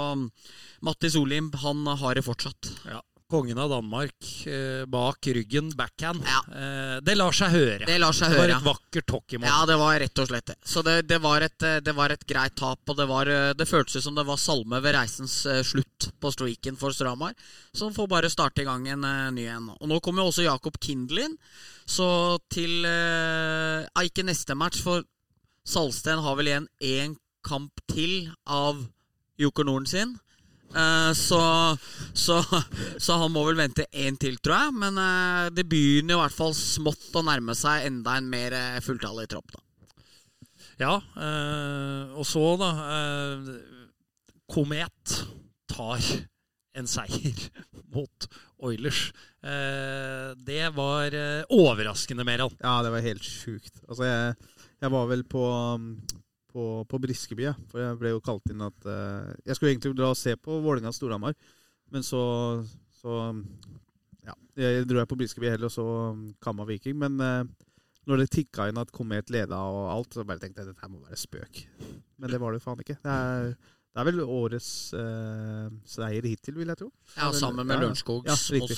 Mattis 0.85 1.17
Olimb, 1.17 1.55
han 1.63 1.85
har 1.87 2.15
det 2.15 2.25
fortsatt. 2.25 2.71
Ja. 2.85 3.01
Kongen 3.25 3.57
av 3.57 3.71
Danmark 3.71 4.45
eh, 4.45 4.83
bak 4.85 5.27
ryggen, 5.33 5.71
backhand. 5.73 6.21
Ja. 6.29 6.41
Eh, 6.45 6.97
det 7.01 7.15
lar 7.17 7.33
seg 7.33 7.55
høre. 7.55 7.85
Det 7.87 7.95
lar 7.97 8.13
seg 8.13 8.29
Det 8.29 8.37
var 8.37 8.51
et 8.53 8.67
vakkert 8.67 9.13
hockeymål. 9.15 9.47
Ja, 9.49 9.63
det 9.65 9.77
var 9.81 9.97
rett 10.03 10.21
og 10.21 10.27
slett 10.29 10.51
det. 10.51 10.55
Så 10.61 10.83
det, 10.85 10.93
det, 11.09 11.17
var 11.23 11.41
et, 11.41 11.57
eh, 11.65 11.79
det 11.81 11.95
var 11.97 12.13
et 12.13 12.25
greit 12.29 12.53
tap, 12.59 12.83
og 12.85 12.99
det, 12.99 13.07
var, 13.09 13.31
eh, 13.33 13.55
det 13.57 13.65
føltes 13.65 14.05
som 14.05 14.13
det 14.13 14.27
var 14.27 14.37
salme 14.37 14.77
ved 14.85 14.93
reisens 14.93 15.39
eh, 15.49 15.63
slutt 15.65 16.11
på 16.21 16.31
streaken 16.35 16.77
for 16.77 16.93
Stramar, 16.93 17.33
som 17.73 17.95
får 17.95 18.11
bare 18.11 18.29
starte 18.29 18.61
i 18.61 18.67
gang 18.69 18.85
en 18.93 19.09
ny 19.33 19.47
en. 19.49 19.71
Og 19.79 19.89
nå 19.89 19.97
kommer 20.05 20.21
jo 20.21 20.29
også 20.29 20.45
Jakob 20.45 20.77
Kindlin, 20.77 21.33
så 21.89 22.37
til 22.53 22.85
eh, 22.85 24.05
Ikke 24.05 24.27
neste 24.27 24.53
match, 24.53 24.85
for 24.85 25.01
Salsten 25.65 26.21
har 26.21 26.37
vel 26.37 26.51
igjen 26.51 26.69
én 26.77 27.17
kamp 27.45 27.81
til 27.89 28.29
av 28.45 28.85
Joker 29.41 29.65
Norden 29.65 29.89
sin. 29.89 30.13
Eh, 30.75 31.11
så, 31.15 31.41
så, 32.13 32.39
så 32.97 33.19
han 33.21 33.33
må 33.33 33.45
vel 33.47 33.59
vente 33.59 33.87
én 33.95 34.19
til, 34.19 34.37
tror 34.43 34.57
jeg. 34.57 34.79
Men 34.85 34.99
eh, 35.01 35.43
det 35.55 35.67
begynner 35.71 36.17
i 36.17 36.23
hvert 36.23 36.35
fall 36.35 36.55
smått 36.57 37.15
å 37.15 37.25
nærme 37.25 37.55
seg 37.57 37.87
enda 37.89 38.17
en 38.19 38.27
mer 38.31 38.55
uh, 38.55 38.81
fulltallig 38.83 39.29
tropp. 39.31 39.55
da. 39.55 39.63
Ja, 40.81 40.95
eh, 40.99 42.15
og 42.19 42.25
så, 42.27 42.43
da 42.59 42.69
eh, 42.91 43.51
Komet 44.51 45.13
tar 45.71 46.03
en 46.75 46.89
seier 46.89 47.45
mot 47.95 48.27
Oilers. 48.65 49.07
Eh, 49.39 50.33
det 50.47 50.67
var 50.75 51.15
eh, 51.15 51.47
overraskende, 51.55 52.27
Meral. 52.27 52.51
Ja, 52.59 52.81
det 52.83 52.91
var 52.91 53.07
helt 53.07 53.23
sjukt. 53.23 53.79
Altså, 53.87 54.03
jeg, 54.09 54.35
jeg 54.83 54.93
var 54.97 55.07
vel 55.11 55.23
på, 55.31 55.45
um, 55.47 55.93
på, 56.55 56.65
på 56.87 56.99
Briskeby, 57.03 57.49
ja. 57.49 57.53
for 57.71 57.83
jeg 57.83 57.99
ble 57.99 58.13
jo 58.13 58.23
kalt 58.23 58.47
inn 58.51 58.63
at 58.63 58.87
uh, 58.87 59.27
Jeg 59.43 59.57
skulle 59.57 59.73
egentlig 59.73 59.95
dra 59.97 60.13
og 60.13 60.19
se 60.19 60.35
på 60.39 60.61
Vålerenga-Storhamar, 60.63 61.35
men 61.91 62.05
så, 62.05 62.23
så 62.95 63.19
Ja, 64.25 64.33
jeg 64.57 64.87
dro 64.87 65.01
jeg 65.01 65.11
på 65.11 65.19
Briskeby 65.19 65.51
heller, 65.51 65.67
og 65.67 65.75
så 65.75 65.85
um, 66.15 66.29
Kamma 66.41 66.65
Viking. 66.69 66.97
Men 67.01 67.19
uh, 67.19 67.43
når 68.09 68.23
det 68.23 68.31
tikka 68.37 68.69
inn 68.69 68.79
at 68.79 68.93
Komet 68.93 69.31
leda 69.33 69.57
og 69.57 69.89
alt, 69.91 70.15
så 70.15 70.25
bare 70.25 70.41
tenkte 70.41 70.63
jeg 70.63 70.71
dette 70.71 70.85
her 70.85 70.93
må 70.93 71.03
være 71.03 71.19
spøk. 71.19 71.63
Men 72.21 72.31
det 72.31 72.39
var 72.41 72.55
det 72.55 72.63
faen 72.63 72.81
ikke. 72.81 72.97
Det 73.03 73.15
er, 73.15 73.55
det 73.95 74.01
er 74.01 74.07
vel 74.09 74.17
årets 74.27 74.67
eh, 74.99 75.67
seier 75.87 76.25
hittil, 76.27 76.57
vil 76.59 76.67
jeg 76.67 76.79
tro. 76.81 76.89
Ja, 77.15 77.29
sammen 77.31 77.61
med 77.63 77.77
Ja, 77.77 77.79
ja. 77.79 77.83
Lørenskogs 77.85 78.27
Ja, 78.27 78.35
mot 78.35 78.51
riktig. 78.67 78.75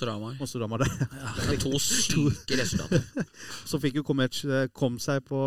ja, 1.17 1.55
To 1.63 1.79
syke 1.81 2.59
resultater. 2.59 3.01
Så 3.71 3.79
fikk 3.81 3.97
jo 3.97 4.03
Komet 4.05 4.37
eh, 4.45 4.67
kom 4.77 4.99
seg 5.01 5.23
på 5.25 5.39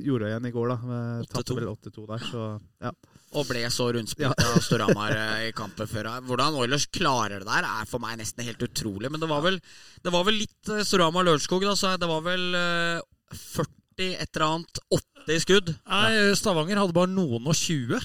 Jordøyen 0.00 0.48
i 0.48 0.52
går, 0.54 0.72
da. 0.72 0.78
8-2. 1.26 1.28
Tapte 1.34 1.56
vel 1.58 1.68
8-2 1.74 2.06
der, 2.08 2.24
så 2.30 2.46
ja. 2.88 2.92
Og 3.36 3.44
ble 3.50 3.66
så 3.68 3.90
rundspilt 3.92 4.40
av 4.40 4.54
Storhamar 4.64 5.12
eh, 5.20 5.42
i 5.50 5.52
kampen 5.56 5.90
før. 5.90 6.08
Hvordan 6.24 6.56
Oilers 6.62 6.86
klarer 6.88 7.42
det 7.42 7.50
der, 7.50 7.68
er 7.68 7.90
for 7.90 8.00
meg 8.00 8.16
nesten 8.22 8.46
helt 8.48 8.64
utrolig. 8.64 9.10
Men 9.12 9.20
det 9.20 9.28
var 9.28 9.44
vel, 9.44 9.60
det 10.00 10.14
var 10.14 10.24
vel 10.24 10.40
litt 10.40 10.72
eh, 10.72 10.80
Storhamar-Lørenskog, 10.88 11.68
da. 11.68 11.74
Så 11.76 11.92
det 12.00 12.08
var 12.08 12.24
vel 12.24 12.48
eh, 12.56 13.04
40 13.36 13.76
et 14.22 14.30
eller 14.38 14.46
annet 14.46 14.80
80 14.94 15.44
skudd. 15.44 15.74
Nei, 15.84 16.32
Stavanger 16.38 16.80
hadde 16.80 16.96
bare 16.96 17.12
noen 17.12 17.44
og 17.50 17.56
20. 17.58 17.98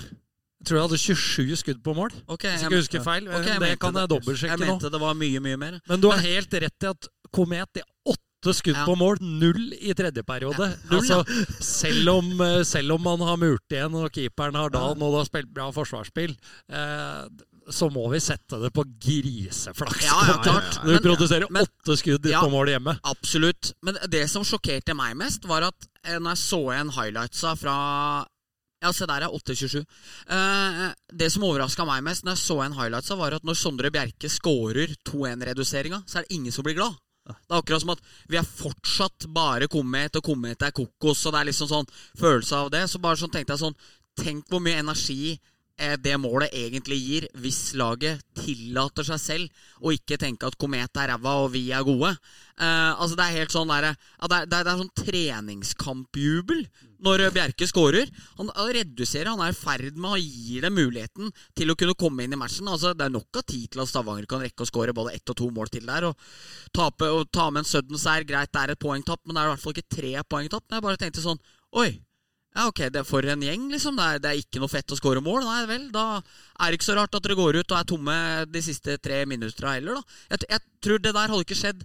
Tror 0.64 0.78
jeg 0.80 0.86
hadde 0.88 0.98
27 0.98 1.56
skudd 1.60 1.82
på 1.84 1.94
mål. 1.98 2.12
Okay, 2.28 2.52
Hvis 2.54 2.62
jeg 2.62 2.70
ikke 2.72 2.82
husker 2.82 3.04
feil. 3.04 3.28
Okay, 3.28 3.54
jeg 3.54 3.60
det 3.60 3.80
kan 3.80 3.94
jeg 4.00 4.10
dobbeltsjekke 4.10 4.58
nå. 4.58 4.66
Jeg 4.66 4.72
mente 4.78 4.92
det 4.94 5.02
var 5.02 5.14
mye, 5.20 5.40
mye 5.44 5.58
mer. 5.60 5.80
Men 5.90 6.00
du 6.04 6.10
har 6.10 6.20
helt 6.24 6.54
rett 6.54 6.84
i 6.88 6.92
at 6.94 7.08
Komet 7.34 7.68
det 7.74 7.82
er 7.84 8.14
åtte 8.14 8.54
skudd 8.54 8.76
Ja. 8.76 8.84
på 8.86 8.96
mål, 9.00 9.18
null 9.22 9.74
i 9.80 9.94
tredje 9.94 10.24
periode. 10.24 10.68
ja. 10.92 10.98
altså, 10.98 11.24
selv, 11.64 12.10
om, 12.10 12.42
eh, 12.42 12.64
selv 12.64 12.92
om 12.94 13.02
man 13.02 13.20
har 13.20 13.38
murt 13.38 13.72
igjen 13.72 13.96
og 13.96 14.12
keeperen 14.12 14.56
har 14.56 14.70
da 14.70 14.94
nå 14.94 15.10
har 15.18 15.26
spilt 15.26 15.50
bra 15.54 15.70
forsvarsspill, 15.72 16.36
eh, 16.70 17.28
så 17.72 17.88
må 17.90 18.10
vi 18.12 18.20
sette 18.20 18.60
det 18.60 18.74
på 18.76 18.84
griseflaks. 19.00 20.04
Ja, 20.04 20.18
ja, 20.28 20.38
klart. 20.44 20.80
Når 20.84 20.86
du 20.86 20.92
Men- 20.92 21.04
produserer 21.08 21.48
men- 21.50 21.64
åtte 21.66 21.98
skudd 21.98 22.24
på 22.24 22.50
mål 22.52 22.68
hjemme. 22.68 23.00
Absolutt. 23.04 23.74
Men 23.82 23.98
det 24.10 24.30
som 24.30 24.44
sjokkerte 24.44 24.94
meg 24.96 25.16
mest, 25.16 25.46
var 25.46 25.62
at 25.64 25.88
eh, 26.04 26.20
når 26.20 26.36
jeg 26.36 26.38
så 26.44 26.60
igjen 26.74 26.92
highlightsa 26.92 27.58
fra 27.58 28.26
Ja, 28.84 28.92
se 28.92 29.08
der 29.08 29.24
er 29.24 29.32
8-27. 29.32 29.80
Eh, 30.36 30.84
det 31.16 31.30
som 31.32 31.46
overraska 31.48 31.86
meg 31.88 32.04
mest 32.04 32.26
når 32.28 32.36
jeg 32.36 32.44
så 32.44 32.60
en 32.66 32.76
highlightsa, 32.76 33.16
var 33.20 33.38
at 33.38 33.48
når 33.48 33.56
Sondre 33.56 33.92
Bjerke 33.94 34.32
scorer 34.32 34.92
2-1-reduseringa, 35.08 36.04
så 36.04 36.20
er 36.20 36.28
det 36.28 36.36
ingen 36.36 36.56
som 36.56 36.68
blir 36.68 36.76
glad. 36.82 37.00
Det 37.24 37.56
er 37.56 37.62
akkurat 37.62 37.84
som 37.84 37.94
at 37.94 38.04
vi 38.28 38.36
er 38.40 38.48
fortsatt 38.48 39.30
bare 39.32 39.70
Komet, 39.72 40.20
og 40.20 40.26
Komet 40.28 40.66
er 40.68 40.76
kokos, 40.76 41.24
og 41.24 41.32
det 41.34 41.40
er 41.40 41.50
liksom 41.54 41.70
sånn 41.72 41.90
følelse 42.20 42.60
av 42.60 42.72
det. 42.74 42.84
Så 42.92 43.00
bare 43.00 43.20
sånn 43.22 43.32
tenkte 43.32 43.56
jeg 43.56 43.66
sånn 43.66 43.84
Tenk 44.14 44.46
hvor 44.52 44.62
mye 44.62 44.78
energi 44.78 45.32
eh, 45.34 45.96
det 45.98 46.14
målet 46.22 46.54
egentlig 46.54 47.00
gir, 47.02 47.26
hvis 47.42 47.72
laget 47.80 48.22
tillater 48.38 49.08
seg 49.08 49.22
selv 49.24 49.64
å 49.82 49.94
ikke 49.96 50.20
tenke 50.22 50.46
at 50.46 50.58
Komet 50.62 51.02
er 51.02 51.10
ræva 51.10 51.34
og 51.42 51.50
vi 51.56 51.64
er 51.74 51.82
gode. 51.88 52.12
Eh, 52.60 52.92
altså 52.92 53.18
Det 53.18 53.26
er 53.26 53.40
helt 53.40 53.56
sånn 53.56 53.72
der, 53.72 53.90
ja, 53.96 54.28
det, 54.28 54.38
er, 54.38 54.52
det, 54.52 54.60
er, 54.60 54.68
det 54.68 54.74
er 54.76 54.84
sånn 54.84 54.94
treningskampjubel 55.02 56.68
når 57.04 57.26
Bjerke 57.36 57.68
scorer. 57.70 58.12
Han, 58.40 58.52
reduserer, 58.76 59.32
han 59.34 59.44
er 59.44 59.54
i 59.54 59.58
ferd 59.58 59.98
med 59.98 60.16
å 60.16 60.22
gi 60.22 60.62
dem 60.64 60.78
muligheten 60.78 61.34
til 61.58 61.74
å 61.74 61.78
kunne 61.80 61.98
komme 62.00 62.26
inn 62.26 62.36
i 62.36 62.40
matchen. 62.40 62.70
Altså 62.72 62.94
Det 62.98 63.08
er 63.08 63.14
nok 63.14 63.42
av 63.42 63.46
tid 63.50 63.74
til 63.74 63.84
at 63.84 63.92
Stavanger 63.92 64.30
kan 64.30 64.44
rekke 64.44 64.66
å 64.66 64.70
score 64.70 64.96
både 64.96 65.18
ett 65.18 65.34
og 65.34 65.40
to 65.40 65.50
mål 65.54 65.74
til 65.74 65.86
der. 65.90 66.10
Og, 66.10 66.32
tape, 66.76 67.12
og 67.12 67.30
ta 67.34 67.50
med 67.52 67.64
en 67.64 67.70
sudden-seier, 67.70 68.28
greit, 68.30 68.54
det 68.54 68.64
er 68.64 68.74
et 68.76 68.82
poengtapp, 68.82 69.22
men 69.26 69.36
det 69.36 69.44
er 69.44 69.52
i 69.52 69.54
hvert 69.54 69.66
fall 69.66 69.78
ikke 69.78 70.00
tre 70.00 70.16
poengtapp. 70.30 70.66
Men 70.68 70.80
jeg 70.80 70.88
bare 70.88 71.04
tenkte 71.06 71.26
sånn 71.26 71.44
Oi, 71.74 71.90
ja, 72.54 72.68
ok, 72.70 72.84
det 72.94 73.00
er 73.02 73.08
for 73.08 73.26
en 73.26 73.42
gjeng, 73.42 73.66
liksom. 73.74 73.98
Det 73.98 74.06
er, 74.06 74.20
det 74.22 74.30
er 74.30 74.42
ikke 74.44 74.62
noe 74.62 74.70
fett 74.70 74.94
å 74.94 74.98
score 75.00 75.24
mål. 75.26 75.42
Nei 75.48 75.64
vel, 75.70 75.88
da 75.94 76.06
er 76.20 76.70
det 76.70 76.78
ikke 76.78 76.92
så 76.92 76.98
rart 77.00 77.18
at 77.18 77.26
dere 77.26 77.38
går 77.40 77.58
ut 77.58 77.74
og 77.74 77.80
er 77.80 77.88
tomme 77.90 78.18
de 78.54 78.62
siste 78.62 79.00
tre 79.02 79.24
minuttene 79.30 79.74
heller, 79.80 79.98
da. 79.98 80.20
Jeg, 80.36 80.50
jeg 80.54 80.86
tror 80.86 81.02
det 81.02 81.16
der 81.18 81.34
hadde 81.34 81.48
ikke 81.48 81.58
skjedd 81.58 81.82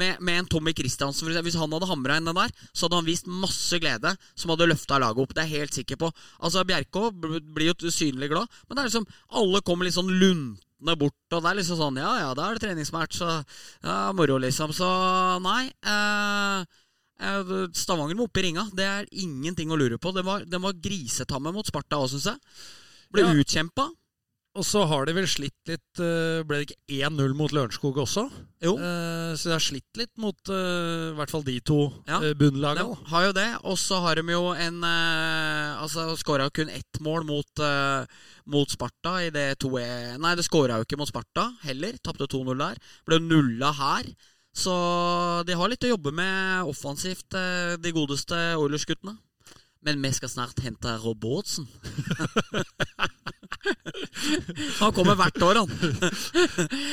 med, 0.00 0.22
med 0.24 0.40
en 0.40 0.48
Tommy 0.50 0.72
Christiansen. 0.76 1.28
For. 1.28 1.44
Hvis 1.46 1.58
han 1.60 1.72
hadde 1.76 1.88
hamra 1.90 2.16
inn 2.18 2.28
den 2.30 2.38
der, 2.40 2.52
så 2.72 2.86
hadde 2.88 3.00
han 3.02 3.08
vist 3.08 3.28
masse 3.30 3.80
glede 3.82 4.14
som 4.34 4.54
hadde 4.54 4.70
løfta 4.72 4.98
laget 5.02 5.22
opp. 5.24 5.36
Det 5.36 5.44
er 5.44 5.52
jeg 5.52 5.64
helt 5.66 5.78
sikker 5.82 6.00
på. 6.00 6.10
Altså, 6.40 6.64
Bjerkå 6.68 7.06
blir 7.20 7.70
jo 7.70 7.92
synlig 7.92 8.32
glad, 8.32 8.50
men 8.66 8.76
det 8.76 8.82
er 8.84 8.90
liksom 8.90 9.08
Alle 9.40 9.62
kommer 9.66 9.86
litt 9.86 9.96
sånn 9.98 10.10
luntende 10.10 10.96
bort, 10.98 11.18
og 11.36 11.42
det 11.44 11.50
er 11.52 11.58
liksom 11.60 11.80
sånn 11.80 12.00
Ja 12.00 12.12
ja, 12.24 12.30
da 12.34 12.48
er 12.48 12.56
det 12.56 12.64
treningsmatch, 12.64 13.20
og 13.26 13.58
ja, 13.84 13.98
moro, 14.16 14.40
liksom. 14.42 14.72
Så 14.76 14.88
nei. 15.44 15.66
Eh, 15.84 16.64
Eh, 17.20 17.50
Stavanger 17.76 18.16
må 18.16 18.26
opp 18.28 18.38
i 18.40 18.46
ringa. 18.46 18.66
Det 18.72 18.86
er 18.86 19.08
ingenting 19.20 19.72
å 19.72 19.78
lure 19.78 19.98
på. 20.00 20.12
Den 20.16 20.24
var, 20.24 20.44
den 20.48 20.62
var 20.64 20.78
grisetamme 20.80 21.52
mot 21.52 21.68
Sparta 21.68 21.98
òg, 22.00 22.08
syns 22.14 22.30
jeg. 22.30 22.38
Ble 23.12 23.26
Ja. 23.26 23.34
utkjempa. 23.34 23.90
Og 24.58 24.66
så 24.66 24.80
har 24.90 25.06
de 25.06 25.12
vel 25.14 25.28
slitt 25.30 25.70
litt 25.70 26.00
eh, 26.02 26.42
Ble 26.46 26.58
det 26.58 26.66
ikke 26.66 27.06
1-0 27.06 27.34
mot 27.38 27.52
Lørenskog 27.54 28.00
også? 28.02 28.24
Jo. 28.64 28.72
Eh, 28.82 29.34
så 29.38 29.46
de 29.46 29.54
har 29.54 29.62
slitt 29.62 30.00
litt 30.00 30.10
mot 30.18 30.50
eh, 30.50 31.10
i 31.12 31.18
hvert 31.18 31.30
fall 31.30 31.44
de 31.46 31.54
to 31.62 31.78
Ja, 32.08 32.18
bunnlagene. 32.34 32.96
De 32.98 33.12
har 33.12 33.28
jo 33.28 33.36
det. 33.36 33.46
Og 33.70 33.78
så 33.78 34.00
har 34.02 34.18
de 34.18 34.34
jo 34.34 34.50
en 34.50 34.82
Altså 34.82 36.08
skåra 36.18 36.48
kun 36.54 36.70
ett 36.72 36.98
mål 37.04 37.24
mot, 37.28 37.62
mot 38.50 38.72
Sparta 38.74 39.14
i 39.22 39.30
det 39.34 39.46
2-1 39.62 40.18
Nei, 40.20 40.34
det 40.38 40.46
skåra 40.46 40.80
jo 40.80 40.88
ikke 40.88 40.98
mot 40.98 41.08
Sparta 41.08 41.46
heller. 41.62 41.94
Tapte 42.02 42.26
2-0 42.26 42.58
der. 42.58 42.82
Ble 43.06 43.20
nulla 43.22 43.70
her. 43.78 44.10
Så 44.50 44.74
de 45.46 45.54
har 45.54 45.70
litt 45.70 45.86
å 45.86 45.92
jobbe 45.92 46.10
med 46.10 46.66
offensivt, 46.68 47.28
de 47.30 47.92
godeste 47.94 48.38
Oilers-guttene. 48.58 49.14
Men 49.82 50.02
vi 50.04 50.10
skal 50.12 50.28
snart 50.28 50.58
hente 50.60 50.92
Robertsen. 51.00 51.64
han 54.80 54.92
kommer 54.92 55.14
hvert 55.18 55.42
år, 55.42 55.54
han. 55.62 55.70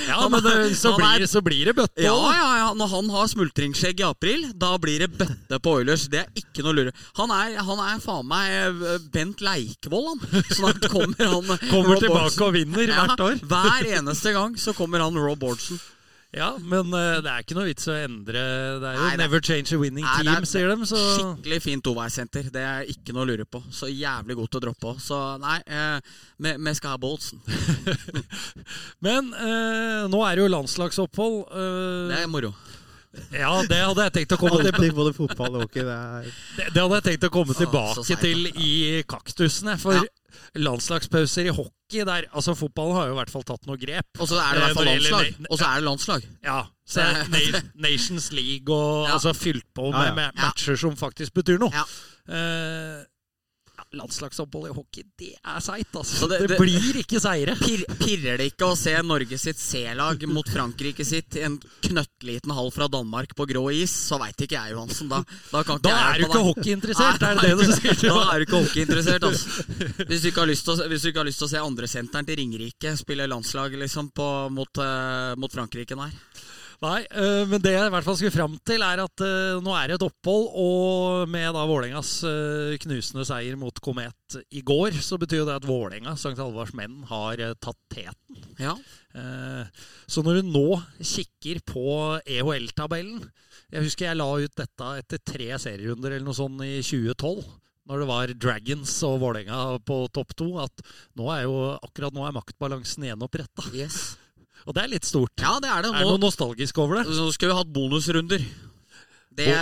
Ja, 0.07 0.15
Han 0.21 0.31
men 0.31 0.43
det, 0.45 0.53
så, 0.79 0.91
han 0.95 1.03
er- 1.03 1.17
blir, 1.19 1.27
så 1.29 1.41
blir 1.43 1.65
det 1.69 1.73
bøtte 1.77 2.01
Ja, 2.05 2.13
ja, 2.33 2.47
ja. 2.61 2.69
Når 2.79 2.87
han 2.93 3.09
har 3.13 3.27
smultringsskjegg 3.31 3.99
i 4.03 4.07
april, 4.07 4.41
da 4.55 4.71
blir 4.81 4.99
det 5.03 5.09
bøtte 5.19 5.59
på 5.63 5.69
Oilers. 5.81 6.07
Det 6.11 6.21
er 6.23 6.29
ikke 6.39 6.63
noe 6.65 6.75
lure. 6.79 6.91
Han 7.19 7.29
er, 7.35 7.47
han 7.67 7.79
er 7.89 7.99
faen 8.03 8.27
meg 8.31 8.45
eh, 8.55 8.97
Bent 9.13 9.39
Leikvoll, 9.43 10.07
han. 10.13 10.19
Snart 10.55 10.87
kommer 10.91 11.27
han 11.27 11.45
Kommer 11.67 11.93
Rob 11.97 12.03
tilbake 12.03 12.23
Bårdsen. 12.23 12.43
og 12.47 12.51
vinner 12.55 12.87
hvert 12.95 13.21
år. 13.27 13.33
Hver 13.51 13.81
eneste 13.99 14.29
gang 14.35 14.51
så 14.61 14.71
kommer 14.77 15.03
han 15.03 15.19
Rob 15.19 15.39
Bårdsen. 15.43 15.77
Ja, 16.35 16.49
men 16.59 16.89
uh, 16.91 17.21
det 17.23 17.31
er 17.31 17.43
ikke 17.45 17.55
noe 17.55 17.69
vits 17.69 17.85
å 17.87 17.93
endre 17.95 18.41
Det 18.81 18.89
er 18.89 18.97
jo 18.97 19.03
Nei, 19.05 19.11
det- 19.15 19.19
never 19.21 19.39
change 19.47 19.71
a 19.71 19.77
winning 19.79 20.03
Nei, 20.03 20.17
team, 20.25 20.33
er 20.43 20.47
sier 20.49 20.67
de. 20.73 20.87
Så 20.89 20.99
Skikkelig 21.15 21.59
fint 21.63 21.83
toveissenter. 21.87 22.49
Det 22.51 22.63
er 22.67 22.89
ikke 22.91 23.15
noe 23.15 23.23
å 23.23 23.29
lure 23.31 23.45
på. 23.47 23.61
Så 23.73 23.87
jævlig 23.87 24.35
godt 24.35 24.51
til 24.51 24.59
å 24.59 24.65
droppe 24.67 24.91
òg. 24.91 24.99
Så 25.01 25.19
nei, 25.39 25.55
eh, 25.65 25.99
vi, 26.43 26.51
vi 26.67 26.73
skal 26.77 26.93
ha 26.97 26.99
Boltsen. 27.01 27.39
Men 29.07 29.31
eh, 29.33 30.03
nå 30.11 30.19
er 30.27 30.35
det 30.35 30.43
jo 30.43 30.51
landslagsopphold. 30.51 31.39
eh, 31.47 32.03
Det 32.11 32.19
er 32.25 32.27
moro. 32.31 32.51
Ja, 33.31 33.51
det 33.65 33.77
hadde 33.81 34.03
jeg 34.07 34.13
tenkt 34.13 34.33
å 34.35 34.37
komme 34.41 34.59
til 34.63 34.93
både 34.93 35.13
fotball 35.15 35.55
og 35.57 35.61
hockey. 35.65 35.81
Det 35.87 35.95
er 35.95 36.23
Det, 36.57 36.65
det 36.75 36.81
hadde 36.83 36.99
jeg 36.99 37.05
tenkt 37.07 37.27
å 37.29 37.31
komme 37.33 37.55
tilbake 37.57 38.03
seigt, 38.05 38.21
til 38.21 38.47
i 38.53 39.03
kaktusene. 39.07 39.77
For 39.81 39.93
Ja. 39.97 40.03
landslagspauser 40.55 41.47
i 41.49 41.53
hockey 41.55 42.03
der 42.05 42.27
Altså, 42.35 42.53
fotballen 42.53 42.93
har 42.95 43.07
jo 43.07 43.13
i 43.15 43.17
hvert 43.17 43.31
fall 43.33 43.43
tatt 43.47 43.65
noe 43.65 43.77
grep. 43.79 44.05
Og 44.19 44.27
så 44.29 44.37
er 44.37 44.53
det 44.53 44.59
i 44.59 44.61
Eh, 44.61 44.65
hvert 44.67 44.75
fall 44.77 44.89
gjelder 44.91 45.11
landslag. 45.11 45.47
Og 45.49 45.57
så 45.57 45.65
er 45.65 45.75
det 45.79 45.83
landslag. 45.87 46.27
Ja. 46.43 46.59
Så 46.85 47.01
er 47.01 47.23
det 47.31 47.63
Nations 47.87 48.31
League 48.31 48.69
og 48.75 49.07
Ja. 49.07 49.13
altså 49.15 49.33
fylt 49.33 49.65
på 49.73 49.91
med, 49.91 50.07
ja. 50.07 50.13
med 50.13 50.35
matcher 50.35 50.75
som 50.77 50.95
faktisk 50.95 51.33
betyr 51.33 51.57
noe. 51.59 51.71
Eh, 51.73 51.77
ja, 52.35 53.03
landslagsopphold 53.95 54.67
i 54.69 54.73
hockey, 54.75 55.03
det 55.17 55.33
er 55.43 55.59
seigt, 55.63 55.93
altså. 55.95 56.27
Det- 56.27 56.39
Det, 56.41 56.47
det- 56.49 56.57
blir 56.59 56.97
ikke 57.01 57.19
seire. 57.21 57.55
Pir, 57.55 57.85
pirrer 57.99 58.37
det 58.37 58.51
ikke 58.51 58.67
å 58.71 58.75
se 58.77 58.93
Norge 59.01 59.37
sitt 59.39 59.57
C-lag 59.57 60.21
mot 60.27 60.47
Frankrike 60.49 61.05
sitt 61.05 61.35
i 61.35 61.41
en 61.47 61.57
knøttliten 61.81 62.51
hall 62.53 62.69
fra 62.71 62.87
Danmark 62.87 63.33
på 63.35 63.47
grå 63.47 63.71
is, 63.73 63.91
så 63.91 64.19
veit 64.19 64.35
ikke 64.37 64.57
jeg, 64.59 64.73
Johansen. 64.75 65.07
Da, 65.09 65.23
da, 65.51 65.63
kan 65.63 65.77
ikke 65.79 65.83
Da 65.87 65.89
jeg 65.89 66.07
er 66.07 66.17
du 66.19 66.25
ikke 66.27 66.43
hockeyinteressert, 66.49 67.21
er 67.23 67.35
det 67.35 67.57
det 67.57 67.67
du 67.67 67.73
sier? 67.73 68.01
Da 68.07 68.23
er 68.33 68.39
du 68.39 68.45
ikke 68.45 68.61
hockeyinteressert, 68.65 69.23
altså. 69.23 69.47
Ikke 70.07 70.07
hvis 70.07 70.21
du 70.21 70.27
ikke 70.31 70.41
har 70.43 71.27
lyst 71.29 71.39
til 71.39 71.47
å 71.47 71.51
se 71.51 71.57
andresenteren 71.63 72.25
til 72.27 72.35
Ringerike 72.37 72.93
spille 72.99 73.27
landslag 73.29 73.71
liksom 73.79 74.11
på, 74.11 74.27
mot, 74.51 74.77
uh, 74.83 75.33
mot 75.39 75.51
Frankrike 75.51 75.95
der. 75.95 76.11
Nei, 76.77 76.99
eh, 77.09 77.43
men 77.49 77.61
det 77.63 77.71
jeg 77.73 77.89
i 77.89 77.93
hvert 77.93 78.05
fall 78.05 78.17
skulle 78.19 78.35
fram 78.35 78.55
til, 78.67 78.83
er 78.85 79.01
at 79.01 79.21
eh, 79.25 79.57
nå 79.65 79.73
er 79.73 79.89
det 79.89 79.95
et 79.97 80.05
opphold, 80.05 80.43
og 80.61 81.31
med 81.33 81.49
da 81.55 81.63
Vålerengas 81.65 82.11
uh, 82.27 82.75
knusende 82.83 83.25
seier 83.25 83.57
mot 83.57 83.81
Komet 83.81 84.37
i 84.53 84.61
går, 84.61 84.99
så 85.01 85.17
betyr 85.17 85.41
jo 85.41 85.47
det 85.47 85.55
at 85.57 85.65
Vålerenga, 85.65 86.13
St. 86.13 86.35
Halvards 86.37 86.75
menn, 86.77 86.99
har 87.09 87.41
eh, 87.41 87.55
tatt 87.57 87.79
teten. 87.89 88.43
Ja. 88.61 88.75
Eh, 89.17 89.85
så 90.05 90.21
når 90.21 90.41
du 90.41 90.51
nå 90.53 90.67
kikker 91.01 91.63
på 91.65 91.85
EHL-tabellen 92.21 93.23
Jeg 93.71 93.85
husker 93.87 94.05
jeg 94.09 94.19
la 94.19 94.27
ut 94.37 94.59
dette 94.59 94.91
etter 95.01 95.21
tre 95.25 95.47
serierunder 95.57 96.13
eller 96.13 96.27
noe 96.27 96.37
sånt 96.37 96.61
i 96.61 96.77
2012. 96.85 97.41
Når 97.87 98.03
det 98.03 98.07
var 98.11 98.35
Dragons 98.35 98.93
og 99.07 99.17
Vålerenga 99.23 99.79
på 99.87 100.03
topp 100.13 100.37
to. 100.37 100.51
At 100.61 100.85
nå 101.17 101.31
er 101.33 101.47
jo, 101.47 101.57
akkurat 101.81 102.13
nå 102.15 102.27
er 102.27 102.37
maktbalansen 102.37 103.09
gjenoppretta. 103.09 103.65
Yes. 103.73 104.17
Og 104.67 104.75
det 104.75 104.83
er 104.83 104.91
litt 104.91 105.07
stort. 105.07 105.31
Ja, 105.39 105.57
det 105.63 105.69
er 105.71 105.85
det. 105.85 105.93
Er 105.95 106.03
det 106.03 106.11
noe 106.11 106.21
nostalgisk 106.21 106.79
over 106.83 106.99
det? 106.99 107.15
så 107.15 107.29
skulle 107.31 107.53
vi 107.53 107.59
hatt 107.61 107.73
bonusrunder. 107.73 108.47
Det, 109.37 109.53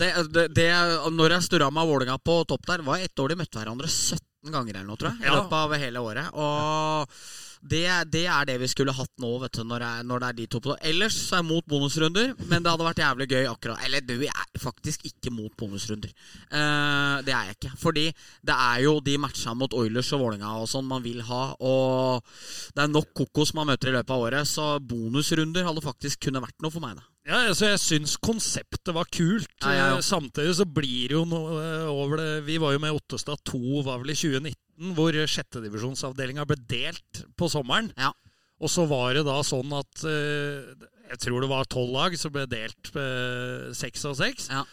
det, 0.00 0.08
det, 0.34 0.44
det 0.56 0.70
Når 1.14 1.36
jeg 1.36 1.46
Storhamar 1.46 1.86
og 1.86 1.92
Vålerenga 1.94 2.18
på 2.18 2.40
topp 2.50 2.66
der, 2.66 2.82
var 2.86 2.98
ett 2.98 3.22
år 3.22 3.30
de 3.32 3.36
møtte 3.38 3.60
hverandre 3.60 3.88
17 3.88 4.50
ganger 4.52 4.74
eller 4.74 4.88
noe, 4.88 4.98
tror 4.98 5.14
jeg. 5.14 5.22
I 5.22 5.34
løpet 5.36 5.54
av 5.60 5.76
hele 5.78 6.02
året. 6.02 6.32
Og 6.34 7.14
det, 7.60 7.84
det 8.12 8.24
er 8.30 8.46
det 8.48 8.56
vi 8.62 8.68
skulle 8.70 8.94
hatt 8.94 9.10
nå, 9.22 9.30
vet 9.42 9.58
du, 9.58 9.64
når 9.66 9.82
det 9.82 9.88
er, 9.88 10.06
når 10.06 10.22
det 10.22 10.28
er 10.28 10.38
de 10.38 10.46
to 10.50 10.60
på 10.62 10.76
Ellers 10.90 11.16
så 11.18 11.38
er 11.38 11.42
jeg 11.42 11.48
mot 11.48 11.66
bonusrunder, 11.68 12.32
men 12.46 12.62
det 12.62 12.70
hadde 12.70 12.86
vært 12.86 13.02
jævlig 13.02 13.28
gøy 13.32 13.48
akkurat 13.50 13.84
Eller 13.86 14.04
du, 14.06 14.14
jeg 14.22 14.32
er 14.32 14.62
faktisk 14.62 15.06
ikke 15.08 15.32
mot 15.34 15.52
bonusrunder. 15.58 16.12
Uh, 16.52 17.18
det 17.26 17.34
er 17.34 17.50
jeg 17.50 17.58
ikke. 17.58 17.72
Fordi 17.80 18.06
det 18.46 18.54
er 18.54 18.82
jo 18.84 18.96
de 19.04 19.18
matcha 19.20 19.54
mot 19.58 19.74
Oilers 19.74 20.12
og 20.14 20.22
Vålerenga 20.22 20.54
og 20.62 20.70
sånn 20.70 20.88
man 20.88 21.04
vil 21.04 21.22
ha, 21.26 21.42
og 21.58 22.24
det 22.76 22.84
er 22.84 22.92
nok 22.92 23.12
kokos 23.16 23.54
man 23.58 23.70
møter 23.72 23.90
i 23.90 23.98
løpet 23.98 24.14
av 24.14 24.26
året, 24.28 24.48
så 24.48 24.70
bonusrunder 24.78 25.66
hadde 25.66 25.84
faktisk 25.84 26.28
kunne 26.28 26.42
vært 26.44 26.58
noe 26.62 26.74
for 26.74 26.84
meg, 26.84 26.98
da. 26.98 27.06
Ja, 27.28 27.42
altså 27.50 27.68
Jeg 27.68 27.80
syns 27.82 28.16
konseptet 28.24 28.94
var 28.96 29.08
kult. 29.12 29.50
Ja, 29.60 29.74
ja, 29.74 29.88
ja. 29.92 29.98
Samtidig 30.04 30.54
så 30.56 30.64
blir 30.64 31.10
det 31.10 31.16
jo 31.18 31.26
noe 31.28 31.58
eh, 31.60 31.90
over 31.92 32.20
det 32.20 32.30
Vi 32.46 32.56
var 32.62 32.72
jo 32.72 32.80
med 32.82 32.96
Ottestad 32.96 33.42
2, 33.50 33.82
var 33.84 34.00
vel 34.00 34.14
i 34.14 34.16
2019, 34.16 34.94
hvor 34.96 35.18
sjettedivisjonsavdelinga 35.34 36.46
ble 36.48 36.56
delt 36.70 37.22
på 37.36 37.50
sommeren. 37.52 37.92
Ja. 38.00 38.14
Og 38.58 38.72
så 38.72 38.88
var 38.90 39.12
det 39.14 39.26
da 39.28 39.38
sånn 39.46 39.70
at 39.76 40.04
eh, 40.08 40.72
Jeg 41.12 41.22
tror 41.26 41.44
det 41.44 41.52
var 41.52 41.68
tolv 41.70 41.92
lag 41.94 42.16
som 42.18 42.32
ble 42.34 42.46
delt 42.50 42.92
eh, 42.96 43.68
seks 43.76 44.08
av 44.08 44.16
seks. 44.18 44.48
Ja. 44.54 44.64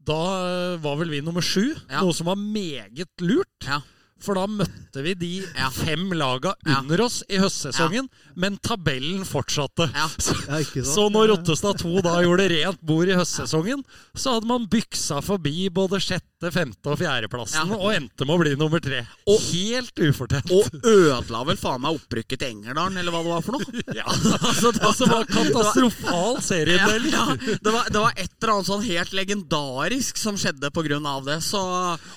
Da 0.00 0.20
eh, 0.40 0.80
var 0.82 0.96
vel 1.02 1.12
vi 1.12 1.20
nummer 1.24 1.44
sju, 1.44 1.74
noe 1.92 2.16
som 2.16 2.32
var 2.32 2.40
meget 2.40 3.12
lurt. 3.20 3.68
Ja. 3.68 3.82
For 4.20 4.36
da 4.36 4.46
møtte 4.46 5.02
vi 5.04 5.14
de 5.14 5.30
Ja. 5.56 5.70
fem 5.70 6.10
laga 6.12 6.54
Ja. 6.66 6.80
under 6.80 7.00
oss 7.06 7.22
i 7.28 7.38
høstsesongen, 7.40 8.08
men 8.36 8.58
tabellen 8.58 9.24
fortsatte. 9.24 9.90
Ja. 9.94 10.08
Så, 10.20 10.34
Ja, 10.50 10.60
så 10.84 11.08
når 11.10 11.28
Rottestad 11.36 11.78
2 11.80 12.02
da 12.02 12.18
gjorde 12.22 12.48
rent 12.50 12.80
bord 12.84 13.08
i 13.08 13.16
høstsesongen, 13.16 13.84
så 14.14 14.34
hadde 14.36 14.46
man 14.50 14.66
byksa 14.70 15.22
forbi 15.24 15.68
både 15.70 16.00
sjette, 16.02 16.50
femte 16.52 16.86
og 16.88 16.98
fjerdeplassen 16.98 17.68
Ja. 17.68 17.76
og 17.76 17.92
endte 17.94 18.24
med 18.26 18.34
å 18.36 18.40
bli 18.42 18.54
nummer 18.56 18.80
tre. 18.80 19.06
Og- 19.26 19.40
Helt 19.50 19.94
ufortjent. 20.00 20.50
Og 20.50 20.68
ødela 20.84 21.44
vel 21.46 21.56
faen 21.56 21.80
meg 21.80 21.96
opprykket 21.98 22.38
til 22.38 22.48
Engerdalen, 22.54 22.96
eller 22.98 23.12
hva 23.12 23.22
det 23.24 23.32
var 23.32 23.42
for 23.42 23.52
noe? 23.52 23.82
ja. 24.00 24.04
altså, 24.04 24.72
det, 24.72 24.80
Altså, 24.80 25.04
det 25.06 25.12
var 25.12 25.24
katastrofal 25.24 26.36
ja, 26.50 26.76
ja, 26.76 27.26
det, 27.36 27.72
var, 27.72 27.84
det 27.90 28.00
var 28.00 28.12
et 28.16 28.30
eller 28.42 28.52
annet 28.54 28.66
sånn 28.68 28.84
helt 28.84 29.12
legendarisk 29.16 30.16
som 30.20 30.36
skjedde 30.40 30.70
på 30.74 30.82
grunn 30.86 31.06
av 31.06 31.24
det, 31.28 31.38
så 31.44 31.60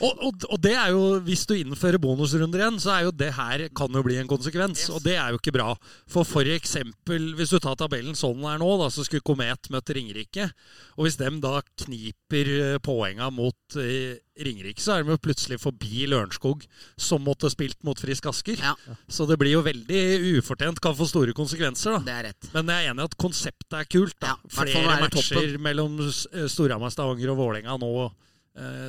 Og, 0.01 0.13
og, 0.23 0.45
og 0.49 0.61
det 0.63 0.73
er 0.75 0.89
jo, 0.93 1.19
hvis 1.25 1.45
du 1.49 1.53
innfører 1.55 1.92
bonusrunder 2.01 2.61
igjen, 2.61 2.79
så 2.81 2.93
er 2.95 3.05
jo 3.07 3.13
det 3.15 3.31
her 3.37 3.65
kan 3.75 3.93
jo 3.93 4.01
bli 4.05 4.17
en 4.21 4.29
konsekvens. 4.29 4.87
Og 4.93 5.03
det 5.05 5.15
er 5.19 5.33
jo 5.33 5.39
ikke 5.41 5.53
bra. 5.55 5.73
For 6.09 6.49
eksempel, 6.53 7.31
hvis 7.37 7.53
du 7.53 7.59
tar 7.63 7.77
tabellen 7.79 8.15
sånn 8.17 8.39
den 8.39 8.49
er 8.49 8.61
nå, 8.61 8.69
da, 8.81 8.89
så 8.93 9.05
skulle 9.05 9.25
Komet 9.25 9.69
møtt 9.73 9.91
Ringerike. 9.93 10.49
Og 10.97 11.05
hvis 11.07 11.19
dem 11.19 11.37
da 11.43 11.59
kniper 11.85 12.49
eh, 12.57 12.77
poenga 12.83 13.29
mot 13.33 13.77
eh, 13.79 14.17
Ringerike, 14.43 14.81
så 14.81 14.95
er 14.97 15.03
de 15.05 15.13
jo 15.13 15.21
plutselig 15.21 15.59
forbi 15.61 16.07
Lørenskog, 16.09 16.65
som 16.97 17.21
måtte 17.23 17.51
spilt 17.53 17.79
mot 17.85 17.99
Frisk 18.01 18.25
Asker. 18.31 18.57
Ja. 18.57 18.73
Så 19.07 19.27
det 19.29 19.37
blir 19.41 19.53
jo 19.53 19.61
veldig 19.65 20.01
ufortjent, 20.39 20.81
kan 20.83 20.97
få 20.97 21.05
store 21.09 21.35
konsekvenser. 21.37 21.99
da. 21.99 22.03
det 22.09 22.17
er 22.17 22.27
rett. 22.31 22.49
Men 22.55 22.73
jeg 22.73 22.87
er 22.87 22.91
enig 22.95 23.05
i 23.05 23.11
at 23.11 23.17
konseptet 23.21 23.79
er 23.79 23.89
kult. 23.93 24.17
da. 24.19 24.33
Ja, 24.33 24.59
Flere 24.63 24.99
matcher 25.05 25.29
toppen. 25.37 25.57
mellom 25.69 25.97
eh, 26.07 26.47
Storhamar, 26.49 26.93
Stavanger 26.93 27.35
og 27.35 27.41
Vålerenga 27.43 27.77
nå 27.81 27.93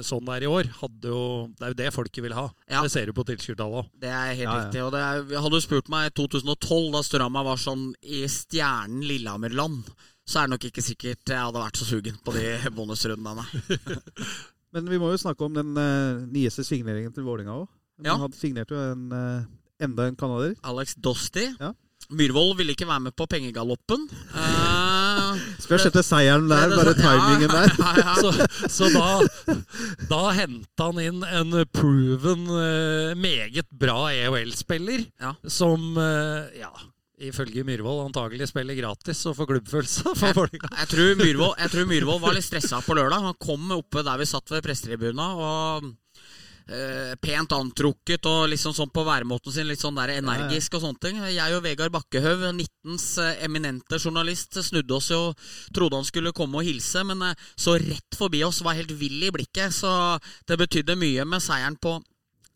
sånn 0.05 0.27
det 0.29 0.35
er 0.37 0.45
i 0.45 0.49
år. 0.51 0.67
Hadde 0.81 1.09
jo, 1.09 1.21
det 1.57 1.65
er 1.65 1.71
jo 1.73 1.79
det 1.79 1.91
folket 1.95 2.25
vil 2.27 2.35
ha. 2.37 2.47
Ja. 2.69 2.83
Det 2.85 2.91
ser 2.93 3.07
du 3.09 3.15
på 3.17 3.25
tilskuertallet 3.29 3.79
òg. 3.81 3.87
Det 4.03 4.11
er 4.13 4.33
helt 4.35 4.43
Ja, 4.45 4.57
ja. 4.57 4.65
riktig. 4.67 4.83
Og 4.85 4.91
det 4.93 5.01
er, 5.05 5.23
hadde 5.41 5.55
du 5.61 5.65
spurt 5.65 5.89
meg 5.93 6.11
i 6.11 6.15
2012, 6.21 6.91
da 6.93 7.03
Storhamar 7.07 7.47
var 7.49 7.61
sånn 7.63 7.87
i 8.05 8.25
stjernen 8.29 9.07
Lillehammerland, 9.09 9.89
så 10.25 10.41
er 10.43 10.47
det 10.49 10.55
nok 10.55 10.67
ikke 10.71 10.85
sikkert 10.85 11.33
jeg 11.33 11.41
hadde 11.47 11.63
vært 11.65 11.81
så 11.81 11.89
sugen 11.89 12.21
på 12.25 12.33
de 12.37 12.45
bonusrundene. 12.77 13.45
Men 14.75 14.89
vi 14.91 14.99
må 14.99 15.13
jo 15.13 15.21
snakke 15.23 15.47
om 15.47 15.55
den 15.55 15.73
uh, 15.79 16.25
nyeste 16.35 16.65
signeringen 16.67 17.13
til 17.15 17.25
Vålinga 17.29 17.55
òg. 17.63 17.69
Ja. 18.03 18.17
Han 18.17 18.25
hadde 18.27 18.41
signert 18.41 18.73
jo 18.75 18.79
en, 18.81 19.05
eh, 19.15 19.45
enda 19.87 20.09
en 20.11 20.17
canadier. 20.19 20.57
Alex 20.67 20.97
Dosti. 20.99 21.45
Ja. 21.61 21.69
Myhrvold 22.11 22.57
ville 22.59 22.75
ikke 22.75 22.89
være 22.91 23.05
med 23.07 23.15
på 23.17 23.29
pengegaloppen. 23.31 24.09
Eh, 24.35 24.94
Skal 25.63 25.83
sette 25.83 26.03
seieren 26.07 26.49
der, 26.51 26.73
bare 26.75 26.95
timingen 26.99 27.53
der. 27.53 27.75
Ja, 27.85 27.93
ja. 28.01 28.15
Så, 28.21 28.33
så 28.71 28.89
da, 28.95 29.59
da 30.11 30.23
henta 30.37 30.89
han 30.91 31.01
inn 31.03 31.23
en 31.27 31.55
proven, 31.75 32.47
eh, 32.61 33.15
meget 33.19 33.69
bra 33.71 34.09
EOL-spiller, 34.15 35.07
Ja. 35.21 35.35
som 35.49 35.95
eh, 36.01 36.61
ja, 36.63 36.71
ifølge 37.25 37.65
Myhrvold 37.67 38.09
antagelig 38.09 38.49
spiller 38.51 38.77
gratis 38.79 39.25
og 39.31 39.37
får 39.39 39.51
klubbfølelse 39.53 40.15
for 40.19 40.39
Vålerenga. 40.41 40.71
Jeg 40.81 40.89
jeg 41.65 41.71
tror 41.75 41.91
Myhrvold 41.91 42.25
var 42.25 42.35
litt 42.37 42.47
stressa 42.47 42.81
på 42.85 42.97
lørdag. 42.99 43.29
Han 43.31 43.39
kom 43.41 43.71
oppe 43.77 44.03
der 44.07 44.19
vi 44.21 44.27
satt 44.29 44.51
ved 44.51 44.65
prestetribunen. 44.67 45.21
og 45.21 45.93
eh, 46.69 47.13
pent 47.21 47.53
antrukket 47.57 48.27
og 48.29 48.49
liksom 48.53 48.75
sånn 48.77 48.93
på 48.95 49.05
væremåten 49.07 49.55
sin, 49.55 49.69
litt 49.69 49.83
sånn 49.83 49.99
der 49.99 50.15
energisk 50.17 50.77
og 50.77 50.85
sånne 50.85 51.03
ting. 51.03 51.21
Jeg 51.35 51.57
og 51.57 51.65
Vegard 51.65 51.93
Bakkehaug, 51.95 52.47
19s 52.57 53.09
eh, 53.23 53.45
eminente 53.47 54.01
journalist, 54.01 54.59
snudde 54.65 54.97
oss 54.97 55.11
jo 55.13 55.21
trodde 55.75 56.01
han 56.01 56.09
skulle 56.09 56.35
komme 56.37 56.61
og 56.61 56.69
hilse, 56.69 57.05
men 57.07 57.23
eh, 57.31 57.47
så 57.57 57.77
rett 57.81 58.19
forbi 58.19 58.45
oss, 58.47 58.63
var 58.65 58.79
helt 58.79 58.95
vill 58.97 59.23
i 59.27 59.33
blikket. 59.35 59.75
Så 59.75 59.91
det 60.49 60.61
betydde 60.61 60.99
mye 61.01 61.29
med 61.29 61.45
seieren 61.45 61.79
på 61.81 62.01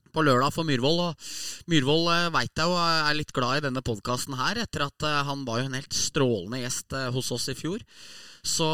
på 0.08 0.22
lørdag 0.24 0.54
for 0.54 0.64
Myhrvold. 0.64 1.02
Og 1.04 1.66
Myhrvold 1.68 2.06
veit 2.32 2.56
jeg 2.56 2.64
jo 2.64 2.78
er 2.80 3.12
litt 3.14 3.32
glad 3.36 3.58
i 3.58 3.64
denne 3.66 3.82
podkasten 3.84 4.38
her, 4.38 4.56
etter 4.64 4.86
at 4.86 5.04
han 5.28 5.42
var 5.44 5.60
jo 5.60 5.66
en 5.68 5.76
helt 5.76 5.92
strålende 5.92 6.62
gjest 6.62 6.96
hos 7.12 7.28
oss 7.36 7.50
i 7.52 7.54
fjor. 7.58 7.84
Så 8.48 8.66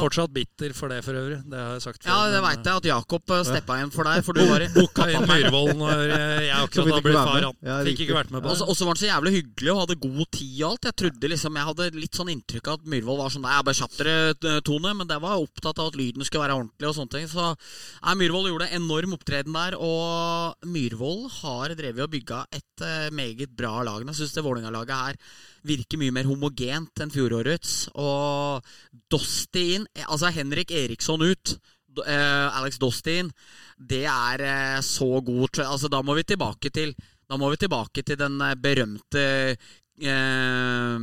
Fortsatt 0.00 0.32
bitter 0.32 0.72
for 0.76 0.92
det, 0.92 1.00
for 1.04 1.16
øvrig. 1.18 1.38
Det 1.50 1.58
har 1.60 1.74
jeg 1.76 1.84
sagt 1.84 2.00
før. 2.02 2.10
Ja, 2.10 2.30
det 2.32 2.40
veit 2.44 2.68
jeg 2.68 2.80
at 2.80 2.88
Jakob 2.88 3.32
uh, 3.34 3.40
steppa 3.46 3.76
inn 3.82 3.92
for 3.94 4.08
deg, 4.08 4.24
for 4.26 4.36
du 4.36 4.44
var 4.48 4.64
i 4.64 4.68
Booka 4.72 5.06
inn 5.12 5.26
Myhrvold 5.28 5.74
når 5.78 6.02
eh, 6.14 6.44
jeg 6.46 6.56
akkurat 6.56 6.90
har 6.94 7.04
blitt 7.04 7.18
far. 7.18 7.46
Han 7.68 7.90
fikk 7.90 8.02
ikke 8.06 8.16
vært 8.16 8.32
med 8.32 8.40
på 8.44 8.54
det. 8.54 8.64
og 8.64 8.78
så 8.78 8.88
var 8.88 8.96
han 8.96 9.02
så 9.02 9.10
jævlig 9.10 9.34
hyggelig 9.36 9.72
og 9.74 9.80
hadde 9.82 9.98
god 10.06 10.24
tid 10.38 10.56
og 10.56 10.66
alt. 10.70 10.88
Jeg 10.88 10.98
trodde 11.04 11.32
liksom, 11.34 11.60
jeg 11.60 11.68
hadde 11.70 11.88
litt 12.00 12.20
sånn 12.20 12.32
inntrykk 12.34 12.72
av 12.72 12.80
at 12.80 12.90
Myhrvold 12.94 13.22
var 13.24 13.34
sånn 13.36 13.44
Nei, 13.44 13.54
jeg 13.58 13.68
bare 13.68 13.80
kjapp 13.82 13.96
dere, 14.00 14.18
eh, 14.32 14.60
Tone. 14.64 14.96
Men 14.96 15.10
det 15.10 15.20
var 15.20 15.44
opptatt 15.44 15.80
av 15.82 15.92
at 15.92 15.98
lyden 16.00 16.24
skulle 16.24 16.46
være 16.46 16.58
ordentlig 16.62 16.90
og 16.90 16.98
sånne 16.98 17.16
ting. 17.18 17.30
Så 17.30 17.48
nei, 17.52 18.18
Myhrvold 18.24 18.52
gjorde 18.52 18.70
enorm 18.80 19.18
opptreden 19.18 19.58
der. 19.58 19.76
Og 19.76 20.70
Myhrvold 20.70 21.26
har 21.42 21.76
drevet 21.76 22.06
og 22.06 22.14
bygga 22.14 22.44
et 22.56 22.86
eh, 22.86 23.10
meget 23.12 23.52
bra 23.58 23.82
lag. 23.84 24.00
Jeg 24.08 24.22
syns 24.22 24.38
det 24.38 24.46
Vålerenga-laget 24.48 25.04
her 25.04 25.20
virker 25.64 26.00
mye 26.00 26.14
mer 26.14 26.28
homogent 26.28 27.02
enn 27.02 27.12
fjorårets. 27.12 27.76
Og 28.00 28.64
Dosti 29.10 29.64
inn 29.76 29.86
Altså 30.06 30.32
Henrik 30.34 30.72
Eriksson 30.74 31.24
ut. 31.24 31.56
Eh, 32.06 32.58
Alex 32.58 32.78
Dosti 32.82 33.18
inn. 33.22 33.30
Det 33.78 34.04
er 34.10 34.44
eh, 34.44 34.80
så 34.82 35.20
god 35.22 35.60
Altså 35.62 35.90
Da 35.92 36.00
må 36.02 36.16
vi 36.18 36.24
tilbake 36.26 36.70
til 36.74 36.94
Da 37.28 37.38
må 37.38 37.50
vi 37.52 37.60
tilbake 37.62 38.02
til 38.02 38.18
den 38.18 38.40
eh, 38.42 38.56
berømte 38.58 39.24
eh, 39.54 40.98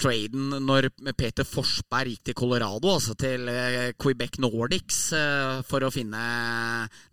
traden 0.00 0.56
når 0.66 0.88
Peter 1.16 1.46
Forsberg 1.46 2.12
gikk 2.12 2.26
til 2.28 2.36
Colorado, 2.38 2.90
altså 2.92 3.14
til 3.18 3.48
eh, 3.50 3.92
Quebec 4.00 4.38
Nordics, 4.42 5.00
eh, 5.16 5.60
for 5.68 5.84
å 5.84 5.92
finne 5.92 6.22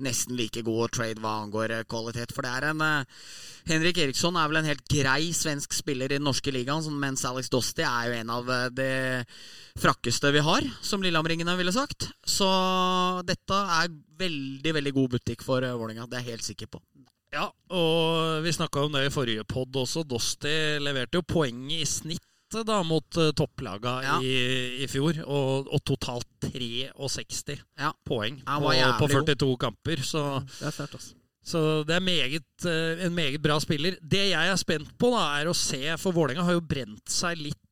nesten 0.04 0.38
like 0.40 0.64
god 0.66 0.94
trade 0.96 1.22
hva 1.22 1.38
angår 1.44 1.76
eh, 1.78 1.86
kvalitet. 1.90 2.34
For 2.36 2.46
det 2.46 2.54
er 2.56 2.70
en 2.72 2.84
eh, 2.86 3.24
Henrik 3.70 4.00
Eriksson 4.02 4.38
er 4.40 4.50
vel 4.50 4.62
en 4.62 4.70
helt 4.70 4.86
grei 4.90 5.30
svensk 5.36 5.76
spiller 5.78 6.10
i 6.10 6.18
den 6.18 6.26
norske 6.26 6.54
ligaen, 6.54 6.86
mens 7.00 7.26
Alex 7.28 7.52
Dosti 7.54 7.86
er 7.86 8.10
jo 8.10 8.18
en 8.22 8.34
av 8.34 8.54
eh, 8.56 8.68
de 8.74 8.90
frakkeste 9.80 10.34
vi 10.36 10.44
har, 10.44 10.66
som 10.82 11.04
Lillehammeringene 11.04 11.58
ville 11.60 11.76
sagt. 11.76 12.10
Så 12.26 12.50
dette 13.28 13.62
er 13.80 13.94
veldig, 14.20 14.74
veldig 14.80 14.96
god 14.96 15.20
butikk 15.20 15.46
for 15.46 15.64
Vålerenga. 15.64 16.10
Det 16.10 16.20
er 16.20 16.26
jeg 16.26 16.38
helt 16.38 16.50
sikker 16.50 16.74
på. 16.74 16.84
Ja, 17.30 17.46
og 17.78 18.42
vi 18.42 18.52
snakka 18.56 18.88
om 18.88 18.96
det 18.96 19.04
i 19.06 19.14
forrige 19.14 19.46
pod 19.46 19.76
også. 19.78 20.02
Dosti 20.02 20.80
leverte 20.82 21.20
jo 21.20 21.28
poeng 21.30 21.68
i 21.76 21.84
snitt 21.86 22.26
da 22.66 22.82
mot 22.84 23.18
uh, 23.18 23.30
topplaga 23.38 23.94
Ja. 24.04 24.18
i, 24.22 24.84
i 24.84 24.88
fjor, 24.90 25.20
og, 25.26 25.68
og 25.74 25.84
totalt 25.86 26.28
63 26.50 27.60
Ja. 27.80 27.92
poeng 28.08 28.42
på, 28.44 28.74
på 29.00 29.08
god. 29.08 29.26
42 29.30 29.58
kamper. 29.62 30.04
Så, 30.04 30.24
Det 30.60 30.68
er 30.68 30.72
sterkt, 30.76 30.94
altså. 31.00 31.14
så 31.46 31.84
det 31.88 31.96
er 31.96 32.00
meget, 32.04 32.66
eh, 32.66 33.06
en 33.06 33.16
meget 33.16 33.42
bra 33.42 33.60
spiller. 33.60 33.96
Det 34.02 34.30
jeg 34.32 34.50
er 34.52 34.56
spent 34.60 34.92
på, 35.00 35.12
da, 35.16 35.40
er 35.40 35.50
å 35.50 35.56
se 35.56 35.96
For 35.98 36.12
Vålerenga 36.16 36.44
har 36.48 36.58
jo 36.58 36.62
brent 36.66 37.10
seg 37.10 37.38
litt 37.38 37.56
eh, 37.56 37.69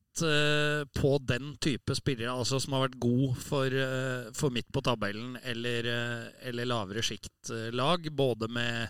på 0.98 1.10
den 1.26 1.52
type 1.62 1.94
spillere, 1.96 2.32
altså 2.32 2.58
som 2.60 2.72
har 2.76 2.86
vært 2.88 2.98
god 3.00 3.36
for, 3.42 3.66
eh, 3.66 4.30
for 4.34 4.50
midt 4.54 4.66
på 4.74 4.82
tabellen 4.82 5.36
eller, 5.44 5.86
eh, 5.86 6.48
eller 6.48 6.66
lavere 6.66 7.02
sjiktlag, 7.04 8.08
både 8.16 8.48
med 8.50 8.88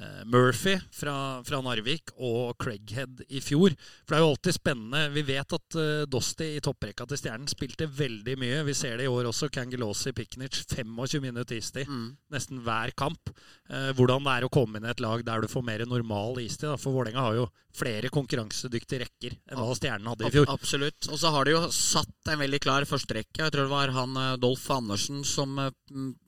eh, 0.00 0.24
Murphy 0.26 0.76
fra, 0.92 1.42
fra 1.44 1.60
Narvik 1.62 2.12
og 2.18 2.56
Craighead 2.62 3.24
i 3.28 3.40
fjor. 3.44 3.74
For 4.06 4.14
det 4.14 4.18
er 4.20 4.24
jo 4.24 4.30
alltid 4.34 4.56
spennende. 4.56 5.02
Vi 5.14 5.22
vet 5.28 5.52
at 5.58 5.76
eh, 5.80 6.04
Dosti 6.10 6.50
i 6.56 6.60
topprekka 6.64 7.06
til 7.10 7.20
Stjernen 7.20 7.50
spilte 7.50 7.86
veldig 7.86 8.36
mye. 8.40 8.62
Vi 8.66 8.74
ser 8.74 8.96
det 9.00 9.06
i 9.08 9.12
år 9.12 9.28
også. 9.30 9.50
Kangelosi 9.52 10.12
Piknic 10.16 10.62
25 10.70 11.20
minutter 11.24 11.56
istid 11.60 11.86
Mm. 11.90 12.16
nesten 12.32 12.60
hver 12.62 12.92
kamp. 12.96 13.30
Eh, 13.70 13.90
hvordan 13.96 14.22
det 14.24 14.32
er 14.38 14.46
å 14.46 14.52
komme 14.52 14.76
inn 14.78 14.84
i 14.86 14.90
et 14.92 15.00
lag 15.00 15.24
der 15.24 15.40
du 15.42 15.48
får 15.48 15.64
mer 15.66 15.84
normal 15.88 16.38
istid. 16.42 16.70
For 16.78 16.92
Vålerenga 16.94 17.20
har 17.24 17.34
jo 17.40 17.48
flere 17.74 18.10
konkurransedyktige 18.10 19.00
rekker 19.04 19.36
enn 19.50 19.58
hva 19.60 19.74
Stjernen 19.78 20.08
hadde 20.10 20.26
i 20.26 20.30
fjor. 20.34 20.48
Ab- 20.50 20.66
Absolutt. 20.70 21.08
Og 21.10 21.18
så 21.18 21.30
har 21.34 21.46
de 21.46 21.56
jo 21.56 21.60
satt 21.74 22.30
en 22.30 22.38
veldig 22.38 22.60
klar 22.62 22.84
førsterekke. 22.86 23.40
Jeg 23.42 23.50
tror 23.50 23.66
det 23.66 23.72
var 23.72 23.90
han 23.96 24.12
eh, 24.14 24.36
Dolf 24.38 24.68
Andersen 24.70 25.24
som 25.26 25.58
eh, 25.58 25.72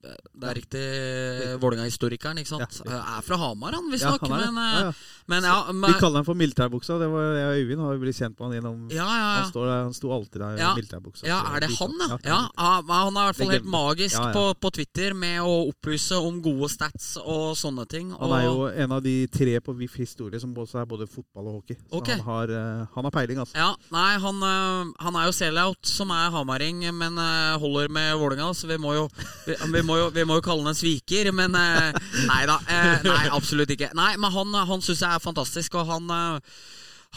Det 0.03 0.49
er 0.51 0.57
riktig 0.59 0.81
eh, 0.83 1.53
Vålerenga-historikeren, 1.63 2.41
ikke 2.43 2.51
sant? 2.51 2.81
Ja. 2.83 2.97
Eh, 2.99 3.11
Er 3.19 3.23
fra 3.23 3.37
Hamar, 3.39 3.77
han 3.77 3.85
Ja, 3.87 3.93
visstnok. 3.93 4.25
han 4.27 4.33
er 4.35 4.51
men, 4.51 4.57
Ja, 4.59 4.79
eh, 4.79 4.85
ja. 4.89 4.93
men 5.31 5.45
ja, 5.47 5.57
Vi 5.71 5.93
kaller 6.01 6.19
han 6.19 6.27
for 6.27 6.35
militærbuksa. 6.35 6.99
Det 6.99 7.09
var, 7.13 7.29
jeg 7.39 7.47
og 7.47 7.59
Øyvind 7.63 7.81
har 7.87 8.01
blitt 8.03 8.19
kjent 8.19 8.37
på 8.37 8.49
han 8.49 8.57
gjennom 8.57 8.81
ja, 8.91 9.07
ja, 9.07 9.07
Han, 9.07 9.45
ja. 9.45 9.51
står 9.53 9.67
der, 9.71 9.83
han 9.87 9.95
sto 9.95 10.11
alltid 10.13 10.41
der 10.43 10.57
i 10.57 10.59
Ja. 10.59 10.73
militærbuksa. 10.75 11.27
Ja, 11.29 11.39
er 11.55 11.61
det 11.61 11.69
de- 11.71 11.77
han, 11.79 11.95
ja? 12.01 12.19
ja? 12.25 12.41
ah, 12.57 12.83
Han 12.83 13.17
er 13.17 13.21
i 13.21 13.27
hvert 13.31 13.37
fall 13.37 13.55
helt 13.55 13.71
magisk 13.77 14.19
Ja, 14.19 14.27
ja. 14.27 14.33
På, 14.33 14.55
på 14.59 14.73
Twitter 14.75 15.15
med 15.15 15.41
å 15.41 15.69
opplyse 15.71 16.19
om 16.19 16.43
gode 16.43 16.69
stats 16.69 17.17
og 17.23 17.55
sånne 17.57 17.87
ting. 17.89 18.11
Han 18.19 18.33
er 18.33 18.45
jo 18.49 18.67
en 18.67 18.93
av 18.99 19.03
de 19.03 19.27
tre 19.29 19.61
på 19.61 19.77
VIF 19.79 19.95
historie 20.03 20.41
som 20.41 20.53
også 20.55 20.83
er 20.83 20.87
både 20.91 21.07
fotball 21.07 21.47
og 21.47 21.55
hockey. 21.61 21.77
Så 21.79 22.01
okay. 22.01 22.19
han, 22.19 22.27
har, 22.27 22.51
eh, 22.51 22.87
han 22.95 23.05
har 23.05 23.15
peiling, 23.15 23.39
altså. 23.39 23.55
ja, 23.57 23.71
nei, 23.95 24.19
han, 24.19 24.43
eh, 24.43 24.93
han 25.07 25.15
er 25.21 25.31
jo 25.31 25.33
sellout, 25.37 25.81
som 25.87 26.11
er 26.11 26.31
hamaring, 26.35 26.83
men 26.97 27.19
eh, 27.19 27.59
holder 27.63 27.89
med 27.93 28.17
Vålerenga, 28.19 28.51
så 28.57 28.67
vi 28.67 28.79
må 28.83 28.95
jo 28.99 29.09
vi, 29.47 29.55
vi, 29.55 29.83
må 29.87 29.92
jo 30.01 30.11
vi 30.15 30.27
må 30.29 30.39
jo 30.39 30.45
kalle 30.45 30.65
han 30.65 30.73
en 30.73 30.79
sviker, 30.79 31.33
men 31.37 31.57
eh, 31.59 31.91
Nei 32.29 32.45
da. 32.51 32.61
eh, 32.67 33.09
nei, 33.09 33.25
absolutt 33.33 33.73
ikke. 33.75 33.93
Nei, 33.99 34.15
men 34.21 34.33
han, 34.35 34.63
han 34.73 34.85
syns 34.85 35.05
jeg 35.05 35.11
er 35.11 35.25
fantastisk, 35.25 35.81
og 35.81 35.91
han 35.91 36.17
eh, 36.17 36.57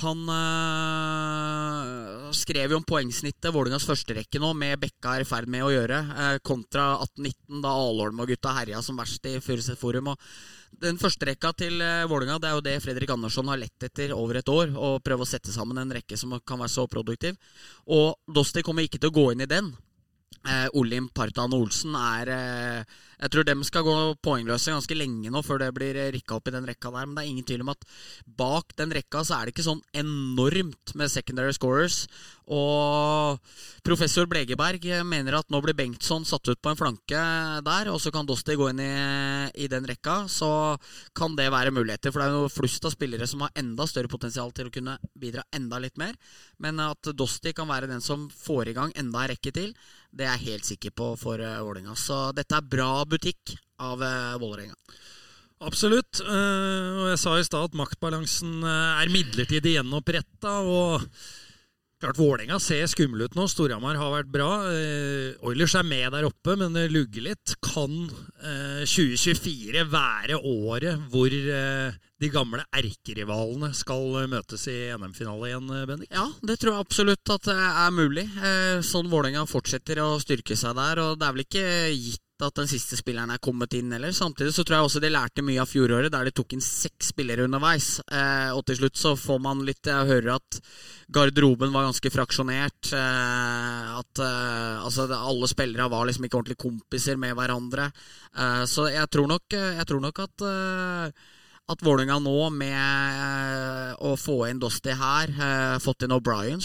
han 0.04 0.28
øh, 0.28 2.32
skrev 2.36 2.74
jo 2.74 2.82
om 2.82 2.84
poengsnittet 2.84 3.54
Vålerengas 3.56 3.86
førsterekke 3.88 4.42
nå, 4.44 4.50
med 4.58 4.82
Bekka 4.82 5.14
er 5.16 5.24
i 5.24 5.28
ferd 5.30 5.48
med 5.48 5.64
å 5.64 5.72
gjøre, 5.72 6.02
øh, 6.12 6.40
kontra 6.44 6.90
18-19, 7.06 7.62
da 7.64 7.72
Alholm 7.72 8.20
og 8.20 8.28
gutta 8.28 8.52
herja 8.58 8.82
som 8.84 9.00
verst 9.00 9.24
i 9.32 9.38
Furuset 9.40 9.80
Forum. 9.80 10.12
Og 10.12 10.84
den 10.84 11.00
førsterekka 11.00 11.54
til 11.56 11.80
øh, 11.80 12.12
det 12.12 12.50
er 12.50 12.58
jo 12.58 12.66
det 12.68 12.76
Fredrik 12.84 13.16
Andersson 13.16 13.48
har 13.48 13.62
lett 13.62 13.88
etter 13.88 14.12
over 14.12 14.42
et 14.42 14.52
år. 14.52 14.76
Å 14.76 15.00
prøve 15.00 15.24
å 15.24 15.32
sette 15.32 15.56
sammen 15.56 15.80
en 15.80 15.96
rekke 15.96 16.20
som 16.20 16.36
kan 16.44 16.60
være 16.60 16.76
så 16.76 16.90
produktiv. 16.92 17.40
Og 17.88 18.20
Dosti 18.28 18.68
kommer 18.68 18.84
ikke 18.84 19.00
til 19.00 19.14
å 19.14 19.16
gå 19.16 19.30
inn 19.32 19.48
i 19.48 19.48
den. 19.48 19.72
Eh, 20.46 20.68
Olim 20.78 21.10
Partan 21.10 21.54
Olsen 21.58 21.96
er 21.98 22.30
eh, 22.30 22.84
Jeg 23.22 23.34
tror 23.34 23.48
dem 23.48 23.64
skal 23.68 23.86
gå 23.88 23.96
poengløse 24.26 24.74
ganske 24.74 24.98
lenge 24.98 25.32
nå 25.32 25.44
før 25.46 25.62
det 25.64 25.72
blir 25.76 26.00
rikka 26.16 26.38
opp 26.38 26.50
i 26.50 26.56
den 26.56 26.68
rekka 26.68 26.92
der. 26.94 27.08
Men 27.08 27.18
det 27.18 27.26
er 27.26 27.34
ingen 27.34 27.48
tvil 27.48 27.66
om 27.66 27.74
at 27.74 27.86
bak 28.40 28.76
den 28.80 28.94
rekka 28.96 29.24
så 29.26 29.40
er 29.40 29.46
det 29.46 29.56
ikke 29.56 29.68
sånn 29.70 29.84
enormt 29.96 30.96
med 31.00 31.12
secondary 31.12 31.56
scorers. 31.56 32.06
Og 32.46 33.40
professor 33.86 34.28
Blegeberg 34.30 34.84
eh, 34.86 35.02
mener 35.06 35.40
at 35.40 35.50
nå 35.50 35.62
blir 35.66 35.78
Bengtsson 35.78 36.28
satt 36.28 36.46
ut 36.46 36.62
på 36.62 36.70
en 36.72 36.78
flanke 36.78 37.22
der, 37.66 37.90
og 37.90 37.98
så 38.02 38.12
kan 38.14 38.28
Dosti 38.30 38.58
gå 38.58 38.70
inn 38.70 38.84
i, 38.84 38.92
i 39.66 39.70
den 39.72 39.88
rekka. 39.90 40.26
Så 40.30 40.50
kan 41.18 41.38
det 41.38 41.50
være 41.54 41.74
muligheter, 41.74 42.14
for 42.14 42.22
det 42.22 42.30
er 42.30 42.38
jo 42.38 42.54
flust 42.54 42.86
av 42.86 42.94
spillere 42.94 43.28
som 43.30 43.42
har 43.46 43.56
enda 43.58 43.88
større 43.90 44.12
potensial 44.12 44.54
til 44.54 44.70
å 44.70 44.76
kunne 44.76 44.98
bidra 45.18 45.46
enda 45.56 45.82
litt 45.82 45.98
mer. 46.02 46.14
Men 46.62 46.82
at 46.84 47.14
Dosti 47.18 47.56
kan 47.56 47.70
være 47.72 47.90
den 47.90 48.04
som 48.06 48.30
får 48.30 48.70
i 48.70 48.78
gang 48.78 48.94
enda 48.96 49.26
en 49.26 49.32
rekke 49.34 49.54
til, 49.56 49.74
det 50.16 50.28
er 50.28 50.38
jeg 50.38 50.54
helt 50.54 50.68
sikker 50.70 50.94
på 50.96 51.10
for 51.20 51.42
uh, 51.42 51.60
Vålerenga. 51.66 51.96
Så 52.00 52.30
dette 52.36 52.56
er 52.56 52.70
bra 52.72 53.04
butikk 53.10 53.56
av 53.80 54.02
uh, 54.02 54.36
Vålerenga. 54.42 54.76
Absolutt. 55.66 56.20
eh, 56.20 56.92
og 57.00 57.08
jeg 57.14 57.20
sa 57.22 57.38
i 57.40 57.46
stad 57.48 57.70
at 57.70 57.78
maktbalansen 57.80 58.60
eh, 58.68 59.02
er 59.02 59.10
midlertidig 59.14 59.78
gjenoppretta. 59.78 60.58
Og 60.68 61.06
klart 62.04 62.20
Vålerenga 62.20 62.60
ser 62.62 62.84
skumle 62.92 63.26
ut 63.26 63.38
nå. 63.40 63.48
Storhamar 63.50 63.96
har 63.98 64.12
vært 64.18 64.34
bra. 64.34 64.50
Eh, 64.70 65.32
Oilers 65.48 65.78
er 65.80 65.88
med 65.88 66.12
der 66.14 66.28
oppe, 66.28 66.58
men 66.60 66.76
det 66.76 66.90
lugger 66.94 67.30
litt. 67.32 67.56
Kan 67.66 68.10
eh, 68.44 68.84
2024 68.84 69.86
være 69.90 70.42
året 70.44 71.08
hvor 71.14 71.32
eh, 71.32 71.96
de 72.22 72.30
gamle 72.32 72.62
erkerivalene 72.76 73.72
skal 73.76 74.12
eh, 74.22 74.30
møtes 74.36 74.68
i 74.72 74.78
NM-finale 75.00 75.50
igjen, 75.54 75.72
eh, 75.72 75.88
Bendik? 75.90 76.12
Ja, 76.14 76.28
det 76.46 76.60
tror 76.62 76.76
jeg 76.76 76.86
absolutt 76.86 77.34
at 77.40 77.48
det 77.48 77.58
er 77.72 77.96
mulig. 77.96 78.28
Eh, 78.44 78.84
sånn 78.86 79.10
Vålerenga 79.10 79.48
fortsetter 79.50 80.04
å 80.04 80.12
styrke 80.22 80.60
seg 80.60 80.78
der. 80.78 81.02
Og 81.08 81.18
det 81.24 81.32
er 81.32 81.36
vel 81.40 81.48
ikke 81.48 81.68
gitt 81.96 82.22
at 82.44 82.58
den 82.60 82.68
siste 82.68 82.98
spilleren 83.00 83.32
er 83.32 83.42
kommet 83.44 83.74
inn 83.78 83.94
heller. 83.96 84.12
Samtidig 84.16 84.52
så 84.56 84.66
tror 84.66 84.78
jeg 84.78 84.90
også 84.90 85.02
de 85.04 85.12
lærte 85.14 85.44
mye 85.46 85.62
av 85.62 85.70
fjoråret, 85.72 86.12
der 86.12 86.28
de 86.28 86.34
tok 86.36 86.56
inn 86.56 86.64
seks 86.64 87.14
spillere 87.14 87.46
underveis. 87.48 88.00
Eh, 88.12 88.52
og 88.56 88.66
til 88.68 88.80
slutt 88.82 89.00
så 89.00 89.14
får 89.20 89.40
man 89.44 89.64
litt 89.68 89.86
Jeg 89.86 90.10
hører 90.10 90.36
at 90.36 90.60
garderoben 91.16 91.72
var 91.76 91.88
ganske 91.88 92.12
fraksjonert. 92.12 92.92
Eh, 92.92 93.94
at 94.02 94.24
eh, 94.26 94.84
altså 94.84 95.08
alle 95.16 95.52
spillere 95.52 95.88
var 95.92 96.10
liksom 96.10 96.28
ikke 96.28 96.42
ordentlig 96.42 96.60
kompiser 96.66 97.22
med 97.22 97.38
hverandre. 97.38 97.88
Eh, 98.36 98.66
så 98.68 98.90
jeg 98.92 99.08
tror 99.14 99.32
nok, 99.32 99.56
jeg 99.56 99.88
tror 99.88 100.04
nok 100.04 100.24
at 100.26 100.48
eh, 100.50 101.26
at 101.72 101.82
Vålerenga 101.82 102.20
nå, 102.22 102.36
med 102.54 102.78
eh, 102.78 103.92
å 104.06 104.14
få 104.20 104.44
inn 104.50 104.62
Dosti 104.62 104.94
her, 104.94 105.32
eh, 105.34 105.76
fått 105.82 106.06
inn 106.06 106.14
O'Brien 106.14 106.62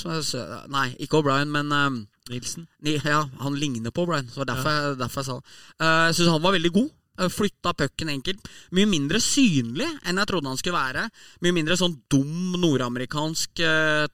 Nei, 0.73 0.91
ikke 1.01 1.21
O'Brien, 1.21 1.49
men 1.53 1.73
eh, 1.73 1.89
Nilsen? 2.31 2.69
Ja, 2.85 3.25
han 3.41 3.57
ligner 3.59 3.95
på 3.95 4.05
O'Brien. 4.05 4.29
Så 4.31 4.45
derfor, 4.49 4.71
jeg, 4.71 4.99
derfor 5.01 5.23
jeg 5.23 5.31
sa 5.31 5.39
det. 5.41 5.55
Jeg 5.81 6.19
syns 6.19 6.35
han 6.35 6.45
var 6.45 6.57
veldig 6.57 6.73
god. 6.77 6.91
Flytta 7.33 7.73
pucken 7.77 8.13
enkelt. 8.13 8.47
Mye 8.77 8.89
mindre 8.89 9.19
synlig 9.21 9.89
enn 10.09 10.21
jeg 10.21 10.31
trodde 10.31 10.49
han 10.49 10.61
skulle 10.61 10.79
være. 10.79 11.09
Mye 11.45 11.57
mindre 11.57 11.77
sånn 11.77 11.99
dum 12.13 12.55
nordamerikansk 12.61 13.61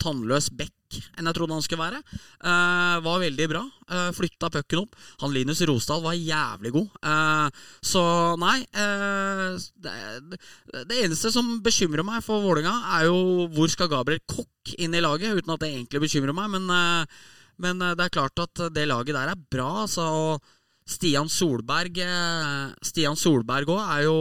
tannløs 0.03 0.49
bekk 0.59 0.73
enn 1.17 1.29
jeg 1.29 1.37
trodde 1.37 1.57
han 1.57 1.65
skulle 1.65 1.87
være. 1.87 2.01
Uh, 2.41 2.97
var 3.05 3.23
veldig 3.23 3.47
bra. 3.53 3.63
Uh, 3.91 4.11
flytta 4.17 4.51
pucken 4.55 4.85
opp. 4.85 4.99
Han 5.23 5.35
Linus 5.35 5.63
Rosdal 5.69 6.03
var 6.05 6.19
jævlig 6.19 6.75
god. 6.77 6.99
Uh, 7.05 7.63
så 7.85 8.03
nei 8.41 8.59
eh, 8.77 9.57
det, 9.83 9.93
det 10.89 10.99
eneste 11.05 11.31
som 11.35 11.57
bekymrer 11.65 12.07
meg 12.07 12.25
for 12.25 12.45
Vålerenga, 12.45 12.75
er 12.99 13.07
jo 13.09 13.47
hvor 13.55 13.71
skal 13.73 13.91
Gabriel 13.93 14.23
Kokk 14.29 14.77
inn 14.83 14.95
i 14.97 15.03
laget, 15.03 15.39
uten 15.39 15.55
at 15.55 15.63
det 15.63 15.73
egentlig 15.73 16.05
bekymrer 16.07 16.37
meg. 16.37 16.53
Men 16.57 16.71
eh, 16.73 17.17
men 17.63 17.81
eh, 17.83 17.97
det 17.97 18.07
er 18.07 18.15
klart 18.17 18.43
at 18.43 18.69
det 18.75 18.87
laget 18.89 19.17
der 19.17 19.33
er 19.33 19.47
bra. 19.53 19.71
Altså, 19.85 20.05
og 20.07 20.53
Stian 20.87 21.31
Solberg 21.33 21.99
eh, 21.99 22.75
Stian 22.85 23.19
Solberg 23.19 23.73
også 23.75 23.97
er 23.97 24.03
jo 24.07 24.17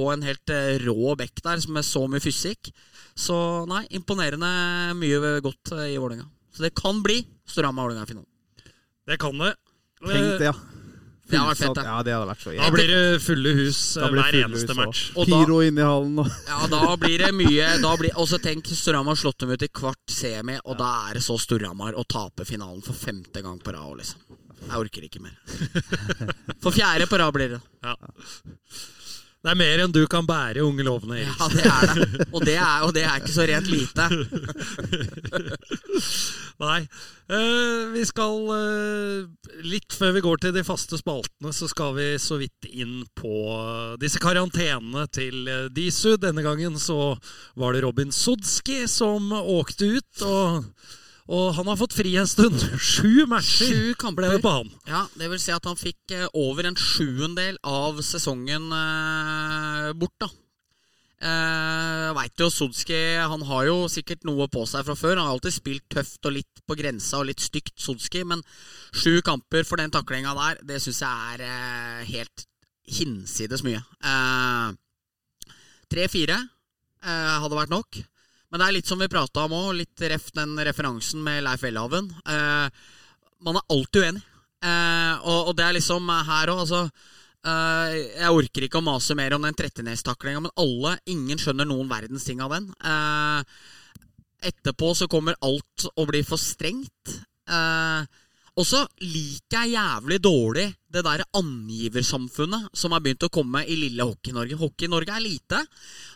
òg 0.00 0.12
en 0.16 0.26
helt 0.26 0.54
eh, 0.54 0.78
rå 0.86 1.14
bekk 1.18 1.42
der, 1.44 1.62
med 1.70 1.86
så 1.86 2.06
mye 2.10 2.22
fysikk. 2.22 2.72
Så 3.18 3.36
nei, 3.66 3.82
imponerende 3.98 4.48
mye 4.98 5.38
godt 5.44 5.74
eh, 5.74 5.94
i 5.94 5.98
Vålerenga. 5.98 6.28
Så 6.54 6.64
det 6.64 6.74
kan 6.78 7.02
bli 7.02 7.20
Storhamar-Vålerenga 7.50 8.06
i 8.06 8.12
finalen. 8.12 8.30
Det 9.08 9.18
kan 9.20 9.38
det. 9.42 9.54
Tenk 9.98 10.34
det, 10.38 10.50
ja. 10.52 10.54
Det 11.28 11.36
hadde 11.36 11.48
vært 11.50 11.60
fett. 11.60 11.80
Ja, 11.84 11.96
det 12.06 12.12
hadde 12.14 12.28
vært 12.30 12.44
så 12.44 12.52
Da 12.56 12.68
blir 12.72 12.88
det 12.88 13.00
fulle 13.20 13.50
hus 13.58 13.80
eh, 13.98 14.04
hver 14.06 14.30
fulle 14.30 14.44
eneste 14.46 14.72
hus 14.72 14.78
match. 14.78 15.02
Og 15.18 15.28
Pyro 15.28 15.58
inni 15.66 15.82
i 15.82 15.88
hallen 15.88 16.22
og 16.22 16.30
Ja, 16.52 16.60
da 16.72 16.94
blir 17.00 17.24
det 17.24 17.32
mye 17.36 17.66
Og 17.84 17.98
blir, 18.00 18.14
også 18.22 18.38
tenk, 18.40 18.70
Storhamar 18.72 19.18
slått 19.18 19.42
dem 19.44 19.52
ut 19.52 19.64
i 19.66 19.68
kvart 19.68 20.14
semi, 20.14 20.56
og 20.64 20.78
da 20.80 20.92
er 21.08 21.18
det 21.18 21.24
så 21.26 21.36
Storhamar 21.40 21.98
å 21.98 22.06
tape 22.08 22.46
finalen 22.48 22.80
for 22.86 22.96
femte 22.96 23.42
gang 23.44 23.58
på 23.60 23.74
rad. 23.76 23.98
Liksom. 24.00 24.38
Jeg 24.68 24.84
orker 24.84 25.08
ikke 25.08 25.20
mer. 25.22 25.36
For 26.64 26.74
fjerde 26.74 27.06
på 27.08 27.18
rad 27.20 27.34
blir 27.36 27.52
det. 27.54 27.60
Ja. 27.84 27.94
Det 29.38 29.52
er 29.52 29.58
mer 29.58 29.80
enn 29.84 29.92
du 29.94 30.00
kan 30.10 30.26
bære, 30.26 30.64
unge 30.66 30.82
lovende 30.82 31.20
Erik. 31.20 31.38
Ja, 31.38 31.46
det 31.52 31.66
er 31.70 32.00
det. 32.00 32.24
Og 32.34 32.42
det 32.42 32.56
er, 32.58 32.82
og 32.82 32.94
det 32.96 33.04
er 33.06 33.20
ikke 33.20 33.34
så 33.36 33.46
rent 33.46 33.70
lite. 33.70 34.08
Nei. 36.64 36.80
Eh, 37.28 37.82
vi 37.92 38.02
skal 38.08 38.50
eh, 38.54 39.52
Litt 39.68 39.94
før 39.94 40.14
vi 40.16 40.22
går 40.24 40.40
til 40.42 40.54
de 40.56 40.64
faste 40.66 40.98
spaltene, 40.98 41.52
så 41.54 41.68
skal 41.70 41.94
vi 41.98 42.08
så 42.18 42.40
vidt 42.40 42.66
inn 42.66 43.04
på 43.18 43.34
eh, 43.54 43.94
disse 44.02 44.18
karantenene 44.22 45.06
til 45.14 45.46
Disu. 45.76 46.16
Denne 46.18 46.42
gangen 46.42 46.74
så 46.82 47.14
var 47.54 47.76
det 47.76 47.84
Robin 47.86 48.10
Sodski 48.14 48.88
som 48.90 49.30
åkte 49.38 49.92
ut, 49.98 50.26
og, 50.26 50.66
og 51.28 51.52
han 51.58 51.68
har 51.68 51.76
fått 51.76 51.92
fri 51.92 52.14
en 52.16 52.28
stund. 52.28 52.56
Sju 52.80 53.26
matcher 53.28 53.68
Sju 53.68 54.12
ble 54.16 54.30
det 54.32 54.40
på 54.40 54.52
han. 54.52 54.70
Ja, 54.88 55.04
Det 55.12 55.28
vil 55.28 55.40
si 55.42 55.52
at 55.52 55.66
han 55.68 55.76
fikk 55.76 56.14
eh, 56.16 56.24
over 56.32 56.64
en 56.64 56.78
sjuendel 56.80 57.58
av 57.68 58.00
sesongen 58.04 58.70
eh, 58.72 59.90
bort, 59.92 60.16
da. 60.24 60.30
Eh, 61.18 62.08
Veit 62.14 62.38
jo 62.38 62.46
Sodski 62.46 62.94
Han 63.18 63.42
har 63.48 63.64
jo 63.66 63.88
sikkert 63.90 64.22
noe 64.24 64.46
på 64.48 64.62
seg 64.70 64.86
fra 64.86 64.96
før. 64.96 65.18
Han 65.18 65.26
har 65.26 65.36
alltid 65.36 65.56
spilt 65.58 65.88
tøft 65.92 66.24
og 66.30 66.36
litt 66.38 66.62
på 66.64 66.78
grensa 66.78 67.20
og 67.20 67.28
litt 67.28 67.44
stygt, 67.44 67.74
Sodski. 67.76 68.24
Men 68.24 68.40
sju 68.96 69.20
kamper 69.26 69.68
for 69.68 69.82
den 69.82 69.92
taklinga 69.92 70.32
der, 70.38 70.62
det 70.64 70.80
syns 70.80 71.04
jeg 71.04 71.34
er 71.34 71.44
eh, 71.44 72.04
helt 72.14 72.46
hinsides 72.88 73.60
mye. 73.66 73.82
Tre-fire 75.92 76.38
hadde 77.04 77.56
vært 77.58 77.72
nok. 77.72 77.98
Men 78.48 78.60
det 78.60 78.66
er 78.66 78.76
litt 78.78 78.88
som 78.88 79.00
vi 79.02 79.10
prata 79.12 79.44
om 79.44 79.54
òg, 79.56 79.70
litt 79.76 80.04
ref 80.08 80.30
den 80.36 80.56
referansen 80.64 81.20
med 81.24 81.42
Leif 81.44 81.64
Welhaven. 81.66 82.08
Eh, 82.24 82.68
man 83.44 83.58
er 83.60 83.72
alltid 83.74 84.06
uenig. 84.06 84.22
Eh, 84.64 85.14
og, 85.22 85.50
og 85.50 85.56
det 85.58 85.66
er 85.66 85.76
liksom 85.76 86.08
her 86.10 86.50
òg, 86.50 86.64
altså 86.64 86.80
eh, 87.46 87.92
Jeg 88.18 88.32
orker 88.34 88.64
ikke 88.66 88.80
å 88.80 88.86
mase 88.88 89.14
mer 89.18 89.36
om 89.36 89.44
den 89.46 89.58
Trettenes-taklinga, 89.58 90.42
men 90.46 90.56
alle, 90.58 90.96
ingen 91.12 91.38
skjønner 91.38 91.68
noen 91.68 91.90
verdens 91.92 92.26
ting 92.26 92.40
av 92.44 92.56
den. 92.56 92.70
Eh, 92.80 93.60
etterpå 94.48 94.94
så 94.96 95.10
kommer 95.12 95.38
alt 95.44 95.86
å 95.94 96.08
bli 96.08 96.24
for 96.26 96.40
strengt. 96.40 97.18
Eh, 97.48 98.24
og 98.58 98.66
så 98.66 98.80
liker 99.04 99.62
jeg 99.62 99.76
jævlig 99.76 100.18
dårlig 100.24 100.64
det 100.90 101.04
der 101.06 101.22
angiversamfunnet 101.38 102.72
som 102.76 102.94
har 102.94 103.02
begynt 103.04 103.26
å 103.26 103.30
komme 103.30 103.62
i 103.62 103.76
lille 103.78 104.02
Hockey-Norge. 104.02 104.58
Hockey-Norge 104.58 105.14
er 105.14 105.22
lite. 105.22 105.60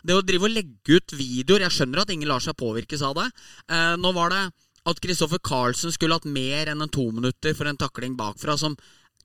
Det 0.03 0.17
å 0.17 0.25
drive 0.25 0.49
og 0.49 0.55
legge 0.57 0.97
ut 0.97 1.15
videoer 1.15 1.63
Jeg 1.63 1.77
skjønner 1.77 2.03
at 2.03 2.11
ingen 2.11 2.27
lar 2.27 2.43
seg 2.43 2.57
påvirkes 2.59 3.05
av 3.07 3.15
det. 3.21 3.29
Eh, 3.71 3.93
nå 4.01 4.11
var 4.17 4.33
det 4.33 4.43
at 4.91 4.99
Kristoffer 4.99 5.39
Carlsen 5.39 5.95
skulle 5.95 6.19
hatt 6.19 6.27
mer 6.27 6.73
enn 6.73 6.83
en 6.83 6.91
to 6.91 7.07
minutter 7.15 7.55
for 7.55 7.69
en 7.69 7.79
takling 7.79 8.19
bakfra, 8.19 8.57
som 8.59 8.75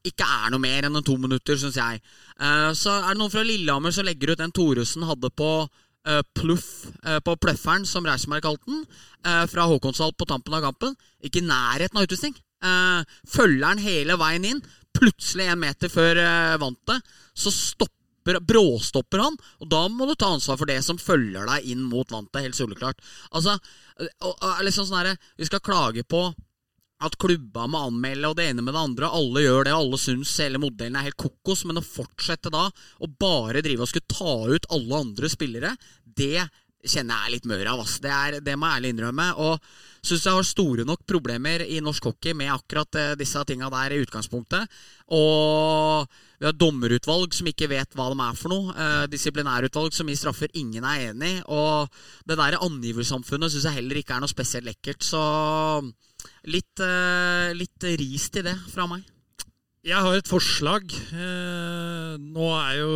ikke 0.06 0.22
er 0.22 0.54
noe 0.54 0.62
mer 0.62 0.86
enn 0.86 1.00
en 1.00 1.06
to 1.06 1.18
minutter, 1.18 1.58
syns 1.58 1.80
jeg. 1.80 1.98
Eh, 2.38 2.70
så 2.78 3.00
er 3.00 3.10
det 3.10 3.18
noen 3.18 3.34
fra 3.34 3.42
Lillehammer 3.42 3.94
som 3.94 4.06
legger 4.06 4.36
ut 4.36 4.44
den 4.44 4.54
Thoresen 4.54 5.08
hadde 5.10 5.34
på 5.34 5.52
Uh, 6.08 6.22
Pluff 6.32 6.86
uh, 7.04 7.18
på 7.20 7.34
Pløfferen, 7.42 7.82
som 7.84 8.06
Reismark 8.06 8.46
kalte 8.46 8.64
den, 8.70 8.84
uh, 9.26 9.42
fra 9.50 9.66
Håkonshall 9.68 10.14
på 10.16 10.24
tampen 10.30 10.54
av 10.56 10.62
kampen. 10.64 10.94
Ikke 11.20 11.42
i 11.42 11.44
nærheten 11.44 11.98
av 11.98 12.06
utvisning. 12.06 12.32
Eh, 12.64 13.14
følger 13.28 13.66
han 13.66 13.82
hele 13.82 14.18
veien 14.20 14.48
inn. 14.48 14.64
Plutselig 14.98 15.46
en 15.46 15.62
meter 15.62 15.92
før 15.92 16.18
eh, 16.22 16.58
vantet, 16.60 17.14
så 17.36 17.52
stopper 17.54 17.94
bråstopper 18.28 19.22
han, 19.22 19.38
og 19.62 19.70
da 19.72 19.86
må 19.88 20.04
du 20.04 20.10
ta 20.18 20.34
ansvar 20.34 20.58
for 20.60 20.68
det 20.68 20.82
som 20.84 20.98
følger 21.00 21.46
deg 21.48 21.70
inn 21.72 21.86
mot 21.88 22.10
vantet. 22.12 22.42
Helt 22.44 22.58
soleklart. 22.58 23.00
Altså, 23.32 23.54
eh, 24.02 24.60
liksom 24.66 24.88
sånn 24.88 25.00
her, 25.00 25.16
Vi 25.38 25.48
skal 25.48 25.64
klage 25.64 26.04
på 26.04 26.26
at 26.98 27.14
klubba 27.22 27.68
må 27.70 27.84
anmelde 27.86 28.26
og 28.26 28.36
det 28.36 28.48
ene 28.50 28.64
med 28.64 28.74
det 28.74 28.82
andre. 28.82 29.10
Alle 29.14 29.44
gjør 29.44 29.64
det, 29.64 29.72
og 29.72 29.84
alle 29.84 30.00
syns 30.02 30.34
hele 30.42 30.58
modellen 30.58 30.98
er 30.98 31.06
helt 31.06 31.20
kokos. 31.20 31.64
Men 31.64 31.78
å 31.78 31.86
fortsette 31.86 32.50
da 32.50 32.66
å 32.68 33.10
bare 33.20 33.62
drive 33.62 33.86
og 33.86 33.92
skulle 33.92 34.10
ta 34.10 34.34
ut 34.50 34.66
alle 34.74 35.02
andre 35.06 35.30
spillere, 35.30 35.76
det 36.04 36.48
kjenner 36.86 37.16
jeg 37.16 37.26
er 37.26 37.34
litt 37.34 37.48
mør 37.48 37.70
av. 37.72 37.82
ass. 37.82 37.98
Det, 38.02 38.10
er, 38.12 38.38
det 38.44 38.54
må 38.58 38.68
jeg 38.68 38.80
ærlig 38.80 38.92
innrømme. 38.94 39.26
Og 39.42 39.58
syns 39.98 40.24
jeg 40.24 40.36
har 40.36 40.46
store 40.46 40.86
nok 40.88 41.02
problemer 41.08 41.64
i 41.66 41.80
norsk 41.84 42.10
hockey 42.10 42.36
med 42.38 42.52
akkurat 42.52 42.98
eh, 43.00 43.16
disse 43.18 43.42
tinga 43.48 43.70
der 43.72 43.96
i 43.96 44.00
utgangspunktet. 44.04 44.78
Og 45.14 46.06
vi 46.38 46.46
har 46.46 46.54
dommerutvalg 46.54 47.34
som 47.34 47.50
ikke 47.50 47.70
vet 47.72 47.98
hva 47.98 48.08
de 48.12 48.18
er 48.28 48.38
for 48.38 48.54
noe. 48.54 48.76
Eh, 48.76 49.04
disiplinærutvalg 49.10 49.96
som 49.96 50.08
gir 50.08 50.20
straffer 50.20 50.54
ingen 50.54 50.86
er 50.86 51.10
enig 51.10 51.34
i. 51.40 51.44
Og 51.50 51.90
det 52.28 52.38
der 52.38 52.60
angiversamfunnet 52.62 53.54
syns 53.54 53.68
jeg 53.68 53.80
heller 53.80 54.02
ikke 54.02 54.16
er 54.16 54.24
noe 54.24 54.34
spesielt 54.34 54.70
lekkert. 54.70 55.02
Så 55.02 55.22
litt, 56.46 56.74
eh, 56.84 57.54
litt 57.58 57.90
ris 57.98 58.30
til 58.30 58.46
det 58.46 58.58
fra 58.70 58.86
meg. 58.90 59.06
Jeg 59.86 60.02
har 60.02 60.16
et 60.18 60.28
forslag. 60.28 60.90
Eh, 61.14 62.14
nå 62.18 62.46
er 62.58 62.72
jo 62.80 62.94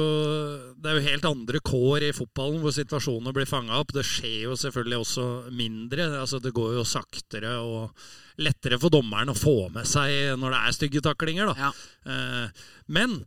Det 0.82 0.90
er 0.90 0.96
jo 0.98 1.04
helt 1.06 1.28
andre 1.28 1.60
kår 1.62 2.08
i 2.08 2.14
fotballen 2.16 2.58
hvor 2.62 2.74
situasjonene 2.74 3.32
blir 3.36 3.46
fanga 3.46 3.78
opp. 3.78 3.92
Det 3.94 4.02
skjer 4.02 4.48
jo 4.48 4.56
selvfølgelig 4.58 4.98
også 4.98 5.26
mindre. 5.54 6.08
Altså 6.18 6.40
Det 6.42 6.52
går 6.56 6.74
jo 6.80 6.84
saktere 6.84 7.54
og 7.62 7.94
lettere 8.42 8.80
for 8.82 8.90
dommeren 8.90 9.30
å 9.30 9.38
få 9.38 9.70
med 9.70 9.86
seg 9.86 10.34
når 10.40 10.56
det 10.56 10.60
er 10.62 10.76
stygge 10.78 11.04
taklinger. 11.04 11.52
da. 11.52 11.68
Ja. 11.68 11.72
Eh, 12.10 12.66
men 12.88 13.22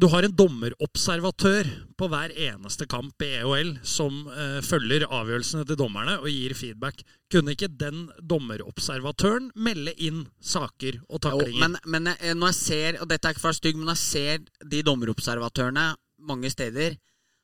du 0.00 0.08
har 0.10 0.26
en 0.26 0.32
dommerobservatør 0.34 1.68
på 1.98 2.08
hver 2.10 2.32
eneste 2.34 2.86
kamp 2.90 3.22
i 3.22 3.28
EOL 3.40 3.76
som 3.86 4.24
eh, 4.32 4.58
følger 4.66 5.04
avgjørelsene 5.06 5.66
til 5.68 5.78
dommerne 5.78 6.16
og 6.18 6.26
gir 6.32 6.54
feedback. 6.58 7.04
Kunne 7.30 7.54
ikke 7.54 7.68
den 7.70 8.08
dommerobservatøren 8.30 9.50
melde 9.54 9.94
inn 10.02 10.24
saker 10.42 10.98
og 11.08 11.18
Jo, 11.18 11.22
taklinger? 11.28 11.62
men, 11.62 11.78
men 11.86 12.10
eh, 12.16 12.34
når 12.34 12.52
jeg 12.52 12.58
ser, 12.58 12.98
og 13.02 13.10
dette 13.12 13.28
er 13.30 13.36
ikke 13.36 13.44
for 13.44 13.50
å 13.50 13.54
være 13.54 13.60
stygg, 13.62 13.78
men 13.78 13.90
når 13.92 14.00
jeg 14.00 14.06
ser 14.08 14.68
de 14.74 14.82
dommerobservatørene 14.90 15.86
mange 16.28 16.50
steder, 16.50 16.98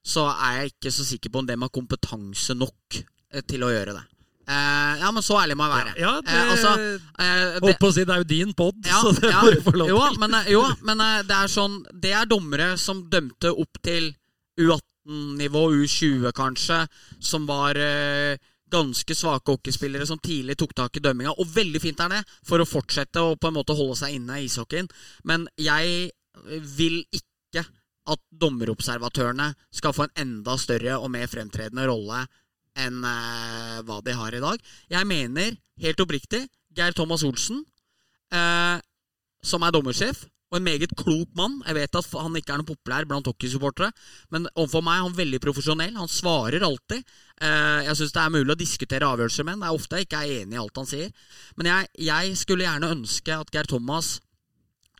så 0.04 0.26
er 0.34 0.58
jeg 0.58 0.74
ikke 0.74 0.92
så 0.92 1.06
sikker 1.08 1.32
på 1.32 1.40
om 1.40 1.46
de 1.48 1.56
har 1.62 1.72
kompetanse 1.72 2.56
nok 2.58 2.98
eh, 2.98 3.44
til 3.46 3.62
å 3.64 3.70
gjøre 3.72 3.94
det. 4.00 4.04
Eh, 4.46 5.00
ja, 5.00 5.10
men 5.12 5.24
så 5.24 5.38
ærlig 5.40 5.56
må 5.56 5.66
jeg 5.66 5.72
være. 5.74 5.92
Ja, 6.00 6.12
det, 6.20 6.32
uh, 6.36 6.50
altså, 6.52 6.72
uh, 7.16 7.60
det, 7.64 7.74
å 7.80 7.92
si, 7.96 8.04
det 8.04 8.14
er 8.14 8.24
jo 8.24 8.28
din 8.28 8.50
pod, 8.56 8.80
ja, 8.84 8.98
så 9.00 9.12
det 9.16 9.30
ja, 9.32 9.42
du 9.48 9.62
få 9.64 9.72
lov 9.80 9.92
jo, 9.92 10.00
men, 10.20 10.36
jo, 10.52 10.64
men 10.84 11.04
det 11.24 11.36
er 11.36 11.48
sånn 11.48 11.78
Det 11.88 12.12
er 12.12 12.28
dommere 12.28 12.74
som 12.80 13.00
dømte 13.10 13.54
opp 13.54 13.80
til 13.84 14.10
U18-nivå, 14.60 15.62
U20 15.80 16.34
kanskje, 16.36 16.82
som 17.24 17.48
var 17.48 17.80
ganske 18.74 19.16
svake 19.16 19.54
hockeyspillere 19.54 20.06
som 20.08 20.20
tidlig 20.22 20.58
tok 20.58 20.74
tak 20.76 20.98
i 20.98 21.02
dømminga. 21.04 21.34
Og 21.38 21.48
veldig 21.54 21.80
fint 21.82 22.00
er 22.04 22.12
det, 22.16 22.20
for 22.46 22.60
å 22.62 22.68
fortsette 22.68 23.22
å 23.22 23.36
på 23.38 23.50
en 23.50 23.56
måte 23.56 23.76
holde 23.76 23.96
seg 24.00 24.16
inne 24.18 24.40
i 24.40 24.48
ishockeyen. 24.48 24.88
Men 25.30 25.48
jeg 25.60 26.10
vil 26.76 27.02
ikke 27.14 27.64
at 28.10 28.20
dommerobservatørene 28.40 29.52
skal 29.72 29.94
få 29.96 30.06
en 30.06 30.16
enda 30.24 30.56
større 30.60 30.98
og 30.98 31.12
mer 31.14 31.30
fremtredende 31.30 31.86
rolle 31.88 32.24
enn 32.78 33.04
eh, 33.06 33.80
hva 33.86 34.00
de 34.04 34.16
har 34.18 34.34
i 34.34 34.42
dag. 34.42 34.62
Jeg 34.92 35.08
mener, 35.08 35.56
helt 35.82 36.04
oppriktig, 36.04 36.44
Geir 36.74 36.94
Thomas 36.96 37.24
Olsen, 37.26 37.62
eh, 38.34 38.78
som 39.44 39.64
er 39.64 39.74
dommersjef, 39.74 40.24
og 40.54 40.60
en 40.60 40.66
meget 40.68 40.92
klok 40.94 41.30
mann. 41.34 41.56
Jeg 41.66 41.74
vet 41.74 41.96
at 41.98 42.10
han 42.14 42.36
ikke 42.38 42.54
er 42.54 42.60
noe 42.60 42.68
populær 42.68 43.06
blant 43.10 43.26
hockeysupportere, 43.26 43.90
men 44.30 44.46
overfor 44.54 44.84
meg 44.86 45.00
er 45.00 45.06
han 45.08 45.16
veldig 45.16 45.40
profesjonell. 45.42 45.96
Han 45.98 46.10
svarer 46.10 46.62
alltid. 46.62 47.02
Eh, 47.42 47.80
jeg 47.88 47.98
syns 47.98 48.14
det 48.14 48.22
er 48.22 48.34
mulig 48.36 48.54
å 48.54 48.60
diskutere 48.60 49.08
avgjørelser 49.08 49.48
med 49.48 49.56
ham. 49.56 49.64
Det 49.64 49.70
er 49.70 49.80
ofte 49.80 49.98
jeg 49.98 50.08
ikke 50.08 50.20
er 50.20 50.34
enig 50.42 50.54
i 50.58 50.60
alt 50.62 50.78
han 50.78 50.90
sier. 50.90 51.32
Men 51.58 51.70
jeg, 51.72 51.90
jeg 52.06 52.36
skulle 52.38 52.68
gjerne 52.68 52.92
ønske 52.94 53.40
at 53.40 53.50
Geir 53.54 53.70
Thomas, 53.70 54.12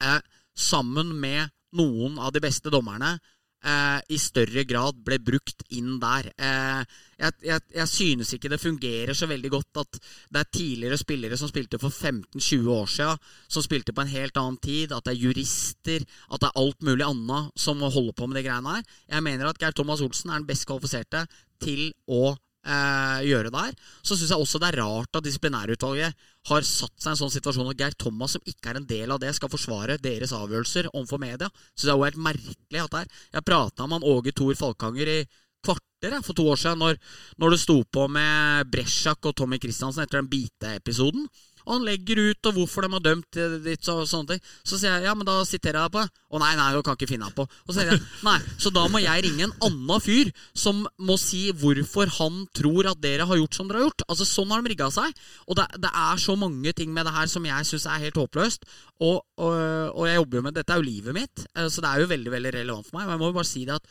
eh, 0.03 0.19
sammen 0.59 1.15
med 1.23 1.55
noen 1.75 2.19
av 2.23 2.35
de 2.35 2.43
beste 2.43 2.71
dommerne, 2.71 3.17
eh, 3.65 4.01
i 4.13 4.19
større 4.21 4.65
grad 4.69 5.01
ble 5.07 5.19
brukt 5.23 5.65
inn 5.75 5.97
der. 6.03 6.29
Eh, 6.37 6.85
jeg, 7.19 7.37
jeg, 7.47 7.65
jeg 7.75 7.91
synes 7.91 8.33
ikke 8.37 8.51
det 8.53 8.61
fungerer 8.63 9.17
så 9.17 9.29
veldig 9.31 9.51
godt 9.53 9.83
at 9.85 9.99
det 10.35 10.43
er 10.43 10.51
tidligere 10.53 11.01
spillere 11.01 11.39
som 11.41 11.51
spilte 11.51 11.81
for 11.83 11.95
15-20 11.95 12.71
år 12.75 12.91
siden, 12.91 13.25
som 13.49 13.65
spilte 13.65 13.95
på 13.95 14.05
en 14.05 14.15
helt 14.15 14.41
annen 14.41 14.61
tid, 14.63 14.93
at 14.93 15.07
det 15.07 15.15
er 15.15 15.23
jurister, 15.29 16.07
at 16.31 16.43
det 16.43 16.51
er 16.51 16.63
alt 16.65 16.87
mulig 16.87 17.07
annet 17.07 17.53
som 17.57 17.83
holder 17.83 18.17
på 18.17 18.29
med 18.29 18.41
de 18.41 18.47
greiene 18.49 18.79
her. 18.79 18.89
Jeg 19.17 19.27
mener 19.29 19.51
at 19.51 19.61
Geir 19.63 19.77
Thomas 19.77 20.05
Olsen 20.05 20.33
er 20.33 20.43
den 20.43 20.51
best 20.51 20.67
kvalifiserte 20.69 21.27
til 21.63 21.93
å 22.11 22.35
eh, 22.65 23.21
gjøre 23.29 23.53
det 23.53 23.63
her. 23.67 23.77
Så 24.03 24.17
syns 24.17 24.33
jeg 24.33 24.41
også 24.41 24.61
det 24.63 24.71
er 24.71 24.81
rart 24.83 25.19
at 25.19 25.27
disiplinærutvalget 25.27 26.27
har 26.51 26.67
satt 26.69 26.97
seg 26.99 27.11
i 27.11 27.15
en 27.15 27.21
sånn 27.23 27.33
situasjon 27.35 27.71
at 27.73 27.81
Geir 27.81 27.97
Thomas, 28.01 28.37
som 28.37 28.51
ikke 28.51 28.73
er 28.73 28.81
en 28.81 28.89
del 28.89 29.15
av 29.15 29.23
det, 29.23 29.33
skal 29.37 29.53
forsvare 29.53 30.01
deres 30.03 30.35
avgjørelser 30.37 30.91
overfor 30.93 31.23
media. 31.23 31.49
Syns 31.75 31.93
også 31.95 31.97
er 32.01 32.13
helt 32.13 32.27
merkelig 32.29 32.85
at 32.85 32.93
det 32.97 33.03
er. 33.05 33.17
Jeg 33.39 33.49
prata 33.49 33.89
med 33.89 34.01
han 34.01 34.11
Åge 34.15 34.37
Thor 34.37 34.61
Falkanger 34.61 35.15
i 35.15 35.19
kvarter 35.65 36.13
jeg, 36.13 36.25
for 36.27 36.37
to 36.37 36.47
år 36.53 36.61
siden, 36.61 36.83
når, 36.85 37.01
når 37.41 37.55
det 37.55 37.61
sto 37.63 37.79
på 37.97 38.07
med 38.13 38.71
Bresjak 38.73 39.25
og 39.31 39.37
Tommy 39.39 39.61
Christiansen 39.63 40.05
etter 40.05 40.21
den 40.21 40.31
bite-episoden. 40.33 41.29
Og 41.65 41.77
han 41.77 41.87
legger 41.87 42.21
ut 42.31 42.49
og 42.51 42.59
hvorfor 42.59 42.85
de 42.85 42.93
har 42.95 43.05
dømt 43.05 43.39
ditt 43.65 43.89
og 43.93 44.05
sånne 44.09 44.35
ting. 44.35 44.43
Så 44.63 44.79
sier 44.79 44.99
jeg 44.99 45.09
ja, 45.09 45.15
men 45.17 45.27
da 45.29 45.39
siterer 45.49 45.81
jeg 45.81 45.89
deg 45.89 45.95
på 45.95 46.05
det. 46.05 46.23
Å 46.35 46.41
nei, 46.43 46.53
nei, 46.59 46.69
du 46.75 46.83
kan 46.85 46.99
ikke 46.99 47.09
finne 47.11 47.29
deg 47.29 47.37
på. 47.39 47.47
Og 47.47 47.71
så 47.71 47.79
sier 47.79 47.93
jeg 47.95 48.01
nei, 48.27 48.37
så 48.61 48.73
da 48.75 48.85
må 48.91 49.03
jeg 49.03 49.25
ringe 49.27 49.47
en 49.49 49.57
annen 49.69 50.05
fyr 50.05 50.33
som 50.57 50.83
må 50.99 51.17
si 51.21 51.47
hvorfor 51.61 52.13
han 52.19 52.43
tror 52.57 52.91
at 52.93 53.03
dere 53.05 53.29
har 53.29 53.41
gjort 53.41 53.59
som 53.59 53.71
dere 53.71 53.83
har 53.83 53.89
gjort. 53.89 54.07
Altså 54.09 54.29
Sånn 54.35 54.51
har 54.53 54.65
de 54.65 54.73
rigga 54.73 54.91
seg. 54.93 55.15
Og 55.49 55.59
det, 55.59 55.69
det 55.85 55.93
er 56.05 56.21
så 56.21 56.37
mange 56.39 56.75
ting 56.77 56.93
med 56.95 57.07
det 57.09 57.15
her 57.15 57.31
som 57.31 57.47
jeg 57.49 57.71
syns 57.71 57.87
er 57.89 58.03
helt 58.03 58.19
håpløst. 58.19 58.67
Og, 59.05 59.23
og, 59.39 59.55
og 59.95 60.05
jeg 60.09 60.21
jobber 60.21 60.41
jo 60.41 60.45
med 60.49 60.59
Dette 60.59 60.75
er 60.75 60.83
jo 60.83 60.87
livet 60.87 61.17
mitt, 61.17 61.47
eh, 61.55 61.67
så 61.71 61.83
det 61.83 61.91
er 61.91 62.03
jo 62.05 62.11
veldig 62.13 62.35
veldig 62.35 62.53
relevant 62.59 62.89
for 62.89 62.99
meg. 62.99 63.09
Men 63.09 63.17
jeg 63.17 63.23
må 63.23 63.31
jo 63.33 63.39
bare 63.41 63.51
si 63.51 63.65
det 63.67 63.79
at 63.79 63.89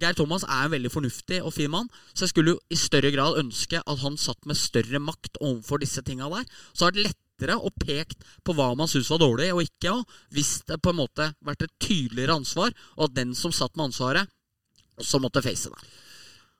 Geir 0.00 0.16
Thomas 0.18 0.44
er 0.46 0.66
en 0.66 0.72
veldig 0.74 0.90
fornuftig 0.92 1.40
og 1.44 1.54
fin 1.54 1.70
mann, 1.70 1.90
så 2.12 2.24
jeg 2.24 2.32
skulle 2.32 2.54
jo 2.54 2.62
i 2.72 2.78
større 2.78 3.12
grad 3.14 3.38
ønske 3.40 3.80
at 3.80 4.00
han 4.02 4.18
satt 4.20 4.48
med 4.48 4.58
større 4.58 5.00
makt 5.02 5.38
overfor 5.40 5.82
disse 5.82 6.02
tinga 6.06 6.30
der. 6.32 6.46
Så 6.72 6.86
har 6.86 6.94
det 6.94 7.06
lettere 7.06 7.58
å 7.58 7.70
pekt 7.70 8.24
på 8.46 8.56
hva 8.56 8.72
man 8.78 8.90
syns 8.90 9.10
var 9.12 9.22
dårlig 9.22 9.52
og 9.54 9.62
ikke, 9.66 9.94
og 9.94 10.34
hvis 10.34 10.56
det 10.68 10.80
på 10.82 10.94
en 10.94 11.02
måte 11.02 11.30
vært 11.44 11.66
et 11.66 11.76
tydeligere 11.82 12.38
ansvar, 12.40 12.74
og 12.98 13.08
at 13.08 13.18
den 13.20 13.36
som 13.38 13.54
satt 13.54 13.76
med 13.76 13.90
ansvaret, 13.90 14.30
også 14.98 15.20
måtte 15.22 15.42
face 15.42 15.70
det. 15.70 15.94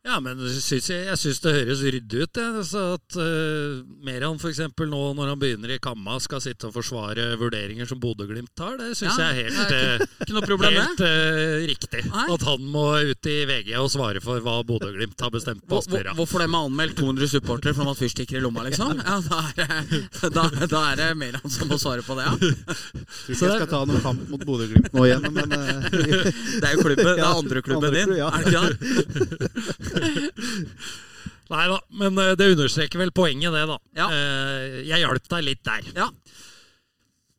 Ja, 0.05 0.19
men 0.21 0.37
jeg 0.37 0.61
syns, 0.61 0.91
jeg 0.93 1.17
syns 1.17 1.39
det 1.41 1.53
høres 1.55 1.81
ryddig 1.81 2.27
ut. 2.27 2.37
Ja. 2.37 2.63
Så 2.69 2.81
at 2.99 3.17
uh, 3.17 3.81
Meran 4.05 4.37
f.eks. 4.37 4.59
nå 4.61 4.99
når 5.17 5.31
han 5.31 5.39
begynner 5.41 5.73
i 5.73 5.79
Kamma, 5.81 6.19
skal 6.21 6.43
sitte 6.45 6.69
og 6.69 6.75
forsvare 6.77 7.31
vurderinger 7.41 7.89
som 7.89 8.03
Bodø-Glimt 8.03 8.53
tar, 8.53 8.77
det 8.77 8.91
syns 8.99 9.17
Ja, 9.17 9.31
jeg 9.33 9.47
er 9.47 9.49
helt, 9.49 9.73
det 9.73 10.27
Ikke 10.27 10.37
noe 10.37 10.45
problem 10.45 10.77
helt 10.77 11.01
uh, 11.01 11.65
riktig. 11.71 12.03
Nei. 12.11 12.27
At 12.37 12.45
han 12.45 12.67
må 12.75 12.85
ut 13.01 13.31
i 13.33 13.37
VG 13.49 13.73
og 13.81 13.89
svare 13.95 14.21
for 14.25 14.45
hva 14.45 14.59
Bodø-Glimt 14.69 15.25
har 15.25 15.33
bestemt 15.33 15.65
på 15.65 15.73
Hvor, 15.73 15.89
hvor, 15.89 15.97
Aspmyra. 15.97 16.15
hvorfor 16.21 16.45
de 16.45 16.51
har 16.53 16.69
anmeldt 16.69 17.01
200 17.01 17.33
supportere 17.39 17.75
for 17.79 17.89
har 17.89 17.97
fyrstikker 18.03 18.43
i 18.43 18.45
lomma, 18.45 18.67
liksom? 18.69 19.01
Ja, 19.09 19.17
da 19.25 19.41
er 19.57 20.31
da, 20.35 20.45
da 20.69 20.85
er 20.91 21.01
det 21.01 21.09
Meran 21.17 21.49
som 21.49 21.73
må 21.73 21.81
svare 21.81 22.05
på 22.05 22.19
det, 22.21 22.29
ja. 22.29 22.37
Tror 23.25 23.33
ikke 23.33 23.49
jeg 23.49 23.57
skal 23.57 23.73
ta 23.73 23.83
noen 23.89 24.05
kamp 24.05 24.29
mot 24.29 24.45
Bodø-Glimt 24.53 24.93
nå 24.93 25.09
igjen, 25.09 25.31
men 25.33 25.57
uh... 25.57 25.89
Det 26.61 26.69
er 26.69 26.77
jo 26.77 26.85
klubben, 26.85 27.09
det 27.09 27.25
er 27.25 27.27
andre 27.33 27.65
klubben 27.65 27.97
din. 27.97 28.17
ja. 28.21 28.29
Er 28.29 28.45
det 28.45 28.53
ikke 28.53 28.69
det? 28.69 29.94
Nei 31.53 31.65
da, 31.69 31.77
men 32.01 32.17
eh, 32.23 32.33
det 32.41 32.51
understreker 32.55 33.03
vel 33.03 33.13
poenget, 33.15 33.53
det, 33.53 33.65
da. 33.69 33.77
Ja. 33.99 34.07
Eh, 34.11 34.77
Jeg 34.89 35.03
hjalp 35.05 35.29
deg 35.35 35.45
litt 35.45 35.63
der. 35.67 35.89
Ja. 35.97 36.07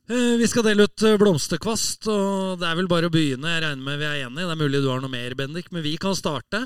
Eh, 0.06 0.36
Vi 0.40 0.48
skal 0.52 0.68
dele 0.68 0.86
ut 0.86 1.06
blomsterkvast, 1.22 2.06
og 2.14 2.60
det 2.62 2.68
er 2.70 2.78
vel 2.78 2.90
bare 2.92 3.10
å 3.10 3.14
begynne. 3.14 3.56
Jeg 3.56 3.64
regner 3.66 3.86
med 3.88 4.02
vi 4.04 4.06
er 4.10 4.20
enige. 4.28 4.46
Det 4.46 4.54
er 4.54 4.62
mulig 4.62 4.84
du 4.84 4.90
har 4.92 5.02
noe 5.02 5.12
mer, 5.14 5.34
Bendik, 5.40 5.72
men 5.74 5.86
vi 5.86 5.96
kan 6.02 6.14
starte. 6.18 6.62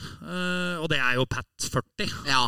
Og 0.83 0.89
det 0.91 0.99
er 0.99 1.15
jo 1.19 1.27
Pat 1.31 1.69
40. 1.71 2.11
Ja. 2.27 2.43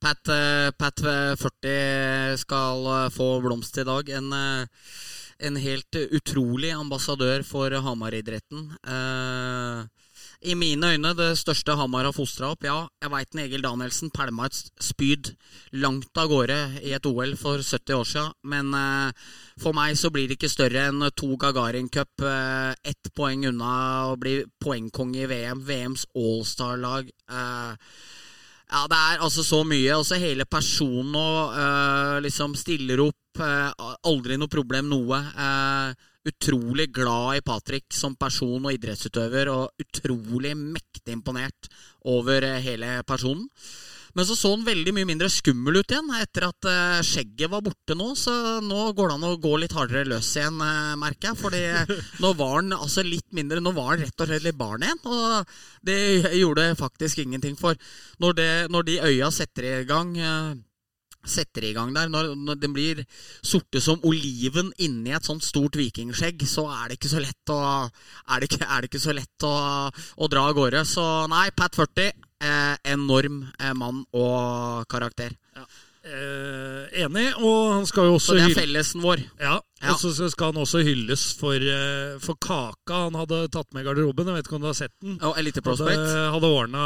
Pat, 0.00 0.32
Pat 0.80 1.04
eh, 1.08 1.36
40 1.40 2.40
skal 2.46 2.88
få 3.12 3.28
blomst 3.44 3.76
i 3.80 3.84
dag. 3.88 4.08
En, 4.16 4.32
en 4.32 5.60
helt 5.60 6.00
utrolig 6.16 6.72
ambassadør 6.72 7.44
for 7.44 7.76
Hamar-idretten. 7.84 8.70
Eh, 8.88 9.84
I 10.42 10.54
mine 10.54 10.92
øyne 10.92 11.12
det 11.16 11.30
største 11.40 11.76
Hamar 11.78 12.04
har 12.04 12.14
fostra 12.14 12.50
opp. 12.52 12.64
Ja, 12.66 12.86
jeg 13.02 13.12
veit 13.12 13.38
Egil 13.40 13.64
Danielsen 13.64 14.10
pælma 14.14 14.46
et 14.50 14.58
spyd 14.82 15.32
langt 15.72 16.18
av 16.20 16.28
gårde 16.28 16.58
i 16.82 16.92
et 16.96 17.06
OL 17.08 17.32
for 17.40 17.62
70 17.64 17.94
år 17.96 18.04
siden, 18.10 18.34
men 18.44 18.74
eh, 18.76 19.24
for 19.62 19.76
meg 19.76 19.96
så 19.96 20.10
blir 20.12 20.28
det 20.28 20.36
ikke 20.36 20.52
større 20.52 20.88
enn 20.90 21.08
to 21.16 21.32
Gagarin 21.40 21.88
Cup, 21.88 22.12
eh, 22.20 22.74
ett 22.84 23.10
poeng 23.16 23.46
unna 23.48 23.72
å 24.12 24.18
bli 24.20 24.42
poengkonge 24.60 25.24
i 25.24 25.30
VM. 25.30 25.64
VMs 25.66 26.06
Allstar-lag. 26.14 27.08
Eh, 27.08 27.72
ja, 28.66 28.82
det 28.90 28.98
er 28.98 29.22
altså 29.22 29.44
så 29.46 29.62
mye. 29.64 29.94
Også 29.94 30.18
hele 30.20 30.44
personen 30.44 31.14
og 31.16 31.56
eh, 31.56 32.18
liksom 32.26 32.56
stiller 32.58 33.06
opp. 33.06 33.40
eh, 33.40 33.72
aldri 34.08 34.38
noe 34.40 34.48
problem, 34.48 34.88
noe. 34.88 35.18
Eh, 35.36 36.12
utrolig 36.26 36.88
glad 36.94 37.38
i 37.38 37.44
Patrick 37.44 37.94
som 37.94 38.16
person 38.18 38.64
og 38.64 38.72
idrettsutøver, 38.74 39.50
og 39.52 39.82
utrolig 39.82 40.54
mektig 40.58 41.14
imponert 41.14 41.70
over 42.06 42.46
eh, 42.46 42.62
hele 42.64 42.98
personen. 43.06 43.46
Men 44.16 44.24
så 44.24 44.32
så 44.32 44.54
han 44.54 44.62
veldig 44.64 44.94
mye 44.96 45.08
mindre 45.10 45.28
skummel 45.28 45.76
ut 45.76 45.92
igjen 45.92 46.06
etter 46.16 46.46
at 46.46 46.68
eh, 46.70 47.00
skjegget 47.04 47.50
var 47.52 47.60
borte 47.66 47.92
nå. 47.98 48.14
Så 48.16 48.32
nå 48.64 48.86
går 48.96 49.10
det 49.10 49.16
an 49.18 49.26
å 49.28 49.34
gå 49.40 49.50
litt 49.60 49.74
hardere 49.76 50.08
løs 50.08 50.30
igjen, 50.38 50.56
uh, 50.56 50.94
merker 50.96 51.34
jeg. 51.34 51.40
Fordi 51.42 51.60
nå 52.24 52.30
var 52.38 52.54
han 52.54 52.72
altså 52.78 53.04
litt 53.04 53.28
mindre 53.36 53.60
Nå 53.60 53.74
var 53.76 53.92
han 53.92 54.06
rett 54.06 54.24
og 54.24 54.30
slett 54.30 54.46
litt 54.46 54.56
barn 54.56 54.86
igjen. 54.86 55.02
Og 55.04 55.58
det 55.84 55.98
gjorde 56.40 56.70
faktisk 56.80 57.20
ingenting 57.26 57.60
for. 57.60 57.76
Når, 58.24 58.38
det, 58.40 58.48
når 58.72 58.88
de 58.88 58.96
øya 59.10 59.28
setter 59.36 59.68
i 59.68 59.74
gang 59.90 60.16
eh, 60.16 60.56
setter 61.28 61.66
i 61.68 61.72
gang 61.76 61.92
der, 61.96 62.10
når, 62.12 62.32
når 62.38 62.60
den 62.62 62.74
blir 62.76 63.02
sorte 63.44 63.82
som 63.82 64.02
oliven 64.06 64.72
inni 64.82 65.14
et 65.16 65.26
sånt 65.26 65.44
stort 65.46 65.78
vikingskjegg, 65.78 66.46
så 66.48 66.66
er 66.72 66.90
det 66.90 67.00
ikke 67.00 67.12
så 67.12 67.22
lett 67.22 67.54
å, 67.54 67.60
er 68.32 68.42
det 68.42 68.50
ikke, 68.50 68.62
er 68.66 68.82
det 68.82 68.90
ikke 68.92 69.04
så 69.06 69.16
lett 69.16 69.48
å, 69.48 69.56
å 69.90 70.30
dra 70.32 70.46
av 70.50 70.56
gårde. 70.58 70.84
Så 70.88 71.04
nei, 71.32 71.48
Pat 71.56 71.76
40, 71.78 72.12
eh, 72.46 72.76
enorm 72.92 73.42
eh, 73.58 73.74
mann 73.76 74.04
og 74.16 74.86
karakter. 74.90 75.34
Eh, 76.06 77.02
enig, 77.02 77.32
og 77.42 77.72
han 77.80 77.86
skal 77.88 78.04
jo 78.12 78.18
Så 78.22 78.36
også 78.36 78.36
det 78.38 78.44
er 78.52 78.60
fellesen 78.60 79.02
vår. 79.02 79.24
ja, 79.40 79.56
Ja. 79.82 79.90
Og 79.92 79.98
så 80.00 80.30
skal 80.30 80.52
han 80.54 80.62
også 80.62 80.80
hylles 80.86 81.34
for, 81.36 81.52
eh, 81.52 82.16
for 82.22 82.34
kaka 82.40 83.02
han 83.10 83.14
hadde 83.18 83.50
tatt 83.52 83.74
med 83.74 83.82
i 83.84 83.88
garderoben. 83.88 84.24
Jeg 84.30 84.34
vet 84.38 84.46
ikke 84.48 84.54
om 84.56 84.62
du 84.62 84.68
har 84.70 84.78
sett 84.78 84.94
den? 85.02 85.18
Og 85.20 85.36
Elite 85.36 85.60
Hadde, 85.60 85.66
Prospect. 85.66 86.32
hadde 86.32 86.48
ordna 86.48 86.84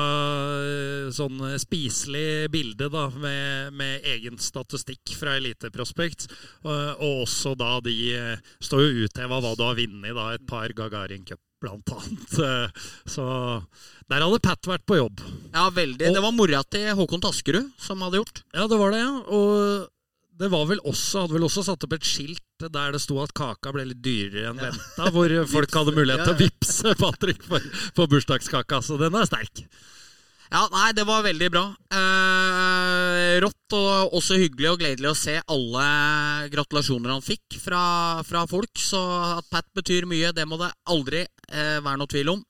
sånn 1.14 1.38
spiselig 1.60 2.50
bilde 2.50 2.88
da, 2.90 3.08
med, 3.10 3.72
med 3.76 4.02
egen 4.10 4.38
statistikk 4.42 5.14
fra 5.18 5.36
Elite 5.38 5.70
Prospect. 5.70 6.26
Og, 6.64 6.96
og 6.98 7.22
også 7.26 7.54
da 7.60 7.76
de 7.84 7.94
eh, 8.16 8.36
står 8.62 8.80
jo 8.86 9.06
utheva 9.06 9.40
hva 9.40 9.54
du 9.56 9.62
har 9.68 9.78
vunnet, 9.78 10.14
da, 10.16 10.30
et 10.34 10.46
par 10.50 10.68
Gagarin 10.74 11.24
Cup 11.28 11.40
blant 11.60 11.92
annet. 11.96 12.34
Eh, 12.40 12.82
Så 13.10 13.24
der 14.10 14.24
hadde 14.24 14.40
Pat 14.42 14.62
vært 14.68 14.86
på 14.88 14.96
jobb. 14.98 15.20
Ja, 15.54 15.68
veldig. 15.70 16.08
Og- 16.08 16.14
Det 16.18 16.22
var 16.24 16.32
mora 16.32 16.62
til 16.70 16.88
Håkon 16.96 17.20
Taskerud 17.22 17.70
som 17.78 18.00
hadde 18.00 18.20
gjort. 18.22 18.42
Ja, 18.54 18.66
det 18.66 18.78
var 18.78 18.90
det, 18.96 19.00
ja. 19.04 19.12
Og 19.28 19.88
det 20.40 20.50
var 20.50 20.64
vel 20.66 20.80
også, 20.88 21.20
hadde 21.26 21.36
vel 21.36 21.44
også 21.44 21.62
satt 21.66 21.84
opp 21.84 21.92
et 21.92 22.06
skilt 22.08 22.40
der 22.60 22.92
det 22.92 23.00
sto 23.00 23.18
at 23.22 23.32
kaka 23.36 23.72
ble 23.72 23.84
litt 23.88 24.00
dyrere 24.04 24.50
enn 24.50 24.58
venta, 24.60 25.10
hvor 25.12 25.28
folk 25.54 25.70
hadde 25.78 25.94
mulighet 25.96 26.24
til 26.24 26.34
å 26.34 26.40
vippse 26.40 26.94
Patrick 27.00 27.42
for, 27.44 27.60
for 27.96 28.06
bursdagskaka. 28.06 28.80
Så 28.84 28.98
den 29.00 29.14
er 29.14 29.28
sterk. 29.28 29.64
Ja, 30.50 30.64
nei, 30.72 30.88
det 30.98 31.04
var 31.06 31.22
veldig 31.22 31.48
bra. 31.54 31.62
Eh, 31.94 32.39
rått 33.44 33.74
og 33.76 34.14
også 34.18 34.38
hyggelig 34.40 34.70
og 34.72 34.80
gledelig 34.82 35.10
å 35.10 35.18
se 35.18 35.36
alle 35.40 35.86
gratulasjoner 36.52 37.12
han 37.14 37.24
fikk 37.24 37.58
fra, 37.62 37.82
fra 38.26 38.44
folk. 38.50 38.72
Så 38.80 39.00
at 39.38 39.48
Pat 39.52 39.68
betyr 39.76 40.08
mye, 40.10 40.32
det 40.36 40.46
må 40.48 40.58
det 40.60 40.72
aldri 40.90 41.24
eh, 41.24 41.78
være 41.80 42.00
noe 42.00 42.10
tvil 42.10 42.32
om. 42.34 42.40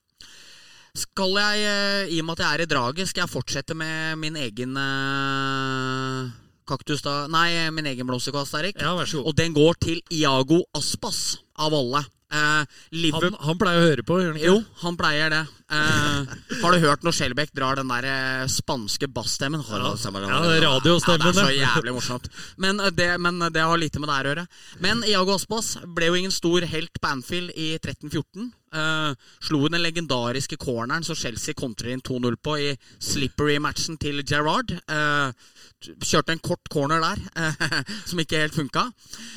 Skal 0.96 1.36
jeg, 1.38 1.66
eh, 1.70 2.12
i 2.16 2.20
og 2.22 2.26
med 2.26 2.38
at 2.38 2.44
jeg 2.44 2.50
er 2.58 2.64
i 2.64 2.70
draget, 2.70 3.10
skal 3.10 3.24
jeg 3.24 3.32
fortsette 3.32 3.76
med 3.78 4.18
min 4.18 4.38
egen 4.40 4.78
eh, 4.80 6.30
kaktus 6.70 7.04
da 7.06 7.24
Nei, 7.30 7.52
min 7.74 7.86
egen 7.92 8.08
blomsterkvast, 8.08 8.56
Erik. 8.58 8.80
Ja, 8.80 8.96
vær 8.98 9.10
så 9.10 9.20
god. 9.20 9.30
Og 9.30 9.38
den 9.38 9.54
går 9.54 9.78
til 9.82 10.00
Iago 10.18 10.64
Aspas, 10.78 11.40
av 11.60 11.76
alle. 11.76 12.02
Eh, 12.30 12.62
Liverpool 12.94 13.34
Han, 13.34 13.46
han 13.48 13.58
pleier 13.58 13.80
å 13.80 13.86
høre 13.88 14.06
på, 14.06 14.18
gjør 14.22 14.34
han 14.34 14.40
ikke? 14.40 14.50
jo, 14.52 14.58
han 14.84 14.98
pleier 14.98 15.34
det. 15.34 15.44
Eh, 15.70 16.30
har 16.62 16.72
du 16.74 16.82
hørt 16.82 17.04
når 17.06 17.14
Skjelbæk 17.14 17.52
drar 17.54 17.78
den 17.78 17.90
der 17.92 18.06
eh, 18.10 18.46
spanske 18.50 19.06
bassstemmen? 19.14 19.62
Ja, 19.62 19.92
er 19.94 20.64
radiostemmen, 20.66 21.28
Ja, 21.28 21.30
det 21.30 21.30
er 21.30 21.46
så 21.46 21.52
jævlig 21.54 21.92
morsomt. 21.94 22.30
Men 22.58 22.80
eh, 22.82 22.90
det, 22.90 23.10
men 23.22 23.38
det 23.54 23.62
har 23.62 23.78
lite 23.78 24.02
med 24.02 24.10
det 24.10 24.16
her 24.16 24.26
å 24.26 24.32
gjøre. 24.32 24.46
Men 24.82 25.04
Iago 25.06 25.36
Aspas 25.38 25.76
ble 25.86 26.08
jo 26.10 26.16
ingen 26.18 26.34
stor 26.34 26.66
helt 26.66 26.98
på 26.98 27.12
Anfield 27.12 27.54
i 27.54 27.76
13-14. 27.78 28.48
Eh, 28.74 29.28
slo 29.46 29.60
den 29.70 29.84
legendariske 29.84 30.58
corneren 30.58 31.06
som 31.06 31.18
Chelsea 31.18 31.54
kontrer 31.54 31.92
inn 31.94 32.02
2-0 32.02 32.38
på 32.42 32.56
i 32.58 32.72
slippery-matchen 32.98 34.00
til 34.02 34.24
Gerrard. 34.26 34.74
Kjørte 34.90 36.34
en 36.34 36.42
kort 36.42 36.66
corner 36.72 36.98
der, 37.04 37.22
som 38.10 38.18
ikke 38.18 38.42
helt 38.42 38.58
funka. 38.58 38.88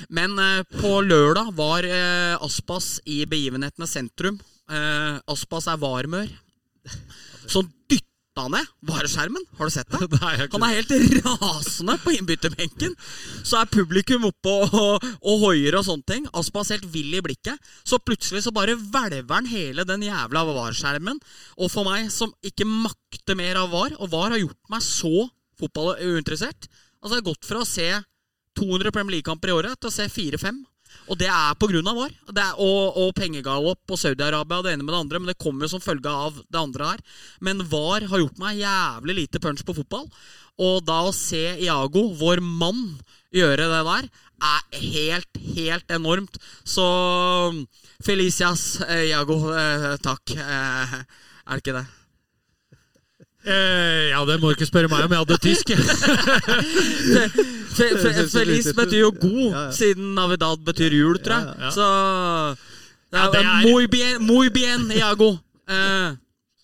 Men 0.10 0.34
på 0.80 0.96
lørdag 1.06 1.54
var 1.56 1.86
Aspas 2.42 2.98
i 3.06 3.22
begivenhetenes 3.30 3.94
sentrum. 3.96 4.42
Eh, 4.72 5.20
Aspas 5.34 5.68
er 5.68 5.80
varmør. 5.82 6.30
Så 7.50 7.64
dytta 7.92 8.46
ned 8.52 8.70
vareskjermen. 8.88 9.44
Har 9.58 9.70
du 9.70 9.74
sett 9.74 9.92
det? 9.92 10.08
Nei, 10.22 10.34
Han 10.54 10.66
er 10.68 10.78
helt 10.80 10.94
rasende 11.26 11.98
på 12.04 12.16
innbytterbenken. 12.16 12.96
Så 13.44 13.60
er 13.60 13.72
publikum 13.72 14.30
oppe 14.30 14.54
og, 14.54 14.78
og, 14.80 15.08
og 15.22 15.44
hoier 15.48 15.78
og 15.80 15.86
sånne 15.88 16.08
ting. 16.10 16.30
Aspas 16.40 16.72
helt 16.74 16.88
vill 16.94 17.14
i 17.18 17.22
blikket. 17.26 17.60
Så 17.84 18.00
plutselig 18.00 18.46
så 18.46 18.56
bare 18.56 18.78
hvelver 18.80 19.36
han 19.36 19.50
hele 19.52 19.86
den 19.90 20.08
jævla 20.08 20.46
vareskjermen. 20.50 21.20
Og 21.60 21.72
for 21.74 21.88
meg 21.90 22.10
som 22.14 22.34
ikke 22.46 22.68
makter 22.70 23.38
mer 23.40 23.62
av 23.62 23.72
var, 23.76 23.96
og 24.00 24.12
var 24.16 24.34
har 24.34 24.42
gjort 24.42 24.74
meg 24.74 24.84
så 24.86 25.30
fotballuinteressert 25.60 26.66
Altså 27.04 27.18
jeg 27.18 27.22
har 27.22 27.28
gått 27.28 27.46
fra 27.48 27.60
å 27.60 27.68
se 27.68 27.88
200 28.56 28.94
Premier 28.96 29.18
League-kamper 29.18 29.52
i 29.52 29.56
året 29.58 29.76
til 29.76 29.90
å 29.90 29.94
se 29.94 30.06
4-5. 30.08 30.62
Og 31.08 31.20
det 31.20 31.28
er 31.28 31.54
av 31.54 31.98
VAR. 31.98 32.14
Det 32.30 32.44
er, 32.44 32.60
og, 32.62 32.98
og 33.00 33.14
pengegalopp 33.18 33.92
og 33.92 34.00
Saudi-Arabia 34.00 34.60
og 34.60 34.68
det 34.68 34.76
ene 34.76 34.86
med 34.86 34.94
det 34.94 35.02
andre. 35.02 35.20
Men 35.20 35.32
det 35.32 35.42
kommer 35.42 35.66
jo 35.66 35.74
som 35.76 35.84
følge 35.84 36.10
av 36.10 36.38
det 36.42 36.60
andre 36.60 36.94
her. 36.94 37.04
Men 37.44 37.66
VAR 37.70 38.08
har 38.12 38.24
gjort 38.24 38.40
meg 38.42 38.62
jævlig 38.62 39.18
lite 39.24 39.42
punch 39.44 39.66
på 39.68 39.76
fotball. 39.80 40.08
Og 40.64 40.84
da 40.86 41.00
å 41.08 41.16
se 41.16 41.42
Iago, 41.66 42.12
vår 42.20 42.44
mann, 42.46 42.86
gjøre 43.34 43.66
det 43.72 43.82
der, 43.88 44.12
er 44.44 44.80
helt, 44.84 45.42
helt 45.56 45.94
enormt. 45.96 46.38
Så 46.68 46.86
Felicias, 48.04 48.82
eh, 48.86 49.10
Iago, 49.10 49.40
eh, 49.56 49.94
takk. 50.04 50.38
Eh, 50.38 50.96
er 51.00 51.58
det 51.58 51.64
ikke 51.64 51.80
det? 51.80 51.88
Eh, 53.46 54.10
ja, 54.14 54.22
det 54.26 54.38
må 54.40 54.50
du 54.50 54.56
ikke 54.56 54.66
spørre 54.70 54.88
meg 54.88 55.04
om. 55.04 55.12
Jeg 55.12 55.20
hadde 55.20 55.38
tysk. 55.44 55.72
Fe, 57.74 57.88
fe, 57.98 58.12
Feliz 58.30 58.68
betyr 58.78 59.00
jo 59.02 59.10
god, 59.20 59.40
Ja, 59.52 59.64
ja. 59.66 59.72
siden 59.74 60.14
Navidad 60.16 60.62
betyr 60.66 60.94
jul, 60.94 61.18
tror 61.26 61.40
jeg. 61.42 61.72
Så 61.74 61.88
Ja, 63.14 63.26
er- 63.34 63.62
Muy 63.72 63.86
bien, 63.88 64.22
muy 64.26 64.50
bien, 64.50 64.92
Iago. 64.92 65.32
Eh, 65.70 66.12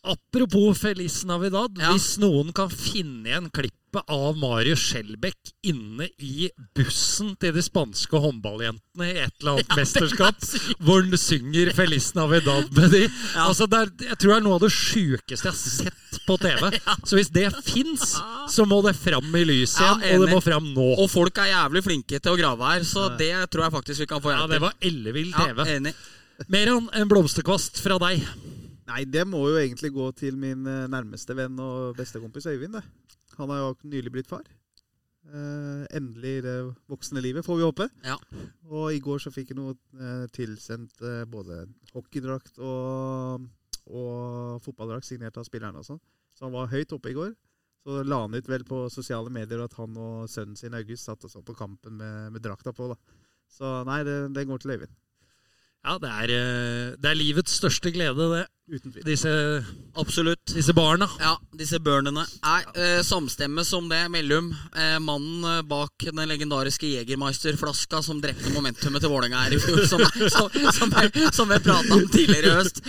Apropos 0.03 0.77
Feliz 0.79 1.25
Navidad. 1.27 1.75
Ja. 1.79 1.91
Hvis 1.91 2.13
noen 2.21 2.53
kan 2.55 2.69
finne 2.71 3.27
igjen 3.27 3.49
klippet 3.51 3.75
av 4.07 4.37
Mario 4.39 4.75
Skjelbæk 4.77 5.49
inne 5.67 6.05
i 6.23 6.47
bussen 6.77 7.31
til 7.41 7.55
de 7.55 7.63
spanske 7.65 8.21
håndballjentene 8.21 9.07
i 9.09 9.15
et 9.25 9.33
eller 9.41 9.57
annet 9.57 9.73
mesterskap, 9.75 10.37
hvor 10.85 11.01
han 11.03 11.17
synger 11.19 11.71
Feliz 11.75 12.11
Navidad 12.15 12.69
med 12.77 12.93
de 12.93 13.01
altså 13.41 13.65
det 13.67 13.79
er, 13.81 13.91
Jeg 14.11 14.19
tror 14.21 14.31
det 14.31 14.37
er 14.37 14.45
noe 14.45 14.59
av 14.59 14.63
det 14.63 14.71
sjukeste 14.75 15.49
jeg 15.49 15.55
har 15.55 15.57
sett 15.59 16.21
på 16.29 16.37
TV. 16.39 16.69
Så 17.09 17.17
hvis 17.19 17.33
det 17.35 17.47
fins, 17.65 18.13
så 18.53 18.65
må 18.69 18.79
det 18.85 18.93
fram 19.01 19.35
i 19.35 19.43
lyset 19.49 19.81
Ja, 19.83 19.95
igjen, 19.97 20.15
og 20.21 20.25
det 20.27 20.35
må 20.37 20.39
fram 20.45 20.69
nå. 20.77 20.87
og 21.01 21.09
folk 21.11 21.41
er 21.43 21.51
jævlig 21.51 21.83
flinke 21.89 22.21
til 22.21 22.35
å 22.35 22.39
grave 22.39 22.71
her, 22.71 22.85
så 22.87 23.09
det 23.19 23.33
tror 23.51 23.65
jeg 23.67 23.75
faktisk 23.79 24.05
vi 24.05 24.09
kan 24.13 24.23
få 24.23 24.31
Ja, 24.37 24.45
det 24.47 24.61
var 24.63 24.77
ellevill 24.79 25.33
TV. 25.33 25.65
enig. 25.75 25.93
Meran, 26.47 26.87
en 26.95 27.09
blomsterkvast 27.11 27.81
fra 27.83 27.97
deg. 28.05 28.23
Nei, 28.89 29.03
det 29.05 29.25
må 29.29 29.43
jo 29.45 29.59
egentlig 29.59 29.91
gå 29.93 30.07
til 30.17 30.37
min 30.39 30.65
eh, 30.67 30.87
nærmeste 30.89 31.35
venn 31.37 31.59
og 31.61 31.97
bestekompis 31.97 32.47
Øyvind. 32.49 32.79
Det. 32.79 32.83
Han 33.37 33.51
har 33.53 33.61
jo 33.61 33.75
nylig 33.91 34.13
blitt 34.15 34.29
far. 34.29 34.47
Eh, 35.29 35.83
endelig 35.93 36.39
i 36.39 36.45
det 36.45 36.55
voksne 36.89 37.21
livet, 37.21 37.45
får 37.45 37.59
vi 37.59 37.67
håpe. 37.67 37.89
Ja. 38.05 38.15
Og 38.69 38.95
i 38.95 39.01
går 39.03 39.21
så 39.21 39.33
fikk 39.33 39.53
jeg 39.53 39.59
noe 39.59 39.75
eh, 39.99 40.25
tilsendt 40.33 41.03
eh, 41.05 41.21
både 41.29 41.67
hockeydrakt 41.93 42.57
og, 42.57 43.45
og 43.85 44.63
fotballdrakt 44.65 45.05
signert 45.05 45.37
av 45.37 45.45
spillerne 45.45 45.83
og 45.83 45.85
sånn. 45.85 46.01
Så 46.33 46.47
han 46.47 46.55
var 46.55 46.71
høyt 46.73 46.95
oppe 46.95 47.11
i 47.13 47.17
går. 47.17 47.35
Så 47.85 48.01
la 48.03 48.23
han 48.23 48.35
ut 48.35 48.49
vel 48.49 48.65
på 48.67 48.81
sosiale 48.91 49.31
medier 49.33 49.61
at 49.63 49.75
han 49.77 49.93
og 50.01 50.25
sønnen 50.31 50.57
sin 50.59 50.75
August 50.75 51.05
satt 51.07 51.23
og 51.27 51.31
så 51.31 51.43
på 51.45 51.55
kampen 51.57 51.99
med, 51.99 52.33
med 52.33 52.43
drakta 52.43 52.73
på. 52.75 52.89
da. 52.91 52.97
Så 53.49 53.69
nei, 53.87 54.01
det, 54.07 54.17
det 54.33 54.47
går 54.49 54.63
til 54.63 54.75
Øyvind. 54.75 54.97
Ja, 55.85 55.95
det 56.01 56.09
er, 56.11 56.31
eh, 56.35 56.95
det 56.99 57.11
er 57.11 57.17
livets 57.17 57.55
største 57.61 57.91
glede, 57.95 58.25
det. 58.33 58.47
Uten 58.69 58.91
tvil. 58.93 59.03
Disse, 59.03 59.31
Absolutt. 59.97 60.53
disse 60.53 60.73
barna. 60.77 61.07
Ja, 61.19 61.31
disse 61.57 61.79
burnene. 61.81 62.23
Nei, 62.45 62.59
eh, 62.75 63.01
som 63.03 63.27
om 63.73 63.89
det. 63.89 64.03
Mellum. 64.13 64.51
eh, 64.75 64.99
mannen 64.99 65.43
eh, 65.43 65.61
bak 65.65 65.91
den 66.05 66.27
legendariske 66.29 66.85
Jegermeister-flaska 66.87 68.01
som 68.03 68.21
drepte 68.21 68.51
momentumet 68.53 69.01
til 69.01 69.09
Vålerenga 69.09 69.41
her 69.47 69.55
i 69.55 69.59
fjor, 69.59 69.81
som, 69.89 70.03
som, 70.29 70.49
som, 70.77 70.93
jeg- 71.01 71.33
som 71.33 71.49
jeg 71.51 71.63
prata 71.65 71.93
om 71.97 72.05
tidligere 72.13 72.51
i 72.53 72.57
høst. 72.59 72.81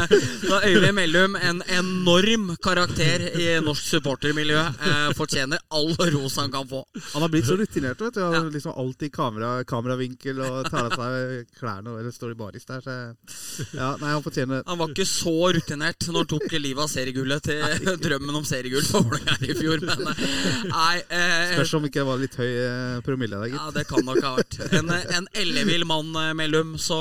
Da 0.48 0.60
Øyvind 0.66 0.94
Mellum, 0.96 1.36
en 1.36 1.60
enorm 1.68 2.54
karakter 2.62 3.26
i 3.36 3.46
norsk 3.64 3.84
supportermiljø, 3.96 4.58
eh, 4.58 5.12
fortjener 5.18 5.58
all 5.70 5.92
ros 6.16 6.36
han 6.40 6.50
kan 6.52 6.66
få. 6.70 6.84
Han 7.12 7.22
har 7.22 7.28
blitt 7.32 7.46
så 7.48 7.56
rutinert. 7.60 8.00
vet 8.00 8.14
du. 8.14 8.22
Han 8.24 8.34
har 8.34 8.50
liksom 8.50 8.72
alltid 8.76 9.12
kamera, 9.12 9.64
kameravinkel 9.68 10.40
og 10.40 10.70
tar 10.70 10.88
av 10.88 10.96
seg 10.96 11.46
klærne 11.60 11.98
eller 12.00 12.14
står 12.14 12.32
i 12.32 12.38
baris 12.40 12.64
der. 12.68 12.80
Så 12.80 12.96
ja, 13.80 13.92
nei, 14.00 14.12
han 14.16 14.22
fortjener 14.24 14.62
Han 14.66 14.78
var 14.78 14.92
ikke 14.94 15.06
så 15.08 15.25
rutinert 15.56 16.06
når 16.08 16.18
han 16.22 16.30
tok 16.30 16.56
livet 16.56 16.82
av 16.84 16.90
seriegullet 16.90 17.46
til 17.48 17.92
drømmen 18.06 18.40
om 18.40 18.46
seriegull 18.46 18.84
for 18.86 19.06
Vålerenga 19.06 19.36
i 19.46 19.56
fjor, 19.58 19.84
men 19.84 20.10
eh, 20.12 20.66
nei 20.72 20.96
eh, 21.02 21.54
Spørs 21.54 21.76
om 21.78 21.86
ikke 21.88 22.02
det 22.02 22.08
var 22.08 22.22
litt 22.22 22.36
høy 22.40 22.50
eh, 22.50 22.98
promille 23.06 23.40
der, 23.42 23.54
Ja, 23.54 23.70
det 23.74 23.86
kan 23.90 24.04
nok 24.06 24.20
ha 24.24 24.34
vært. 24.40 24.58
En, 24.76 24.90
en 24.90 25.30
ellevill 25.36 25.86
mann 25.88 26.12
Mellum, 26.36 26.76
så, 26.80 26.98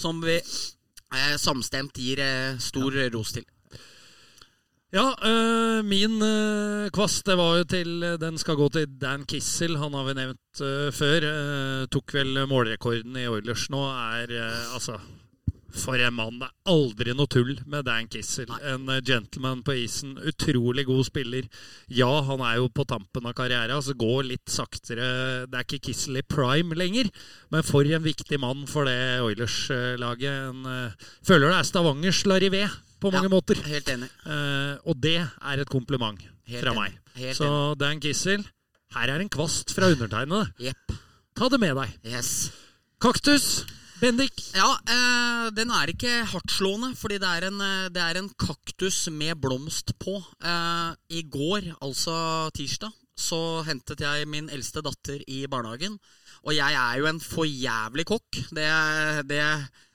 som 0.00 0.20
vi 0.24 0.38
eh, 0.40 1.36
samstemt 1.40 1.98
gir 2.00 2.22
eh, 2.24 2.58
stor 2.62 2.96
ros 3.14 3.34
til. 3.36 3.46
Ja, 4.90 5.06
øh, 5.22 5.84
min 5.86 6.18
øh, 6.18 6.90
kvast 6.90 7.22
det 7.26 7.36
var 7.38 7.60
jo 7.60 7.64
til 7.64 8.02
Den 8.18 8.38
skal 8.38 8.58
gå 8.58 8.68
til 8.74 8.88
Dan 9.00 9.22
Kissel. 9.22 9.76
Han 9.78 9.94
har 9.94 10.04
vi 10.08 10.14
nevnt 10.18 10.62
øh, 10.66 10.92
før. 10.92 11.26
Øh, 11.30 11.88
tok 11.88 12.14
vel 12.14 12.46
målrekorden 12.50 13.16
i 13.16 13.28
Oilers 13.30 13.68
nå. 13.70 13.84
Er 13.86 14.34
øh, 14.34 14.74
altså 14.74 14.98
For 15.72 15.94
en 16.02 16.14
mann. 16.16 16.38
Det 16.40 16.48
er 16.48 16.72
aldri 16.72 17.12
noe 17.14 17.26
tull 17.30 17.52
med 17.70 17.84
Dan 17.86 18.08
Kissel. 18.10 18.50
En 18.66 18.88
øh, 18.90 19.00
gentleman 19.06 19.62
på 19.62 19.72
isen. 19.78 20.16
Utrolig 20.18 20.84
god 20.88 21.04
spiller. 21.06 21.46
Ja, 21.88 22.08
han 22.26 22.40
er 22.42 22.56
jo 22.58 22.68
på 22.74 22.84
tampen 22.90 23.26
av 23.30 23.34
karrieren, 23.38 23.82
så 23.82 23.94
går 23.94 24.24
litt 24.32 24.50
saktere. 24.50 25.46
Det 25.46 25.54
er 25.60 25.66
ikke 25.66 25.80
Kissel 25.90 26.18
i 26.18 26.22
prime 26.26 26.74
lenger, 26.74 27.10
men 27.54 27.62
for 27.62 27.86
en 27.86 28.02
viktig 28.02 28.40
mann 28.42 28.66
for 28.66 28.84
det 28.90 29.20
Oilers-laget. 29.22 30.50
En, 30.50 30.64
øh, 30.66 30.90
føler 31.26 31.48
det 31.52 31.58
er 31.60 31.68
Stavangers 31.70 32.24
Larivé 32.26 32.64
på 33.00 33.10
mange 33.10 33.28
Ja. 33.30 33.34
måter. 33.36 33.54
Helt 33.66 33.88
enig. 33.88 34.10
Eh, 34.26 34.76
og 34.86 34.96
det 35.00 35.16
er 35.22 35.60
et 35.60 35.68
kompliment 35.70 36.18
Helt 36.46 36.64
fra 36.64 36.74
enig. 36.74 36.98
meg. 37.16 37.34
Så 37.36 37.74
Dan 37.78 38.00
Kissel, 38.00 38.44
her 38.94 39.08
er 39.08 39.20
en 39.20 39.28
kvast 39.28 39.70
fra 39.74 39.86
undertegnede. 39.92 40.50
Yep. 40.60 40.96
Ta 41.36 41.48
det 41.48 41.60
med 41.60 41.76
deg. 41.76 41.94
Yes. 42.06 42.50
Kaktus. 43.00 43.64
Bendik. 44.00 44.38
Ja, 44.56 44.78
eh, 44.88 45.50
den 45.52 45.68
er 45.76 45.90
ikke 45.92 46.22
hardtslående, 46.30 46.94
fordi 46.96 47.18
det 47.20 47.28
er, 47.28 47.44
en, 47.50 47.58
eh, 47.60 47.88
det 47.92 48.00
er 48.00 48.16
en 48.16 48.30
kaktus 48.32 49.10
med 49.12 49.36
blomst 49.36 49.92
på. 50.00 50.14
Eh, 50.40 50.94
I 51.18 51.20
går, 51.28 51.68
altså 51.84 52.48
tirsdag, 52.56 52.94
så 53.12 53.60
hentet 53.66 54.00
jeg 54.00 54.24
min 54.24 54.48
eldste 54.48 54.80
datter 54.80 55.20
i 55.28 55.44
barnehagen. 55.44 55.98
Og 56.48 56.56
jeg 56.56 56.72
er 56.72 56.96
jo 56.96 57.10
en 57.10 57.20
forjævlig 57.20 58.06
kokk. 58.08 58.40
Det, 58.56 58.70
det, 59.28 59.44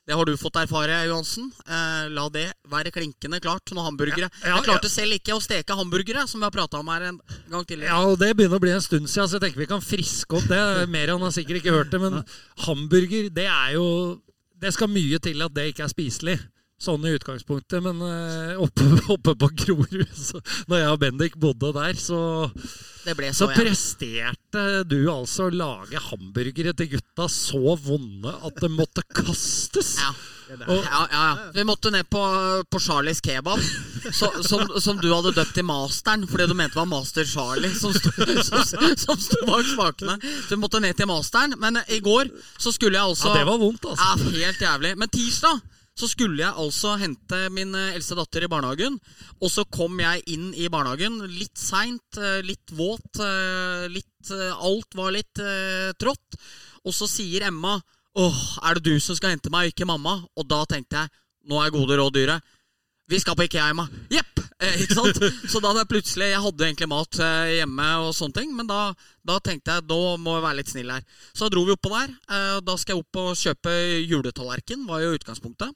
det 0.06 0.14
har 0.14 0.26
du 0.26 0.36
fått 0.38 0.58
erfare, 0.62 1.00
Johansen. 1.10 1.48
Eh, 1.66 2.10
la 2.14 2.28
det 2.30 2.46
være 2.70 2.92
klinkende 2.94 3.40
klart. 3.42 3.72
når 3.74 3.88
hamburgere. 3.90 4.28
Ja, 4.30 4.50
ja, 4.52 4.56
jeg 4.60 4.68
klarte 4.68 4.90
selv 4.92 5.18
ikke 5.18 5.34
å 5.34 5.42
steke 5.42 5.78
hamburgere, 5.78 6.28
som 6.30 6.40
vi 6.40 6.46
har 6.46 6.54
prata 6.54 6.78
om 6.80 6.92
her 6.94 7.08
en 7.10 7.20
gang 7.50 7.66
tidligere. 7.66 7.90
Ja, 7.90 8.04
og 8.06 8.20
Det 8.20 8.36
begynner 8.38 8.60
å 8.60 8.62
bli 8.62 8.76
en 8.76 8.86
stund 8.86 9.10
siden, 9.10 9.28
så 9.28 9.40
jeg 9.40 9.48
tenker 9.48 9.64
vi 9.64 9.72
kan 9.72 9.82
friske 9.82 10.38
opp 10.38 10.46
det. 10.52 10.62
Merian 10.94 11.22
har 11.26 11.34
sikkert 11.34 11.62
ikke 11.62 11.74
hørt 11.74 11.90
det, 11.90 12.02
men 12.02 12.22
hamburger, 12.68 13.30
det 13.34 13.48
er 13.50 13.74
jo 13.80 14.22
Det 14.56 14.72
skal 14.72 14.88
mye 14.88 15.20
til 15.20 15.42
at 15.44 15.54
det 15.54 15.66
ikke 15.74 15.84
er 15.84 15.92
spiselig. 15.92 16.40
Sånn 16.76 17.06
i 17.08 17.14
utgangspunktet, 17.16 17.80
men 17.86 18.02
eh, 18.04 18.58
oppe, 18.60 18.84
oppe 19.16 19.32
på 19.40 19.48
Grorud, 19.62 20.12
så 20.12 20.42
når 20.68 20.82
jeg 20.82 20.92
og 20.92 21.02
Bendik 21.06 21.38
bodde 21.40 21.72
der, 21.78 21.96
så, 21.96 22.20
så 22.52 23.32
så 23.40 23.48
presterte 23.56 24.66
du 24.84 24.98
altså 25.12 25.48
å 25.48 25.54
lage 25.56 26.02
hamburgere 26.10 26.74
til 26.76 26.98
gutta 26.98 27.30
så 27.32 27.78
vonde 27.80 28.34
at 28.44 28.60
det 28.60 28.72
måtte 28.76 29.06
kastes. 29.08 29.96
Ja. 30.04 30.12
Og, 30.68 30.84
Ja, 30.84 31.00
ja, 31.10 31.22
ja. 31.26 31.52
Vi 31.56 31.64
måtte 31.66 31.90
ned 31.90 32.06
på, 32.12 32.22
på 32.70 32.80
Charlies 32.84 33.22
kebab, 33.24 33.62
så, 34.12 34.30
som, 34.46 34.68
som 34.82 35.00
du 35.02 35.08
hadde 35.10 35.32
døpt 35.34 35.56
til 35.58 35.66
Masteren 35.66 36.28
fordi 36.30 36.46
du 36.52 36.54
mente 36.54 36.76
det 36.76 36.82
var 36.84 36.92
Master 36.92 37.26
Charlie 37.26 37.72
som 37.74 37.96
sto, 37.96 38.12
som, 38.46 38.84
som 39.08 39.22
sto 39.22 39.40
bak 39.48 39.66
smakene. 39.72 40.20
Så 40.22 40.54
vi 40.54 40.60
måtte 40.62 40.84
ned 40.84 41.00
til 41.00 41.10
Masteren. 41.10 41.56
Men 41.62 41.80
i 41.88 41.98
går 42.04 42.30
så 42.62 42.76
skulle 42.76 43.00
jeg 43.00 43.16
altså 43.16 43.32
ja, 43.32 43.40
det 43.40 43.48
var 43.50 43.64
vondt, 43.64 43.90
altså. 43.90 44.12
Ja, 44.12 44.36
helt 44.44 44.62
jævlig. 44.68 44.94
Men 45.02 45.14
tirsdag 45.16 45.64
så 45.96 46.10
skulle 46.12 46.42
jeg 46.44 46.52
altså 46.60 46.98
hente 47.00 47.38
min 47.56 47.72
eh, 47.78 47.94
eldste 47.96 48.18
datter 48.20 48.44
i 48.44 48.50
barnehagen. 48.52 48.98
Og 49.40 49.52
så 49.52 49.64
kom 49.72 49.96
jeg 50.04 50.24
inn 50.34 50.50
i 50.60 50.68
barnehagen 50.72 51.22
litt 51.32 51.56
seint, 51.60 52.20
eh, 52.20 52.42
litt 52.44 52.74
våt. 52.76 53.22
eh, 53.24 53.86
Litt, 53.96 54.32
alt 54.60 54.96
var 54.98 55.12
litt 55.14 55.38
trått. 56.02 56.38
Og 56.84 56.94
så 56.96 57.06
sier 57.10 57.46
Emma 57.48 57.76
Åh, 58.18 58.38
er 58.66 58.78
det 58.78 58.88
du 58.88 59.00
som 59.04 59.16
skal 59.18 59.34
hente 59.36 59.52
meg, 59.52 59.68
og 59.68 59.74
ikke 59.74 59.86
mamma? 59.88 60.16
Og 60.40 60.48
da 60.48 60.64
tenkte 60.66 61.02
jeg 61.04 61.12
Nå 61.46 61.60
er 61.62 61.70
gode 61.76 61.98
råd 62.00 62.16
dyre. 62.16 62.40
Vi 63.12 63.20
skal 63.22 63.36
på 63.38 63.46
Ikea, 63.46 63.68
Emma. 63.70 63.86
Jepp! 64.10 64.40
Eh, 64.64 64.80
ikke 64.82 64.96
sant? 64.98 65.20
Så 65.52 65.60
da 65.62 65.70
hadde 65.70 65.84
jeg 65.84 65.92
plutselig 65.92 66.32
Jeg 66.32 66.42
hadde 66.42 66.66
egentlig 66.66 66.88
mat 66.90 67.20
hjemme, 67.54 67.88
og 68.08 68.16
sånne 68.18 68.40
ting 68.40 68.54
men 68.56 68.66
da, 68.72 68.96
da 69.28 69.38
tenkte 69.44 69.76
jeg 69.78 69.86
da 69.92 70.00
må 70.18 70.38
jeg 70.40 70.46
være 70.48 70.60
litt 70.64 70.72
snill 70.74 70.94
her. 70.96 71.06
Så 71.36 71.46
da 71.46 71.54
dro 71.54 71.66
vi 71.68 71.76
oppå 71.76 71.92
der. 71.94 72.16
Eh, 72.32 72.60
da 72.66 72.78
skal 72.82 72.96
jeg 72.98 73.04
opp 73.06 73.22
og 73.22 73.36
kjøpe 73.38 73.76
juletallerken, 74.10 74.88
var 74.90 75.04
jo 75.06 75.14
utgangspunktet. 75.20 75.76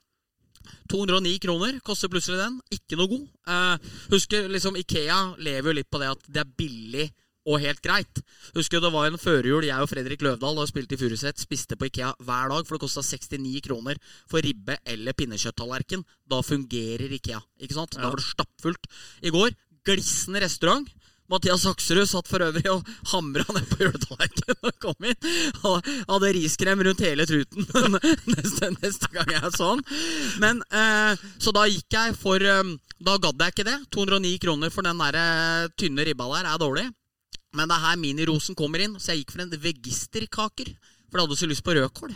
209 0.92 1.40
kroner 1.46 1.80
koster 1.86 2.12
plutselig 2.12 2.40
den. 2.42 2.60
Ikke 2.74 3.00
noe 3.00 3.10
god. 3.12 3.26
Eh, 3.48 3.96
husker 4.14 4.50
liksom 4.52 4.78
Ikea 4.80 5.20
lever 5.38 5.72
jo 5.72 5.80
litt 5.80 5.90
på 5.92 6.02
det 6.02 6.14
at 6.14 6.30
det 6.30 6.44
er 6.44 6.54
billig 6.60 7.10
og 7.50 7.62
helt 7.64 7.82
greit. 7.82 8.22
Husker 8.56 8.82
det 8.84 8.92
var 8.94 9.08
en 9.10 9.20
førjul 9.20 9.66
jeg 9.66 9.82
og 9.82 9.90
Fredrik 9.90 10.22
Løvdahl 10.26 10.60
og 10.62 10.70
spilte 10.70 10.96
i 10.96 11.00
Furuset, 11.02 11.40
spiste 11.42 11.78
på 11.80 11.88
Ikea 11.90 12.12
hver 12.26 12.52
dag, 12.52 12.68
for 12.68 12.76
det 12.76 12.84
kosta 12.84 13.04
69 13.06 13.64
kroner 13.66 14.00
for 14.30 14.44
ribbe 14.46 14.78
eller 14.86 15.18
pinnekjøtttallerken. 15.18 16.04
Da 16.30 16.42
fungerer 16.46 17.16
Ikea. 17.18 17.42
ikke 17.64 17.78
sant? 17.78 17.98
Da 17.98 18.12
var 18.12 18.20
det 18.22 18.28
stappfullt. 18.28 18.90
I 19.24 19.34
går, 19.34 19.56
glissende 19.88 20.44
restaurant. 20.44 20.90
Mathias 21.30 21.66
Akserud 21.70 22.10
satt 22.10 22.30
for 22.30 22.42
øvrig 22.42 22.66
og 22.72 22.88
hamra 23.12 23.46
ned 23.54 23.66
på 23.70 23.84
juletallerkenen 23.86 24.70
og 24.70 24.78
kom 24.82 25.10
inn. 25.10 25.32
Og 25.70 25.90
hadde 26.10 26.34
riskrem 26.40 26.84
rundt 26.86 27.04
hele 27.06 27.28
truten 27.30 27.68
neste, 28.34 28.72
neste 28.80 29.12
gang 29.14 29.34
jeg 29.36 29.52
så 29.56 29.74
han. 29.76 29.84
Men, 30.42 30.64
eh, 30.74 31.26
så 31.38 31.54
da 31.56 31.68
gikk 31.70 32.00
jeg 32.00 32.16
for 32.20 32.42
eh, 32.42 32.76
Da 33.00 33.16
gadd 33.22 33.40
jeg 33.46 33.54
ikke 33.56 33.68
det. 33.68 33.78
209 33.96 34.40
kroner 34.44 34.74
for 34.74 34.86
den 34.86 35.00
der 35.00 35.20
eh, 35.20 35.70
tynne 35.80 36.08
ribba 36.08 36.28
der 36.34 36.50
er 36.50 36.62
dårlig. 36.62 36.88
Men 37.56 37.70
det 37.70 37.78
er 37.78 37.86
her 37.88 38.02
minirosen 38.02 38.58
kommer 38.58 38.82
inn, 38.84 38.98
så 39.02 39.14
jeg 39.14 39.24
gikk 39.24 39.34
for 39.34 39.46
en 39.46 39.54
vegisterkaker. 39.64 40.74
For 41.10 41.18
jeg 41.18 41.26
hadde 41.26 41.40
så 41.40 41.50
lyst 41.50 41.66
på 41.66 41.74
rødkål. 41.78 42.12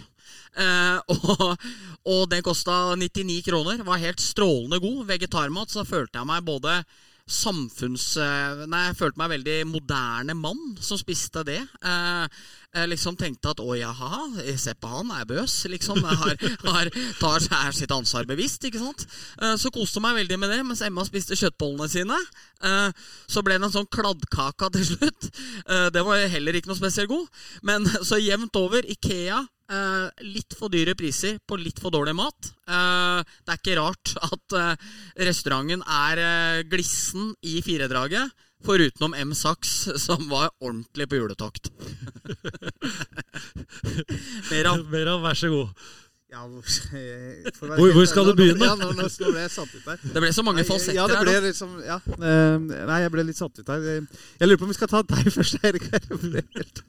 Eh, 0.57 0.99
og, 1.15 1.63
og 2.05 2.27
den 2.33 2.43
kosta 2.45 2.97
99 2.99 3.39
kroner. 3.47 3.81
Var 3.85 4.05
helt 4.07 4.21
strålende 4.21 4.81
god. 4.83 5.05
Vegetarmat. 5.09 5.73
Så 5.73 5.85
følte 5.87 6.19
jeg 6.19 6.29
meg 6.29 6.45
både 6.45 6.81
samfunns... 7.29 8.17
eh, 8.19 8.63
Nei, 8.67 8.81
jeg 8.89 8.97
følte 8.99 9.19
meg 9.21 9.31
veldig 9.37 9.55
moderne 9.69 10.35
mann 10.35 10.59
som 10.83 10.99
spiste 10.99 11.43
det. 11.47 11.61
Eh, 11.85 12.41
jeg 12.73 12.89
liksom 12.89 13.15
tenkte 13.19 13.53
at 13.53 13.61
å 13.63 13.75
jaha, 13.77 14.23
se 14.59 14.73
på 14.75 14.89
han, 14.89 15.11
er 15.13 15.27
bøs, 15.29 15.55
liksom. 15.71 16.01
Har, 16.03 16.35
har, 16.65 16.91
tar 17.21 17.47
er 17.61 17.75
sitt 17.75 17.93
ansvar 17.93 18.27
bevisst, 18.29 18.65
ikke 18.67 18.81
sant. 18.81 19.05
Eh, 19.39 19.55
så 19.61 19.71
koste 19.73 20.03
meg 20.03 20.17
veldig 20.19 20.39
med 20.41 20.51
det, 20.51 20.61
mens 20.67 20.83
Emma 20.85 21.05
spiste 21.07 21.37
kjøttbollene 21.39 21.89
sine. 21.91 22.19
Eh, 22.65 23.07
så 23.29 23.45
ble 23.45 23.59
det 23.59 23.69
en 23.69 23.77
sånn 23.77 23.91
kladdkaka 23.93 24.71
til 24.75 24.87
slutt. 24.93 25.29
Eh, 25.63 25.87
det 25.95 26.03
var 26.03 26.27
heller 26.33 26.59
ikke 26.59 26.73
noe 26.73 26.81
spesielt 26.81 27.11
god. 27.13 27.29
Men 27.63 27.87
så 28.03 28.19
jevnt 28.19 28.57
over, 28.59 28.83
Ikea. 28.97 29.43
Eh, 29.73 30.23
litt 30.29 30.55
for 30.57 30.71
dyre 30.73 30.93
priser 30.99 31.39
på 31.47 31.57
litt 31.59 31.81
for 31.81 31.93
dårlig 31.93 32.15
mat. 32.17 32.53
Eh, 32.67 33.19
det 33.43 33.53
er 33.53 33.59
ikke 33.59 33.77
rart 33.79 34.13
at 34.29 34.57
eh, 34.59 34.89
restauranten 35.27 35.83
er 35.83 36.63
glissen 36.69 37.33
i 37.41 37.59
firedraget. 37.65 38.31
Forutenom 38.63 39.15
M. 39.17 39.33
Sachs, 39.35 39.89
som 39.99 40.29
var 40.31 40.53
ordentlig 40.63 41.09
på 41.11 41.19
juletokt. 41.19 41.67
Meran. 44.51 44.85
Meran, 44.87 45.19
vær 45.25 45.35
så 45.35 45.51
god. 45.51 45.83
Ja, 46.33 46.43
eh, 46.97 47.49
Hvor- 47.61 47.91
hvor 47.93 48.05
skal 48.09 48.25
du 48.25 48.33
begynne? 48.33 48.65
Ja, 48.65 48.73
nå, 48.79 48.87
ble 48.95 49.05
jeg 49.43 49.51
satt 49.53 49.69
ut 49.75 49.83
der. 49.85 49.99
Det 50.15 50.21
ble 50.23 50.31
så 50.33 50.43
mange 50.45 50.63
falsetter 50.65 50.97
ja, 50.97 51.05
det 51.11 51.19
her 51.19 51.29
nå. 51.29 51.43
liksom, 51.45 51.75
ja. 51.85 51.97
Eh, 52.17 52.57
Nei, 52.89 52.97
jeg 53.03 53.11
ble 53.13 53.25
litt 53.27 53.37
satt 53.37 53.59
ut 53.61 53.69
her. 53.69 53.85
Jeg 54.41 54.49
lurer 54.49 54.57
på 54.61 54.65
om 54.65 54.71
vi 54.73 54.77
skal 54.79 54.89
ta 54.89 55.03
deg 55.13 55.29
først, 55.37 55.59
helt- 55.61 56.81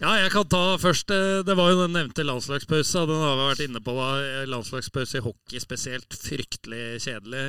Ja, 0.00 0.14
jeg 0.22 0.32
kan 0.32 0.48
ta 0.56 0.62
først 0.80 1.12
eh, 1.12 1.42
Det 1.44 1.56
var 1.60 1.74
jo 1.74 1.82
den 1.84 1.92
nevnte 1.98 2.24
landslagspausa. 2.24 3.04
Den 3.10 3.20
har 3.20 3.36
vi 3.36 3.48
vært 3.50 3.64
inne 3.68 3.84
på. 3.84 3.94
var 4.00 4.24
Landslagspause 4.48 5.20
i 5.20 5.24
hockey 5.28 5.60
spesielt. 5.60 6.08
Fryktelig 6.24 7.02
kjedelig. 7.04 7.44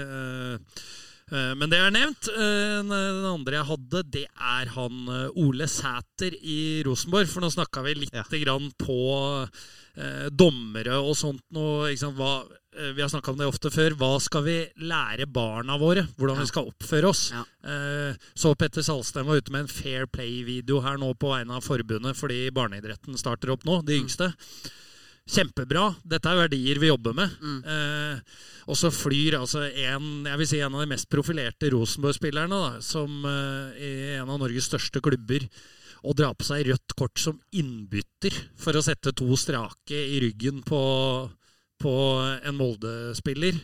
Eh, 1.31 1.53
Men 1.55 1.69
det 1.71 1.79
er 1.79 1.91
nevnt. 1.95 2.27
Eh, 2.27 2.81
Den 2.83 3.25
andre 3.25 3.59
jeg 3.61 3.69
hadde, 3.71 4.03
det 4.11 4.25
er 4.35 4.71
han 4.75 5.07
eh, 5.07 5.29
Ole 5.39 5.67
Sæter 5.71 6.35
i 6.43 6.81
Rosenborg. 6.85 7.29
For 7.31 7.41
nå 7.41 7.51
snakka 7.53 7.83
vi 7.85 7.93
litt 8.05 8.13
Ja. 8.13 8.23
grann 8.29 8.71
på 8.77 9.47
eh, 9.97 10.29
dommere 10.29 10.99
og 11.01 11.15
sånt 11.15 11.41
noe. 11.51 11.91
Hva, 11.95 12.33
vi 12.95 13.01
har 13.01 13.09
snakka 13.11 13.31
om 13.33 13.37
det 13.41 13.47
ofte 13.47 13.71
før. 13.71 13.91
Hva 13.99 14.13
skal 14.23 14.43
vi 14.43 14.57
lære 14.79 15.25
barna 15.27 15.77
våre? 15.79 16.05
Hvordan 16.17 16.35
Ja. 16.37 16.41
vi 16.41 16.47
skal 16.47 16.69
oppføre 16.71 17.09
oss? 17.09 17.31
Ja. 17.31 17.43
Eh, 17.63 18.15
så 18.35 18.55
Petter 18.57 18.81
Salsten 18.81 19.25
var 19.25 19.35
ute 19.41 19.51
med 19.51 19.61
en 19.61 19.67
Fair 19.67 20.05
Play-video 20.07 20.79
her 20.81 20.97
nå 20.97 21.13
på 21.19 21.31
vegne 21.35 21.51
av 21.55 21.63
forbundet 21.63 22.15
fordi 22.15 22.49
barneidretten 22.51 23.17
starter 23.17 23.51
opp 23.51 23.63
nå, 23.65 23.81
de 23.85 23.99
Mm. 23.99 24.07
Kjempebra. 25.31 25.85
Dette 26.03 26.27
er 26.27 26.39
verdier 26.43 26.79
vi 26.81 26.89
jobber 26.89 27.15
med. 27.15 27.35
Mm. 27.39 27.59
Eh, 27.63 28.39
og 28.67 28.77
så 28.77 28.91
flyr 28.93 29.39
altså 29.39 29.63
en, 29.69 30.25
jeg 30.27 30.39
vil 30.41 30.49
si 30.49 30.59
en 30.59 30.75
av 30.75 30.83
de 30.83 30.91
mest 30.91 31.09
profilerte 31.11 31.71
Rosenborg-spillerne, 31.71 32.81
som 32.83 33.27
eh, 33.27 33.79
i 33.79 33.91
en 34.17 34.29
av 34.29 34.41
Norges 34.41 34.67
største 34.69 35.03
klubber, 35.03 35.47
og 36.01 36.17
drar 36.17 36.33
på 36.35 36.47
seg 36.47 36.65
rødt 36.67 36.95
kort 36.97 37.21
som 37.21 37.37
innbytter 37.53 38.35
for 38.59 38.75
å 38.75 38.83
sette 38.83 39.13
to 39.17 39.29
strake 39.37 39.95
i 39.95 40.17
ryggen 40.23 40.63
på, 40.65 40.81
på 41.81 41.93
en 42.41 42.57
Molde-spiller. 42.57 43.59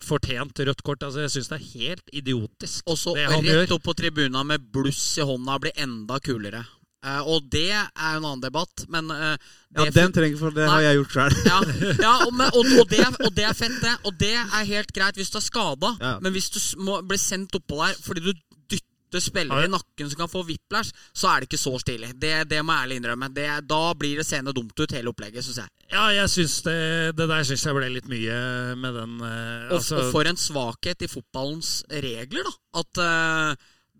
Fortjent 0.00 0.62
rødt 0.64 0.82
kort. 0.82 1.04
altså 1.04 1.24
Jeg 1.26 1.34
syns 1.36 1.50
det 1.52 1.58
er 1.58 1.70
helt 1.76 2.12
idiotisk. 2.22 2.84
Og 2.90 2.98
så 2.98 3.14
rett 3.14 3.72
opp 3.76 3.84
på 3.86 3.96
tribuna 3.96 4.42
med 4.48 4.68
bluss 4.72 5.04
i 5.20 5.26
hånda 5.28 5.58
blir 5.62 5.80
enda 5.80 6.18
kulere. 6.24 6.64
Eh, 7.00 7.20
og 7.32 7.46
det 7.48 7.70
er 7.72 8.10
jo 8.12 8.20
en 8.20 8.26
annen 8.28 8.42
debatt, 8.44 8.84
men 8.92 9.08
eh, 9.14 9.50
Ja, 9.78 9.86
den 9.94 10.12
trenger 10.12 10.36
for 10.36 10.52
det 10.52 10.66
har 10.68 10.82
jeg 10.84 10.98
gjort 10.98 11.14
sjøl. 11.16 11.36
ja, 11.48 11.58
ja 12.04 12.14
og, 12.26 12.34
og, 12.50 12.72
og, 12.82 12.86
det 12.90 13.06
og 13.24 13.32
det 13.36 13.46
er 13.48 13.56
fett, 13.56 13.78
det. 13.80 13.94
Og 14.04 14.16
det 14.20 14.34
er 14.36 14.70
helt 14.74 14.92
greit 14.92 15.16
hvis 15.16 15.32
du 15.32 15.38
er 15.40 15.46
skada. 15.46 15.94
Ja. 16.00 16.14
Men 16.20 16.34
hvis 16.36 16.50
du 16.52 16.60
må 16.84 17.00
bli 17.06 17.20
sendt 17.20 17.56
oppå 17.56 17.80
der 17.80 17.96
fordi 18.04 18.24
du 18.26 18.32
dytter 18.70 19.24
spillere 19.24 19.64
i 19.66 19.72
nakken 19.72 20.10
som 20.10 20.20
kan 20.20 20.30
få 20.30 20.44
whiplash, 20.46 20.92
så 21.16 21.32
er 21.32 21.40
det 21.40 21.48
ikke 21.48 21.62
så 21.62 21.72
stilig. 21.82 22.12
Det, 22.20 22.34
det 22.50 22.60
må 22.62 22.76
jeg 22.76 22.84
ærlig 22.84 23.00
innrømme. 23.00 23.32
Det, 23.34 23.48
da 23.70 23.80
blir 23.98 24.20
det 24.20 24.28
seende 24.28 24.54
dumt 24.54 24.76
ut, 24.76 24.92
hele 24.94 25.10
opplegget, 25.14 25.46
syns 25.46 25.62
jeg. 25.64 25.72
Ja, 25.90 26.04
jeg 26.14 26.28
synes 26.30 26.60
det, 26.68 26.78
det 27.18 27.26
der 27.32 27.48
syns 27.48 27.64
jeg 27.66 27.80
ble 27.80 27.88
litt 27.96 28.12
mye 28.12 28.36
med 28.78 28.94
den 29.00 29.16
uh, 29.24 29.32
Og, 29.72 29.80
altså, 29.80 30.04
og 30.04 30.12
for 30.12 30.30
en 30.30 30.38
svakhet 30.38 31.02
i 31.02 31.10
fotballens 31.10 31.80
regler, 31.90 32.46
da. 32.46 32.84
At 32.84 33.04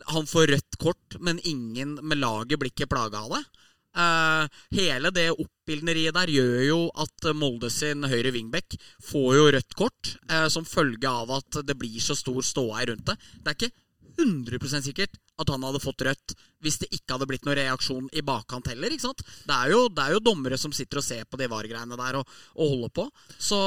han 0.06 0.28
får 0.28 0.52
rødt 0.54 0.78
kort, 0.80 1.18
men 1.20 1.40
ingen 1.44 1.98
med 2.02 2.20
laget 2.20 2.60
blir 2.60 2.72
ikke 2.72 2.90
plaga 2.90 3.24
av 3.24 3.36
det. 3.36 3.42
Uh, 3.90 4.46
hele 4.70 5.10
det 5.10 5.32
oppildneriet 5.32 6.14
der 6.14 6.30
gjør 6.30 6.60
jo 6.62 6.78
at 7.02 7.26
Molde 7.34 7.72
sin 7.74 8.06
høyre 8.06 8.30
wingback 8.30 8.76
får 9.02 9.30
jo 9.34 9.48
rødt 9.56 9.74
kort 9.74 10.12
uh, 10.30 10.46
som 10.46 10.62
følge 10.62 11.10
av 11.10 11.32
at 11.40 11.58
det 11.66 11.74
blir 11.74 11.98
så 11.98 12.14
stor 12.14 12.38
ståhei 12.46 12.86
rundt 12.92 13.08
det. 13.10 13.16
Det 13.42 13.50
er 13.50 13.58
ikke 13.58 13.72
100% 14.20 14.86
sikkert 14.86 15.18
at 15.40 15.50
han 15.50 15.64
hadde 15.64 15.82
fått 15.82 16.04
rødt 16.06 16.34
hvis 16.62 16.78
det 16.82 16.90
ikke 16.92 17.16
hadde 17.16 17.26
blitt 17.30 17.46
noen 17.48 17.58
reaksjon 17.58 18.10
i 18.14 18.22
bakkant 18.22 18.68
heller. 18.70 18.92
ikke 18.92 19.08
sant? 19.08 19.24
Det 19.48 19.56
er 19.56 19.72
jo, 19.72 19.86
det 19.88 20.04
er 20.04 20.14
jo 20.14 20.22
dommere 20.22 20.60
som 20.60 20.74
sitter 20.76 21.00
og 21.00 21.06
ser 21.06 21.24
på 21.26 21.40
de 21.40 21.48
VAR-greiene 21.50 21.98
der 21.98 22.20
og, 22.20 22.36
og 22.54 22.74
holder 22.74 22.94
på. 23.00 23.08
Så 23.40 23.58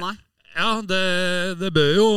nei. 0.00 0.14
Ja, 0.54 0.78
det, 0.86 1.04
det 1.58 1.72
bør 1.74 1.92
jo 1.98 2.08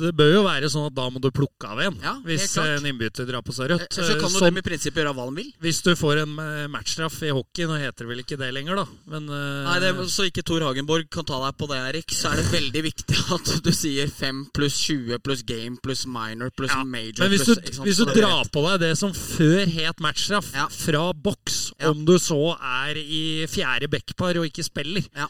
det 0.00 0.12
bør 0.16 0.32
jo 0.32 0.42
være 0.46 0.68
sånn 0.72 0.86
at 0.88 0.94
da 0.96 1.06
må 1.12 1.20
du 1.22 1.30
plukke 1.30 1.68
av 1.70 1.78
en 1.84 1.96
Ja, 2.02 2.14
hvis 2.24 2.56
en 2.58 2.86
innbytter 2.90 3.26
drar 3.28 3.42
på 3.46 3.52
seg 3.56 3.70
rødt. 3.74 3.86
Eh, 3.98 4.04
Så 4.10 4.16
kan 4.20 4.28
jo 4.30 4.38
Sånn- 4.38 4.48
dem 4.50 4.58
i 4.58 4.64
prinsippet 4.66 5.02
gjøre 5.04 5.14
hva 5.14 5.26
de 5.30 5.36
vil. 5.42 5.52
hvis 5.60 5.82
du 5.82 5.92
får 5.96 6.22
en 6.22 6.38
eh, 6.38 6.66
matchstraff 6.72 7.22
i 7.22 7.30
hockey, 7.30 7.66
nå 7.68 7.76
heter 7.78 8.04
det 8.04 8.08
vel 8.08 8.22
ikke 8.24 8.38
det 8.40 8.50
lenger, 8.54 8.76
da, 8.76 8.86
men 9.06 9.28
eh, 9.28 9.64
Nei, 9.68 9.78
det, 9.80 9.92
Så 10.10 10.26
ikke 10.30 10.42
Tor 10.44 10.60
Hagenborg 10.60 11.08
kan 11.10 11.24
ta 11.24 11.38
deg 11.46 11.56
på 11.60 11.68
det, 11.68 11.78
Erik, 11.90 12.08
så 12.16 12.32
er 12.32 12.36
det 12.42 12.46
veldig 12.52 12.82
viktig 12.88 13.18
at 13.36 13.62
du 13.62 13.70
sier 13.72 14.08
5 14.10 14.46
pluss 14.54 14.78
20 14.88 15.18
pluss 15.22 15.42
game 15.42 15.76
pluss 15.82 16.06
minor 16.06 16.50
pluss 16.50 16.70
Ja, 16.74 16.82
major. 16.84 17.24
Men 17.26 17.30
hvis 17.36 17.46
du, 17.46 17.54
pluss, 17.54 17.78
hvis 17.84 17.96
du 18.02 18.04
drar 18.14 18.44
på 18.50 18.64
deg 18.68 18.80
det 18.80 18.92
som 18.98 19.12
før 19.12 19.66
het 19.66 20.00
matchstraff, 20.00 20.52
Ja. 20.54 20.66
fra 20.68 21.12
boks, 21.12 21.72
om 21.86 22.04
du 22.04 22.16
så 22.18 22.56
er 22.58 22.96
i 23.00 23.46
fjerde 23.50 23.88
backpar 23.90 24.36
og 24.40 24.46
ikke 24.50 24.64
spiller, 24.64 25.04
Ja. 25.16 25.26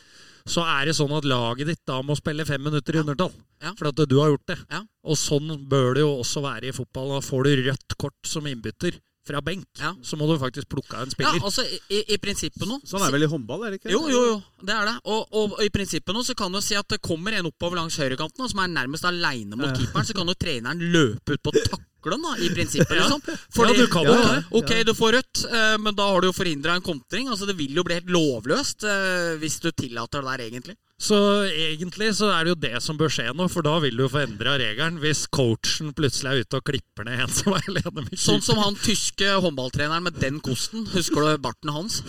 Så 0.49 0.65
er 0.65 0.87
det 0.91 0.97
sånn 0.97 1.13
at 1.17 1.25
laget 1.29 1.67
ditt 1.67 1.83
da 1.87 2.01
må 2.03 2.17
spille 2.19 2.47
fem 2.49 2.63
minutter 2.63 2.97
i 2.97 3.03
undertall. 3.05 3.33
Ja. 3.63 3.75
For 3.79 3.89
at 3.91 4.01
du 4.09 4.17
har 4.21 4.31
gjort 4.33 4.47
det. 4.47 4.59
Ja. 4.71 4.83
Og 5.05 5.17
sånn 5.21 5.51
bør 5.69 5.95
det 5.95 6.01
jo 6.07 6.15
også 6.23 6.43
være 6.45 6.69
i 6.71 6.73
fotball. 6.77 7.17
Da 7.17 7.21
får 7.27 7.45
du 7.45 7.55
rødt 7.69 7.97
kort 8.01 8.17
som 8.27 8.47
innbytter 8.47 8.99
fra 9.31 9.43
benk, 9.45 9.67
Ja. 9.79 9.93
så 10.03 10.17
må 10.17 10.27
du 10.27 10.39
faktisk 10.41 10.67
plukke 10.73 10.97
av 10.97 11.03
en 11.05 11.11
Ja, 11.11 11.13
spiller. 11.13 11.41
altså 11.45 11.63
i, 11.63 11.79
i, 11.93 12.15
i 12.15 12.17
prinsippet 12.19 12.65
nå 12.67 12.81
Sånn 12.89 13.03
er 13.05 13.13
vel 13.13 13.23
i 13.23 13.29
håndball, 13.29 13.63
er 13.67 13.71
det 13.75 13.79
ikke? 13.83 13.93
Jo, 13.93 14.01
jo, 14.09 14.23
jo, 14.31 14.39
det 14.65 14.73
er 14.75 14.89
det. 14.89 14.95
Og, 15.05 15.29
og 15.37 15.61
i 15.63 15.69
prinsippet 15.69 16.17
nå 16.17 16.23
så 16.25 16.35
kan 16.35 16.51
du 16.51 16.59
si 16.65 16.75
at 16.75 16.89
det 16.89 16.99
kommer 17.05 17.37
en 17.37 17.47
oppover 17.47 17.77
langs 17.77 17.99
høyrekanten 18.01 18.49
som 18.49 18.63
er 18.65 18.73
nærmest 18.73 19.05
aleine 19.05 19.55
mot 19.61 19.77
keeperen, 19.77 20.09
så 20.09 20.17
kan 20.17 20.27
jo 20.27 20.35
treneren 20.41 20.81
løpe 20.81 21.37
ut 21.37 21.43
på 21.45 21.53
taklen, 22.01 22.23
da, 22.25 22.35
i 22.41 22.49
prinsippet, 22.57 22.97
liksom. 23.01 23.23
Ja, 23.29 23.73
du 23.77 23.87
kan 23.93 24.09
jo 24.09 24.17
ok, 24.17 24.27
det. 24.27 24.45
ok, 24.63 24.73
du 24.89 24.95
får 24.97 25.13
rødt, 25.21 25.45
eh, 25.53 25.77
men 25.85 25.95
da 25.95 26.09
har 26.11 26.21
du 26.25 26.31
jo 26.31 26.37
forhindra 26.37 26.75
en 26.81 26.83
kontring. 26.87 27.29
Altså, 27.29 27.47
det 27.47 27.57
vil 27.61 27.77
jo 27.77 27.85
bli 27.85 27.99
helt 28.01 28.11
lovløst 28.11 28.85
eh, 28.89 29.35
hvis 29.43 29.61
du 29.61 29.71
tillater 29.77 30.25
det 30.25 30.33
der, 30.33 30.47
egentlig. 30.49 30.77
Så 31.01 31.17
egentlig 31.49 32.11
så 32.19 32.27
er 32.29 32.45
det 32.45 32.51
jo 32.53 32.59
det 32.61 32.83
som 32.85 32.99
bør 33.01 33.09
skje 33.09 33.31
nå, 33.33 33.47
for 33.49 33.65
da 33.65 33.79
vil 33.81 33.97
du 33.97 34.05
få 34.13 34.21
endra 34.21 34.59
regelen 34.61 34.99
hvis 35.01 35.23
coachen 35.33 35.95
plutselig 35.97 36.29
er 36.29 36.43
ute 36.45 36.59
og 36.59 36.67
klipper 36.69 37.07
ned 37.09 37.23
en 37.25 37.33
som 37.33 37.55
er 37.57 37.65
alene 37.73 38.03
med 38.05 38.19
Sånn 38.21 38.43
som 38.45 38.61
han 38.61 38.77
tyske 38.77 39.31
håndballtreneren 39.41 40.05
med 40.05 40.19
den 40.21 40.43
kosten. 40.45 40.85
Husker 40.93 41.25
du 41.25 41.39
barten 41.41 41.73
hans? 41.73 42.03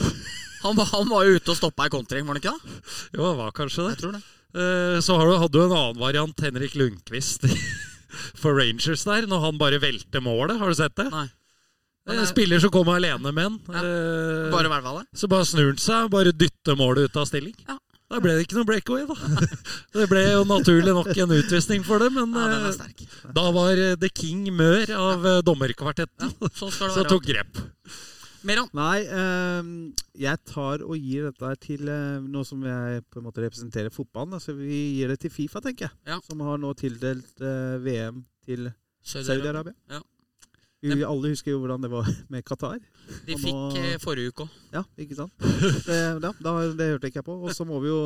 Han, 0.66 0.76
var- 0.76 0.92
han 0.92 1.08
var 1.08 1.24
jo 1.24 1.38
ute 1.40 1.54
og 1.54 1.58
stoppa 1.62 1.88
ei 1.88 1.94
kontring, 1.96 2.28
var 2.28 2.36
han 2.36 2.42
ikke 2.44 2.52
det? 2.58 2.76
Jo, 3.16 3.30
han 3.30 3.40
var 3.40 3.56
kanskje 3.56 3.86
det. 3.88 3.94
Jeg 3.96 4.02
tror 4.04 4.18
det. 4.20 4.24
Eh, 4.60 5.00
Så 5.08 5.16
hadde 5.24 5.48
du 5.56 5.62
en 5.64 5.72
annen 5.78 6.02
variant, 6.04 6.44
Henrik 6.44 6.76
Lundqvist, 6.76 7.48
for 8.38 8.58
Rangers 8.58 9.06
der, 9.08 9.28
når 9.30 9.46
han 9.48 9.62
bare 9.62 9.82
velter 9.82 10.24
målet. 10.24 10.60
Har 10.62 10.72
du 10.72 10.78
sett 10.80 10.96
det? 11.00 11.08
Nei. 11.14 11.28
En 12.10 12.26
spiller 12.26 12.60
som 12.60 12.72
kommer 12.74 12.98
alene 12.98 13.32
med 13.32 13.46
en. 13.46 13.60
Ja, 13.70 13.82
eh, 13.86 14.52
Bare 14.52 14.82
det. 14.82 15.06
Så 15.18 15.30
bare 15.30 15.46
snur 15.46 15.70
han 15.70 15.78
seg 15.82 16.08
og 16.08 16.14
bare 16.16 16.34
dytter 16.34 16.76
målet 16.80 17.12
ut 17.12 17.18
av 17.22 17.30
stilling. 17.30 17.54
Ja. 17.68 17.78
Da 18.12 18.20
ble 18.20 18.34
det 18.36 18.44
ikke 18.44 18.58
noe 18.58 18.68
breakaway, 18.68 19.06
da. 19.08 19.16
Det 19.96 20.08
ble 20.12 20.24
jo 20.26 20.42
naturlig 20.44 20.92
nok 20.92 21.12
en 21.16 21.36
utvisning 21.38 21.86
for 21.88 22.02
det, 22.04 22.10
men 22.12 22.34
Ja, 22.36 22.48
den 22.52 22.66
eh, 22.68 23.32
da 23.38 23.46
var 23.56 23.80
eh, 23.80 23.94
The 24.02 24.10
King 24.12 24.50
mør 24.58 24.92
av 24.98 25.28
eh, 25.30 25.38
dommerkvartetten, 25.48 26.34
Sånn 26.50 26.74
skal 26.74 26.92
det 26.92 26.98
være. 26.98 27.12
tok 27.14 27.30
grep. 27.30 27.62
Meran. 28.48 28.70
Nei, 28.74 29.04
ehm, 29.06 29.74
jeg 30.18 30.40
tar 30.50 30.82
og 30.82 30.96
gir 30.98 31.28
dette 31.30 31.52
til 31.62 31.90
eh, 31.92 32.20
noe 32.26 32.46
som 32.48 32.64
jeg 32.66 33.04
på 33.14 33.20
en 33.22 33.28
måte 33.28 33.44
representerer 33.44 33.94
fotballen. 33.94 34.34
Altså 34.40 34.56
vi 34.58 34.80
gir 34.98 35.12
det 35.14 35.20
til 35.22 35.30
Fifa, 35.34 35.62
tenker 35.62 35.88
jeg. 35.90 35.98
Ja. 36.10 36.18
Som 36.26 36.42
har 36.46 36.58
nå 36.62 36.72
tildelt 36.80 37.44
eh, 37.46 37.76
VM 37.86 38.24
til 38.48 38.72
Saudi-Arabia. 39.06 39.76
Ja. 39.94 40.02
Vi, 40.82 40.96
vi 40.98 41.06
alle 41.06 41.30
husker 41.36 41.54
jo 41.54 41.60
hvordan 41.62 41.84
det 41.86 41.92
var 41.94 42.08
med 42.34 42.42
Qatar. 42.48 42.80
De 43.28 43.36
fikk 43.38 43.54
nå- 43.54 43.78
eh, 43.78 43.98
forrige 44.02 44.34
uke 44.34 44.48
òg. 44.48 44.56
Ja, 44.74 44.82
ikke 44.98 45.20
sant? 45.20 45.36
Det, 45.86 46.00
ja, 46.00 46.18
da, 46.42 46.56
det 46.74 46.88
hørte 46.96 47.12
ikke 47.12 47.22
jeg 47.22 47.28
på. 47.30 47.38
Og 47.46 47.54
så 47.54 47.68
må 47.70 47.78
vi 47.84 47.92
jo 47.94 48.02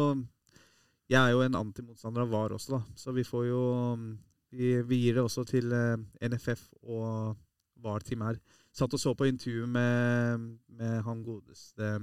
Jeg 1.07 1.21
er 1.21 1.31
jo 1.37 1.43
en 1.45 1.55
antimotstander 1.55 2.25
av 2.25 2.31
VAR 2.33 2.55
også, 2.57 2.75
da. 2.75 2.81
Så 2.99 3.13
vi 3.15 3.23
får 3.23 3.47
jo 3.53 3.61
Vi, 4.55 4.73
vi 4.89 4.99
gir 5.05 5.15
det 5.19 5.23
også 5.23 5.45
til 5.47 5.71
eh, 5.71 5.95
NFF 6.27 6.67
og 6.83 7.37
VAR-team 7.83 8.21
her. 8.27 8.37
Satt 8.75 8.91
og 8.91 8.99
så 8.99 9.13
på 9.15 9.27
intervju 9.29 9.69
med, 9.71 10.49
med 10.75 10.97
han 11.05 11.21
godeste 11.23 11.93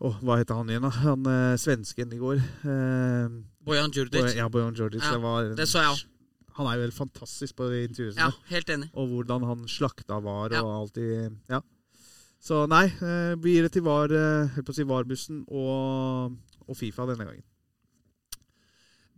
oh, 0.00 0.16
hva 0.24 0.38
heter 0.40 0.56
han 0.56 0.70
igjen, 0.72 0.86
da? 0.86 0.92
Han 1.02 1.28
eh, 1.28 1.58
svensken 1.60 2.14
i 2.16 2.20
går. 2.20 2.40
Eh, 2.40 3.34
Bojan 3.66 3.92
Djurdjic. 3.92 4.32
ja, 4.38 4.48
Bojan 4.48 4.72
Djurdic. 4.78 5.04
Ja, 5.04 5.12
det, 5.12 5.22
var, 5.22 5.52
Det 5.58 5.68
så 5.68 5.84
jeg 5.84 5.92
òg. 5.92 6.02
Han 6.56 6.68
er 6.68 6.76
jo 6.76 6.86
helt 6.86 6.96
fantastisk 6.96 7.56
på 7.56 7.68
de 7.72 7.84
intervjuene. 7.86 8.16
Ja, 8.20 8.30
helt 8.52 8.72
enig. 8.72 8.88
Og 8.96 9.12
hvordan 9.12 9.44
han 9.48 9.68
slakta 9.68 10.20
VAR 10.24 10.56
og 10.62 10.72
alt 10.80 11.00
i 11.00 11.12
Ja. 11.52 11.62
Så 12.42 12.64
nei, 12.66 12.88
eh, 12.90 13.36
gir 13.38 13.68
det 13.68 13.76
til 13.76 13.84
VAR, 13.86 14.10
eh, 14.10 14.56
på 14.64 14.72
å 14.72 14.74
si 14.74 14.82
VAR-bussen 14.88 15.44
og, 15.46 16.34
og 16.66 16.76
Fifa 16.76 17.06
denne 17.06 17.28
gangen. 17.28 17.44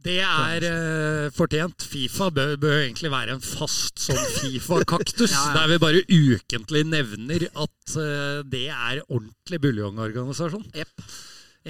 Det 0.04 0.18
er 0.20 0.64
uh, 0.68 1.30
fortjent. 1.32 1.86
Fifa 1.88 2.28
bør, 2.34 2.54
bør 2.60 2.76
egentlig 2.82 3.10
være 3.12 3.38
en 3.38 3.44
fast 3.44 4.02
sånn 4.04 4.20
Fifa-kaktus, 4.36 5.32
Ja, 5.36 5.46
ja. 5.48 5.54
der 5.56 5.72
vi 5.72 5.80
bare 5.80 6.04
ukentlig 6.12 6.84
nevner 6.90 7.46
at 7.48 7.96
uh, 7.96 8.42
det 8.44 8.66
er 8.68 9.00
ordentlig 9.06 9.62
buljongorganisasjon. 9.64 10.66
Yep. 10.76 11.08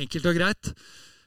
Enkelt 0.05 0.31
og 0.33 0.39
greit. 0.41 0.73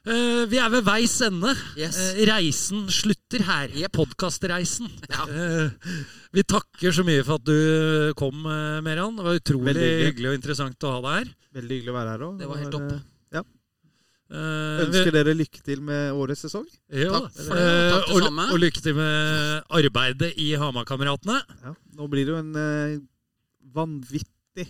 Uh, 0.08 0.44
vi 0.52 0.60
er 0.60 0.68
ved 0.72 0.84
veis 0.86 1.16
ende. 1.24 1.54
Yes. 1.80 1.96
Reisen 2.28 2.86
slutter 2.92 3.44
her. 3.48 3.72
Yep. 3.86 3.96
Podkastreisen. 3.96 4.92
Ja. 5.08 5.24
Eh, 5.28 5.92
vi 6.36 6.44
takker 6.44 6.92
så 6.92 7.04
mye 7.08 7.24
for 7.24 7.40
at 7.40 7.48
du 7.48 8.12
kom, 8.20 8.44
Meran. 8.84 9.16
Det 9.16 9.24
var 9.26 9.40
utrolig 9.40 9.72
hyggelig. 9.74 10.10
hyggelig 10.10 10.34
og 10.34 10.42
interessant 10.42 10.84
å 10.88 10.98
ha 10.98 11.04
deg 11.06 11.22
her. 11.22 11.36
Veldig 11.58 11.78
hyggelig 11.80 11.94
å 11.94 12.02
være 12.02 12.12
her 12.14 12.26
òg. 12.28 12.36
Det 12.42 12.50
var 12.52 12.60
helt 12.66 12.76
topp. 12.76 12.98
Eh, 14.28 14.80
Ønsker 14.84 15.08
dere 15.14 15.32
lykke 15.32 15.62
til 15.64 15.80
med 15.80 16.12
årets 16.12 16.42
sesong. 16.44 16.66
Ja, 16.92 17.08
Takk 17.14 17.32
for 17.32 17.54
det. 17.56 17.62
eh, 17.62 17.92
Takk 17.94 18.10
det 18.12 18.24
samme. 18.26 18.44
og 18.52 18.58
lykke 18.60 18.82
til 18.84 18.94
med 18.98 19.62
arbeidet 19.78 20.32
i 20.36 20.50
Hamarkameratene. 20.60 21.38
Ja. 21.64 21.72
Nå 21.96 22.08
blir 22.12 22.26
det 22.28 22.34
jo 22.34 22.40
en 22.42 22.52
uh, 22.52 22.98
vanvittig 23.74 24.66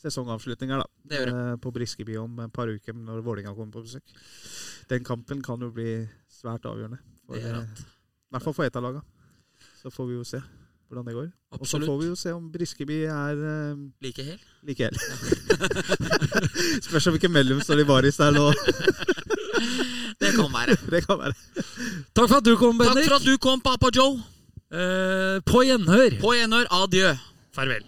sesongavslutning 0.00 0.70
her, 0.72 0.84
da. 0.84 0.86
Det 1.10 1.18
gjør 1.18 1.26
det. 1.26 1.34
Eh, 1.52 1.56
på 1.60 1.72
Briskeby 1.74 2.16
om 2.22 2.38
et 2.46 2.52
par 2.54 2.70
uker 2.70 2.94
når 2.96 3.20
Vålinga 3.26 3.52
kommer 3.56 3.74
på 3.74 3.82
besøk. 3.84 4.14
Den 4.88 5.04
kampen 5.04 5.42
kan 5.44 5.60
jo 5.60 5.72
bli 5.74 6.06
svært 6.30 6.64
avgjørende. 6.70 7.02
For, 7.26 7.36
I 7.36 7.42
hvert 8.30 8.46
fall 8.46 8.54
for 8.56 8.64
ett 8.64 8.78
av 8.78 8.86
laga. 8.86 9.02
Så 9.82 9.90
får 9.92 10.06
vi 10.08 10.14
jo 10.20 10.24
se 10.24 10.40
hvordan 10.90 11.06
det 11.06 11.14
går. 11.14 11.28
Og 11.54 11.66
så 11.66 11.78
får 11.78 11.98
vi 12.00 12.06
jo 12.06 12.16
se 12.18 12.32
om 12.34 12.48
Briskeby 12.52 12.96
er 13.06 13.38
uh, 13.38 13.78
Like 14.02 14.24
hel. 14.26 14.40
like 14.66 14.82
hel. 14.82 14.96
Spørs 16.86 17.06
om 17.06 17.14
hvilken 17.14 17.32
mellom 17.32 17.60
står 17.62 17.84
i 17.84 17.86
baris 17.86 18.18
der 18.18 18.34
nå. 18.34 18.50
Det 20.20 20.34
kan 20.36 20.50
være. 20.52 20.76
Det 20.90 21.06
kan 21.06 21.18
være. 21.18 21.34
Takk 22.16 22.28
for 22.28 22.36
at 22.36 22.44
du 22.44 22.56
kom, 22.56 22.78
Takk 22.78 23.06
for 23.06 23.16
at 23.20 23.24
du 23.24 23.36
kom, 23.38 23.60
Papa 23.60 23.88
Joe. 23.96 24.18
Uh, 24.70 25.38
på 25.46 25.62
gjenhør. 25.66 26.18
På 26.20 26.34
gjenhør. 26.34 26.66
Adjø. 26.82 27.14
Farvel. 27.54 27.86